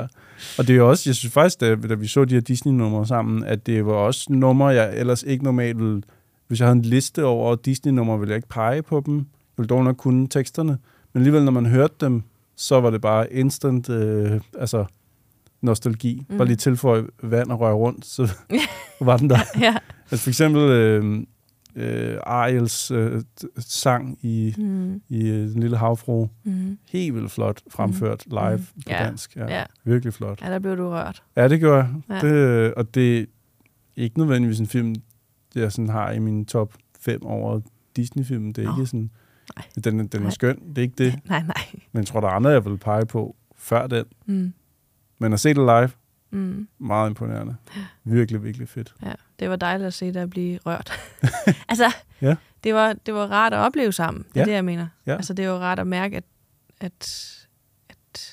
Og 0.58 0.66
det 0.66 0.70
er 0.70 0.76
jo 0.76 0.90
også, 0.90 1.10
jeg 1.10 1.14
synes 1.14 1.34
faktisk, 1.34 1.60
da, 1.60 1.74
da 1.74 1.94
vi 1.94 2.06
så 2.06 2.24
de 2.24 2.34
her 2.34 2.40
Disney-numre 2.40 3.06
sammen, 3.06 3.44
at 3.44 3.66
det 3.66 3.86
var 3.86 3.92
også 3.92 4.26
numre, 4.30 4.66
jeg 4.66 4.96
ellers 4.98 5.22
ikke 5.22 5.44
normalt 5.44 5.78
ville... 5.78 6.02
Hvis 6.48 6.60
jeg 6.60 6.66
havde 6.68 6.76
en 6.76 6.82
liste 6.82 7.24
over 7.24 7.54
Disney-numre, 7.56 8.18
ville 8.18 8.30
jeg 8.30 8.36
ikke 8.36 8.48
pege 8.48 8.82
på 8.82 9.02
dem. 9.06 9.16
Jeg 9.16 9.24
ville 9.56 9.68
dog 9.68 9.84
nok 9.84 9.96
kunne 9.96 10.28
teksterne. 10.28 10.78
Men 11.12 11.20
alligevel, 11.22 11.44
når 11.44 11.52
man 11.52 11.66
hørte 11.66 11.94
dem, 12.00 12.22
så 12.56 12.80
var 12.80 12.90
det 12.90 13.00
bare 13.00 13.32
instant 13.32 13.88
øh, 13.90 14.40
altså, 14.58 14.84
nostalgi. 15.62 16.26
Mm. 16.28 16.36
Bare 16.36 16.46
lige 16.46 16.56
tilføje 16.56 17.04
vand 17.22 17.50
og 17.50 17.60
røre 17.60 17.74
rundt, 17.74 18.06
så 18.06 18.28
var 19.00 19.16
den 19.16 19.30
der. 19.30 19.38
ja. 19.60 19.74
Altså 20.10 20.22
for 20.22 20.30
eksempel 20.30 20.62
øh, 20.62 21.20
øh, 21.76 22.16
Ariels 22.22 22.90
øh, 22.90 23.22
sang 23.58 24.18
i, 24.22 24.54
Mm. 24.58 25.02
i 25.08 25.28
øh, 25.28 25.48
Den 25.48 25.60
Lille 25.60 25.76
Havfru. 25.76 26.28
Mm. 26.44 26.78
Helt 26.90 27.14
vildt 27.14 27.30
flot 27.30 27.60
fremført 27.70 28.24
live 28.26 28.56
Mm. 28.56 28.82
på 28.82 28.90
Ja. 28.90 29.04
dansk. 29.04 29.36
Ja, 29.36 29.46
Ja. 29.58 29.64
Virkelig 29.84 30.14
flot. 30.14 30.42
ja, 30.42 30.50
der 30.50 30.58
blev 30.58 30.76
du 30.76 30.88
rørt. 30.88 31.22
Ja, 31.36 31.48
det 31.48 31.60
gør 31.60 31.76
jeg. 31.76 31.94
Ja. 32.08 32.28
Det, 32.28 32.74
og 32.74 32.94
det 32.94 33.18
er 33.20 33.24
ikke 33.96 34.18
nødvendigvis 34.18 34.60
en 34.60 34.66
film, 34.66 34.94
jeg 35.54 35.72
sådan 35.72 35.88
har 35.88 36.10
i 36.10 36.18
min 36.18 36.44
top 36.44 36.74
5 37.00 37.26
over 37.26 37.60
Disney-film. 37.96 38.52
Det 38.52 38.64
er 38.64 38.68
Nå. 38.68 38.76
ikke 38.76 38.86
sådan... 38.86 39.10
Nej. 39.56 39.64
Den, 39.84 39.98
den 39.98 40.08
er 40.14 40.18
Nej. 40.20 40.30
skøn, 40.30 40.58
det 40.68 40.78
er 40.78 40.82
ikke 40.82 41.04
det. 41.04 41.14
Nej, 41.28 41.42
nej. 41.42 41.80
Men 41.92 41.98
jeg 42.00 42.06
tror, 42.06 42.20
der 42.20 42.28
er 42.28 42.32
andre, 42.32 42.50
jeg 42.50 42.64
vil 42.64 42.76
pege 42.78 43.06
på 43.06 43.36
før 43.56 43.86
den. 43.86 44.04
Mm. 44.26 44.52
Men 45.18 45.32
at 45.32 45.40
se 45.40 45.48
det 45.48 45.56
live, 45.56 45.90
Mm. 46.34 46.68
meget 46.78 47.08
imponerende. 47.08 47.56
Virkelig, 48.04 48.44
virkelig 48.44 48.68
fedt. 48.68 48.94
Ja, 49.02 49.12
det 49.38 49.50
var 49.50 49.56
dejligt 49.56 49.86
at 49.86 49.94
se 49.94 50.14
dig 50.14 50.30
blive 50.30 50.58
rørt. 50.66 50.92
altså, 51.68 51.92
Ja. 52.20 52.34
det, 52.64 52.74
var, 52.74 52.92
det 53.06 53.14
var 53.14 53.26
rart 53.26 53.52
at 53.52 53.58
opleve 53.58 53.92
sammen. 53.92 54.22
Det 54.34 54.36
er 54.36 54.40
Ja. 54.40 54.44
det, 54.44 54.52
jeg 54.52 54.64
mener. 54.64 54.86
Ja. 55.06 55.14
Altså, 55.14 55.34
det 55.34 55.48
var 55.48 55.54
rart 55.58 55.78
at 55.78 55.86
mærke, 55.86 56.16
at, 56.16 56.24
at, 56.80 57.30
at, 57.88 58.30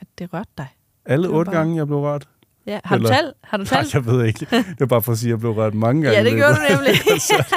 at 0.00 0.06
det 0.18 0.32
rørte 0.32 0.50
dig. 0.58 0.66
Alle 1.04 1.28
otte 1.28 1.48
bare- 1.50 1.58
gange, 1.58 1.76
jeg 1.76 1.86
blev 1.86 1.98
rørt. 1.98 2.28
Ja, 2.66 2.80
har 2.84 2.98
du 2.98 3.04
Eller- 3.04 3.16
tal? 3.16 3.32
Har 3.44 3.56
du 3.56 3.62
Nej, 3.72 3.82
tal? 3.82 3.90
jeg 3.92 4.06
ved 4.06 4.24
ikke. 4.26 4.46
Det 4.50 4.80
var 4.80 4.86
bare 4.86 5.02
for 5.02 5.12
at 5.12 5.18
sige, 5.18 5.28
at 5.28 5.30
jeg 5.30 5.40
blev 5.40 5.52
rørt 5.52 5.74
mange 5.74 6.02
gange. 6.02 6.18
Ja, 6.18 6.24
det 6.24 6.32
gjorde 6.34 6.54
du 6.54 6.60
nemlig. 6.70 6.94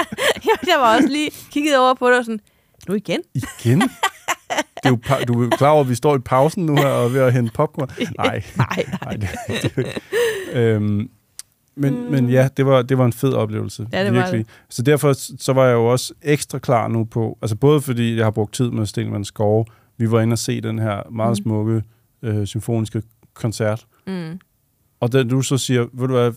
jeg 0.71 0.79
var 0.79 0.95
også 0.95 1.07
lige 1.07 1.31
kigget 1.51 1.77
over 1.79 1.93
på 1.93 2.09
dig 2.09 2.17
og 2.17 2.25
sådan, 2.25 2.39
nu 2.87 2.93
igen? 2.93 3.19
Igen? 3.35 3.81
Det 4.83 4.89
er 4.89 5.17
jo 5.19 5.33
du 5.33 5.43
er 5.43 5.49
klar 5.49 5.69
over, 5.69 5.81
at 5.83 5.89
vi 5.89 5.95
står 5.95 6.15
i 6.15 6.19
pausen 6.19 6.65
nu 6.65 6.75
her 6.75 6.85
og 6.87 7.05
er 7.05 7.09
ved 7.09 7.21
at 7.21 7.33
hente 7.33 7.51
popcorn? 7.53 7.89
Nej, 8.17 8.43
Nej, 8.57 8.85
nej. 9.01 9.15
Det, 9.61 9.75
det, 9.75 9.87
øhm, 10.53 11.09
men, 11.75 11.93
mm. 11.93 12.11
men 12.11 12.29
ja, 12.29 12.47
det 12.57 12.65
var, 12.65 12.81
det 12.81 12.97
var 12.97 13.05
en 13.05 13.13
fed 13.13 13.33
oplevelse. 13.33 13.87
Ja, 13.93 14.05
det 14.05 14.13
var 14.13 14.19
virkelig. 14.21 14.45
Så 14.69 14.81
derfor 14.81 15.13
så 15.41 15.53
var 15.53 15.65
jeg 15.65 15.73
jo 15.73 15.85
også 15.85 16.13
ekstra 16.21 16.59
klar 16.59 16.87
nu 16.87 17.03
på, 17.03 17.37
altså 17.41 17.55
både 17.55 17.81
fordi 17.81 18.15
jeg 18.17 18.25
har 18.25 18.31
brugt 18.31 18.53
tid 18.53 18.69
med 18.71 18.85
Stelman 18.85 19.25
Skove, 19.25 19.65
vi 19.97 20.11
var 20.11 20.21
inde 20.21 20.33
og 20.33 20.37
se 20.39 20.61
den 20.61 20.79
her 20.79 21.09
meget 21.11 21.29
Mm. 21.31 21.35
smukke 21.43 21.83
øh, 22.21 22.47
symfoniske 22.47 23.01
koncert, 23.33 23.85
Mm. 24.07 24.39
og 24.99 25.13
da 25.13 25.23
du 25.23 25.41
så 25.41 25.57
siger, 25.57 25.85
ved 25.93 26.07
du 26.07 26.13
hvad, 26.13 26.31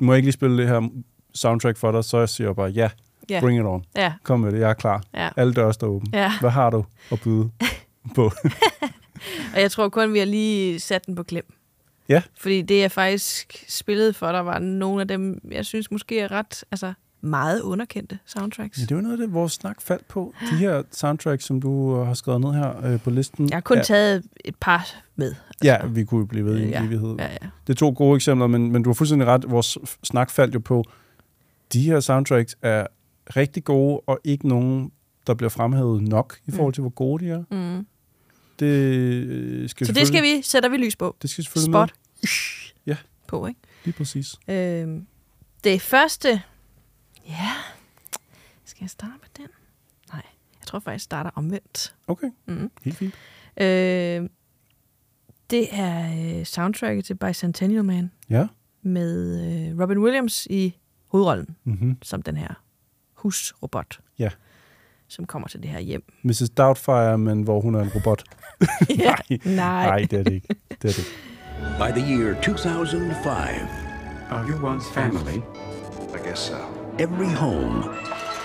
må 0.00 0.12
jeg 0.12 0.18
ikke 0.18 0.26
lige 0.26 0.32
spille 0.32 0.58
det 0.58 0.68
her 0.68 0.88
soundtrack 1.34 1.76
for 1.78 1.92
dig, 1.92 2.04
så 2.04 2.18
jeg 2.18 2.28
siger 2.28 2.52
bare, 2.52 2.68
ja, 2.70 2.90
Ja. 3.30 3.40
bring 3.40 3.58
it 3.60 3.64
on. 3.66 3.84
Ja, 3.96 4.12
Kom 4.22 4.40
med 4.40 4.52
det, 4.52 4.60
jeg 4.60 4.70
er 4.70 4.74
klar. 4.74 5.02
ja, 5.14 5.28
Alle 5.36 5.52
døre 5.54 5.72
står 5.72 5.86
åbne. 5.86 6.08
ja. 6.12 6.32
Hvad 6.40 6.50
har 6.50 6.70
du 6.70 6.84
at 7.12 7.20
byde 7.20 7.50
på? 8.14 8.24
Og 9.54 9.60
jeg 9.60 9.70
tror 9.70 9.88
kun, 9.88 10.12
vi 10.12 10.18
har 10.18 10.26
lige 10.26 10.80
sat 10.80 11.06
den 11.06 11.14
på 11.14 11.22
klem. 11.22 11.52
Ja. 12.08 12.22
Fordi 12.38 12.62
det, 12.62 12.78
jeg 12.78 12.92
faktisk 12.92 13.64
spillede 13.68 14.12
for 14.12 14.32
dig, 14.32 14.46
var 14.46 14.58
nogle 14.58 15.00
af 15.00 15.08
dem, 15.08 15.40
jeg 15.50 15.66
synes 15.66 15.90
måske 15.90 16.20
er 16.20 16.30
ret, 16.30 16.64
altså 16.70 16.92
meget 17.20 17.60
underkendte 17.60 18.18
soundtracks. 18.26 18.78
Ja, 18.78 18.84
det 18.84 18.96
var 18.96 19.02
noget 19.02 19.12
af 19.12 19.18
det, 19.18 19.32
vores 19.34 19.52
snak 19.52 19.80
faldt 19.80 20.08
på. 20.08 20.34
De 20.50 20.56
her 20.56 20.82
soundtracks, 20.92 21.44
som 21.44 21.60
du 21.60 22.00
øh, 22.00 22.06
har 22.06 22.14
skrevet 22.14 22.40
ned 22.40 22.52
her 22.52 22.86
øh, 22.86 23.00
på 23.00 23.10
listen. 23.10 23.48
Jeg 23.48 23.56
har 23.56 23.60
kun 23.60 23.76
ja, 23.76 23.82
taget 23.82 24.24
et 24.44 24.54
par 24.60 24.86
med. 25.16 25.34
Ja, 25.64 25.86
vi 25.86 26.04
kunne 26.04 26.18
jo 26.18 26.26
blive 26.26 26.44
ved 26.44 26.58
i 26.58 26.62
en 26.62 26.68
Ja, 26.68 26.84
evighed. 26.84 27.16
Ja, 27.18 27.28
ja. 27.30 27.48
Det 27.66 27.72
er 27.72 27.76
to 27.76 27.94
gode 27.96 28.16
eksempler, 28.16 28.46
men, 28.46 28.72
men 28.72 28.82
du 28.82 28.90
har 28.90 28.94
fuldstændig 28.94 29.28
ret. 29.28 29.50
Vores 29.50 29.78
snak 30.02 30.30
faldt 30.30 30.54
jo 30.54 30.58
på, 30.58 30.84
de 31.72 31.80
her 31.80 32.00
soundtracks 32.00 32.56
er 32.62 32.86
rigtig 33.36 33.64
gode, 33.64 34.00
og 34.06 34.20
ikke 34.24 34.48
nogen, 34.48 34.90
der 35.26 35.34
bliver 35.34 35.50
fremhævet 35.50 36.02
nok 36.02 36.36
i 36.46 36.50
forhold 36.50 36.74
til, 36.74 36.80
hvor 36.80 36.90
gode 36.90 37.24
de 37.24 37.30
er. 37.30 37.42
Mm. 37.50 37.86
Det 38.58 38.66
øh, 38.66 39.68
skal 39.68 39.86
Så 39.86 39.92
det 39.92 40.06
skal 40.06 40.22
vi, 40.22 40.42
sætter 40.42 40.68
vi 40.68 40.76
lys 40.76 40.96
på. 40.96 41.16
Det 41.22 41.30
skal 41.30 41.44
selvfølgelig 41.44 41.72
Spot. 41.72 41.92
med. 42.22 42.28
Ja. 42.86 42.96
På, 43.26 43.46
ikke? 43.46 43.60
Lige 43.84 43.94
præcis. 43.94 44.34
Øhm, 44.48 45.06
det 45.64 45.82
første... 45.82 46.42
Ja... 47.28 47.48
Skal 48.64 48.82
jeg 48.84 48.90
starte 48.90 49.12
med 49.20 49.28
den? 49.36 49.46
Nej, 50.12 50.22
jeg 50.60 50.66
tror 50.66 50.78
faktisk, 50.78 50.92
jeg 50.92 51.00
starter 51.00 51.30
omvendt. 51.34 51.94
Okay, 52.06 52.30
Mm. 52.46 52.70
helt 52.82 52.96
fint. 52.96 53.14
Øh, 53.56 54.28
det 55.50 55.68
er 55.72 56.38
øh, 56.38 56.44
soundtracket 56.44 57.04
til 57.04 57.14
Bicentennial 57.14 57.84
Man 57.84 58.10
Ja. 58.30 58.46
med 58.82 59.40
øh, 59.70 59.80
Robin 59.82 59.98
Williams 59.98 60.46
i 60.50 60.76
hovedrollen 61.06 61.56
Mm-hmm. 61.64 61.98
som 62.02 62.22
den 62.22 62.36
her 62.36 62.54
husrobot. 63.14 64.00
Ja. 64.18 64.30
Som 65.08 65.24
kommer 65.26 65.48
til 65.48 65.62
det 65.62 65.70
her 65.70 65.80
hjem. 65.80 66.04
Mrs. 66.22 66.50
Doubtfire, 66.56 67.18
men 67.18 67.42
hvor 67.42 67.60
hun 67.60 67.74
er 67.74 67.80
en 67.80 67.90
robot. 67.94 68.24
Ja. 68.88 69.14
Nej. 69.28 69.38
Nej. 69.44 69.86
Nej, 69.86 70.06
det 70.10 70.18
er 70.18 70.22
det 70.22 70.32
ikke. 70.32 70.54
Det 70.82 70.88
er 70.90 70.94
det. 70.94 71.06
By 71.78 72.00
the 72.00 72.14
year 72.16 72.34
2005, 72.42 73.32
Are 74.30 74.44
you 74.48 74.58
one's 74.58 74.88
family? 74.94 75.40
I 76.14 76.18
guess 76.28 76.40
so. 76.40 76.54
every 76.98 77.28
home 77.32 77.82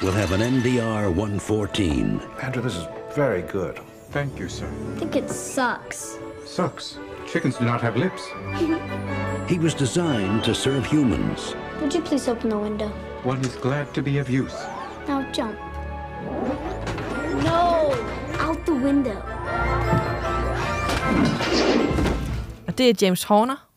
will 0.01 0.11
have 0.13 0.31
an 0.33 0.41
NDR 0.41 1.09
114. 1.09 2.21
Andrew, 2.41 2.61
this 2.61 2.75
is 2.77 2.85
very 3.15 3.41
good. 3.41 3.79
Thank 4.11 4.39
you, 4.39 4.49
sir. 4.49 4.65
I 4.95 4.99
think 4.99 5.15
it 5.15 5.29
sucks. 5.31 6.17
Sucks. 6.45 6.97
Chickens 7.31 7.57
do 7.57 7.65
not 7.65 7.81
have 7.81 7.95
lips. 7.99 8.21
He 9.49 9.59
was 9.59 9.73
designed 9.73 10.43
to 10.43 10.53
serve 10.53 10.85
humans. 10.85 11.55
Would 11.81 11.93
you 11.93 12.01
please 12.01 12.27
open 12.31 12.49
the 12.49 12.57
window? 12.57 12.89
One 13.23 13.41
is 13.41 13.55
glad 13.61 13.93
to 13.93 14.01
be 14.01 14.19
of 14.19 14.29
use. 14.29 14.55
Now 15.07 15.23
jump. 15.31 15.57
No! 17.43 17.93
Out 18.39 18.65
the 18.65 18.73
window. 18.75 19.21
Og 22.67 22.77
det 22.77 22.89
er 22.89 22.93
James 23.01 23.23
Horner. 23.23 23.67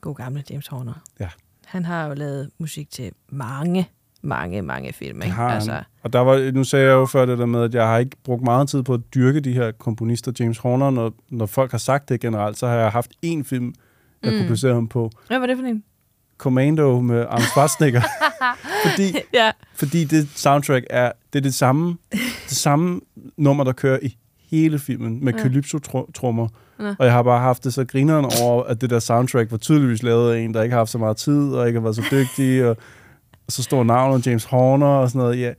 God 0.00 0.14
gamle 0.14 0.44
James 0.50 0.66
Horner. 0.66 0.92
Ja. 1.20 1.28
Han 1.66 1.84
har 1.84 2.06
jo 2.06 2.14
lavet 2.14 2.50
musik 2.58 2.90
til 2.90 3.12
mange, 3.28 3.88
mange, 4.22 4.62
mange 4.62 4.92
film. 4.92 5.22
Ikke? 5.22 5.34
har 5.34 5.48
altså, 5.48 5.72
han. 5.72 5.84
Og 6.02 6.12
der 6.12 6.18
var, 6.20 6.52
nu 6.52 6.64
sagde 6.64 6.86
jeg 6.86 6.92
jo 6.92 7.06
før 7.06 7.26
det 7.26 7.38
der 7.38 7.46
med, 7.46 7.62
at 7.62 7.74
jeg 7.74 7.86
har 7.86 7.98
ikke 7.98 8.16
brugt 8.24 8.42
meget 8.42 8.68
tid 8.68 8.82
på 8.82 8.94
at 8.94 9.00
dyrke 9.14 9.40
de 9.40 9.52
her 9.52 9.72
komponister. 9.72 10.32
James 10.40 10.58
Horner, 10.58 10.90
når, 10.90 11.12
når 11.30 11.46
folk 11.46 11.70
har 11.70 11.78
sagt 11.78 12.08
det 12.08 12.20
generelt, 12.20 12.58
så 12.58 12.66
har 12.66 12.74
jeg 12.74 12.90
haft 12.90 13.10
én 13.26 13.42
film, 13.42 13.74
jeg 14.22 14.32
mm. 14.32 14.38
kunne 14.38 14.46
placere 14.46 14.74
ham 14.74 14.88
på. 14.88 15.10
Hvad 15.26 15.38
var 15.38 15.46
det 15.46 15.56
for 15.58 15.64
en? 15.64 15.84
Commando 16.38 17.00
med 17.00 17.20
Arnold 17.20 17.42
Schwarzenegger. 17.42 18.02
fordi, 18.86 19.16
Ja. 19.34 19.50
fordi 19.74 20.04
det 20.04 20.28
soundtrack 20.34 20.84
er 20.90 21.12
det, 21.32 21.38
er 21.38 21.42
det 21.42 21.54
samme 21.54 21.96
det 22.48 22.56
samme 22.56 23.00
nummer, 23.36 23.64
der 23.64 23.72
kører 23.72 23.98
i 24.02 24.16
hele 24.54 24.78
filmen 24.78 25.24
med 25.24 25.32
Ja. 25.34 25.38
calypso-trummer. 25.42 26.48
Ja. 26.80 26.94
Og 26.98 27.04
jeg 27.04 27.12
har 27.12 27.22
bare 27.22 27.40
haft 27.40 27.64
det 27.64 27.74
så 27.74 27.84
grineren 27.84 28.24
over, 28.42 28.62
at 28.64 28.80
det 28.80 28.90
der 28.90 28.98
soundtrack 28.98 29.50
var 29.50 29.56
tydeligvis 29.56 30.02
lavet 30.02 30.34
af 30.34 30.38
en, 30.40 30.54
der 30.54 30.62
ikke 30.62 30.72
har 30.72 30.80
haft 30.80 30.90
så 30.90 30.98
meget 30.98 31.16
tid, 31.16 31.48
og 31.52 31.66
ikke 31.66 31.78
har 31.80 31.82
været 31.82 31.96
så 31.96 32.02
dygtig, 32.10 32.64
og 32.66 32.76
så 33.48 33.62
står 33.62 33.84
navnet 33.84 34.26
James 34.26 34.44
Horner 34.44 34.86
og 34.86 35.08
sådan 35.08 35.18
noget. 35.18 35.40
Ja, 35.40 35.52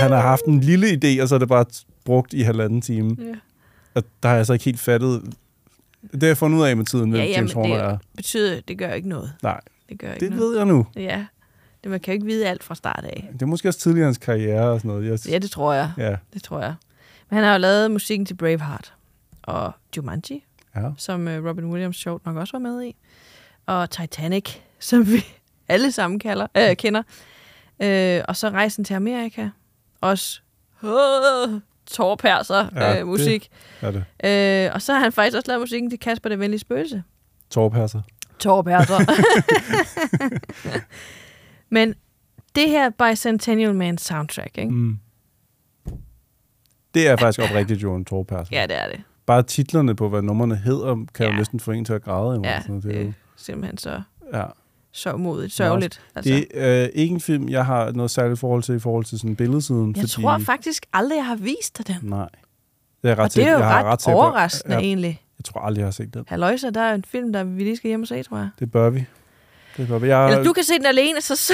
han 0.00 0.10
har 0.10 0.20
haft 0.20 0.44
en 0.44 0.60
lille 0.60 0.86
idé, 0.86 1.22
og 1.22 1.28
så 1.28 1.34
er 1.34 1.38
det 1.38 1.48
bare 1.48 1.64
brugt 2.04 2.32
i 2.32 2.40
halvanden 2.42 2.80
time. 2.80 3.16
Ja. 3.18 3.34
Og 3.94 4.02
der 4.22 4.28
har 4.28 4.36
jeg 4.36 4.46
så 4.46 4.52
ikke 4.52 4.64
helt 4.64 4.80
fattet. 4.80 5.22
Det 6.12 6.22
har 6.22 6.26
jeg 6.28 6.36
fundet 6.36 6.58
ud 6.58 6.64
af 6.64 6.76
med 6.76 6.84
tiden, 6.84 7.10
hvem 7.10 7.20
Ja, 7.20 7.26
ja, 7.26 7.32
James 7.36 7.52
Horner 7.52 7.74
det 7.74 7.84
er. 7.84 7.98
betyder, 8.16 8.60
det 8.68 8.78
gør 8.78 8.92
ikke 8.92 9.08
noget. 9.08 9.32
Nej, 9.42 9.60
Det 9.88 9.98
gør 9.98 10.12
ikke 10.12 10.20
det 10.26 10.30
noget. 10.36 10.50
ved 10.50 10.56
jeg 10.56 10.66
nu. 10.66 10.86
Ja. 10.96 11.24
Det, 11.82 11.90
man 11.90 12.00
kan 12.00 12.12
jo 12.12 12.14
ikke 12.14 12.26
vide 12.26 12.46
alt 12.46 12.64
fra 12.64 12.74
start 12.74 13.04
af. 13.04 13.28
Det 13.32 13.42
er 13.42 13.46
måske 13.46 13.68
også 13.68 13.80
tidligere 13.80 14.04
hans 14.04 14.18
karriere 14.18 14.70
og 14.70 14.80
sådan 14.80 14.88
noget. 14.88 15.10
Jeg, 15.10 15.32
Ja, 15.32 15.38
det 15.38 15.50
tror 15.50 15.72
jeg. 15.72 15.90
ja, 15.98 16.16
Det 16.34 16.42
tror 16.42 16.60
jeg. 16.60 16.74
Han 17.34 17.44
har 17.44 17.52
jo 17.52 17.58
lavet 17.58 17.90
musikken 17.90 18.26
til 18.26 18.34
Braveheart 18.34 18.94
og 19.42 19.72
Jumanji, 19.96 20.44
ja. 20.76 20.90
som 20.96 21.28
øh, 21.28 21.48
Robin 21.48 21.64
Williams 21.64 21.96
sjovt 21.96 22.26
nok 22.26 22.36
også 22.36 22.52
var 22.52 22.58
med 22.58 22.82
i. 22.84 22.96
Og 23.66 23.90
Titanic, 23.90 24.50
som 24.78 25.06
vi 25.06 25.24
alle 25.68 25.92
sammen 25.92 26.18
kalder, 26.18 26.46
øh, 26.56 26.76
kender. 26.76 27.02
Øh, 27.82 28.22
og 28.28 28.36
så 28.36 28.48
Rejsen 28.50 28.84
til 28.84 28.94
Amerika. 28.94 29.48
også 30.00 30.40
øh, 30.84 31.60
tårperser 31.86 32.68
Ja, 32.74 32.92
det- 32.94 33.00
øh, 33.00 33.06
musik. 33.06 33.48
Er 33.80 33.90
det? 33.90 34.04
Øh, 34.66 34.70
og 34.74 34.82
så 34.82 34.92
har 34.92 35.00
han 35.00 35.12
faktisk 35.12 35.36
også 35.36 35.48
lavet 35.50 35.60
musikken 35.60 35.90
til 35.90 35.98
Kasper 35.98 36.28
det 36.28 36.38
Venlige 36.38 36.58
Spøgelse. 36.60 37.02
Tårperser. 37.50 38.00
Tårperser. 38.38 38.98
Men 41.70 41.94
det 42.54 42.68
her 42.70 42.90
Bicentennial 42.90 43.74
Man 43.74 43.98
soundtrack, 43.98 44.58
ikke? 44.58 44.70
Mm. 44.70 44.98
Det 46.94 47.08
er 47.08 47.16
faktisk 47.16 47.50
oprigtigt 47.50 47.82
jo 47.82 47.94
en 47.94 48.04
tårperser. 48.04 48.56
Ja, 48.56 48.62
det 48.66 48.76
er 48.82 48.88
det. 48.88 49.00
Bare 49.26 49.42
titlerne 49.42 49.94
på, 49.96 50.08
hvad 50.08 50.22
numrene 50.22 50.56
hedder, 50.56 50.94
kan 51.14 51.26
ja. 51.26 51.32
Jo 51.32 51.38
næsten 51.38 51.60
få 51.60 51.70
en 51.70 51.84
til 51.84 51.92
at 51.92 52.02
græde. 52.02 52.40
Ja, 52.44 52.60
Så 52.62 52.80
det 52.88 52.96
er 52.96 53.02
jo, 53.04 53.12
simpelthen 53.36 53.78
så 53.78 54.02
ja. 54.34 54.44
sørgmodigt, 54.92 55.52
sørgeligt. 55.52 56.00
Altså. 56.14 56.32
Det 56.32 56.46
er 56.54 56.82
øh, 56.84 56.88
ikke 56.94 57.12
en 57.14 57.20
film, 57.20 57.48
jeg 57.48 57.66
har 57.66 57.92
noget 57.92 58.10
særligt 58.10 58.40
forhold 58.40 58.62
til 58.62 58.74
i 58.74 58.78
forhold 58.78 59.04
til 59.04 59.18
sådan 59.18 59.36
billedsiden. 59.36 59.94
jeg 59.96 60.02
fordi, 60.02 60.22
tror 60.22 60.38
faktisk 60.38 60.86
aldrig, 60.92 61.16
jeg 61.16 61.26
har 61.26 61.36
vist 61.36 61.78
dig 61.78 61.86
den. 61.86 61.96
Nej. 62.10 62.28
Det 63.02 63.10
er 63.10 63.14
ret 63.18 63.24
Og 63.24 63.34
det 63.34 63.44
er 63.44 63.52
jo 63.52 63.58
jeg 63.58 63.84
ret, 63.84 64.00
på- 64.04 64.10
overraskende 64.12 64.74
Ja, 64.76 64.80
egentlig. 64.82 65.20
jeg 65.38 65.44
tror 65.44 65.60
aldrig, 65.60 65.80
jeg 65.80 65.86
har 65.86 65.90
set 65.92 66.14
den. 66.14 66.24
Halløjsa, 66.28 66.70
der 66.70 66.80
er 66.80 66.94
en 66.94 67.04
film, 67.08 67.32
der 67.32 67.44
vi 67.44 67.62
lige 67.64 67.76
skal 67.76 67.88
hjem 67.88 68.02
og 68.02 68.08
se, 68.08 68.22
tror 68.22 68.36
jeg. 68.36 68.48
Det 68.58 68.72
bør 68.72 68.90
vi. 68.90 69.04
Det 69.76 69.88
bør 69.88 69.98
vi. 69.98 70.08
Jeg, 70.08 70.30
Eller 70.30 70.44
du 70.44 70.52
kan 70.52 70.64
se 70.64 70.72
den 70.74 70.86
alene, 70.86 71.20
så, 71.20 71.36
så, 71.46 71.52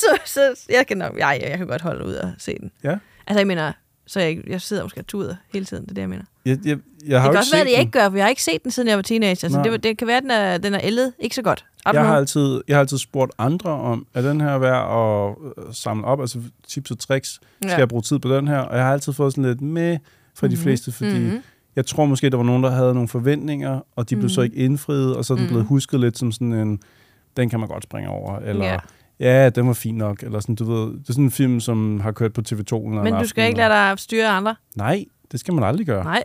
så, 0.00 0.18
så 0.26 0.40
jeg 0.70 0.86
kan 0.86 0.96
nok, 0.98 1.18
jeg, 1.18 1.40
jeg 1.50 1.58
kan 1.58 1.66
godt 1.66 1.82
holde 1.82 2.06
ud 2.06 2.14
og 2.14 2.30
se 2.38 2.58
den. 2.60 2.70
Ja. 2.84 2.96
Altså, 3.26 3.38
jeg 3.40 3.46
mener, 3.46 3.72
så 4.08 4.20
jeg, 4.20 4.38
jeg 4.46 4.60
sidder 4.60 4.82
og 4.82 5.06
tuder 5.06 5.34
hele 5.52 5.64
tiden, 5.64 5.82
det 5.84 5.90
er 5.90 5.94
det, 5.94 6.00
jeg 6.00 6.08
mener. 6.08 6.24
jeg, 6.44 6.58
jeg, 6.64 6.78
jeg 7.06 7.20
har 7.20 7.28
det 7.28 7.34
kan 7.34 7.38
også 7.38 7.52
være, 7.56 7.64
at 7.66 7.70
jeg 7.72 7.80
ikke 7.80 7.92
gør, 7.92 8.08
for 8.10 8.16
jeg 8.16 8.24
har 8.24 8.28
ikke 8.30 8.42
set 8.42 8.62
den, 8.64 8.70
siden 8.70 8.88
jeg 8.88 8.96
var 8.96 9.02
teenager. 9.02 9.48
Så 9.48 9.62
det, 9.64 9.82
det 9.82 9.98
kan 9.98 10.06
være, 10.06 10.16
at 10.16 10.22
den 10.22 10.30
er, 10.30 10.58
den 10.58 10.74
er 10.74 10.80
ældet 10.82 11.12
ikke 11.18 11.34
så 11.34 11.42
godt. 11.42 11.64
Don't 11.88 11.92
Jeg 11.92 12.06
har, 12.06 12.16
altid, 12.16 12.60
jeg 12.68 12.76
har 12.76 12.80
altid 12.80 12.98
spurgt 12.98 13.32
andre 13.38 13.70
om, 13.70 14.06
er 14.14 14.22
den 14.22 14.40
her 14.40 14.58
værd 14.58 14.90
at 14.98 15.64
øh, 15.68 15.74
samle 15.74 16.04
op, 16.06 16.20
altså 16.20 16.38
tips 16.68 16.90
og 16.90 16.98
tricks, 16.98 17.28
skal 17.30 17.70
Ja. 17.70 17.76
jeg 17.78 17.88
bruge 17.88 18.02
tid 18.02 18.18
på 18.18 18.34
den 18.36 18.48
her? 18.48 18.58
Og 18.58 18.76
jeg 18.76 18.84
har 18.84 18.92
altid 18.92 19.12
fået 19.12 19.32
sådan 19.32 19.44
lidt 19.44 19.60
med 19.60 19.98
fra 20.34 20.46
de 20.48 20.54
Mhm. 20.54 20.62
fleste, 20.62 20.92
fordi 20.92 21.18
Mhm. 21.18 21.38
jeg 21.76 21.86
tror 21.86 22.04
måske, 22.06 22.30
der 22.30 22.36
var 22.36 22.44
nogen, 22.44 22.62
der 22.62 22.70
havde 22.70 22.94
nogle 22.94 23.08
forventninger, 23.08 23.80
og 23.96 24.10
de 24.10 24.16
blev 24.16 24.28
så 24.28 24.40
Mhm. 24.40 24.44
ikke 24.44 24.56
indfriet, 24.56 25.16
og 25.16 25.24
så 25.24 25.32
er 25.34 25.38
den 25.38 25.46
blevet 25.46 25.62
Mhm. 25.64 25.68
husket 25.68 26.00
lidt 26.00 26.18
som 26.18 26.32
sådan 26.32 26.52
en, 26.52 26.80
den 27.36 27.50
kan 27.50 27.60
man 27.60 27.68
godt 27.68 27.82
springe 27.84 28.10
over, 28.10 28.38
eller 28.38 28.64
Ja. 28.66 28.76
Ja, 29.20 29.50
den 29.50 29.66
var 29.66 29.72
fin 29.72 29.94
nok, 29.94 30.22
eller 30.22 30.40
sådan, 30.40 30.54
du 30.54 30.64
ved, 30.64 30.92
det 30.92 31.08
er 31.08 31.12
sådan 31.12 31.24
en 31.24 31.30
film, 31.30 31.60
som 31.60 32.00
har 32.00 32.12
kørt 32.12 32.32
på 32.32 32.40
TV2 32.48 32.74
en 32.74 32.90
Men 32.90 33.06
du 33.06 33.14
aften, 33.14 33.28
skal 33.28 33.46
ikke 33.46 33.56
lade 33.58 33.70
dig 33.70 33.98
styre 33.98 34.28
andre. 34.28 34.56
Nej, 34.76 35.04
det 35.32 35.40
skal 35.40 35.54
man 35.54 35.64
aldrig 35.64 35.86
gøre. 35.86 36.04
Nej. 36.04 36.22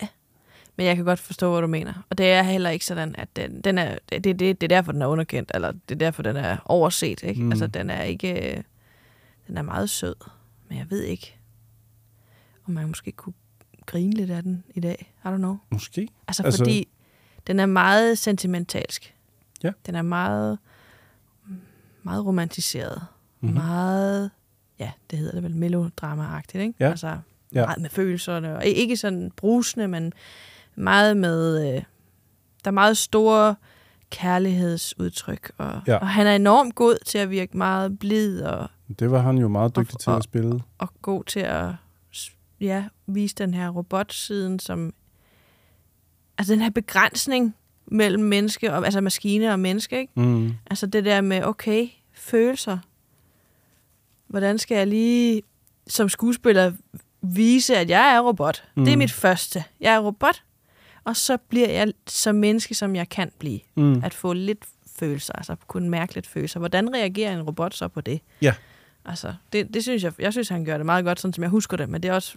Men 0.75 0.85
jeg 0.85 0.95
kan 0.95 1.05
godt 1.05 1.19
forstå, 1.19 1.51
hvad 1.51 1.61
du 1.61 1.67
mener. 1.67 1.93
Og 2.09 2.17
det 2.17 2.25
er 2.31 2.43
heller 2.43 2.69
ikke 2.69 2.85
sådan, 2.85 3.15
at 3.17 3.27
den, 3.35 3.61
den 3.61 3.77
er, 3.77 3.97
det, 4.09 4.23
det, 4.23 4.39
det 4.39 4.63
er 4.63 4.67
derfor, 4.67 4.91
den 4.91 5.01
er 5.01 5.07
underkendt, 5.07 5.51
eller 5.53 5.71
det 5.71 5.95
er 5.95 5.95
derfor, 5.99 6.23
den 6.23 6.35
er 6.35 6.57
overset. 6.65 7.23
Ikke? 7.23 7.43
Mm. 7.43 7.51
Altså, 7.51 7.67
den 7.67 7.89
er 7.89 8.01
ikke... 8.03 8.63
Den 9.47 9.57
er 9.57 9.61
meget 9.61 9.89
sød, 9.89 10.15
men 10.69 10.77
jeg 10.77 10.85
ved 10.89 11.01
ikke, 11.03 11.35
om 12.67 12.73
man 12.73 12.87
måske 12.87 13.11
kunne 13.11 13.33
grine 13.85 14.13
lidt 14.13 14.29
af 14.31 14.43
den 14.43 14.63
i 14.75 14.79
dag. 14.79 15.13
I 15.25 15.27
don't 15.27 15.37
know. 15.37 15.57
Måske. 15.69 16.01
Altså, 16.01 16.11
Altså- 16.27 16.43
altså 16.43 16.57
fordi 16.59 16.87
den 17.47 17.59
er 17.59 17.65
meget 17.65 18.17
sentimentalsk. 18.17 19.15
Ja. 19.63 19.71
Den 19.85 19.95
er 19.95 20.01
meget, 20.01 20.57
meget 22.03 22.25
romantiseret. 22.25 23.01
Mhm. 23.01 23.49
Mm-hmm. 23.49 23.63
Meget, 23.65 24.31
ja, 24.79 24.91
det 25.11 25.19
hedder 25.19 25.33
det 25.33 25.43
vel, 25.43 25.55
melodrama-agtigt, 25.55 26.61
ikke? 26.61 26.73
Ja. 26.79 26.89
Altså, 26.89 27.17
Ja. 27.53 27.65
meget 27.65 27.81
med 27.81 27.89
følelserne. 27.89 28.55
Og 28.55 28.65
ikke 28.65 28.97
sådan 28.97 29.31
brusende, 29.35 29.87
men 29.87 30.13
meget 30.75 31.17
med... 31.17 31.67
Øh, 31.75 31.83
der 32.63 32.69
er 32.69 32.71
meget 32.71 32.97
store 32.97 33.55
kærlighedsudtryk. 34.09 35.51
Og, 35.57 35.81
Ja. 35.87 35.97
og 35.97 36.07
han 36.09 36.27
er 36.27 36.35
enormt 36.35 36.75
god 36.75 36.97
til 37.05 37.17
at 37.17 37.29
virke 37.29 37.57
meget 37.57 37.99
blid 37.99 38.41
og, 38.41 38.69
Det 38.99 39.11
var 39.11 39.21
han 39.21 39.37
jo 39.37 39.47
meget 39.47 39.75
dygtig 39.75 39.93
Og- 39.95 39.99
til 39.99 40.09
at 40.09 40.15
og- 40.15 40.23
spille. 40.23 40.61
og 40.77 40.89
god 41.01 41.23
til 41.23 41.39
at 41.39 41.65
ja, 42.61 42.85
vise 43.07 43.35
den 43.35 43.53
her 43.53 43.69
robotsiden 43.69 44.59
som... 44.59 44.93
Altså 46.37 46.53
den 46.53 46.61
her 46.61 46.69
begrænsning 46.69 47.55
mellem 47.85 48.23
menneske 48.23 48.73
og 48.73 48.85
altså 48.85 49.01
maskine 49.01 49.51
og 49.51 49.59
menneske, 49.59 49.99
ikke? 49.99 50.13
Mm. 50.15 50.51
Altså 50.69 50.85
det 50.87 51.05
der 51.05 51.21
med, 51.21 51.43
okay, 51.43 51.87
følelser. 52.13 52.77
Hvordan 54.27 54.57
skal 54.57 54.77
jeg 54.77 54.87
lige 54.87 55.41
som 55.87 56.09
skuespiller 56.09 56.71
vise, 57.21 57.77
at 57.77 57.89
jeg 57.89 58.15
er 58.15 58.19
robot? 58.21 58.63
Mm. 58.75 58.83
Det 58.85 58.91
er 58.91 58.95
Mm. 58.95 58.99
mit 58.99 59.11
første. 59.11 59.63
Jeg 59.79 59.93
er 59.93 59.99
robot, 59.99 60.43
og 61.03 61.15
så 61.15 61.37
bliver 61.37 61.69
jeg 61.69 61.93
så 62.07 62.31
menneske, 62.31 62.75
som 62.75 62.95
jeg 62.95 63.09
kan 63.09 63.31
blive. 63.39 63.59
Mm. 63.75 64.01
At 64.03 64.13
få 64.13 64.33
lidt 64.33 64.65
følelser, 64.99 65.33
altså 65.33 65.55
kunne 65.67 65.89
mærke 65.89 66.13
lidt 66.15 66.27
følelser. 66.27 66.59
Hvordan 66.59 66.93
reagerer 66.93 67.33
en 67.33 67.41
robot 67.41 67.73
så 67.73 67.87
på 67.87 68.01
det? 68.01 68.19
Ja. 68.41 68.53
Altså, 69.05 69.33
det, 69.53 69.73
det 69.73 69.83
synes 69.83 70.03
jeg, 70.03 70.13
jeg 70.19 70.31
synes, 70.33 70.49
han 70.49 70.65
gør 70.65 70.77
det 70.77 70.85
meget 70.85 71.05
godt, 71.05 71.19
sådan 71.19 71.33
som 71.33 71.41
jeg 71.41 71.49
husker 71.51 71.77
det, 71.77 71.89
men 71.89 72.03
det 72.03 72.09
er 72.09 72.13
også 72.13 72.35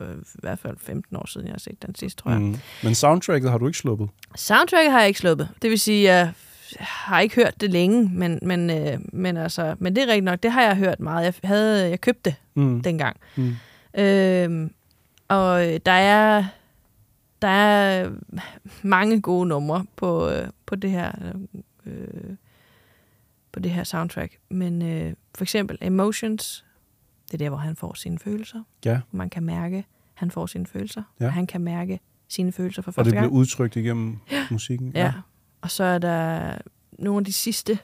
øh, 0.00 0.16
i 0.34 0.38
hvert 0.40 0.58
fald 0.58 0.76
15 0.78 1.16
år 1.16 1.26
siden, 1.26 1.46
jeg 1.46 1.52
har 1.52 1.58
set 1.58 1.82
den 1.86 1.94
sidste, 1.94 2.22
tror 2.22 2.30
jeg. 2.30 2.40
Mm. 2.40 2.56
Men 2.82 2.94
soundtracket 2.94 3.50
har 3.50 3.58
du 3.58 3.66
ikke 3.66 3.78
sluppet. 3.78 4.08
Soundtracket 4.36 4.90
har 4.92 4.98
jeg 4.98 5.08
ikke 5.08 5.20
sluppet. 5.20 5.48
Det 5.62 5.70
vil 5.70 5.78
sige, 5.78 6.02
jeg 6.12 6.32
har 6.80 7.20
ikke 7.20 7.34
hørt 7.34 7.60
det 7.60 7.70
længe, 7.70 8.10
men, 8.12 8.38
men, 8.42 8.70
øh, 8.70 8.98
men, 9.12 9.36
altså, 9.36 9.76
men 9.78 9.96
det 9.96 10.02
er 10.02 10.06
rigtigt 10.06 10.24
nok, 10.24 10.42
det 10.42 10.52
har 10.52 10.62
jeg 10.62 10.76
hørt 10.76 11.00
meget. 11.00 11.24
Jeg, 11.24 11.34
havde, 11.44 11.88
jeg 11.90 12.00
købte 12.00 12.20
det 12.30 12.34
Mm. 12.54 12.82
dengang. 12.82 13.16
Mm. 13.36 13.54
Øhm, 13.98 14.70
og 15.28 15.66
øh, 15.72 15.80
der 15.86 15.92
er, 15.92 16.44
der 17.42 17.48
er 17.48 18.10
mange 18.82 19.20
gode 19.20 19.48
numre 19.48 19.84
på, 19.96 20.28
øh, 20.30 20.48
på 20.66 20.74
det 20.76 20.90
her 20.90 21.12
øh, 21.86 22.36
på 23.52 23.60
det 23.60 23.70
her 23.70 23.84
soundtrack. 23.84 24.38
Men 24.48 24.82
øh, 24.82 25.12
for 25.34 25.44
eksempel 25.44 25.78
Emotions, 25.80 26.64
det 27.26 27.34
er 27.34 27.38
der, 27.38 27.48
hvor 27.48 27.58
han 27.58 27.76
får 27.76 27.94
sine 27.94 28.18
følelser. 28.18 28.62
Ja, 28.84 29.00
man 29.10 29.30
kan 29.30 29.42
mærke, 29.42 29.84
han 30.14 30.30
får 30.30 30.46
sine 30.46 30.66
følelser. 30.66 31.02
Ja. 31.20 31.26
Og 31.26 31.32
han 31.32 31.46
kan 31.46 31.60
mærke 31.60 32.00
sine 32.28 32.52
følelser 32.52 32.82
for 32.82 32.90
og 32.90 32.94
første 32.94 33.10
det 33.10 33.16
gang. 33.18 33.30
blev 33.30 33.38
udtrykt 33.40 33.76
igennem 33.76 34.18
musikken. 34.50 34.92
Ja. 34.94 35.12
Og 35.60 35.70
så 35.70 35.84
er 35.84 35.98
der 35.98 36.54
nogle 36.98 37.18
af 37.18 37.24
de 37.24 37.32
sidste 37.32 37.78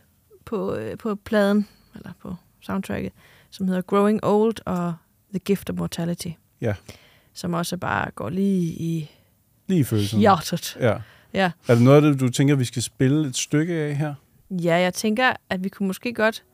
på, 0.45 0.75
øh, 0.75 0.99
på 0.99 1.15
pladen, 1.15 1.69
eller 1.95 2.13
på 2.23 2.35
soundtracket, 2.61 3.13
som 3.51 3.69
hedder 3.69 3.83
Growing 3.83 4.25
Old 4.25 4.55
og 4.67 4.95
The 5.31 5.39
Gift 5.39 5.71
of 5.71 5.77
Mortality. 5.77 6.29
Ja. 6.61 6.75
Som 7.33 7.55
også 7.55 7.77
bare 7.77 8.11
går 8.11 8.29
lige 8.31 8.63
i 8.73 9.11
Lige 9.67 9.81
i 9.81 9.85
følelsen. 9.85 10.21
hjertet. 10.21 10.77
Ja. 10.81 10.97
Ja. 11.35 11.51
Er 11.69 11.75
det 11.75 11.83
noget 11.85 11.97
af 12.05 12.13
det, 12.13 12.21
du 12.21 12.29
tænker, 12.29 12.55
vi 12.55 12.65
skal 12.65 12.83
spille 12.83 13.29
et 13.29 13.37
stykke 13.37 13.75
af 13.75 13.97
her? 13.97 14.15
ja, 14.51 14.75
jeg 14.77 14.95
tænker, 14.95 15.33
at 15.51 15.65
vi 15.65 15.69
kunne 15.69 15.87
måske 15.87 16.15
godt 16.15 16.45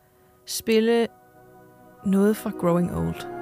spille 0.47 1.07
noget 2.09 2.37
fra 2.37 2.51
Growing 2.61 2.97
Old. 2.97 3.38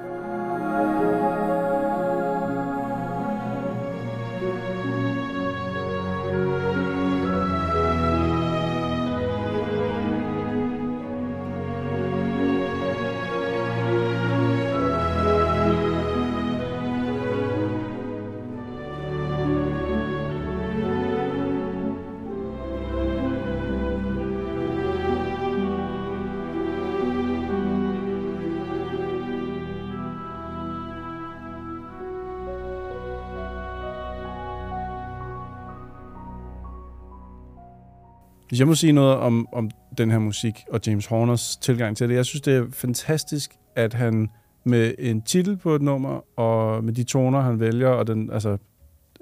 Hvis 38.57 38.61
jeg 38.61 38.67
må 38.67 38.75
sige 38.75 38.93
noget 38.93 39.15
om, 39.15 39.47
om 39.51 39.69
den 39.97 40.11
her 40.11 40.19
musik 40.19 40.65
og 40.71 40.79
James 40.87 41.05
Horners 41.05 41.57
tilgang 41.57 41.97
til 41.97 42.09
det. 42.09 42.15
Jeg 42.15 42.25
synes, 42.25 42.41
det 42.41 42.55
er 42.55 42.65
fantastisk, 42.71 43.51
at 43.75 43.93
han 43.93 44.29
med 44.63 44.93
en 44.99 45.21
titel 45.21 45.57
på 45.57 45.75
et 45.75 45.81
nummer, 45.81 46.39
og 46.39 46.83
med 46.83 46.93
de 46.93 47.03
toner, 47.03 47.41
han 47.41 47.59
vælger, 47.59 47.87
og 47.87 48.07
den, 48.07 48.31
altså, 48.31 48.57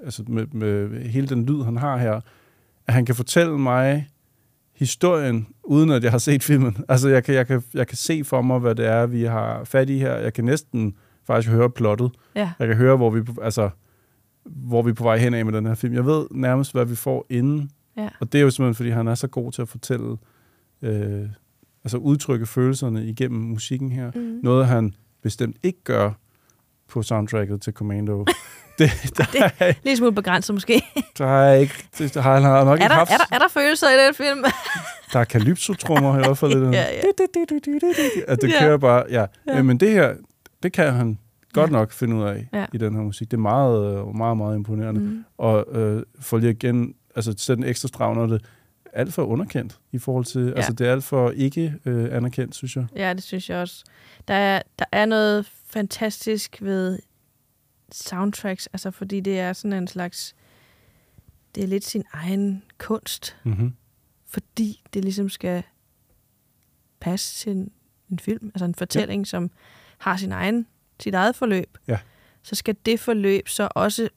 altså 0.04 0.24
med, 0.28 0.46
med 0.46 1.02
hele 1.08 1.26
den 1.26 1.46
lyd, 1.46 1.62
han 1.62 1.76
har 1.76 1.96
her, 1.96 2.20
at 2.86 2.94
han 2.94 3.04
kan 3.04 3.14
fortælle 3.14 3.58
mig 3.58 4.08
historien, 4.76 5.46
uden 5.64 5.90
at 5.90 6.04
jeg 6.04 6.10
har 6.10 6.18
set 6.18 6.42
filmen. 6.42 6.76
Altså, 6.88 7.08
jeg 7.08 7.24
kan, 7.24 7.34
jeg 7.34 7.46
kan, 7.46 7.62
jeg 7.74 7.86
kan 7.86 7.96
se 7.96 8.24
for 8.24 8.42
mig, 8.42 8.58
hvad 8.58 8.74
det 8.74 8.86
er, 8.86 9.06
vi 9.06 9.22
har 9.22 9.64
fat 9.64 9.90
i 9.90 9.98
her. 9.98 10.14
Jeg 10.14 10.32
kan 10.32 10.44
næsten 10.44 10.94
faktisk 11.26 11.52
høre 11.52 11.70
plottet. 11.70 12.10
Ja. 12.34 12.52
Jeg 12.58 12.68
kan 12.68 12.76
høre, 12.76 12.96
hvor 12.96 13.10
vi, 13.10 13.20
altså, 13.42 13.70
hvor 14.44 14.82
vi 14.82 14.90
er 14.90 14.94
på 14.94 15.04
vej 15.04 15.18
hen 15.18 15.34
af 15.34 15.44
med 15.44 15.52
den 15.52 15.66
her 15.66 15.74
film. 15.74 15.94
Jeg 15.94 16.06
ved 16.06 16.26
nærmest, 16.30 16.72
hvad 16.72 16.84
vi 16.84 16.94
får 16.94 17.26
inden. 17.30 17.70
Ja. 17.96 18.08
Og 18.20 18.32
det 18.32 18.38
er 18.38 18.42
jo 18.42 18.50
simpelthen, 18.50 18.74
fordi 18.74 18.90
han 18.90 19.08
er 19.08 19.14
så 19.14 19.26
god 19.26 19.52
til 19.52 19.62
at 19.62 19.68
fortælle, 19.68 20.16
øh, 20.82 21.24
altså 21.84 21.96
udtrykke 21.96 22.46
følelserne 22.46 23.06
igennem 23.06 23.40
musikken 23.40 23.92
her. 23.92 24.10
Mm. 24.14 24.40
Noget, 24.42 24.66
han 24.66 24.94
bestemt 25.22 25.56
ikke 25.62 25.84
gør 25.84 26.10
på 26.88 27.02
soundtracket 27.02 27.62
til 27.62 27.72
Commando. 27.72 28.24
det, 28.78 28.90
der, 29.18 29.24
Det- 29.24 29.52
er, 29.58 29.72
Lidt 29.84 29.98
smule 29.98 30.12
begrænset 30.12 30.54
måske. 30.54 30.82
der 31.18 31.26
er 31.26 31.54
ikke, 31.54 31.74
det, 31.98 32.14
der 32.14 32.20
har 32.20 32.34
han 32.34 32.42
har 32.42 32.64
nok 32.64 32.68
er, 32.68 32.82
ikke 32.84 32.88
der, 32.88 32.94
haft. 32.94 33.10
er, 33.10 33.16
der, 33.16 33.24
er 33.34 33.38
der 33.38 33.48
følelser 33.48 33.86
i 33.86 34.06
den 34.06 34.14
film? 34.14 34.44
Der 35.12 35.20
er 35.20 35.24
calypso-trommer 35.24 36.14
i 36.14 36.18
hvert 36.18 36.38
fald. 36.38 36.52
Ja, 36.72 36.84
ja. 36.92 37.02
At 38.28 38.42
det 38.42 38.48
Ja. 38.48 38.60
kører 38.60 38.78
bare, 38.78 39.04
ja. 39.10 39.26
Ja. 39.48 39.62
Men 39.62 39.80
det 39.80 39.90
her, 39.90 40.14
det 40.62 40.72
kan 40.72 40.92
han 40.92 41.18
godt 41.52 41.70
Ja. 41.70 41.76
nok 41.76 41.92
finde 41.92 42.16
ud 42.16 42.22
af 42.22 42.48
Ja. 42.52 42.66
i 42.72 42.78
den 42.78 42.94
her 42.94 43.02
musik. 43.02 43.30
Det 43.30 43.36
er 43.36 43.40
meget, 43.40 43.98
øh, 43.98 44.14
meget, 44.16 44.36
meget 44.36 44.56
imponerende. 44.56 45.00
Mm. 45.00 45.24
Og 45.38 45.64
øh, 45.72 46.02
for 46.20 46.38
lige 46.38 46.50
igen, 46.52 46.94
altså 47.16 47.34
sætte 47.36 47.62
en 47.62 47.68
ekstra 47.68 47.88
streg 47.88 48.08
under 48.08 48.26
det, 48.26 48.44
alt 48.92 49.14
for 49.14 49.24
underkendt 49.24 49.80
i 49.92 49.98
forhold 49.98 50.24
til, 50.24 50.44
ja. 50.46 50.52
altså 50.52 50.72
det 50.72 50.86
er 50.86 50.92
alt 50.92 51.04
for 51.04 51.30
ikke 51.30 51.74
øh, 51.84 52.16
anerkendt, 52.16 52.54
synes 52.54 52.76
jeg. 52.76 52.86
Ja, 52.96 53.12
det 53.12 53.22
synes 53.22 53.50
jeg 53.50 53.58
også. 53.58 53.84
Der 54.28 54.34
er, 54.34 54.62
der 54.78 54.84
er 54.92 55.06
noget 55.06 55.46
fantastisk 55.66 56.58
ved 56.60 56.98
soundtracks, 57.92 58.66
altså 58.66 58.90
fordi 58.90 59.20
det 59.20 59.40
er 59.40 59.52
sådan 59.52 59.72
en 59.72 59.88
slags... 59.88 60.34
Det 61.54 61.62
er 61.62 61.68
lidt 61.68 61.84
sin 61.84 62.04
egen 62.12 62.62
kunst, 62.78 63.36
Mm-hmm. 63.44 63.74
fordi 64.26 64.82
det 64.94 65.04
ligesom 65.04 65.28
skal 65.28 65.62
passe 67.00 67.34
til 67.34 67.52
en, 67.52 67.72
en 68.10 68.18
film, 68.18 68.50
altså 68.54 68.64
en 68.64 68.74
fortælling, 68.74 69.20
ja. 69.20 69.24
som 69.24 69.50
har 69.98 70.16
sin 70.16 70.32
egen, 70.32 70.66
sit 71.00 71.14
eget 71.14 71.36
forløb. 71.36 71.78
Ja. 71.88 71.98
Så 72.42 72.54
skal 72.54 72.76
det 72.86 73.00
forløb 73.00 73.48
så 73.48 73.68
også 73.74 74.08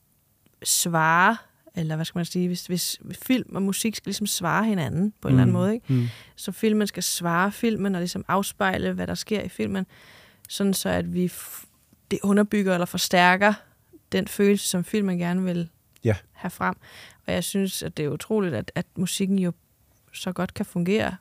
svare, 0.64 1.38
eller 1.76 1.96
hvad 1.96 2.06
skal 2.06 2.20
man 2.20 2.26
sige, 2.26 2.48
hvis, 2.48 2.66
hvis 2.66 3.00
film 3.22 3.56
og 3.56 3.62
musik 3.62 3.96
skal 3.96 4.10
ligesom 4.10 4.28
svare 4.28 4.66
hinanden 4.66 5.14
på 5.22 5.28
en 5.28 5.32
eller 5.34 5.42
anden 5.42 5.54
måde, 5.54 5.74
ikke? 5.74 5.94
Mm. 5.94 6.08
så 6.36 6.52
filmen 6.52 6.88
skal 6.88 7.04
svare 7.04 7.52
filmen 7.52 7.96
og 7.96 8.02
ligesom 8.02 8.26
afspejle, 8.28 8.94
hvad 8.94 9.08
der 9.08 9.16
sker 9.16 9.42
i 9.42 9.50
filmen, 9.50 9.86
sådan 10.50 10.74
så 10.74 10.90
at 10.90 11.14
vi 11.14 11.32
det 12.12 12.20
underbygger 12.24 12.74
eller 12.74 12.86
forstærker 12.86 13.54
den 14.12 14.28
følelse, 14.28 14.68
som 14.68 14.84
filmen 14.84 15.18
gerne 15.18 15.44
vil 15.44 15.70
Ja. 16.04 16.16
have 16.32 16.52
frem. 16.52 16.76
Og 17.28 17.34
jeg 17.34 17.44
synes, 17.44 17.84
at 17.84 17.98
det 17.98 18.06
er 18.06 18.10
utroligt, 18.10 18.56
at, 18.56 18.72
at 18.76 18.86
musikken 18.96 19.40
jo 19.40 19.52
så 20.14 20.32
godt 20.32 20.54
kan 20.54 20.66
fungere 20.66 21.16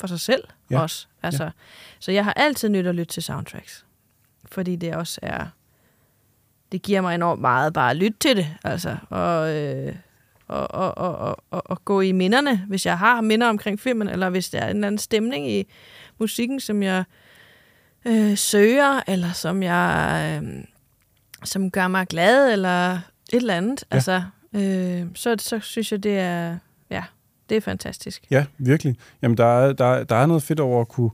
for 0.00 0.06
sig 0.06 0.20
selv 0.20 0.44
ja. 0.70 0.80
også. 0.80 1.06
Altså, 1.22 1.44
ja. 1.44 1.50
Så 1.98 2.12
jeg 2.12 2.24
har 2.24 2.32
altid 2.32 2.68
nyt 2.68 2.86
at 2.86 2.94
lytte 2.94 3.12
til 3.12 3.22
soundtracks, 3.22 3.86
fordi 4.44 4.76
det 4.76 4.94
også 4.94 5.20
er 5.22 5.46
det 6.72 6.82
giver 6.82 7.00
mig 7.00 7.14
enormt 7.14 7.40
meget 7.40 7.72
bare 7.72 7.90
at 7.90 7.96
lytte 7.96 8.18
til 8.20 8.36
det, 8.36 8.46
altså, 8.64 8.96
og, 9.10 9.54
øh, 9.54 9.94
og, 10.48 10.74
og, 10.74 10.98
og, 10.98 11.36
og, 11.50 11.62
og, 11.70 11.84
gå 11.84 12.00
i 12.00 12.12
minderne, 12.12 12.64
hvis 12.68 12.86
jeg 12.86 12.98
har 12.98 13.20
minder 13.20 13.48
omkring 13.48 13.80
filmen, 13.80 14.08
eller 14.08 14.30
hvis 14.30 14.50
der 14.50 14.58
er 14.58 14.64
en 14.70 14.76
eller 14.76 14.86
anden 14.86 14.98
stemning 14.98 15.50
i 15.50 15.64
musikken, 16.18 16.60
som 16.60 16.82
jeg 16.82 17.04
øh, 18.04 18.36
søger, 18.36 19.00
eller 19.08 19.32
som 19.32 19.62
jeg 19.62 20.40
øh, 20.44 20.64
som 21.44 21.70
gør 21.70 21.88
mig 21.88 22.06
glad, 22.06 22.52
eller 22.52 22.92
et 22.94 23.00
eller 23.32 23.54
andet. 23.54 23.84
Ja. 23.90 23.94
Altså, 23.94 24.22
øh, 24.52 25.06
så, 25.14 25.36
så 25.38 25.58
synes 25.60 25.92
jeg, 25.92 26.02
det 26.02 26.18
er, 26.18 26.58
ja, 26.90 27.04
det 27.48 27.56
er 27.56 27.60
fantastisk. 27.60 28.24
Ja, 28.30 28.46
virkelig. 28.58 28.96
Jamen, 29.22 29.36
der 29.36 29.44
er, 29.46 29.72
der, 29.72 29.84
er- 29.84 30.04
der 30.04 30.16
er 30.16 30.26
noget 30.26 30.42
fedt 30.42 30.60
over 30.60 30.80
at 30.80 30.88
kunne 30.88 31.10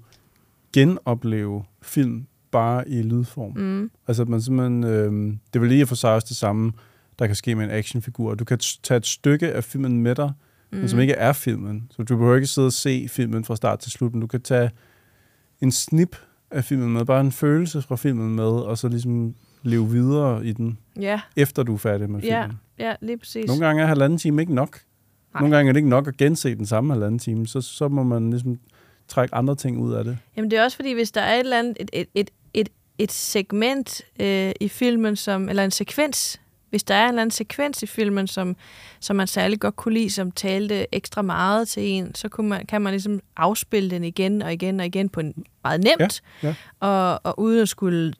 genopleve 0.72 1.64
film 1.82 2.26
bare 2.52 2.88
i 2.88 3.02
lydform. 3.02 3.52
Mm. 3.56 3.90
Altså, 4.08 4.24
man 4.24 4.42
simpelthen, 4.42 4.84
øh, 4.84 5.36
det 5.52 5.60
vel 5.60 5.68
lige 5.68 5.86
for 5.86 5.94
sig 5.94 6.14
også 6.14 6.26
det 6.28 6.36
samme, 6.36 6.72
der 7.18 7.26
kan 7.26 7.36
ske 7.36 7.54
med 7.54 7.64
en 7.64 7.70
actionfigur. 7.70 8.34
Du 8.34 8.44
kan 8.44 8.58
tage 8.82 8.98
et 8.98 9.06
stykke 9.06 9.52
af 9.52 9.64
filmen 9.64 10.02
med 10.02 10.14
dig, 10.14 10.32
mm. 10.72 10.78
men 10.78 10.88
som 10.88 11.00
ikke 11.00 11.12
er 11.12 11.32
filmen. 11.32 11.86
Så 11.90 12.02
du 12.02 12.16
behøver 12.16 12.36
ikke 12.36 12.46
sidde 12.46 12.66
og 12.66 12.72
se 12.72 13.08
filmen 13.08 13.44
fra 13.44 13.56
start 13.56 13.78
til 13.78 13.92
slut, 13.92 14.12
men 14.12 14.20
du 14.20 14.26
kan 14.26 14.40
tage 14.40 14.70
en 15.60 15.72
snip 15.72 16.16
af 16.50 16.64
filmen 16.64 16.92
med, 16.92 17.04
bare 17.04 17.20
en 17.20 17.32
følelse 17.32 17.82
fra 17.82 17.96
filmen 17.96 18.36
med, 18.36 18.44
og 18.44 18.78
så 18.78 18.88
ligesom 18.88 19.34
leve 19.62 19.90
videre 19.90 20.46
i 20.46 20.52
den, 20.52 20.78
Ja, 21.00 21.20
efter 21.36 21.62
du 21.62 21.74
er 21.74 21.78
færdig 21.78 22.10
med 22.10 22.20
filmen. 22.20 22.52
ja, 22.78 22.86
ja, 22.88 22.94
lige 23.00 23.18
præcis. 23.18 23.46
Nogle 23.46 23.66
gange 23.66 23.82
er 23.82 23.86
halvanden 23.86 24.18
time 24.18 24.42
ikke 24.42 24.54
nok. 24.54 24.80
Nej. 25.34 25.40
Nogle 25.40 25.56
gange 25.56 25.68
er 25.68 25.72
det 25.72 25.78
ikke 25.78 25.88
nok 25.88 26.08
at 26.08 26.16
gense 26.16 26.54
den 26.54 26.66
samme 26.66 26.92
halvanden 26.92 27.18
time, 27.18 27.46
så, 27.46 27.60
så 27.60 27.88
må 27.88 28.02
man 28.02 28.30
ligesom 28.30 28.58
trække 29.08 29.34
andre 29.34 29.54
ting 29.54 29.78
ud 29.78 29.92
af 29.92 30.04
det. 30.04 30.18
Jamen 30.36 30.50
det 30.50 30.58
er 30.58 30.64
også 30.64 30.76
fordi, 30.76 30.92
hvis 30.92 31.12
der 31.12 31.20
er 31.20 31.34
et 31.34 31.40
eller 31.40 31.58
andet, 31.58 31.76
et, 31.80 31.90
et, 31.92 32.06
et, 32.14 32.30
et, 32.54 32.68
et 32.98 33.12
segment 33.12 34.02
øh, 34.20 34.52
i 34.60 34.68
filmen, 34.68 35.16
som, 35.16 35.48
eller 35.48 35.64
en 35.64 35.70
sekvens, 35.70 36.40
hvis 36.70 36.82
der 36.84 36.94
er 36.94 37.02
en 37.04 37.08
eller 37.08 37.22
anden 37.22 37.30
sekvens 37.30 37.82
i 37.82 37.86
filmen, 37.86 38.26
som, 38.26 38.56
som 39.00 39.16
man 39.16 39.26
særlig 39.26 39.60
godt 39.60 39.76
kunne 39.76 39.94
lide, 39.94 40.10
som 40.10 40.30
talte 40.32 40.94
ekstra 40.94 41.22
meget 41.22 41.68
til 41.68 41.82
en, 41.88 42.14
så 42.14 42.28
kunne 42.28 42.48
man, 42.48 42.66
kan 42.66 42.82
man 42.82 42.92
ligesom 42.92 43.20
afspille 43.36 43.90
den 43.90 44.04
igen 44.04 44.42
og 44.42 44.52
igen 44.52 44.80
og 44.80 44.86
igen 44.86 45.08
på 45.08 45.20
en 45.20 45.34
meget 45.64 45.80
nemt, 45.84 46.22
Ja, 46.42 46.48
ja. 46.48 46.54
Og, 46.80 47.20
og 47.24 47.40
uden 47.40 47.62
at 47.62 47.68
skulle 47.68 48.12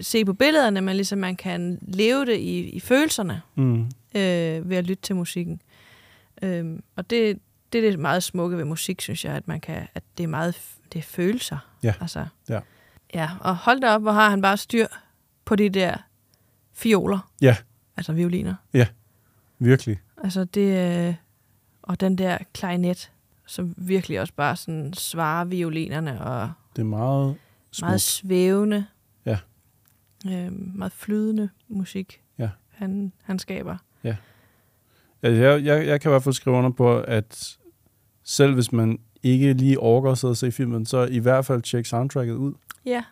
se 0.00 0.24
på 0.24 0.32
billederne, 0.32 0.80
men 0.80 0.96
ligesom 0.96 1.18
man 1.18 1.36
kan 1.36 1.78
leve 1.82 2.26
det 2.26 2.36
i, 2.36 2.58
i 2.68 2.80
følelserne 2.80 3.42
Mm. 3.54 3.80
øh, 4.14 4.70
ved 4.70 4.76
at 4.76 4.84
lytte 4.86 5.02
til 5.02 5.16
musikken. 5.16 5.60
Øhm, 6.42 6.82
og 6.96 7.10
det, 7.10 7.38
det 7.72 7.84
er 7.84 7.90
det 7.90 7.98
meget 7.98 8.22
smukke 8.22 8.56
ved 8.56 8.64
musik, 8.64 9.00
synes 9.00 9.24
jeg, 9.24 9.34
at 9.34 9.48
man 9.48 9.60
kan, 9.60 9.88
at 9.94 10.02
det 10.18 10.24
er 10.24 10.28
meget 10.28 10.54
det 10.92 10.98
er 10.98 11.02
følelser. 11.02 11.58
Ja. 11.82 11.94
Altså, 12.00 12.26
Ja. 12.48 12.60
Ja. 13.14 13.30
Og 13.40 13.56
hold 13.56 13.80
da 13.80 13.94
op, 13.94 14.02
hvor 14.02 14.12
har 14.12 14.30
han 14.30 14.42
bare 14.42 14.56
styr 14.56 14.86
på 15.44 15.56
de 15.56 15.68
der 15.68 15.96
fioler, 16.72 17.30
Ja, 17.40 17.56
altså 17.96 18.12
violiner. 18.12 18.54
virkelig. 19.58 20.00
Altså 20.24 20.44
det, 20.44 21.06
øh, 21.08 21.14
og 21.82 22.00
den 22.00 22.18
der 22.18 22.38
klarinet, 22.52 23.12
som 23.46 23.74
virkelig 23.76 24.20
også 24.20 24.32
bare 24.34 24.56
sådan 24.56 24.92
svarer 24.94 25.44
violinerne, 25.44 26.20
og 26.24 26.52
Det 26.76 26.82
er 26.82 26.86
meget 26.86 27.36
smukt. 27.72 27.88
meget 27.88 28.00
svævende, 28.00 28.86
Ja. 29.26 29.38
øh, 30.26 30.52
meget 30.76 30.92
flydende 30.92 31.48
musik, 31.68 32.20
Ja. 32.38 32.50
han, 32.70 33.12
han 33.22 33.38
skaber. 33.38 33.76
Altså, 35.22 35.42
jeg, 35.42 35.64
jeg, 35.64 35.86
jeg 35.86 36.00
kan 36.00 36.08
i 36.08 36.12
hvert 36.12 36.22
fald 36.22 36.32
skrive 36.34 36.56
under 36.56 36.70
på, 36.70 36.98
at 37.00 37.58
selv 38.22 38.54
hvis 38.54 38.72
man 38.72 38.98
ikke 39.32 39.52
lige 39.52 39.80
overgår 39.80 40.12
at 40.12 40.18
sidde 40.18 40.30
og 40.32 40.36
se 40.36 40.52
filmen, 40.52 40.86
så 40.86 41.06
i 41.10 41.18
hvert 41.18 41.44
fald 41.46 41.62
tjek 41.62 41.86
soundtracket 41.86 42.34
ud. 42.34 42.52
Ja. 42.86 43.04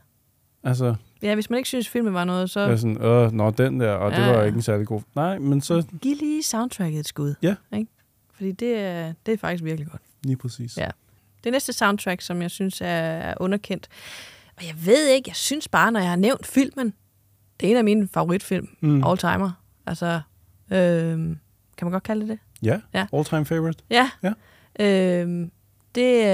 Altså, 0.65 0.95
ja, 1.23 1.35
hvis 1.35 1.51
man 1.51 1.57
ikke 1.57 1.69
synes, 1.69 1.89
filmen 1.89 2.15
var 2.15 2.25
noget, 2.25 2.51
så 2.51 2.61
jeg 2.61 2.71
er 2.73 2.77
sådan, 2.77 3.03
øh, 3.03 3.33
nå, 3.33 3.51
den 3.51 3.81
der, 3.81 3.93
og 3.93 4.11
det 4.13 4.19
Ja, 4.19 4.27
var 4.31 4.39
ja. 4.39 4.43
ikke 4.45 4.57
en 4.57 4.63
særlig 4.63 4.87
god. 4.87 5.01
Nej, 5.15 5.39
men 5.39 5.61
så 5.61 5.83
giv 6.03 6.17
lige 6.17 6.43
soundtracket 6.43 7.01
et 7.01 7.09
skud. 7.09 7.35
Ja. 7.43 7.55
Ikke? 7.77 7.91
Fordi 8.35 8.53
det 8.53 8.77
er, 8.79 9.13
det 9.27 9.35
er 9.35 9.39
faktisk 9.39 9.65
virkelig 9.65 9.91
godt. 9.91 10.03
lige 10.23 10.37
præcis. 10.37 10.77
Ja. 10.79 10.89
Det 11.45 11.53
næste 11.53 11.73
soundtrack, 11.73 12.21
som 12.21 12.43
jeg 12.43 12.51
synes 12.51 12.81
er, 12.81 12.87
er 12.87 13.35
underkendt, 13.41 13.89
og 14.57 14.63
jeg 14.67 14.75
ved 14.87 15.09
ikke, 15.09 15.29
jeg 15.29 15.37
synes 15.37 15.69
bare, 15.69 15.93
når 15.93 16.01
jeg 16.01 16.09
har 16.09 16.17
nævnt 16.17 16.47
filmen, 16.47 16.95
det 17.61 17.67
er 17.67 17.71
en 17.71 17.77
af 17.77 17.85
mine 17.85 18.09
favoritfilm, 18.09 18.69
Mm. 18.81 19.05
all 19.05 19.19
timer. 19.19 19.51
Altså, 19.87 20.21
øhm, 20.73 21.39
kan 21.77 21.87
man 21.87 21.93
godt 21.93 22.03
kalde 22.03 22.21
det 22.21 22.29
det? 22.29 22.39
Ja, 22.63 22.81
Ja. 22.95 23.07
all 23.13 23.25
time 23.25 23.45
favorite. 23.45 23.83
Ja. 23.91 24.11
Ja. 24.23 24.33
Øhm, 25.21 25.51
det, 25.95 26.25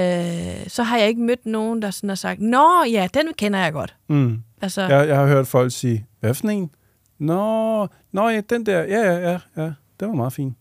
øh, 0.63 0.67
så 0.69 0.83
har 0.83 0.97
jeg 0.97 1.07
ikke 1.07 1.21
mødt 1.21 1.45
nogen, 1.45 1.81
der 1.81 1.91
sådan 1.91 2.09
har 2.09 2.15
sagt, 2.15 2.41
Nå 2.41 2.83
ja, 2.91 3.07
den 3.13 3.23
kender 3.37 3.59
jeg 3.59 3.73
godt. 3.73 3.95
Mm. 4.09 4.37
Altså, 4.61 4.81
Jeg, 4.81 5.07
jeg 5.07 5.17
har 5.17 5.27
hørt 5.27 5.47
folk 5.47 5.71
sige, 5.71 6.05
hvad 6.19 6.33
for 6.33 6.47
en? 6.47 6.69
Nå, 7.19 7.87
nå 8.11 8.29
ja, 8.29 8.41
den 8.49 8.65
der, 8.65 8.79
ja, 8.83 8.99
ja, 9.13 9.31
ja, 9.31 9.39
ja, 9.57 9.71
den 9.99 10.07
var 10.09 10.15
meget 10.15 10.33
fin. 10.33 10.55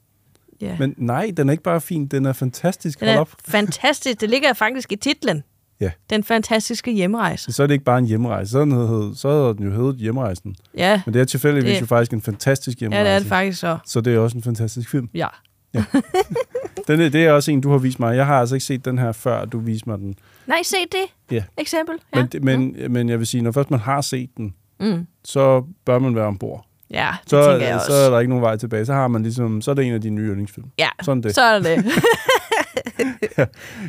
ja. 0.61 0.77
Men 0.79 0.95
nej, 0.97 1.33
den 1.37 1.49
er 1.49 1.53
ikke 1.53 1.63
bare 1.65 1.81
fin, 1.81 2.07
den 2.07 2.27
er 2.27 2.33
fantastisk. 2.33 3.01
den 3.01 3.09
er 3.09 3.19
op. 3.21 3.31
fantastisk. 3.49 4.21
Det 4.21 4.31
ligger 4.31 4.53
faktisk 4.53 4.93
i 4.93 4.97
titlen. 4.97 5.43
Ja. 5.81 5.91
Den 6.11 6.25
fantastiske 6.25 6.93
hjemrejse. 6.93 7.53
Så 7.53 7.63
er 7.63 7.67
det 7.67 7.75
ikke 7.75 7.85
bare 7.85 7.99
en 7.99 8.05
hjemrejse. 8.05 8.51
Så, 8.53 8.65
hed, 8.65 9.15
så 9.17 9.31
havde 9.31 9.55
den 9.55 9.65
jo 9.65 9.71
heddet 9.83 9.97
hjemrejsen. 9.97 10.57
Ja, 10.77 11.03
Men 11.07 11.15
det 11.15 11.21
er 11.21 11.25
tilfældigvis 11.25 11.73
Det- 11.75 11.81
jo 11.81 11.87
faktisk 11.87 12.13
en 12.13 12.23
fantastisk 12.23 12.79
ja 12.79 12.83
hjemrejse. 12.83 13.05
det 13.05 13.15
er 13.15 13.19
det 13.19 13.29
faktisk 13.29 13.61
så. 13.61 13.79
Så 13.87 14.01
det 14.01 14.15
er 14.15 14.19
også 14.19 14.37
en 14.37 14.43
fantastisk 14.43 14.91
film. 14.91 15.09
Ja. 15.15 15.27
Den 16.89 17.01
er, 17.01 17.09
det 17.09 17.25
er 17.25 17.33
også 17.33 17.51
en, 17.51 17.61
du 17.61 17.71
har 17.71 17.79
vist 17.79 18.01
mig. 18.01 18.17
Jeg 18.17 18.27
har 18.27 18.41
altså 18.41 18.55
ikke 18.55 18.65
set 18.65 18.85
den 18.85 18.99
her, 18.99 19.13
før 19.13 19.45
du 19.45 19.59
viste 19.59 19.89
mig 19.89 19.99
den. 19.99 20.15
Nej, 20.47 20.63
se 20.63 20.77
det. 20.93 21.35
Ja. 21.37 21.45
Eksempel. 21.59 21.95
Ja. 22.17 22.27
Men, 22.43 22.75
men, 22.77 22.93
men 22.93 23.09
jeg 23.09 23.19
vil 23.19 23.27
sige, 23.27 23.43
når 23.43 23.53
først 23.53 23.71
man 23.71 23.81
har 23.81 24.01
set 24.01 24.31
den, 24.37 24.55
Mm. 24.81 25.07
så 25.25 25.65
bør 25.85 25.99
man 25.99 26.15
være 26.15 26.25
ombord. 26.25 26.67
Ja, 26.91 27.09
det 27.23 27.31
Så, 27.31 27.51
tænker 27.51 27.67
jeg 27.67 27.75
også. 27.75 27.87
så 27.87 27.93
er 27.93 28.11
der 28.11 28.19
ikke 28.21 28.29
nogen 28.29 28.43
vej 28.43 28.57
tilbage. 28.57 28.87
Så 28.87 28.93
har 28.93 29.09
man 29.09 29.23
ligesom, 29.23 29.61
så 29.61 29.71
er 29.71 29.75
det 29.75 29.85
en 29.85 29.93
af 29.93 30.01
dine 30.01 30.17
nye 30.17 30.29
yndlingsfilm. 30.31 30.67
ja, 30.79 30.89
Sådan 31.03 31.23
det. 31.23 31.35
så 31.35 31.43
er 31.43 31.59
det 31.59 31.65
det. 31.85 31.85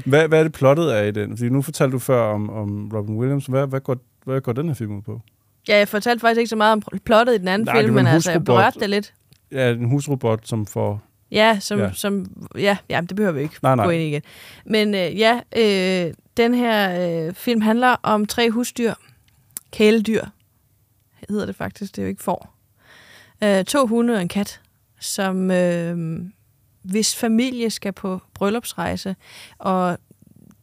Hvad, 0.06 0.28
hvad 0.28 0.40
er 0.40 0.44
det 0.44 0.52
plottet 0.52 0.90
af 0.90 1.08
i 1.08 1.12
den? 1.12 1.38
Fordi 1.38 1.50
nu 1.50 1.62
fortalte 1.62 1.92
du 1.94 2.00
før 2.00 2.22
om, 2.22 2.50
om 2.50 2.90
Robin 2.94 3.16
Williams. 3.18 3.46
Hvad, 3.46 3.68
hvad, 3.68 3.80
går, 3.82 3.98
hvad 4.26 4.42
går 4.42 4.52
den 4.54 4.68
her 4.68 4.74
film 4.76 4.98
ud 4.98 5.02
på? 5.02 5.22
ja, 5.68 5.78
jeg 5.78 5.88
fortalte 5.88 6.20
faktisk 6.22 6.40
ikke 6.40 6.50
så 6.50 6.56
meget 6.56 6.72
om 6.74 6.82
plottet 7.06 7.36
i 7.36 7.38
den 7.38 7.48
anden 7.48 7.66
Nej, 7.66 7.82
film, 7.82 7.94
men 7.94 8.08
altså, 8.08 8.32
jeg 8.32 8.44
berørte 8.44 8.80
det 8.80 8.90
lidt. 8.90 9.14
Ja, 9.52 9.70
en 9.72 9.90
husrobot, 9.90 10.48
som 10.48 10.66
får... 10.66 11.02
Ja, 11.32 11.58
som, 11.60 11.80
Ja. 11.80 11.92
som 11.94 12.26
ja, 12.58 12.78
ja, 12.90 13.02
det 13.10 13.16
behøver 13.16 13.32
vi 13.34 13.42
ikke 13.42 13.56
Nej, 13.64 13.76
nej. 13.76 13.86
gå 13.86 13.90
ind 13.92 14.02
i 14.04 14.08
igen. 14.08 14.22
Men 14.66 14.96
øh, 14.96 15.20
ja, 15.20 15.40
øh, 15.58 16.14
den 16.38 16.54
her 16.54 17.08
øh, 17.28 17.34
film 17.34 17.62
handler 17.62 17.96
om 18.04 18.26
tre 18.26 18.52
husdyr. 18.52 18.94
Kæledyr 19.72 20.26
hedder 21.30 21.46
det 21.46 21.56
faktisk, 21.56 21.96
det 21.96 22.02
er 22.02 22.04
jo 22.06 22.10
ikke 22.10 22.24
får. 22.24 22.56
Øh, 23.44 23.64
to 23.66 23.88
hunde 23.88 24.14
og 24.16 24.22
en 24.22 24.28
kat, 24.28 24.62
som 25.00 25.52
øh, 25.52 26.20
hvis 26.82 27.16
familie 27.16 27.70
skal 27.70 27.92
på 27.94 28.22
bryllupsrejse, 28.34 29.16
og 29.58 29.98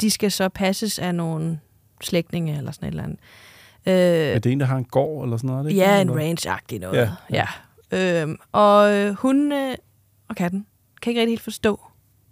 de 0.01 0.11
skal 0.11 0.31
så 0.33 0.49
passes 0.49 0.99
af 0.99 1.15
nogle 1.15 1.61
slægtninge 2.03 2.57
eller 2.59 2.73
sådan 2.73 2.87
et 2.89 2.91
eller 2.93 3.03
andet. 3.05 3.19
Øh, 3.87 4.35
Er 4.35 4.39
det 4.39 4.53
en, 4.53 4.61
der 4.61 4.67
har 4.67 4.77
en 4.77 4.85
gård 4.85 5.25
eller 5.25 5.37
sådan 5.37 5.49
noget? 5.49 5.65
Er 5.65 5.69
det 5.69 5.77
Ja, 5.77 6.01
en 6.01 6.11
eller? 6.11 6.23
range-agtig 6.23 6.79
noget. 6.79 6.97
Ja, 6.99 7.11
Ja. 7.31 7.47
ja. 7.93 8.23
Øhm, 8.23 8.37
og 8.53 8.93
øh, 8.93 9.13
hundene 9.15 9.77
og 10.29 10.37
katten 10.37 10.67
kan 11.03 11.11
ikke 11.11 11.21
rigtig 11.21 11.33
helt 11.33 11.43
forstå 11.43 11.81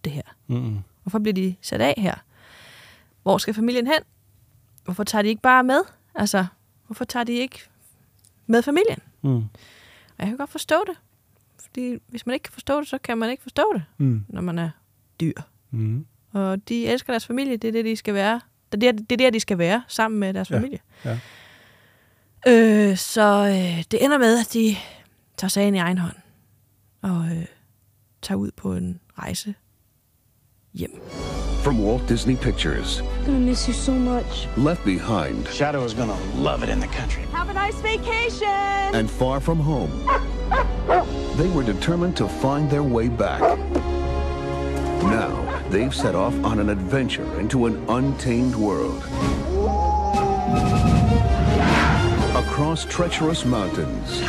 det 0.04 0.12
her. 0.12 0.22
Mm-mm. 0.46 0.78
Hvorfor 1.02 1.18
bliver 1.18 1.34
de 1.34 1.54
sat 1.62 1.80
af 1.80 1.94
her? 1.98 2.14
Hvor 3.22 3.38
skal 3.38 3.54
familien 3.54 3.86
hen? 3.86 4.00
Hvorfor 4.84 5.04
tager 5.04 5.22
de 5.22 5.28
ikke 5.28 5.42
bare 5.42 5.64
med? 5.64 5.80
Altså, 6.14 6.46
hvorfor 6.86 7.04
tager 7.04 7.24
de 7.24 7.32
ikke 7.32 7.58
med 8.46 8.62
familien. 8.62 8.98
Mm. 9.22 9.36
Og 9.36 9.44
jeg 10.18 10.26
kan 10.26 10.36
godt 10.36 10.50
forstå 10.50 10.76
det. 10.86 10.96
Fordi 11.64 11.98
hvis 12.08 12.26
man 12.26 12.34
ikke 12.34 12.42
kan 12.42 12.52
forstå 12.52 12.80
det, 12.80 12.88
så 12.88 12.98
kan 12.98 13.18
man 13.18 13.30
ikke 13.30 13.42
forstå 13.42 13.72
det, 13.74 13.84
Mm. 13.98 14.24
når 14.28 14.40
man 14.40 14.58
er 14.58 14.70
dyr. 15.20 15.32
Mm. 15.70 16.06
Og 16.32 16.68
de 16.68 16.86
elsker 16.88 17.12
deres 17.12 17.26
familie, 17.26 17.56
det 17.56 17.68
er 17.68 17.72
det, 17.72 17.84
de 17.84 17.96
skal 17.96 18.14
være. 18.14 18.40
Det 18.72 18.84
er 18.84 18.92
der, 18.92 18.98
det 19.02 19.12
er 19.12 19.16
der 19.16 19.30
de 19.30 19.40
skal 19.40 19.58
være, 19.58 19.82
sammen 19.88 20.20
med 20.20 20.34
deres 20.34 20.50
Ja, 20.50 20.56
familie. 20.56 20.78
ja. 21.04 21.18
Øh, 22.46 22.96
så 22.96 23.22
øh, 23.48 23.84
det 23.90 24.04
ender 24.04 24.18
med, 24.18 24.40
at 24.40 24.52
de 24.52 24.76
tager 25.36 25.48
sagen 25.48 25.74
i 25.74 25.78
egen 25.78 25.98
hånd. 25.98 26.16
Og 27.02 27.24
øh, 27.36 27.46
tager 28.22 28.38
ud 28.38 28.50
på 28.56 28.72
en 28.72 29.00
rejse 29.18 29.54
hjem. 30.72 30.90
From 31.64 31.80
Walt 31.84 32.08
Disney 32.08 32.36
Pictures, 32.36 33.00
I'm 33.00 33.24
gonna 33.26 33.38
miss 33.38 33.68
you 33.68 33.74
so 33.74 33.92
much. 33.92 34.48
Left 34.56 34.84
Behind, 34.84 35.48
Shadow 35.48 35.84
is 35.84 35.94
gonna 35.94 36.16
love 36.36 36.62
it 36.62 36.70
in 36.72 36.80
the 36.80 36.86
country. 36.86 37.22
Have 37.32 37.50
a 37.50 37.66
nice 37.66 37.82
vacation! 37.82 38.94
and 38.94 39.10
Far 39.10 39.40
From 39.40 39.58
Home, 39.60 39.90
they 41.36 41.48
were 41.48 41.64
determined 41.64 42.16
to 42.16 42.28
find 42.28 42.70
their 42.70 42.82
way 42.82 43.08
back. 43.08 43.40
Now, 45.02 45.62
they've 45.70 45.94
set 45.94 46.14
off 46.14 46.34
on 46.44 46.60
an 46.60 46.68
adventure 46.70 47.40
into 47.40 47.66
an 47.66 47.84
untamed 47.88 48.54
world. 48.54 49.02
Across 52.36 52.84
treacherous 52.84 53.44
mountains. 53.44 54.20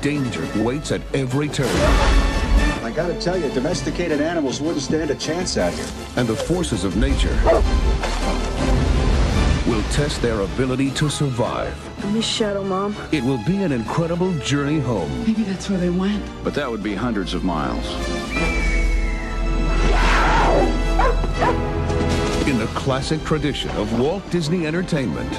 Danger 0.00 0.46
waits 0.62 0.92
at 0.92 1.00
every 1.14 1.48
turn. 1.48 1.66
I 2.84 2.92
gotta 2.94 3.20
tell 3.20 3.36
you, 3.36 3.48
domesticated 3.50 4.20
animals 4.20 4.60
wouldn't 4.60 4.82
stand 4.82 5.10
a 5.10 5.14
chance 5.14 5.56
out 5.56 5.72
here. 5.72 5.86
and 6.16 6.28
the 6.28 6.36
forces 6.36 6.84
of 6.84 6.96
nature 6.96 7.34
will 9.66 9.82
test 9.90 10.22
their 10.22 10.40
ability 10.40 10.90
to 10.92 11.10
survive. 11.10 11.74
I 12.04 12.10
miss 12.10 12.24
Shadow, 12.26 12.64
Mom. 12.64 12.96
It 13.12 13.22
will 13.22 13.42
be 13.44 13.62
an 13.62 13.72
incredible 13.72 14.32
journey 14.38 14.80
home, 14.80 15.10
Maybe 15.26 15.42
that's 15.42 15.68
where 15.68 15.78
they 15.78 15.90
went. 15.90 16.24
But 16.42 16.54
that 16.54 16.70
would 16.70 16.82
be 16.82 16.94
hundreds 16.94 17.34
of 17.34 17.44
miles. 17.44 17.86
in 22.48 22.56
the 22.56 22.66
classic 22.68 23.22
tradition 23.24 23.68
of 23.72 24.00
Walt 24.00 24.22
Disney 24.30 24.66
Entertainment. 24.66 25.30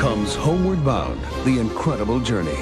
Comes 0.00 0.34
Homeward 0.36 0.82
Bound, 0.84 1.20
The 1.44 1.60
Incredible 1.60 2.20
Journey. 2.24 2.56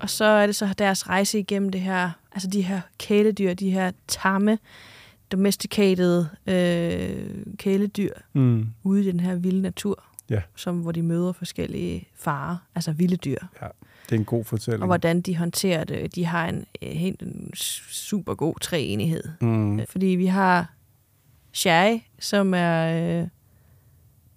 Og 0.00 0.10
så 0.10 0.24
er 0.24 0.46
det 0.46 0.56
så 0.56 0.74
deres 0.78 1.08
rejse 1.08 1.38
igennem 1.38 1.70
det 1.70 1.80
her, 1.80 2.10
altså 2.32 2.48
de 2.48 2.62
her 2.62 2.80
kæledyr, 2.98 3.54
de 3.54 3.70
her 3.70 3.92
tamme, 4.08 4.58
domesticated 5.32 6.26
øh, 6.46 7.44
kæledyr 7.56 8.12
Mm. 8.32 8.66
ude 8.82 9.00
i 9.02 9.06
den 9.06 9.20
her 9.20 9.34
vilde 9.34 9.62
natur, 9.62 10.04
Ja. 10.30 10.40
som, 10.56 10.78
hvor 10.80 10.92
de 10.92 11.02
møder 11.02 11.32
forskellige 11.32 12.08
farer, 12.16 12.56
altså 12.74 12.92
vilde 12.92 13.16
dyr. 13.16 13.38
Ja, 13.62 13.66
det 14.04 14.12
er 14.12 14.16
en 14.18 14.24
god 14.24 14.44
fortælling. 14.44 14.82
Og 14.82 14.86
hvordan 14.86 15.20
de 15.20 15.36
håndterer 15.36 15.84
det. 15.84 16.14
De 16.14 16.24
har 16.24 16.48
en 16.48 16.64
øh, 16.82 16.88
helt 16.88 17.22
en 17.22 17.50
super 17.90 18.34
god 18.34 18.54
træenighed. 18.60 19.22
Mm. 19.40 19.80
Fordi 19.88 20.06
vi 20.06 20.26
har 20.26 20.72
Sherry, 21.52 21.98
som 22.18 22.54
er 22.54 23.20
øh, 23.22 23.28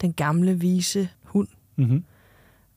den 0.01 0.13
gamle, 0.13 0.59
vise 0.59 1.09
hund. 1.23 1.47
Mm-hmm. 1.75 2.03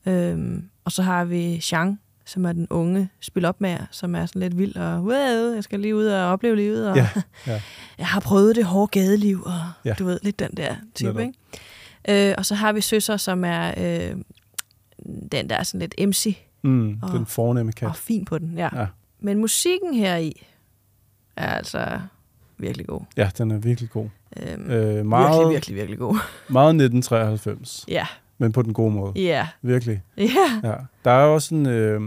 Øhm, 0.05 0.69
og 0.85 0.91
så 0.91 1.03
har 1.03 1.25
vi 1.25 1.59
Chang, 1.61 1.99
som 2.25 2.45
er 2.45 2.51
den 2.53 2.67
unge 2.69 3.09
spilopmager, 3.19 3.85
som 3.91 4.15
er 4.15 4.25
sådan 4.25 4.39
lidt 4.41 4.57
vild 4.57 4.75
og, 4.75 5.01
wow, 5.03 5.53
jeg 5.53 5.63
skal 5.63 5.79
lige 5.79 5.95
ud 5.95 6.05
og 6.05 6.25
opleve 6.25 6.55
livet, 6.55 6.89
og 6.89 6.95
Ja, 6.97 7.09
ja. 7.47 7.61
jeg 7.97 8.07
har 8.07 8.19
prøvet 8.19 8.55
det 8.55 8.65
hårde 8.65 8.87
gadeliv, 8.99 9.41
og 9.45 9.53
Ja. 9.85 9.93
du 9.93 10.05
ved, 10.05 10.19
lidt 10.23 10.39
den 10.39 10.51
der 10.57 10.75
type, 10.95 11.13
Netop. 11.13 11.21
ikke? 12.07 12.29
Øh, 12.29 12.35
og 12.37 12.45
så 12.45 12.55
har 12.55 12.73
vi 12.73 12.81
Søsser, 12.81 13.17
som 13.17 13.43
er 13.45 13.73
øh, 13.77 14.15
den 15.31 15.49
der 15.49 15.55
er 15.55 15.63
sådan 15.63 15.79
lidt 15.79 15.95
MC, 16.09 16.37
Mm. 16.61 16.99
Og- 17.01 17.11
Den 17.11 17.25
fornemme 17.25 17.71
kat. 17.71 17.89
og 17.89 17.95
fin 17.95 18.25
på 18.25 18.37
den, 18.37 18.53
ja. 18.57 18.69
Ja. 18.73 18.79
ja. 18.81 18.87
Men 19.19 19.37
musikken 19.37 19.93
her 19.93 20.17
i 20.17 20.45
er 21.35 21.49
altså 21.51 21.99
virkelig 22.57 22.87
god. 22.87 23.01
Ja, 23.17 23.29
den 23.37 23.51
er 23.51 23.57
virkelig 23.57 23.89
god. 23.89 24.09
Øhm, 24.37 24.71
Øh, 24.71 25.05
meget, 25.05 25.29
Virkelig, 25.39 25.49
virkelig, 25.53 25.75
virkelig 25.75 25.99
god. 25.99 26.13
meget 26.49 26.69
1993, 26.69 27.85
Ja, 27.87 28.05
men 28.37 28.51
på 28.51 28.61
den 28.61 28.73
gode 28.73 28.91
måde. 28.91 29.11
ja, 29.15 29.47
Virkelig. 29.61 30.01
ja. 30.17 30.23
Ja. 30.63 30.73
Der 31.05 31.11
er 31.11 31.25
også 31.25 31.55
en, 31.55 31.65
øh, 31.65 32.01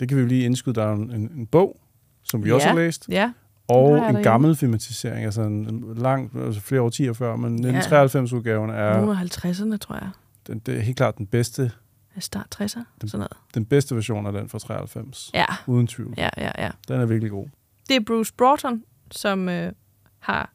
det 0.00 0.08
kan 0.08 0.16
vi 0.16 0.22
jo 0.22 0.28
lige 0.28 0.44
indskyde, 0.44 0.74
der 0.74 0.84
er 0.86 0.92
en, 0.92 1.10
en, 1.10 1.30
en 1.36 1.46
bog, 1.46 1.80
som 2.22 2.44
vi 2.44 2.52
også 2.52 2.66
Ja. 2.66 2.72
har 2.72 2.78
læst, 2.80 3.06
Ja, 3.08 3.32
og 3.68 3.96
har 3.98 4.06
jeg 4.08 4.16
en 4.16 4.22
gammel 4.22 4.56
filmatisering, 4.56 5.24
altså 5.24 5.42
en, 5.42 5.52
en 5.52 5.94
lang, 5.96 6.30
altså 6.46 6.60
flere 6.60 6.80
årtier 6.82 7.12
før, 7.12 7.36
men 7.36 7.66
1993-udgaven 7.76 8.70
er, 8.70 9.00
nogle 9.00 9.20
af 9.20 9.24
50'erne, 9.24 9.76
tror 9.76 9.94
jeg. 9.94 10.08
den, 10.46 10.58
det 10.58 10.76
er 10.76 10.80
helt 10.80 10.96
klart 10.96 11.18
den 11.18 11.26
bedste, 11.26 11.70
Start 12.18 12.46
60'er, 12.54 12.66
sådan 12.66 12.84
noget. 13.12 13.32
den 13.54 13.64
bedste 13.64 13.94
version 13.94 14.26
af 14.26 14.32
den 14.32 14.48
fra 14.48 14.58
93. 14.58 15.30
Ja, 15.34 15.44
Uden 15.66 15.86
tvivl. 15.86 16.14
ja, 16.16 16.28
ja, 16.36 16.50
ja. 16.58 16.70
Den 16.88 17.00
er 17.00 17.06
virkelig 17.06 17.30
god. 17.30 17.46
Det 17.88 17.96
er 17.96 18.00
Bruce 18.06 18.32
Broughton, 18.38 18.82
som 19.10 19.48
øh, 19.48 19.72
har 20.18 20.52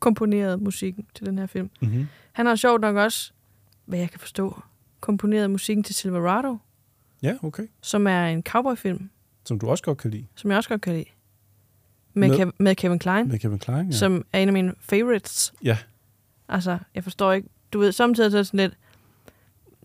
komponeret 0.00 0.62
musikken 0.62 1.06
til 1.14 1.26
den 1.26 1.38
her 1.38 1.46
film. 1.46 1.70
Mm-hmm. 1.80 2.06
Han 2.32 2.46
har 2.46 2.56
sjovt 2.56 2.80
nok 2.80 2.96
også, 2.96 3.32
hvad 3.86 3.98
jeg 3.98 4.10
kan 4.10 4.20
forstå, 4.20 4.60
komponeret 5.00 5.50
musikken 5.50 5.82
til 5.84 5.94
Silverado, 5.94 6.56
Ja, 7.22 7.34
okay. 7.42 7.62
som 7.80 8.06
er 8.06 8.26
en 8.26 8.42
cowboyfilm, 8.42 9.10
Som 9.44 9.58
du 9.58 9.68
også 9.70 9.84
godt 9.84 9.98
kan 9.98 10.10
lide. 10.10 10.26
som 10.34 10.50
jeg 10.50 10.56
også 10.56 10.68
godt 10.68 10.80
kan 10.80 10.92
lide. 10.92 11.04
Med, 12.14 12.28
Med- 12.28 12.38
Kev- 12.38 12.52
med 12.58 12.74
Kevin 12.74 12.98
Klein, 12.98 13.28
Med 13.28 13.38
Kevin 13.38 13.58
Klein, 13.58 13.86
ja. 13.90 13.96
som 13.96 14.24
er 14.32 14.38
en 14.38 14.48
af 14.48 14.52
mine 14.52 14.74
favorites. 14.80 15.52
Ja. 15.64 15.76
Altså, 16.48 16.78
jeg 16.94 17.02
forstår 17.04 17.32
ikke, 17.32 17.48
du 17.72 17.78
ved, 17.78 17.92
samtidig 17.92 18.30
så 18.30 18.36
er 18.36 18.40
det 18.40 18.46
sådan 18.46 18.60
lidt, 18.60 18.74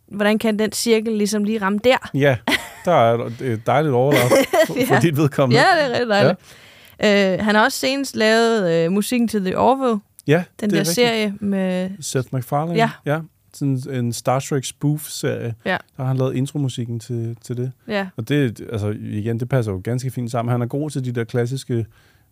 hvordan 0.07 0.39
kan 0.39 0.59
den 0.59 0.71
cirkel 0.71 1.13
ligesom 1.13 1.43
lige 1.43 1.61
ramme 1.61 1.79
der? 1.83 1.97
Ja, 2.13 2.37
der 2.85 2.91
er 2.91 3.25
et- 3.25 3.41
et 3.41 3.67
dejligt 3.67 3.93
overlap 3.93 4.21
for, 4.67 4.73
for 4.87 4.93
Ja. 4.93 4.99
dit 4.99 5.17
vedkommende. 5.17 5.61
Ja, 5.61 5.67
det 5.77 5.85
er 5.85 5.89
rigtig 5.89 6.07
dejligt. 6.09 6.39
Ja. 6.39 6.45
Øh, 7.03 7.39
han 7.45 7.55
har 7.55 7.63
også 7.63 7.79
senest 7.79 8.15
lavet 8.15 8.71
øh, 8.85 8.91
musikken 8.91 9.27
til 9.27 9.41
The 9.45 9.57
Orville, 9.59 9.99
ja 10.27 10.43
den 10.61 10.69
det 10.69 10.73
er 10.77 10.83
der 10.83 10.89
rigtigt. 10.89 10.95
serie 10.95 11.33
med... 11.39 11.89
Seth 11.99 12.27
MacFarlane. 12.31 12.77
Ja. 12.77 12.89
ja. 13.05 13.19
Sådan 13.53 13.81
en 13.91 14.13
Star 14.13 14.39
Trek 14.39 14.65
spoof-serie. 14.65 15.55
Ja. 15.65 15.77
Der 15.97 16.03
har 16.03 16.05
han 16.05 16.17
lavet 16.17 16.35
intromusikken 16.35 16.99
til, 16.99 17.37
til 17.41 17.57
det. 17.57 17.71
Ja, 17.87 18.07
Og 18.17 18.29
det, 18.29 18.61
altså 18.71 18.89
igen, 19.01 19.39
det 19.39 19.49
passer 19.49 19.71
jo 19.71 19.81
ganske 19.83 20.11
fint 20.11 20.31
sammen. 20.31 20.51
Han 20.51 20.61
er 20.61 20.65
god 20.65 20.89
til 20.89 21.05
de 21.05 21.11
der 21.11 21.23
klassiske, 21.23 21.85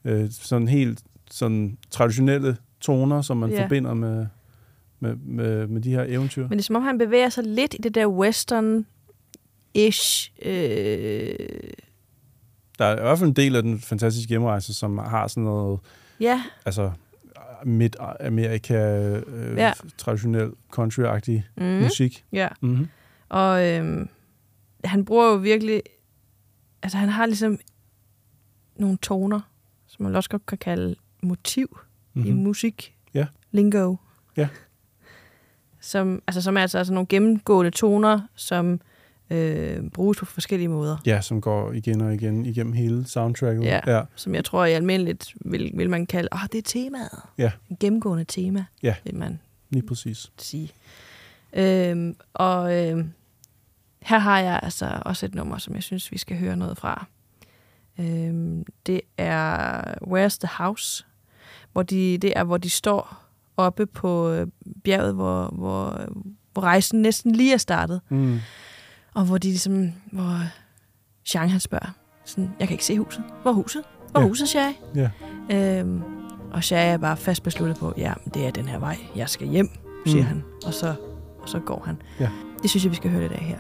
øh, 0.06 0.27
sådan 0.31 0.68
helt 0.68 0.99
sådan 1.31 1.77
traditionelle 1.91 2.57
toner, 2.81 3.22
som 3.22 3.38
man 3.38 3.49
Ja. 3.49 3.64
forbinder 3.64 3.94
med, 3.94 4.26
med, 4.99 5.15
med, 5.15 5.68
med 5.68 5.81
de 5.81 5.90
her 5.90 6.03
eventyr. 6.07 6.41
men 6.41 6.52
det 6.52 6.60
er 6.60 6.64
som 6.64 6.76
om, 6.76 6.81
han 6.84 6.98
bevæger 6.98 7.30
sig 7.30 7.44
lidt 7.44 7.73
i 7.73 7.77
det 7.77 7.95
der 7.95 8.06
western-ish... 8.07 10.31
Øh, 10.49 11.35
Der 12.80 12.86
er 12.86 12.98
i 12.98 13.02
hvert 13.02 13.20
fald 13.20 13.30
en 13.30 13.36
del 13.36 13.56
af 13.56 13.64
den 13.64 13.80
fantastiske 13.80 14.30
hjemrejse, 14.30 14.74
som 14.74 14.98
har 14.98 15.28
sådan 15.28 15.44
noget, 15.44 15.80
ja, 16.20 16.44
altså 16.66 16.91
Midt-Amerika, 17.66 18.74
øh, 18.76 19.58
Ja. 19.58 19.74
traditionel 19.98 20.52
country-agtig 20.78 21.44
mm, 21.58 21.64
musik. 21.66 22.26
ja. 22.32 22.48
Mm-hmm. 22.62 22.88
Og 23.30 23.68
øhm, 23.70 24.10
han 24.86 25.06
bruger 25.06 25.26
jo 25.30 25.36
virkelig... 25.36 25.82
Altså, 26.84 26.98
han 26.98 27.10
har 27.10 27.26
ligesom 27.26 27.60
nogle 28.76 28.98
toner, 28.98 29.40
som 29.88 30.04
man 30.04 30.16
også 30.16 30.30
godt 30.30 30.45
kan 30.45 30.58
kalde 30.58 30.95
motiv 31.22 31.78
mm-hmm. 32.14 32.30
i 32.30 32.32
Mm-hmm. 32.32 32.44
musik. 32.44 32.95
Ja. 33.14 33.26
Lingo. 33.52 33.95
Ja. 34.38 34.48
Som, 35.80 36.22
altså, 36.28 36.41
som 36.41 36.58
er 36.58 36.62
altså, 36.62 36.78
altså 36.78 36.94
nogle 36.94 37.08
gennemgående 37.08 37.72
toner, 37.72 38.20
som 38.36 38.82
øh, 39.30 39.90
bruges 39.90 40.18
på 40.18 40.26
forskellige 40.26 40.68
måder. 40.68 40.98
Ja, 41.06 41.22
som 41.22 41.41
går 41.41 41.72
igen 41.72 42.02
og 42.02 42.14
igen 42.14 42.45
igennem 42.45 42.74
hele 42.74 43.06
soundtracket. 43.08 43.64
Ja. 43.64 43.80
ja. 43.88 44.02
Som 44.16 44.36
jeg 44.36 44.45
tror 44.45 44.66
i 44.66 44.72
almindeligt 44.72 45.34
vil, 45.45 45.72
vil 45.74 45.90
man 45.90 46.06
kalde, 46.06 46.30
åh, 46.32 46.41
oh, 46.44 46.48
det 46.52 46.58
er 46.58 46.62
temaet. 46.62 47.20
Ja. 47.38 47.52
En 47.70 47.78
gennemgående 47.80 48.24
tema, 48.24 48.66
Ja. 48.84 48.95
vil 49.04 49.16
man 49.16 49.40
Lige 49.70 49.88
præcis. 49.88 50.32
sige. 50.38 50.72
Øhm, 51.54 52.16
og 52.34 52.74
øhm, 52.78 53.10
her 54.02 54.20
har 54.20 54.40
jeg 54.40 54.60
altså 54.64 55.00
også 55.06 55.26
et 55.26 55.36
nummer, 55.36 55.58
som 55.58 55.76
jeg 55.76 55.84
synes, 55.84 56.12
vi 56.12 56.18
skal 56.18 56.38
høre 56.38 56.56
noget 56.58 56.78
fra. 56.78 57.06
Øhm, 58.00 58.66
det 58.86 59.02
er 59.18 59.82
Where's 60.08 60.38
the 60.40 60.50
House? 60.64 61.06
Hvor 61.72 61.84
de, 61.84 62.18
det 62.18 62.34
er, 62.36 62.44
hvor 62.44 62.58
de 62.58 62.70
står 62.70 63.24
oppe 63.58 63.86
på 63.86 64.30
øh, 64.30 64.48
bjerget, 64.84 65.14
hvor, 65.14 65.48
hvor, 65.48 66.08
hvor 66.54 66.62
rejsen 66.62 67.02
næsten 67.02 67.32
lige 67.36 67.54
er 67.54 67.58
startet. 67.58 68.02
Mm. 68.10 68.40
Og 69.15 69.26
hvor 69.26 69.38
de 69.38 69.48
ligesom, 69.48 69.91
hvor 70.11 70.40
Jean 71.35 71.49
han 71.49 71.60
spørger, 71.60 71.90
sådan, 72.26 72.52
jeg 72.60 72.68
kan 72.68 72.73
ikke 72.76 72.85
se 72.85 72.98
huset. 72.99 73.23
Hvor 73.41 73.52
er 73.52 73.56
huset? 73.56 73.84
Hvor 74.11 74.19
er 74.19 74.23
Ja. 74.23 74.30
huset, 74.30 74.49
Shai? 74.49 74.72
Ja. 74.95 75.10
Øhm, 75.52 76.02
og 76.52 76.64
Shai 76.64 76.88
er 76.88 76.98
bare 76.98 77.18
fast 77.18 77.44
besluttet 77.44 77.77
på, 77.77 77.94
ja, 77.98 78.14
det 78.34 78.45
er 78.48 78.52
den 78.52 78.65
her 78.68 78.80
vej, 78.80 78.98
jeg 79.15 79.30
skal 79.30 79.48
hjem, 79.48 79.69
siger 80.06 80.22
Mm. 80.23 80.27
han. 80.27 80.44
Og 80.65 80.73
så, 80.73 80.95
og 81.41 81.49
så 81.49 81.60
går 81.60 81.84
han. 81.85 82.02
Ja. 82.19 82.30
Det 82.61 82.69
synes 82.69 82.84
jeg, 82.84 82.91
vi 82.91 82.95
skal 82.95 83.11
høre 83.11 83.22
lidt 83.22 83.31
af 83.31 83.44
her. 83.45 83.60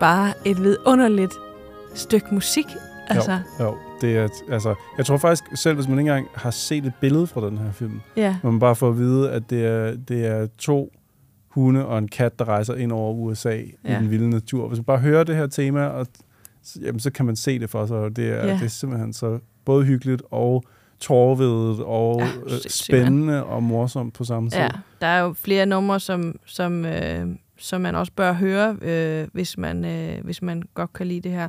Bare 0.00 0.32
et 0.44 0.62
vidunderligt 0.62 1.32
stykke 1.94 2.26
musik? 2.34 2.64
Altså, 3.08 3.38
Jo, 3.60 3.64
jo, 3.64 3.76
det 4.00 4.16
er, 4.16 4.28
altså, 4.50 4.74
jeg 4.98 5.06
tror 5.06 5.16
faktisk, 5.16 5.44
selv 5.54 5.74
hvis 5.74 5.88
man 5.88 5.98
ikke 5.98 6.08
engang 6.10 6.28
har 6.34 6.50
set 6.50 6.84
et 6.86 6.92
billede 7.00 7.26
fra 7.26 7.46
den 7.46 7.58
her 7.58 7.72
film, 7.72 8.00
ja. 8.16 8.36
man 8.42 8.58
bare 8.58 8.76
få 8.76 8.88
at 8.88 8.98
vide, 8.98 9.30
at 9.30 9.50
det 9.50 9.66
er, 9.66 9.96
det 10.08 10.26
er 10.26 10.46
to 10.58 10.92
hunde 11.48 11.86
og 11.86 11.98
en 11.98 12.08
kat, 12.08 12.38
der 12.38 12.48
rejser 12.48 12.74
ind 12.74 12.92
over 12.92 13.12
USA 13.14 13.50
ja. 13.50 13.62
i 13.84 14.02
den 14.02 14.10
vilde 14.10 14.30
natur. 14.30 14.68
Hvis 14.68 14.78
man 14.78 14.84
bare 14.84 14.98
hører 14.98 15.24
det 15.24 15.36
her 15.36 15.46
tema, 15.46 15.86
og, 15.86 16.06
jamen, 16.82 17.00
så 17.00 17.10
kan 17.10 17.26
man 17.26 17.36
se 17.36 17.58
det 17.58 17.70
for 17.70 17.86
sig. 17.86 17.96
og 17.96 18.16
Det 18.16 18.28
er, 18.28 18.46
Ja. 18.46 18.52
det 18.54 18.62
er 18.62 18.68
simpelthen 18.68 19.12
så 19.12 19.38
både 19.64 19.84
hyggeligt 19.84 20.22
og 20.30 20.64
tårvedet 21.00 21.80
og 21.84 22.20
Ja, 22.20 22.28
sindssygt, 22.48 22.72
spændende 22.72 23.44
og 23.44 23.62
morsomt 23.62 24.14
på 24.14 24.24
samme 24.24 24.50
tid. 24.50 24.58
Ja, 24.58 24.68
der 25.00 25.06
er 25.06 25.20
jo 25.20 25.32
flere 25.38 25.66
numre, 25.66 26.00
som, 26.00 26.34
som, 26.46 26.84
øh, 26.84 27.26
som 27.60 27.80
man 27.80 27.94
også 27.94 28.12
bør 28.12 28.32
høre, 28.32 28.76
øh, 28.82 29.28
hvis, 29.32 29.58
man, 29.58 29.84
øh, 29.84 30.24
hvis 30.24 30.42
man 30.42 30.62
godt 30.74 30.92
kan 30.92 31.06
lide 31.06 31.20
det 31.20 31.30
her. 31.32 31.48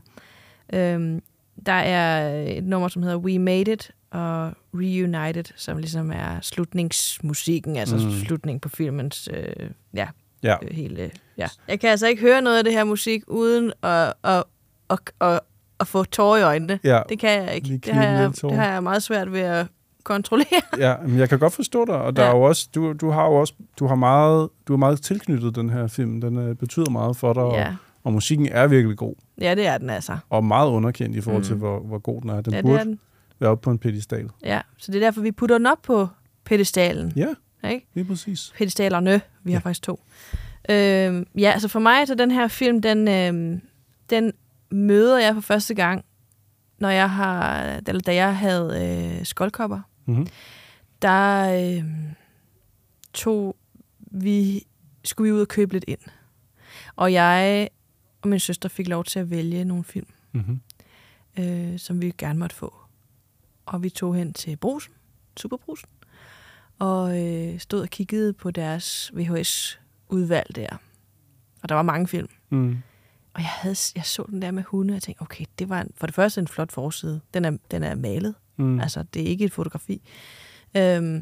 Øhm, 0.74 1.22
der 1.66 1.72
er 1.74 2.34
et 2.58 2.64
nummer, 2.64 2.88
som 2.88 3.04
hedder 3.04 3.18
We 3.18 3.40
Made 3.40 3.72
It, 3.74 3.92
og 4.12 4.52
Reunited, 4.74 5.44
som 5.56 5.78
ligesom 5.78 6.12
er 6.12 6.40
slutningsmusikken, 6.42 7.76
altså 7.76 7.96
Mm. 7.98 8.04
mm. 8.04 8.12
slutning 8.12 8.62
på 8.62 8.70
filmens 8.70 9.30
øh, 9.34 9.70
ja, 9.94 10.08
Ja. 10.44 10.56
øh, 10.64 10.70
hele... 10.76 11.12
Ja. 11.38 11.48
Jeg 11.68 11.80
kan 11.80 11.90
altså 11.90 12.08
ikke 12.08 12.22
høre 12.22 12.42
noget 12.42 12.58
af 12.58 12.64
det 12.64 12.74
her 12.74 12.84
musik, 12.84 13.24
uden 13.28 13.74
at, 13.84 14.14
at, 14.24 14.44
at, 14.90 15.00
at, 15.22 15.40
at 15.80 15.88
få 15.88 16.04
tårer 16.04 16.38
i 16.38 16.42
øjnene. 16.44 16.80
Ja, 16.84 17.02
Det 17.10 17.20
kan 17.20 17.44
jeg 17.44 17.56
ikke. 17.56 17.78
Det 17.78 17.94
har 17.94 18.04
jeg, 18.04 18.32
det 18.42 18.56
har 18.56 18.72
jeg 18.74 18.84
meget 18.84 19.04
svært 19.04 19.32
ved 19.32 19.40
at 19.40 19.68
kontrollere. 20.04 20.62
Ja, 20.78 20.96
men 21.08 21.18
jeg 21.20 21.30
kan 21.30 21.40
godt 21.40 21.54
forstå 21.54 21.86
dig, 21.86 21.96
og 21.96 22.16
der 22.16 22.24
Ja. 22.24 22.30
er 22.30 22.36
jo 22.36 22.42
også, 22.42 22.70
du, 22.76 22.94
du 22.94 23.10
har 23.10 23.26
jo 23.26 23.34
også, 23.36 23.54
du 23.80 23.88
har 23.88 23.96
meget, 23.96 24.50
du 24.68 24.74
har 24.74 24.78
meget 24.78 25.02
tilknyttet 25.02 25.56
den 25.56 25.70
her 25.70 25.88
film. 25.88 26.22
Den 26.22 26.38
øh, 26.38 26.56
betyder 26.56 26.90
meget 26.90 27.18
for 27.18 27.34
dig, 27.34 27.42
Ja. 27.42 27.68
og, 27.68 27.76
og 28.04 28.14
musikken 28.14 28.48
er 28.52 28.68
virkelig 28.68 28.98
god, 28.98 29.16
Ja, 29.42 29.56
det 29.56 29.68
er 29.68 29.78
den 29.78 29.90
altså. 29.90 30.18
og 30.30 30.44
meget 30.44 30.70
underkendt 30.70 31.16
i 31.16 31.22
forhold 31.22 31.44
til, 31.44 31.54
Mm. 31.54 31.60
hvor, 31.60 31.80
hvor 31.80 31.98
god 31.98 32.22
den 32.22 32.30
er. 32.30 32.42
Den 32.42 32.54
Ja, 32.54 32.58
det 32.58 32.66
burde 32.66 32.80
er 32.80 32.84
den. 32.84 33.00
være 33.40 33.50
oppe 33.50 33.64
på 33.64 33.72
en 33.72 33.78
pedestal. 33.78 34.30
Ja, 34.44 34.62
så 34.78 34.92
det 34.92 35.02
er 35.04 35.06
derfor, 35.08 35.22
vi 35.22 35.32
putter 35.32 35.58
den 35.58 35.68
op 35.68 35.78
på 35.84 36.08
pedestalen. 36.46 37.14
Ja, 37.16 37.28
Ikke? 37.70 37.88
lige 37.94 38.06
præcis. 38.06 38.54
Pedestalerne. 38.58 39.22
Vi 39.44 39.52
har 39.52 39.60
Ja. 39.60 39.64
faktisk 39.64 39.84
to. 39.84 40.00
Øh, 40.70 41.26
ja, 41.38 41.52
altså 41.52 41.68
for 41.68 41.80
mig, 41.80 42.08
så 42.08 42.16
den 42.16 42.32
her 42.32 42.48
film, 42.48 42.82
den, 42.82 43.08
øh, 43.08 43.60
den 44.10 44.32
møder 44.72 45.20
jeg 45.20 45.34
for 45.34 45.42
første 45.42 45.74
gang, 45.74 46.06
når 46.80 46.90
jeg 46.90 47.10
har, 47.10 47.62
eller 47.88 48.02
da 48.02 48.16
jeg 48.16 48.38
havde 48.38 49.16
øh, 49.20 49.26
skoldkopper. 49.26 49.80
Mm-hmm. 50.12 50.28
Der 51.02 51.54
øh, 51.54 51.84
tog 53.14 53.56
vi, 54.00 54.68
skulle 55.04 55.32
vi 55.32 55.36
ud 55.36 55.42
og 55.42 55.48
købe 55.48 55.74
lidt 55.74 55.86
ind. 55.88 56.00
Og 56.96 57.14
jeg 57.14 57.70
og 58.22 58.30
min 58.30 58.40
søster 58.40 58.70
fik 58.70 58.88
lov 58.88 59.04
til 59.04 59.20
at 59.20 59.30
vælge 59.30 59.66
nogle 59.66 59.84
film. 59.84 60.08
Mm-hmm. 60.32 60.62
øh, 61.40 61.80
som 61.80 62.02
vi 62.02 62.14
gerne 62.18 62.40
måtte 62.40 62.56
få. 62.56 62.76
Og 63.66 63.84
vi 63.84 63.90
tog 63.90 64.16
hen 64.16 64.34
til 64.34 64.58
brusen, 64.58 64.94
Superbrusen, 65.38 65.90
og 66.80 67.26
øh, 67.26 67.60
stod 67.60 67.82
og 67.82 67.90
kiggede 67.90 68.34
på 68.34 68.52
deres 68.52 69.12
VHS-udvalg 69.14 70.56
der. 70.56 70.78
Og 71.64 71.70
der 71.70 71.76
var 71.76 71.82
mange 71.82 72.08
film. 72.08 72.30
Mm. 72.50 72.78
Og 73.34 73.42
jeg, 73.42 73.50
havde, 73.50 73.76
jeg 73.96 74.06
så 74.06 74.26
den 74.30 74.42
der 74.42 74.52
med 74.52 74.64
hunde, 74.64 74.92
og 74.92 74.96
jeg 74.96 75.02
tænkte, 75.02 75.22
okay, 75.22 75.46
det 75.60 75.70
var 75.70 75.82
en, 75.82 75.92
for 75.96 76.08
det 76.08 76.16
første 76.16 76.42
en 76.42 76.48
flot 76.48 76.72
forside. 76.72 77.22
Den 77.34 77.46
er, 77.46 77.58
den 77.72 77.84
er 77.84 77.96
malet. 77.96 78.36
Mm. 78.62 78.80
Altså, 78.80 79.04
det 79.14 79.22
er 79.22 79.26
ikke 79.26 79.46
et 79.46 79.54
fotografi. 79.54 80.02
Øhm, 80.78 81.16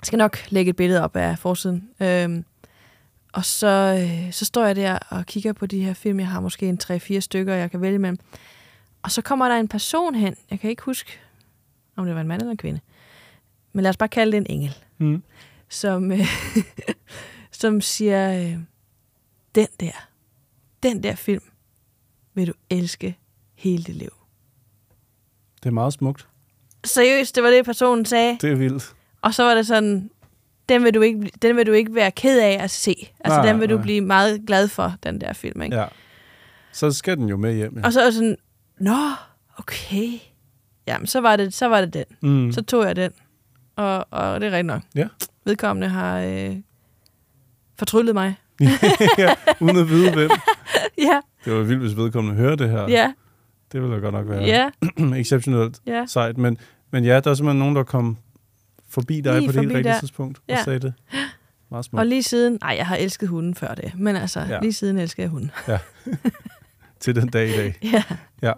jeg 0.00 0.04
skal 0.06 0.16
nok 0.16 0.38
lægge 0.50 0.70
et 0.70 0.76
billede 0.76 1.02
op 1.04 1.16
af 1.16 1.38
forsiden. 1.38 1.90
Øhm, 2.00 2.44
og 3.32 3.44
så, 3.44 4.00
øh, 4.02 4.32
så 4.32 4.44
står 4.44 4.66
jeg 4.66 4.76
der 4.76 4.98
og 5.08 5.26
kigger 5.26 5.52
på 5.52 5.66
de 5.66 5.84
her 5.84 5.94
film. 5.94 6.20
Jeg 6.20 6.28
har 6.28 6.40
måske 6.40 6.68
en 6.68 6.78
3-4 6.82 7.20
stykker, 7.20 7.54
jeg 7.54 7.70
kan 7.70 7.80
vælge 7.80 7.98
mellem. 7.98 8.18
Og 9.02 9.10
så 9.10 9.22
kommer 9.22 9.48
der 9.48 9.56
en 9.56 9.68
person 9.68 10.14
hen. 10.14 10.36
Jeg 10.50 10.60
kan 10.60 10.70
ikke 10.70 10.82
huske, 10.82 11.10
om 11.96 12.06
det 12.06 12.14
var 12.14 12.20
en 12.20 12.28
mand 12.28 12.42
eller 12.42 12.50
en 12.50 12.56
kvinde. 12.56 12.80
Men 13.72 13.82
lad 13.82 13.90
os 13.90 13.96
bare 13.96 14.08
kalde 14.08 14.32
det 14.32 14.38
en 14.38 14.46
engel. 14.56 14.76
Mm. 14.98 15.22
Som, 15.68 16.12
øh, 16.12 16.26
som 17.60 17.80
siger, 17.80 18.40
øh, 18.40 18.58
den 19.54 19.68
der, 19.80 20.08
den 20.82 21.02
der 21.02 21.14
film 21.14 21.42
vil 22.34 22.46
du 22.46 22.52
elske 22.70 23.18
hele 23.54 23.82
dit 23.82 23.96
liv. 23.96 24.12
Det 25.62 25.66
er 25.68 25.70
meget 25.70 25.92
smukt. 25.92 26.29
Seriøst, 26.84 27.34
det 27.36 27.42
var 27.42 27.50
det, 27.50 27.64
personen 27.64 28.04
sagde. 28.04 28.38
Det 28.40 28.50
er 28.52 28.56
vildt. 28.56 28.92
Og 29.22 29.34
så 29.34 29.42
var 29.44 29.54
det 29.54 29.66
sådan, 29.66 30.10
den 30.68 30.84
vil 30.84 30.94
du 30.94 31.00
ikke, 31.00 31.30
den 31.42 31.56
vil 31.56 31.66
du 31.66 31.72
ikke 31.72 31.94
være 31.94 32.10
ked 32.10 32.40
af 32.40 32.58
at 32.60 32.70
se. 32.70 32.94
Altså, 33.20 33.38
Nej, 33.40 33.46
den 33.52 33.60
vil 33.60 33.68
du 33.70 33.74
nej. 33.74 33.82
blive 33.82 34.00
meget 34.00 34.40
glad 34.46 34.68
for, 34.68 34.94
den 35.02 35.20
der 35.20 35.32
film, 35.32 35.62
ikke? 35.62 35.76
Ja. 35.76 35.84
Så 36.72 36.92
skal 36.92 37.16
den 37.16 37.28
jo 37.28 37.36
med 37.36 37.54
hjem. 37.54 37.78
Ja. 37.78 37.86
Og 37.86 37.92
så 37.92 38.00
er 38.00 38.10
sådan, 38.10 38.36
nå, 38.78 38.96
okay. 39.58 40.08
Jamen, 40.86 41.06
så 41.06 41.20
var 41.20 41.36
det, 41.36 41.54
så 41.54 41.66
var 41.66 41.80
det 41.80 41.94
den. 41.94 42.04
Mm. 42.30 42.52
Så 42.52 42.62
tog 42.62 42.84
jeg 42.84 42.96
den. 42.96 43.10
Og, 43.76 44.06
og 44.10 44.40
det 44.40 44.46
er 44.46 44.50
rigtigt 44.50 44.66
nok. 44.66 44.82
Ja. 44.94 45.08
Vedkommende 45.44 45.88
har 45.88 46.18
øh, 46.20 46.56
fortryllet 47.78 48.14
mig. 48.14 48.34
ja, 49.18 49.34
uden 49.60 49.76
at 49.76 49.88
vide 49.88 50.12
hvem. 50.14 50.30
ja, 51.08 51.20
Det 51.44 51.52
var 51.52 51.62
vildt, 51.62 51.80
hvis 51.82 51.96
vedkommende 51.96 52.36
hører 52.36 52.56
det 52.56 52.70
her. 52.70 52.88
ja, 52.88 53.12
Det 53.72 53.82
ville 53.82 53.94
da 53.96 54.00
godt 54.00 54.14
nok 54.14 54.28
være 54.28 54.42
ja, 54.42 54.70
exceptionelt 55.20 55.80
ja. 55.86 56.04
sejt. 56.06 56.38
Men, 56.38 56.58
men 56.90 57.04
ja, 57.04 57.20
der 57.20 57.30
er 57.30 57.34
simpelthen 57.34 57.58
nogen, 57.58 57.76
der 57.76 57.82
kom 57.82 58.16
forbi 58.88 59.20
dig 59.20 59.34
Lige 59.38 59.48
på 59.48 59.52
det 59.52 59.60
helt 59.60 59.74
rigtige 59.74 59.94
tidspunkt 60.00 60.38
og 60.38 60.44
Ja. 60.48 60.64
sagde 60.64 60.78
det. 60.78 60.94
Meget 61.70 61.84
smukt. 61.84 61.98
Og 62.00 62.06
lige 62.06 62.22
siden, 62.22 62.58
nej, 62.62 62.74
jeg 62.78 62.86
har 62.86 62.96
elsket 62.96 63.28
hunden 63.28 63.54
før 63.54 63.74
det, 63.74 63.92
men 63.98 64.16
altså, 64.16 64.40
Ja. 64.40 64.46
ja. 64.48 64.58
lige 64.60 64.72
siden 64.72 64.98
elsker 64.98 65.22
jeg 65.22 65.30
hunden. 65.30 65.50
Til 67.00 67.14
den 67.14 67.28
dag 67.28 67.48
i 67.48 67.52
dag. 67.52 67.78
Ja. 67.92 68.02
Ja, 68.42 68.52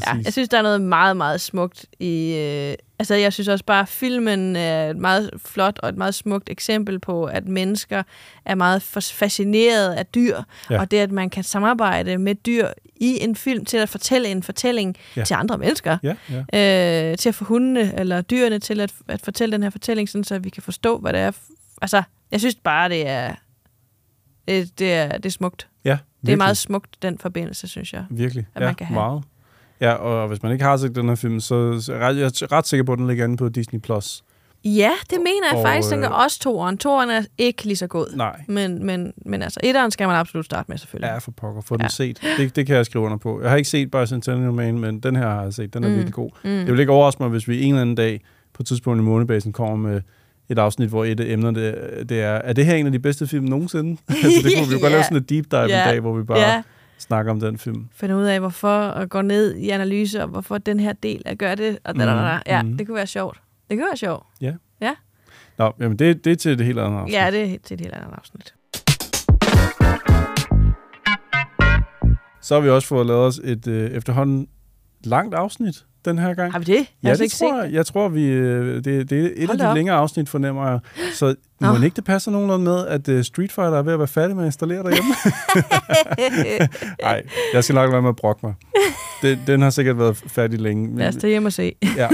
præcis. 0.00 0.14
Ja, 0.14 0.22
jeg 0.24 0.32
synes, 0.32 0.48
der 0.48 0.58
er 0.58 0.62
noget 0.62 0.80
meget, 0.80 1.16
meget 1.16 1.40
smukt 1.40 1.86
i... 2.00 2.32
Øh, 2.34 2.74
altså, 2.98 3.14
jeg 3.14 3.32
synes 3.32 3.48
også 3.48 3.64
bare, 3.64 3.80
at 3.80 3.88
filmen 3.88 4.56
er 4.56 4.90
et 4.90 4.96
meget 4.96 5.30
flot 5.44 5.78
og 5.82 5.88
et 5.88 5.96
meget 5.96 6.14
smukt 6.14 6.50
eksempel 6.50 6.98
på, 6.98 7.24
at 7.24 7.48
mennesker 7.48 8.02
er 8.44 8.54
meget 8.54 8.82
fas- 8.82 9.12
fascineret 9.12 9.94
af 9.94 10.06
dyr, 10.06 10.36
Ja. 10.70 10.80
og 10.80 10.90
det, 10.90 10.96
at 10.98 11.10
man 11.12 11.30
kan 11.30 11.44
samarbejde 11.44 12.18
med 12.18 12.34
dyr 12.34 12.68
i 12.96 13.18
en 13.22 13.36
film 13.36 13.64
til 13.64 13.76
at 13.76 13.88
fortælle 13.88 14.28
en 14.28 14.42
fortælling 14.42 14.96
Ja. 15.16 15.24
til 15.24 15.34
andre 15.34 15.58
mennesker. 15.58 15.98
Ja, 16.02 16.14
ja. 16.52 17.10
Øh, 17.10 17.16
til 17.18 17.28
at 17.28 17.34
få 17.34 17.44
hundene 17.44 17.94
eller 17.98 18.20
dyrene 18.20 18.58
til 18.58 18.80
at, 18.80 18.92
at 19.08 19.20
fortælle 19.20 19.52
den 19.52 19.62
her 19.62 19.70
fortælling, 19.70 20.08
sådan, 20.08 20.24
så 20.24 20.38
vi 20.38 20.50
kan 20.50 20.62
forstå, 20.62 20.98
hvad 20.98 21.12
det 21.12 21.20
er. 21.20 21.30
Altså, 21.82 22.02
jeg 22.30 22.40
synes 22.40 22.54
bare, 22.54 22.88
det 22.88 23.08
er... 23.08 23.34
Det, 24.48 24.78
det, 24.78 24.92
er, 24.92 25.08
det 25.12 25.26
er 25.26 25.30
smukt. 25.30 25.68
ja 25.84 25.98
Det 26.26 26.32
er 26.32 26.36
meget 26.36 26.56
smukt, 26.56 27.02
den 27.02 27.18
forbindelse, 27.18 27.68
synes 27.68 27.92
jeg. 27.92 28.04
Virkelig. 28.10 28.46
at 28.54 28.60
ja, 28.62 28.66
man 28.66 28.74
kan 28.74 28.86
have. 28.86 28.94
meget. 28.94 29.22
Ja, 29.80 29.92
og 29.92 30.28
hvis 30.28 30.42
man 30.42 30.52
ikke 30.52 30.64
har 30.64 30.76
set 30.76 30.94
den 30.94 31.08
her 31.08 31.14
film, 31.14 31.40
så 31.40 31.54
er 31.54 32.10
jeg 32.10 32.24
ret, 32.26 32.52
er 32.52 32.62
sikker 32.64 32.84
på, 32.84 32.92
at 32.92 32.98
den 32.98 33.06
ligger 33.06 33.24
inde 33.24 33.36
på 33.36 33.48
Disney+. 33.48 33.80
Plus. 33.80 34.22
Ja, 34.64 34.90
det 35.10 35.18
mener 35.18 35.46
jeg 35.52 35.58
Og, 35.58 35.66
faktisk. 35.66 35.90
Den 35.90 35.98
øh, 35.98 36.02
gør 36.02 36.08
også 36.16 36.40
toeren. 36.40 36.78
Toeren 36.78 37.10
er 37.10 37.22
ikke 37.38 37.64
lige 37.64 37.76
så 37.76 37.86
god. 37.86 38.06
Nej. 38.16 38.40
Men, 38.48 38.86
men, 38.86 39.12
men 39.26 39.42
altså, 39.42 39.60
etteren 39.62 39.90
skal 39.90 40.06
man 40.08 40.16
absolut 40.16 40.44
starte 40.44 40.70
med, 40.70 40.78
selvfølgelig. 40.78 41.08
Ja, 41.08 41.18
for 41.18 41.30
pokker. 41.30 41.60
Få 41.62 41.76
den 41.76 41.82
Ja. 41.82 41.88
set. 41.88 42.20
Det, 42.38 42.56
det 42.56 42.66
kan 42.66 42.76
jeg 42.76 42.86
skrive 42.86 43.04
under 43.04 43.16
på. 43.16 43.40
Jeg 43.42 43.50
har 43.50 43.56
ikke 43.56 43.68
set 43.70 43.90
Bicentennial 43.90 44.52
Man, 44.52 44.78
men 44.78 45.00
den 45.00 45.16
her 45.16 45.28
har 45.28 45.42
jeg 45.42 45.54
set. 45.54 45.74
Den 45.74 45.84
er 45.84 45.88
Mm. 45.88 45.94
virkelig 45.94 46.14
god. 46.14 46.30
Mm. 46.44 46.50
Det 46.50 46.72
vil 46.72 46.80
ikke 46.80 46.92
overraske 46.92 47.22
mig, 47.22 47.30
hvis 47.30 47.48
vi 47.48 47.62
en 47.62 47.68
eller 47.68 47.80
anden 47.82 47.94
dag 47.96 48.20
på 48.54 48.62
et 48.62 48.66
tidspunkt 48.66 49.00
i 49.00 49.02
månebasen 49.02 49.52
kommer 49.52 49.76
med 49.88 50.00
et 50.48 50.58
afsnit, 50.58 50.88
hvor 50.88 51.04
et 51.04 51.20
af 51.20 51.24
emnerne 51.32 51.60
det, 51.60 52.08
det 52.08 52.20
er, 52.20 52.28
er 52.34 52.52
det 52.52 52.66
her 52.66 52.74
en 52.74 52.86
af 52.86 52.92
de 52.92 52.98
bedste 52.98 53.26
film 53.26 53.44
nogensinde? 53.44 53.90
altså, 54.08 54.40
det 54.44 54.52
kunne 54.58 54.68
vi 54.68 54.72
jo 54.74 54.80
godt 54.80 54.82
Ja. 54.92 54.96
lave 54.96 55.02
sådan 55.04 55.16
et 55.16 55.30
deep 55.30 55.44
dive 55.50 55.60
Ja. 55.60 55.82
en 55.84 55.88
dag, 55.88 56.00
hvor 56.00 56.12
vi 56.16 56.22
bare 56.24 56.38
Ja. 56.38 56.62
Snakker 57.06 57.32
om 57.32 57.40
den 57.40 57.58
film. 57.58 57.88
Finde 57.94 58.16
ud 58.16 58.24
af, 58.24 58.40
hvorfor, 58.40 58.78
og 58.78 59.08
gå 59.10 59.22
ned 59.22 59.54
i 59.56 59.70
analyse, 59.70 60.22
og 60.22 60.28
hvorfor 60.28 60.58
den 60.58 60.80
her 60.80 60.92
del 60.92 61.22
er 61.26 61.34
gør 61.34 61.54
det. 61.54 61.78
Og 61.84 61.96
da, 61.96 62.04
da. 62.06 62.40
Ja, 62.46 62.62
Mhm. 62.62 62.76
det 62.76 62.86
kunne 62.86 62.94
være 62.96 63.06
sjovt. 63.06 63.40
Det 63.70 63.78
kunne 63.78 63.86
være 63.86 63.96
sjovt. 63.96 64.26
Ja. 64.40 64.54
Ja, 64.80 64.94
Nå, 65.58 65.72
jamen 65.80 65.98
det, 65.98 66.24
det 66.24 66.32
er 66.32 66.36
til 66.36 66.58
det 66.58 66.66
helt 66.66 66.78
andet 66.78 66.98
afsnit. 66.98 67.14
ja 67.14 67.30
det 67.30 67.54
er 67.54 67.58
til 67.64 67.74
et 67.74 67.80
helt 67.80 67.94
andet 67.94 68.14
afsnit. 68.18 68.54
Så 72.40 72.54
har 72.54 72.60
vi 72.60 72.68
også 72.68 72.88
fået 72.88 73.06
lavet 73.06 73.22
os 73.26 73.40
et 73.44 73.66
øh, 73.66 73.90
efterhånden 73.90 74.48
langt 75.04 75.34
afsnit 75.34 75.84
den 76.10 76.18
her 76.18 76.34
gang. 76.34 76.52
Har 76.52 76.58
vi 76.58 76.64
det? 76.64 76.74
Jeg 76.76 76.86
Ja, 77.02 77.12
det 77.12 77.20
ikke 77.20 77.36
tror 77.36 77.62
jeg. 77.62 77.72
Jeg 77.72 77.86
tror, 77.86 78.08
vi, 78.08 78.24
øh, 78.26 78.74
det, 78.84 79.10
det 79.10 79.12
er 79.12 79.30
et 79.36 79.46
Hold 79.46 79.50
af 79.50 79.58
de 79.58 79.70
op. 79.70 79.74
længere 79.76 79.96
afsnit, 79.96 80.28
fornemmer 80.28 80.68
jeg. 80.70 80.78
Så 81.14 81.34
må 81.60 81.76
ikke 81.84 81.96
det 81.96 82.04
passer 82.04 82.30
nogenlunde 82.30 82.64
med, 82.64 82.86
at 82.86 83.08
uh, 83.08 83.22
Street 83.22 83.52
Fighter 83.52 83.78
er 83.78 83.82
ved 83.82 83.92
at 83.92 83.98
være 83.98 84.08
færdig 84.08 84.36
med 84.36 84.44
at 84.44 84.48
installere 84.48 84.82
derhjemme? 84.82 85.14
Nej, 87.02 87.22
jeg 87.54 87.64
skal 87.64 87.74
nok 87.74 87.92
være 87.92 88.02
med 88.02 88.08
at 88.08 88.16
brokke 88.16 88.46
mig. 88.46 88.54
Den, 89.22 89.38
den 89.46 89.62
har 89.62 89.70
sikkert 89.70 89.98
været 89.98 90.16
færdig 90.16 90.60
længe. 90.60 90.98
Lad 90.98 91.08
os 91.08 91.16
tage 91.16 91.30
hjem 91.30 91.44
og 91.44 91.52
se. 91.52 91.72
Ja. 91.96 92.08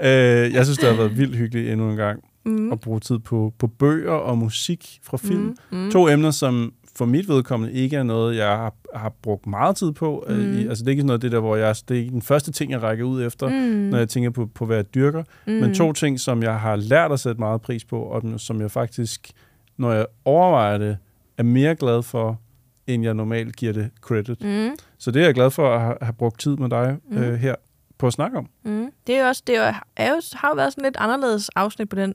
øh, 0.46 0.52
jeg 0.52 0.64
synes, 0.64 0.78
det 0.78 0.88
har 0.88 0.96
været 0.96 1.18
vildt 1.18 1.36
hyggeligt 1.36 1.70
endnu 1.72 1.90
en 1.90 1.96
gang 1.96 2.20
Mm. 2.46 2.72
at 2.72 2.80
bruge 2.80 3.00
tid 3.00 3.18
på, 3.18 3.52
på 3.58 3.66
bøger 3.66 4.12
og 4.12 4.38
musik 4.38 4.98
fra 5.02 5.16
film. 5.16 5.56
Mm, 5.70 5.78
mm. 5.78 5.90
To 5.90 6.08
emner, 6.08 6.30
som 6.30 6.72
for 6.96 7.04
mit 7.04 7.28
vedkommende 7.28 7.74
ikke 7.74 7.96
er 7.96 8.02
noget, 8.02 8.36
jeg 8.36 8.46
har, 8.56 8.74
har 8.94 9.08
brugt 9.22 9.46
meget 9.46 9.76
tid 9.76 9.92
på. 9.92 10.24
Mm. 10.28 10.34
Mm. 10.34 10.58
I, 10.58 10.66
altså, 10.66 10.84
det 10.84 10.88
er 10.88 10.90
ikke 10.90 11.00
sådan 11.00 11.06
noget, 11.06 11.22
det 11.22 11.32
der, 11.32 11.40
hvor 11.40 11.56
jeg, 11.56 11.76
det 11.88 11.94
er 11.96 12.00
ikke 12.00 12.12
den 12.12 12.22
første 12.22 12.52
ting, 12.52 12.72
jeg 12.72 12.82
rækker 12.82 13.04
ud 13.04 13.22
efter, 13.22 13.48
Mm. 13.48 13.54
når 13.90 13.98
jeg 13.98 14.08
tænker 14.08 14.30
på, 14.30 14.46
på 14.46 14.66
hvad 14.66 14.76
jeg 14.76 14.94
dyrker. 14.94 15.22
Mm. 15.46 15.52
Men 15.52 15.74
to 15.74 15.92
ting, 15.92 16.20
som 16.20 16.42
jeg 16.42 16.60
har 16.60 16.76
lært 16.76 17.12
at 17.12 17.20
sætte 17.20 17.38
meget 17.40 17.60
pris 17.62 17.84
på, 17.84 18.02
og 18.02 18.40
som 18.40 18.60
jeg 18.60 18.70
faktisk, 18.70 19.30
når 19.76 19.92
jeg 19.92 20.06
overvejer 20.24 20.78
det, 20.78 20.96
er 21.38 21.42
mere 21.42 21.74
glad 21.74 22.02
for, 22.02 22.40
end 22.86 23.02
jeg 23.04 23.14
normalt 23.14 23.56
giver 23.56 23.72
det 23.72 23.90
credit. 24.00 24.44
Mm. 24.44 24.70
Så 24.98 25.10
det 25.10 25.22
er 25.22 25.26
jeg 25.26 25.34
glad 25.34 25.50
for 25.50 25.74
at 25.74 25.80
ha- 25.80 25.94
have 26.02 26.12
brugt 26.12 26.40
tid 26.40 26.56
med 26.56 26.68
dig 26.70 26.96
Mm. 27.10 27.16
øh, 27.18 27.34
her 27.38 27.54
på 27.98 28.06
at 28.06 28.12
snakke 28.12 28.38
om. 28.38 28.48
Mm. 28.64 28.90
Det 29.06 29.14
er 29.16 29.28
også, 29.28 29.42
det 29.46 29.56
er 29.56 30.10
jo, 30.10 30.22
har 30.34 30.48
jo 30.48 30.54
været 30.54 30.72
sådan 30.72 30.84
lidt 30.84 30.96
anderledes 30.98 31.48
afsnit 31.48 31.88
på 31.88 31.96
den, 31.96 32.14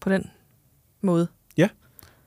på 0.00 0.10
den 0.10 0.30
måde. 1.02 1.26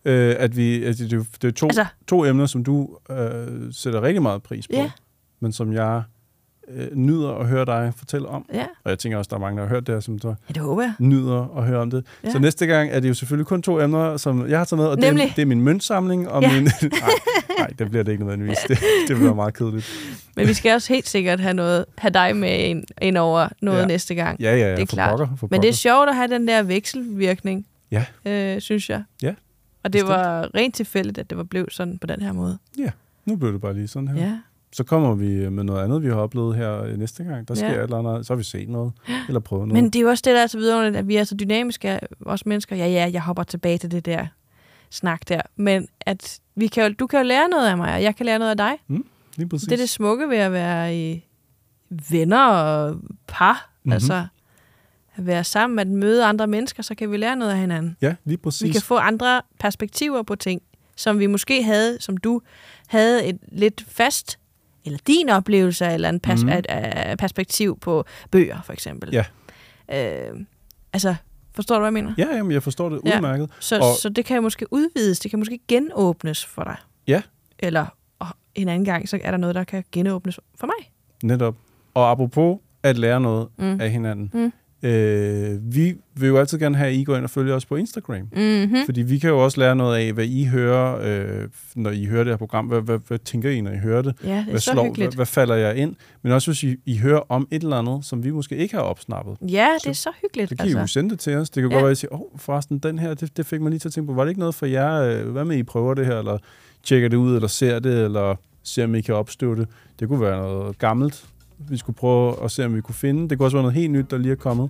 Øh, 0.05 0.35
at 0.39 0.57
vi, 0.57 0.83
at 0.83 0.97
det, 0.97 1.11
det, 1.41 1.47
er 1.47 1.51
to, 1.51 1.65
Altså- 1.67 1.85
to 2.07 2.25
emner, 2.25 2.45
som 2.45 2.63
du 2.63 2.97
øh, 3.11 3.47
sætter 3.71 4.01
rigtig 4.01 4.21
meget 4.21 4.43
pris 4.43 4.67
på, 4.67 4.73
Ja. 4.75 4.91
men 5.39 5.51
som 5.53 5.73
jeg 5.73 6.01
øh, 6.73 6.87
nyder 6.95 7.29
at 7.35 7.47
høre 7.47 7.65
dig 7.65 7.93
fortælle 7.97 8.27
om. 8.27 8.45
Ja, 8.53 8.65
Og 8.83 8.89
jeg 8.89 8.99
tænker 8.99 9.17
også, 9.17 9.29
der 9.29 9.35
er 9.35 9.39
mange, 9.39 9.57
der 9.61 9.67
har 9.67 9.69
hørt 9.75 9.87
det 9.87 9.95
her, 9.95 9.99
som 9.99 10.19
du 10.19 10.27
ja 10.27 10.33
det 10.47 10.57
håber 10.57 10.81
jeg. 10.81 10.93
nyder 10.99 11.57
at 11.57 11.65
høre 11.65 11.79
om 11.79 11.91
det. 11.91 12.05
Ja. 12.23 12.29
Så 12.31 12.39
næste 12.39 12.65
gang 12.65 12.89
er 12.91 12.99
det 12.99 13.09
jo 13.09 13.13
selvfølgelig 13.13 13.47
kun 13.47 13.61
to 13.61 13.79
emner, 13.81 14.17
som 14.17 14.49
jeg 14.49 14.57
har 14.57 14.65
taget 14.65 14.77
med, 14.79 14.87
og 14.87 14.97
det 14.97 15.03
er, 15.05 15.09
Nemlig. 15.11 15.33
det 15.35 15.41
er 15.41 15.45
min 15.45 15.61
møntsamling 15.61 16.29
og 16.29 16.41
Ja. 16.43 16.53
min... 16.53 16.63
nej, 16.81 16.91
nej, 17.57 17.67
det 17.79 17.89
bliver 17.89 18.03
det 18.03 18.11
ikke 18.11 18.23
nødvendigvis. 18.23 18.57
Det, 18.67 18.77
det 19.07 19.15
bliver 19.17 19.33
meget 19.33 19.53
kedeligt. 19.53 19.89
Men 20.35 20.47
vi 20.47 20.53
skal 20.53 20.73
også 20.73 20.93
helt 20.93 21.07
sikkert 21.07 21.39
have, 21.39 21.53
noget, 21.53 21.85
have 21.97 22.11
dig 22.11 22.35
med 22.35 22.59
ind, 22.59 22.83
ind 23.01 23.17
over 23.17 23.47
noget 23.61 23.81
ja. 23.81 23.85
Næste 23.85 24.15
gang. 24.15 24.41
Ja, 24.41 24.55
ja, 24.55 24.57
ja, 24.69 24.71
det 24.71 24.81
er 24.81 24.85
for 24.85 24.95
klart. 24.95 25.09
pokker, 25.09 25.35
for 25.35 25.47
Men 25.51 25.61
det 25.61 25.67
er 25.67 25.71
pokker. 25.71 25.77
sjovt 25.77 26.09
at 26.09 26.15
have 26.15 26.27
den 26.27 26.47
der 26.47 26.63
vekselvirkning, 26.63 27.65
Ja. 27.91 28.05
øh, 28.25 28.61
synes 28.61 28.89
jeg. 28.89 29.03
Ja, 29.21 29.33
Og 29.83 29.93
det 29.93 30.01
bestemt. 30.01 30.09
var 30.09 30.55
rent 30.55 30.75
tilfældigt, 30.75 31.17
at 31.17 31.29
det 31.29 31.37
var 31.37 31.43
blevet 31.43 31.73
sådan 31.73 31.97
på 31.97 32.07
den 32.07 32.21
her 32.21 32.31
måde. 32.31 32.57
Nu 33.25 33.35
blev 33.35 33.53
det 33.53 33.61
bare 33.61 33.73
lige 33.73 33.87
sådan 33.87 34.07
her. 34.07 34.15
Ja. 34.25 34.39
Så 34.73 34.83
kommer 34.83 35.15
vi 35.15 35.49
med 35.49 35.63
noget 35.63 35.83
andet, 35.83 36.03
vi 36.03 36.07
har 36.07 36.15
oplevet 36.15 36.55
her 36.55 36.97
næste 36.97 37.23
gang. 37.23 37.47
Der 37.47 37.53
sker 37.55 37.67
Ja. 37.67 37.73
ja. 37.73 37.79
et 37.79 37.83
eller 37.83 37.97
andet, 37.97 38.25
så 38.25 38.33
har 38.33 38.37
vi 38.37 38.43
set 38.43 38.69
noget, 38.69 38.93
eller 39.27 39.39
prøvet 39.39 39.67
noget. 39.67 39.83
Men 39.83 39.89
det 39.89 39.99
er 39.99 40.03
jo 40.03 40.09
også 40.09 40.21
det, 40.25 40.35
der 40.35 40.41
er 40.43 40.47
så 40.47 40.57
vidunderligt, 40.57 40.95
at 40.97 41.07
vi 41.07 41.15
er 41.15 41.23
så 41.23 41.35
dynamiske, 41.35 41.99
os 42.25 42.45
mennesker. 42.45 42.75
Ja, 42.75 42.87
ja, 42.87 43.09
jeg 43.13 43.21
hopper 43.21 43.43
tilbage 43.43 43.77
til 43.77 43.91
det 43.91 44.05
der 44.05 44.25
snak 44.89 45.21
der. 45.29 45.41
Men 45.55 45.87
at 46.01 46.39
vi 46.55 46.67
kan 46.67 46.83
jo, 46.87 46.93
du 46.99 47.07
kan 47.07 47.19
jo 47.19 47.23
lære 47.25 47.49
noget 47.49 47.67
af 47.67 47.77
mig, 47.77 47.93
og 47.93 48.03
jeg 48.03 48.15
kan 48.15 48.25
lære 48.25 48.39
noget 48.39 48.51
af 48.51 48.57
dig. 48.57 48.73
Lige 49.37 49.49
præcis. 49.49 49.67
Det 49.67 49.73
er 49.73 49.77
det 49.77 49.89
smukke 49.89 50.29
ved 50.29 50.37
at 50.37 50.51
være 50.51 50.97
i 50.97 51.25
venner 52.09 52.45
og 52.45 52.95
par. 53.27 53.53
Mm-hmm. 53.53 53.89
Mhm. 53.89 53.93
Altså 53.93 54.25
at 55.19 55.25
være 55.25 55.43
sammen, 55.43 55.79
at 55.79 55.87
møde 55.87 56.25
andre 56.25 56.47
mennesker, 56.47 56.83
så 56.83 56.95
kan 56.95 57.11
vi 57.11 57.17
lære 57.17 57.35
noget 57.35 57.51
af 57.51 57.57
hinanden. 57.57 57.97
Ja, 58.01 58.15
lige 58.25 58.37
præcis. 58.37 58.63
Vi 58.63 58.69
kan 58.71 58.81
få 58.81 58.95
andre 58.97 59.41
perspektiver 59.59 60.23
på 60.23 60.35
ting, 60.35 60.61
som 60.95 61.19
vi 61.19 61.27
måske 61.27 61.63
havde, 61.63 61.97
som 62.01 62.17
du 62.17 62.41
havde 62.87 63.25
et 63.25 63.37
lidt 63.51 63.85
fast, 63.87 64.39
eller 64.85 64.99
din 65.07 65.29
oplevelse, 65.29 65.85
eller 65.85 66.09
en 66.09 66.19
pers- 66.27 66.43
mm. 66.45 67.17
perspektiv 67.17 67.79
på 67.79 68.05
bøger, 68.31 68.61
for 68.61 68.73
eksempel. 68.73 69.09
Ja. 69.13 69.25
Øh, 69.93 70.39
altså, 70.93 71.15
forstår 71.55 71.75
du, 71.75 71.79
hvad 71.79 71.87
jeg 71.87 71.93
mener? 71.93 72.13
Ja, 72.17 72.35
jamen, 72.35 72.51
jeg 72.51 72.63
forstår 72.63 72.89
det 72.89 73.01
Ja. 73.05 73.15
udmærket. 73.17 73.49
Så, 73.59 73.79
Og- 73.79 73.95
så 74.01 74.09
det 74.09 74.25
kan 74.25 74.35
jo 74.35 74.41
måske 74.41 74.73
udvides, 74.73 75.19
det 75.19 75.29
kan 75.31 75.39
måske 75.39 75.59
genåbnes 75.67 76.45
for 76.45 76.63
dig. 76.63 76.75
Ja. 77.07 77.21
Eller 77.59 77.85
og 78.19 78.27
en 78.55 78.67
anden 78.69 78.85
gang, 78.85 79.09
så 79.09 79.19
er 79.23 79.31
der 79.31 79.37
noget, 79.37 79.55
der 79.55 79.63
kan 79.63 79.83
genåbnes 79.91 80.39
for 80.55 80.67
mig. 80.67 80.91
Netop. 81.23 81.55
Og 81.93 82.11
apropos 82.11 82.59
at 82.83 82.97
lære 82.97 83.21
noget 83.21 83.47
mm. 83.57 83.81
af 83.81 83.91
hinanden. 83.91 84.31
Mm. 84.33 84.53
Øh, 84.83 85.75
vi 85.75 85.95
vil 86.15 86.27
jo 86.27 86.37
altid 86.37 86.59
gerne 86.59 86.75
have, 86.77 86.89
at 86.89 86.95
I 86.95 87.03
går 87.03 87.15
ind 87.15 87.23
og 87.23 87.29
følger 87.29 87.55
os 87.55 87.65
på 87.65 87.75
Instagram. 87.75 88.15
Mm-hmm. 88.35 88.75
Fordi 88.85 89.01
vi 89.01 89.19
kan 89.19 89.29
jo 89.29 89.39
også 89.43 89.59
lære 89.59 89.75
noget 89.75 89.97
af, 89.97 90.13
hvad 90.13 90.25
I 90.25 90.43
hører, 90.45 90.99
øh, 91.03 91.47
når 91.75 91.91
I 91.91 92.05
hører 92.05 92.23
det 92.23 92.31
her 92.31 92.37
program. 92.37 92.65
Hvad, 92.65 92.81
hvad, 92.81 92.99
hvad 93.07 93.19
tænker 93.19 93.49
I, 93.49 93.61
når 93.61 93.71
I 93.71 93.77
hører 93.77 94.01
det? 94.01 94.15
Ja, 94.23 94.29
det 94.29 94.37
er 94.37 94.43
Hvad, 94.43 94.59
så 94.59 94.71
slår, 94.71 94.83
hyggeligt. 94.83 95.09
hvad, 95.09 95.15
hvad 95.15 95.25
falder 95.25 95.55
jeg 95.55 95.75
ind? 95.77 95.95
Men 96.21 96.31
også 96.31 96.51
hvis 96.51 96.63
I, 96.63 96.75
I 96.85 96.97
hører 96.97 97.21
om 97.31 97.47
et 97.51 97.63
eller 97.63 97.77
andet, 97.77 98.05
som 98.05 98.23
vi 98.23 98.31
måske 98.31 98.57
ikke 98.57 98.75
har 98.75 98.81
opsnappet. 98.81 99.37
Ja, 99.51 99.67
det 99.83 99.89
er 99.89 99.93
så 99.93 100.09
hyggeligt. 100.21 100.49
Så 100.49 100.55
kan 100.55 100.63
altså. 100.65 100.77
I 100.77 100.81
jo 100.81 100.87
sende 100.87 101.09
det 101.09 101.19
til 101.19 101.35
os. 101.35 101.49
Det 101.49 101.61
kan 101.63 101.69
Ja. 101.71 101.75
godt 101.75 101.83
være, 101.83 101.91
at 101.91 101.97
I 101.97 101.99
siger, 101.99 102.13
åh, 102.13 102.19
oh, 102.19 102.39
forresten, 102.39 102.79
den 102.79 102.99
her, 102.99 103.13
det, 103.13 103.37
det 103.37 103.45
fik 103.45 103.61
mig 103.61 103.69
lige 103.69 103.79
til 103.79 103.87
at 103.89 103.93
tænke 103.93 104.07
på, 104.07 104.13
var 104.13 104.23
det 104.23 104.29
ikke 104.29 104.39
noget 104.39 104.55
for 104.55 104.65
jer? 104.65 105.01
Øh, 105.01 105.29
Hvad 105.31 105.45
med, 105.45 105.57
I 105.57 105.63
prøver 105.63 105.93
det 105.93 106.05
her, 106.05 106.17
eller 106.19 106.37
tjekker 106.83 107.09
det 107.09 107.17
ud, 107.17 107.35
eller 107.35 107.47
ser 107.47 107.79
det, 107.79 108.03
eller 108.03 108.35
ser, 108.63 108.83
om 108.83 108.95
I 108.95 109.01
kan 109.01 109.15
opstøve 109.15 109.55
det? 109.55 109.67
Det 109.99 110.07
kunne 110.07 110.21
være 110.21 110.37
noget 110.37 110.77
gammelt, 110.77 111.25
vi 111.69 111.77
skulle 111.77 111.95
prøve 111.95 112.43
at 112.43 112.51
se, 112.51 112.65
om 112.65 112.75
vi 112.75 112.81
kunne 112.81 112.95
finde. 112.95 113.29
Det 113.29 113.37
kunne 113.37 113.45
også 113.47 113.57
være 113.57 113.63
noget 113.63 113.75
helt 113.75 113.91
nyt, 113.91 114.11
der 114.11 114.17
lige 114.17 114.31
er 114.31 114.35
kommet. 114.35 114.69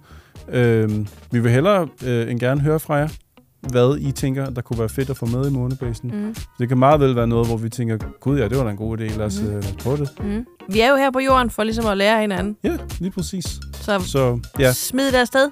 Øhm, 0.49 1.07
vi 1.31 1.39
vil 1.39 1.51
hellere 1.51 1.87
øh, 2.05 2.31
end 2.31 2.39
gerne 2.39 2.61
høre 2.61 2.79
fra 2.79 2.95
jer, 2.95 3.07
hvad 3.61 3.97
I 3.99 4.11
tænker, 4.11 4.49
der 4.49 4.61
kunne 4.61 4.79
være 4.79 4.89
fedt 4.89 5.09
at 5.09 5.17
få 5.17 5.25
med 5.25 5.49
i 5.49 5.53
månebasen. 5.53 6.11
Mm. 6.13 6.35
Det 6.59 6.67
kan 6.67 6.77
meget 6.77 6.99
vel 6.99 7.15
være 7.15 7.27
noget, 7.27 7.47
hvor 7.47 7.57
vi 7.57 7.69
tænker, 7.69 7.97
gud 8.19 8.37
ja, 8.39 8.47
det 8.47 8.57
var 8.57 8.63
da 8.63 8.69
en 8.69 8.77
god 8.77 8.97
idé, 8.97 9.17
lad 9.17 9.25
os, 9.25 9.41
Mm. 9.41 9.47
lad 9.47 9.57
os 9.57 9.71
prøve 9.79 9.97
det. 9.97 10.09
Mm. 10.23 10.45
Vi 10.69 10.79
er 10.79 10.89
jo 10.89 10.95
her 10.95 11.11
på 11.11 11.19
jorden 11.19 11.49
for 11.49 11.63
ligesom 11.63 11.85
at 11.85 11.97
lære 11.97 12.21
hinanden. 12.21 12.57
Ja, 12.63 12.77
lige 12.99 13.11
præcis. 13.11 13.45
Så, 13.73 13.99
Så 13.99 14.39
ja, 14.59 14.73
smid 14.73 15.07
det 15.11 15.17
afsted. 15.17 15.49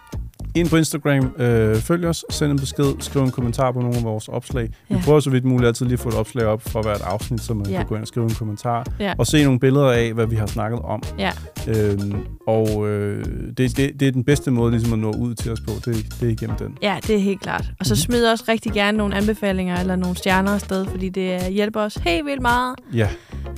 Ind 0.60 0.70
på 0.70 0.78
Instagram, 0.78 1.36
øh, 1.40 1.76
følg 1.76 2.06
os, 2.06 2.26
send 2.30 2.52
en 2.52 2.60
besked, 2.60 2.94
skriv 3.00 3.24
en 3.24 3.32
kommentar 3.32 3.72
på 3.72 3.80
nogle 3.80 3.98
af 3.98 4.04
vores 4.04 4.28
opslag. 4.28 4.70
Vi 4.90 4.96
Ja. 4.96 5.02
prøver 5.06 5.20
så 5.20 5.30
vidt 5.30 5.46
muligt 5.46 5.68
altid 5.68 5.86
lige 5.86 5.94
at 5.94 6.00
få 6.00 6.10
et 6.10 6.16
opslag 6.16 6.46
op 6.46 6.62
fra 6.62 6.82
hvert 6.82 7.02
afsnit, 7.02 7.42
så 7.42 7.54
man 7.54 7.70
Ja. 7.70 7.78
kan 7.78 7.86
gå 7.86 7.96
ind 7.96 8.02
og 8.02 8.08
skrive 8.08 8.24
en 8.24 8.36
kommentar. 8.36 8.86
Ja. 9.00 9.14
Og 9.18 9.28
se 9.28 9.44
nogle 9.44 9.60
billeder 9.60 9.92
af, 9.92 10.14
hvad 10.14 10.26
vi 10.28 10.36
har 10.36 10.46
snakket 10.46 10.80
om. 10.80 11.04
Ja. 11.20 11.32
Øhm, 11.68 12.14
og 12.48 12.90
øh, 12.90 13.26
det, 13.58 13.78
det, 13.78 14.00
det 14.00 14.08
er 14.08 14.12
den 14.12 14.24
bedste 14.24 14.52
måde 14.52 14.72
ligesom 14.72 14.94
at 14.94 15.00
nå 15.00 15.12
ud 15.12 15.36
til 15.36 15.52
os 15.52 15.60
på, 15.62 15.72
det, 15.86 16.06
det 16.20 16.28
er 16.28 16.32
igennem 16.32 16.56
den. 16.58 16.78
Ja, 16.82 16.98
det 17.08 17.16
er 17.16 17.20
helt 17.20 17.42
klart. 17.42 17.66
Og 17.80 17.86
så 17.86 17.94
Mhm. 17.94 17.98
smid 18.00 18.26
også 18.26 18.44
rigtig 18.50 18.72
gerne 18.72 18.98
nogle 18.98 19.16
anbefalinger 19.16 19.80
eller 19.80 19.96
nogle 19.96 20.16
stjerner 20.18 20.52
afsted, 20.54 20.86
fordi 20.86 21.10
det 21.10 21.42
hjælper 21.54 21.82
os 21.82 21.96
helt 21.96 22.26
vildt 22.26 22.42
meget. 22.42 22.76
Ja, 22.94 23.08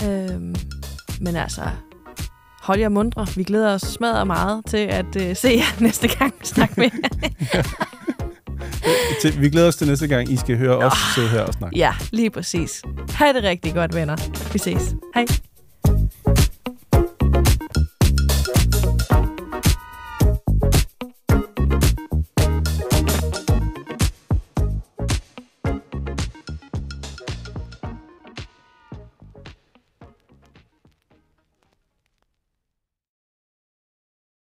Øhm, 0.09 0.55
men 1.21 1.35
altså, 1.35 1.61
hold 2.69 2.79
jer 2.79 2.89
mundre. 2.89 3.27
Vi 3.35 3.43
glæder 3.43 3.73
os 3.73 3.81
smadret 3.81 4.27
meget 4.27 4.65
til 4.65 4.77
at 4.77 5.15
øh, 5.21 5.35
se 5.35 5.47
jer 5.49 5.81
næste 5.87 6.07
gang 6.07 6.33
snakke 6.43 6.73
med. 6.77 6.89
til, 9.21 9.41
vi 9.41 9.49
glæder 9.49 9.67
os 9.67 9.75
til 9.75 9.87
næste 9.87 10.07
gang, 10.07 10.31
I 10.31 10.37
skal 10.37 10.57
høre 10.57 10.77
os 10.77 10.93
sidde 11.15 11.27
her 11.27 11.41
og 11.41 11.53
snakke. 11.53 11.77
ja, 11.77 11.93
lige 12.11 12.29
præcis. 12.29 12.81
Ha' 13.13 13.33
det 13.33 13.43
rigtig 13.43 13.73
godt, 13.73 13.95
venner. 13.95 14.15
Vi 14.53 14.59
ses. 14.59 14.95
Hej. 15.15 15.25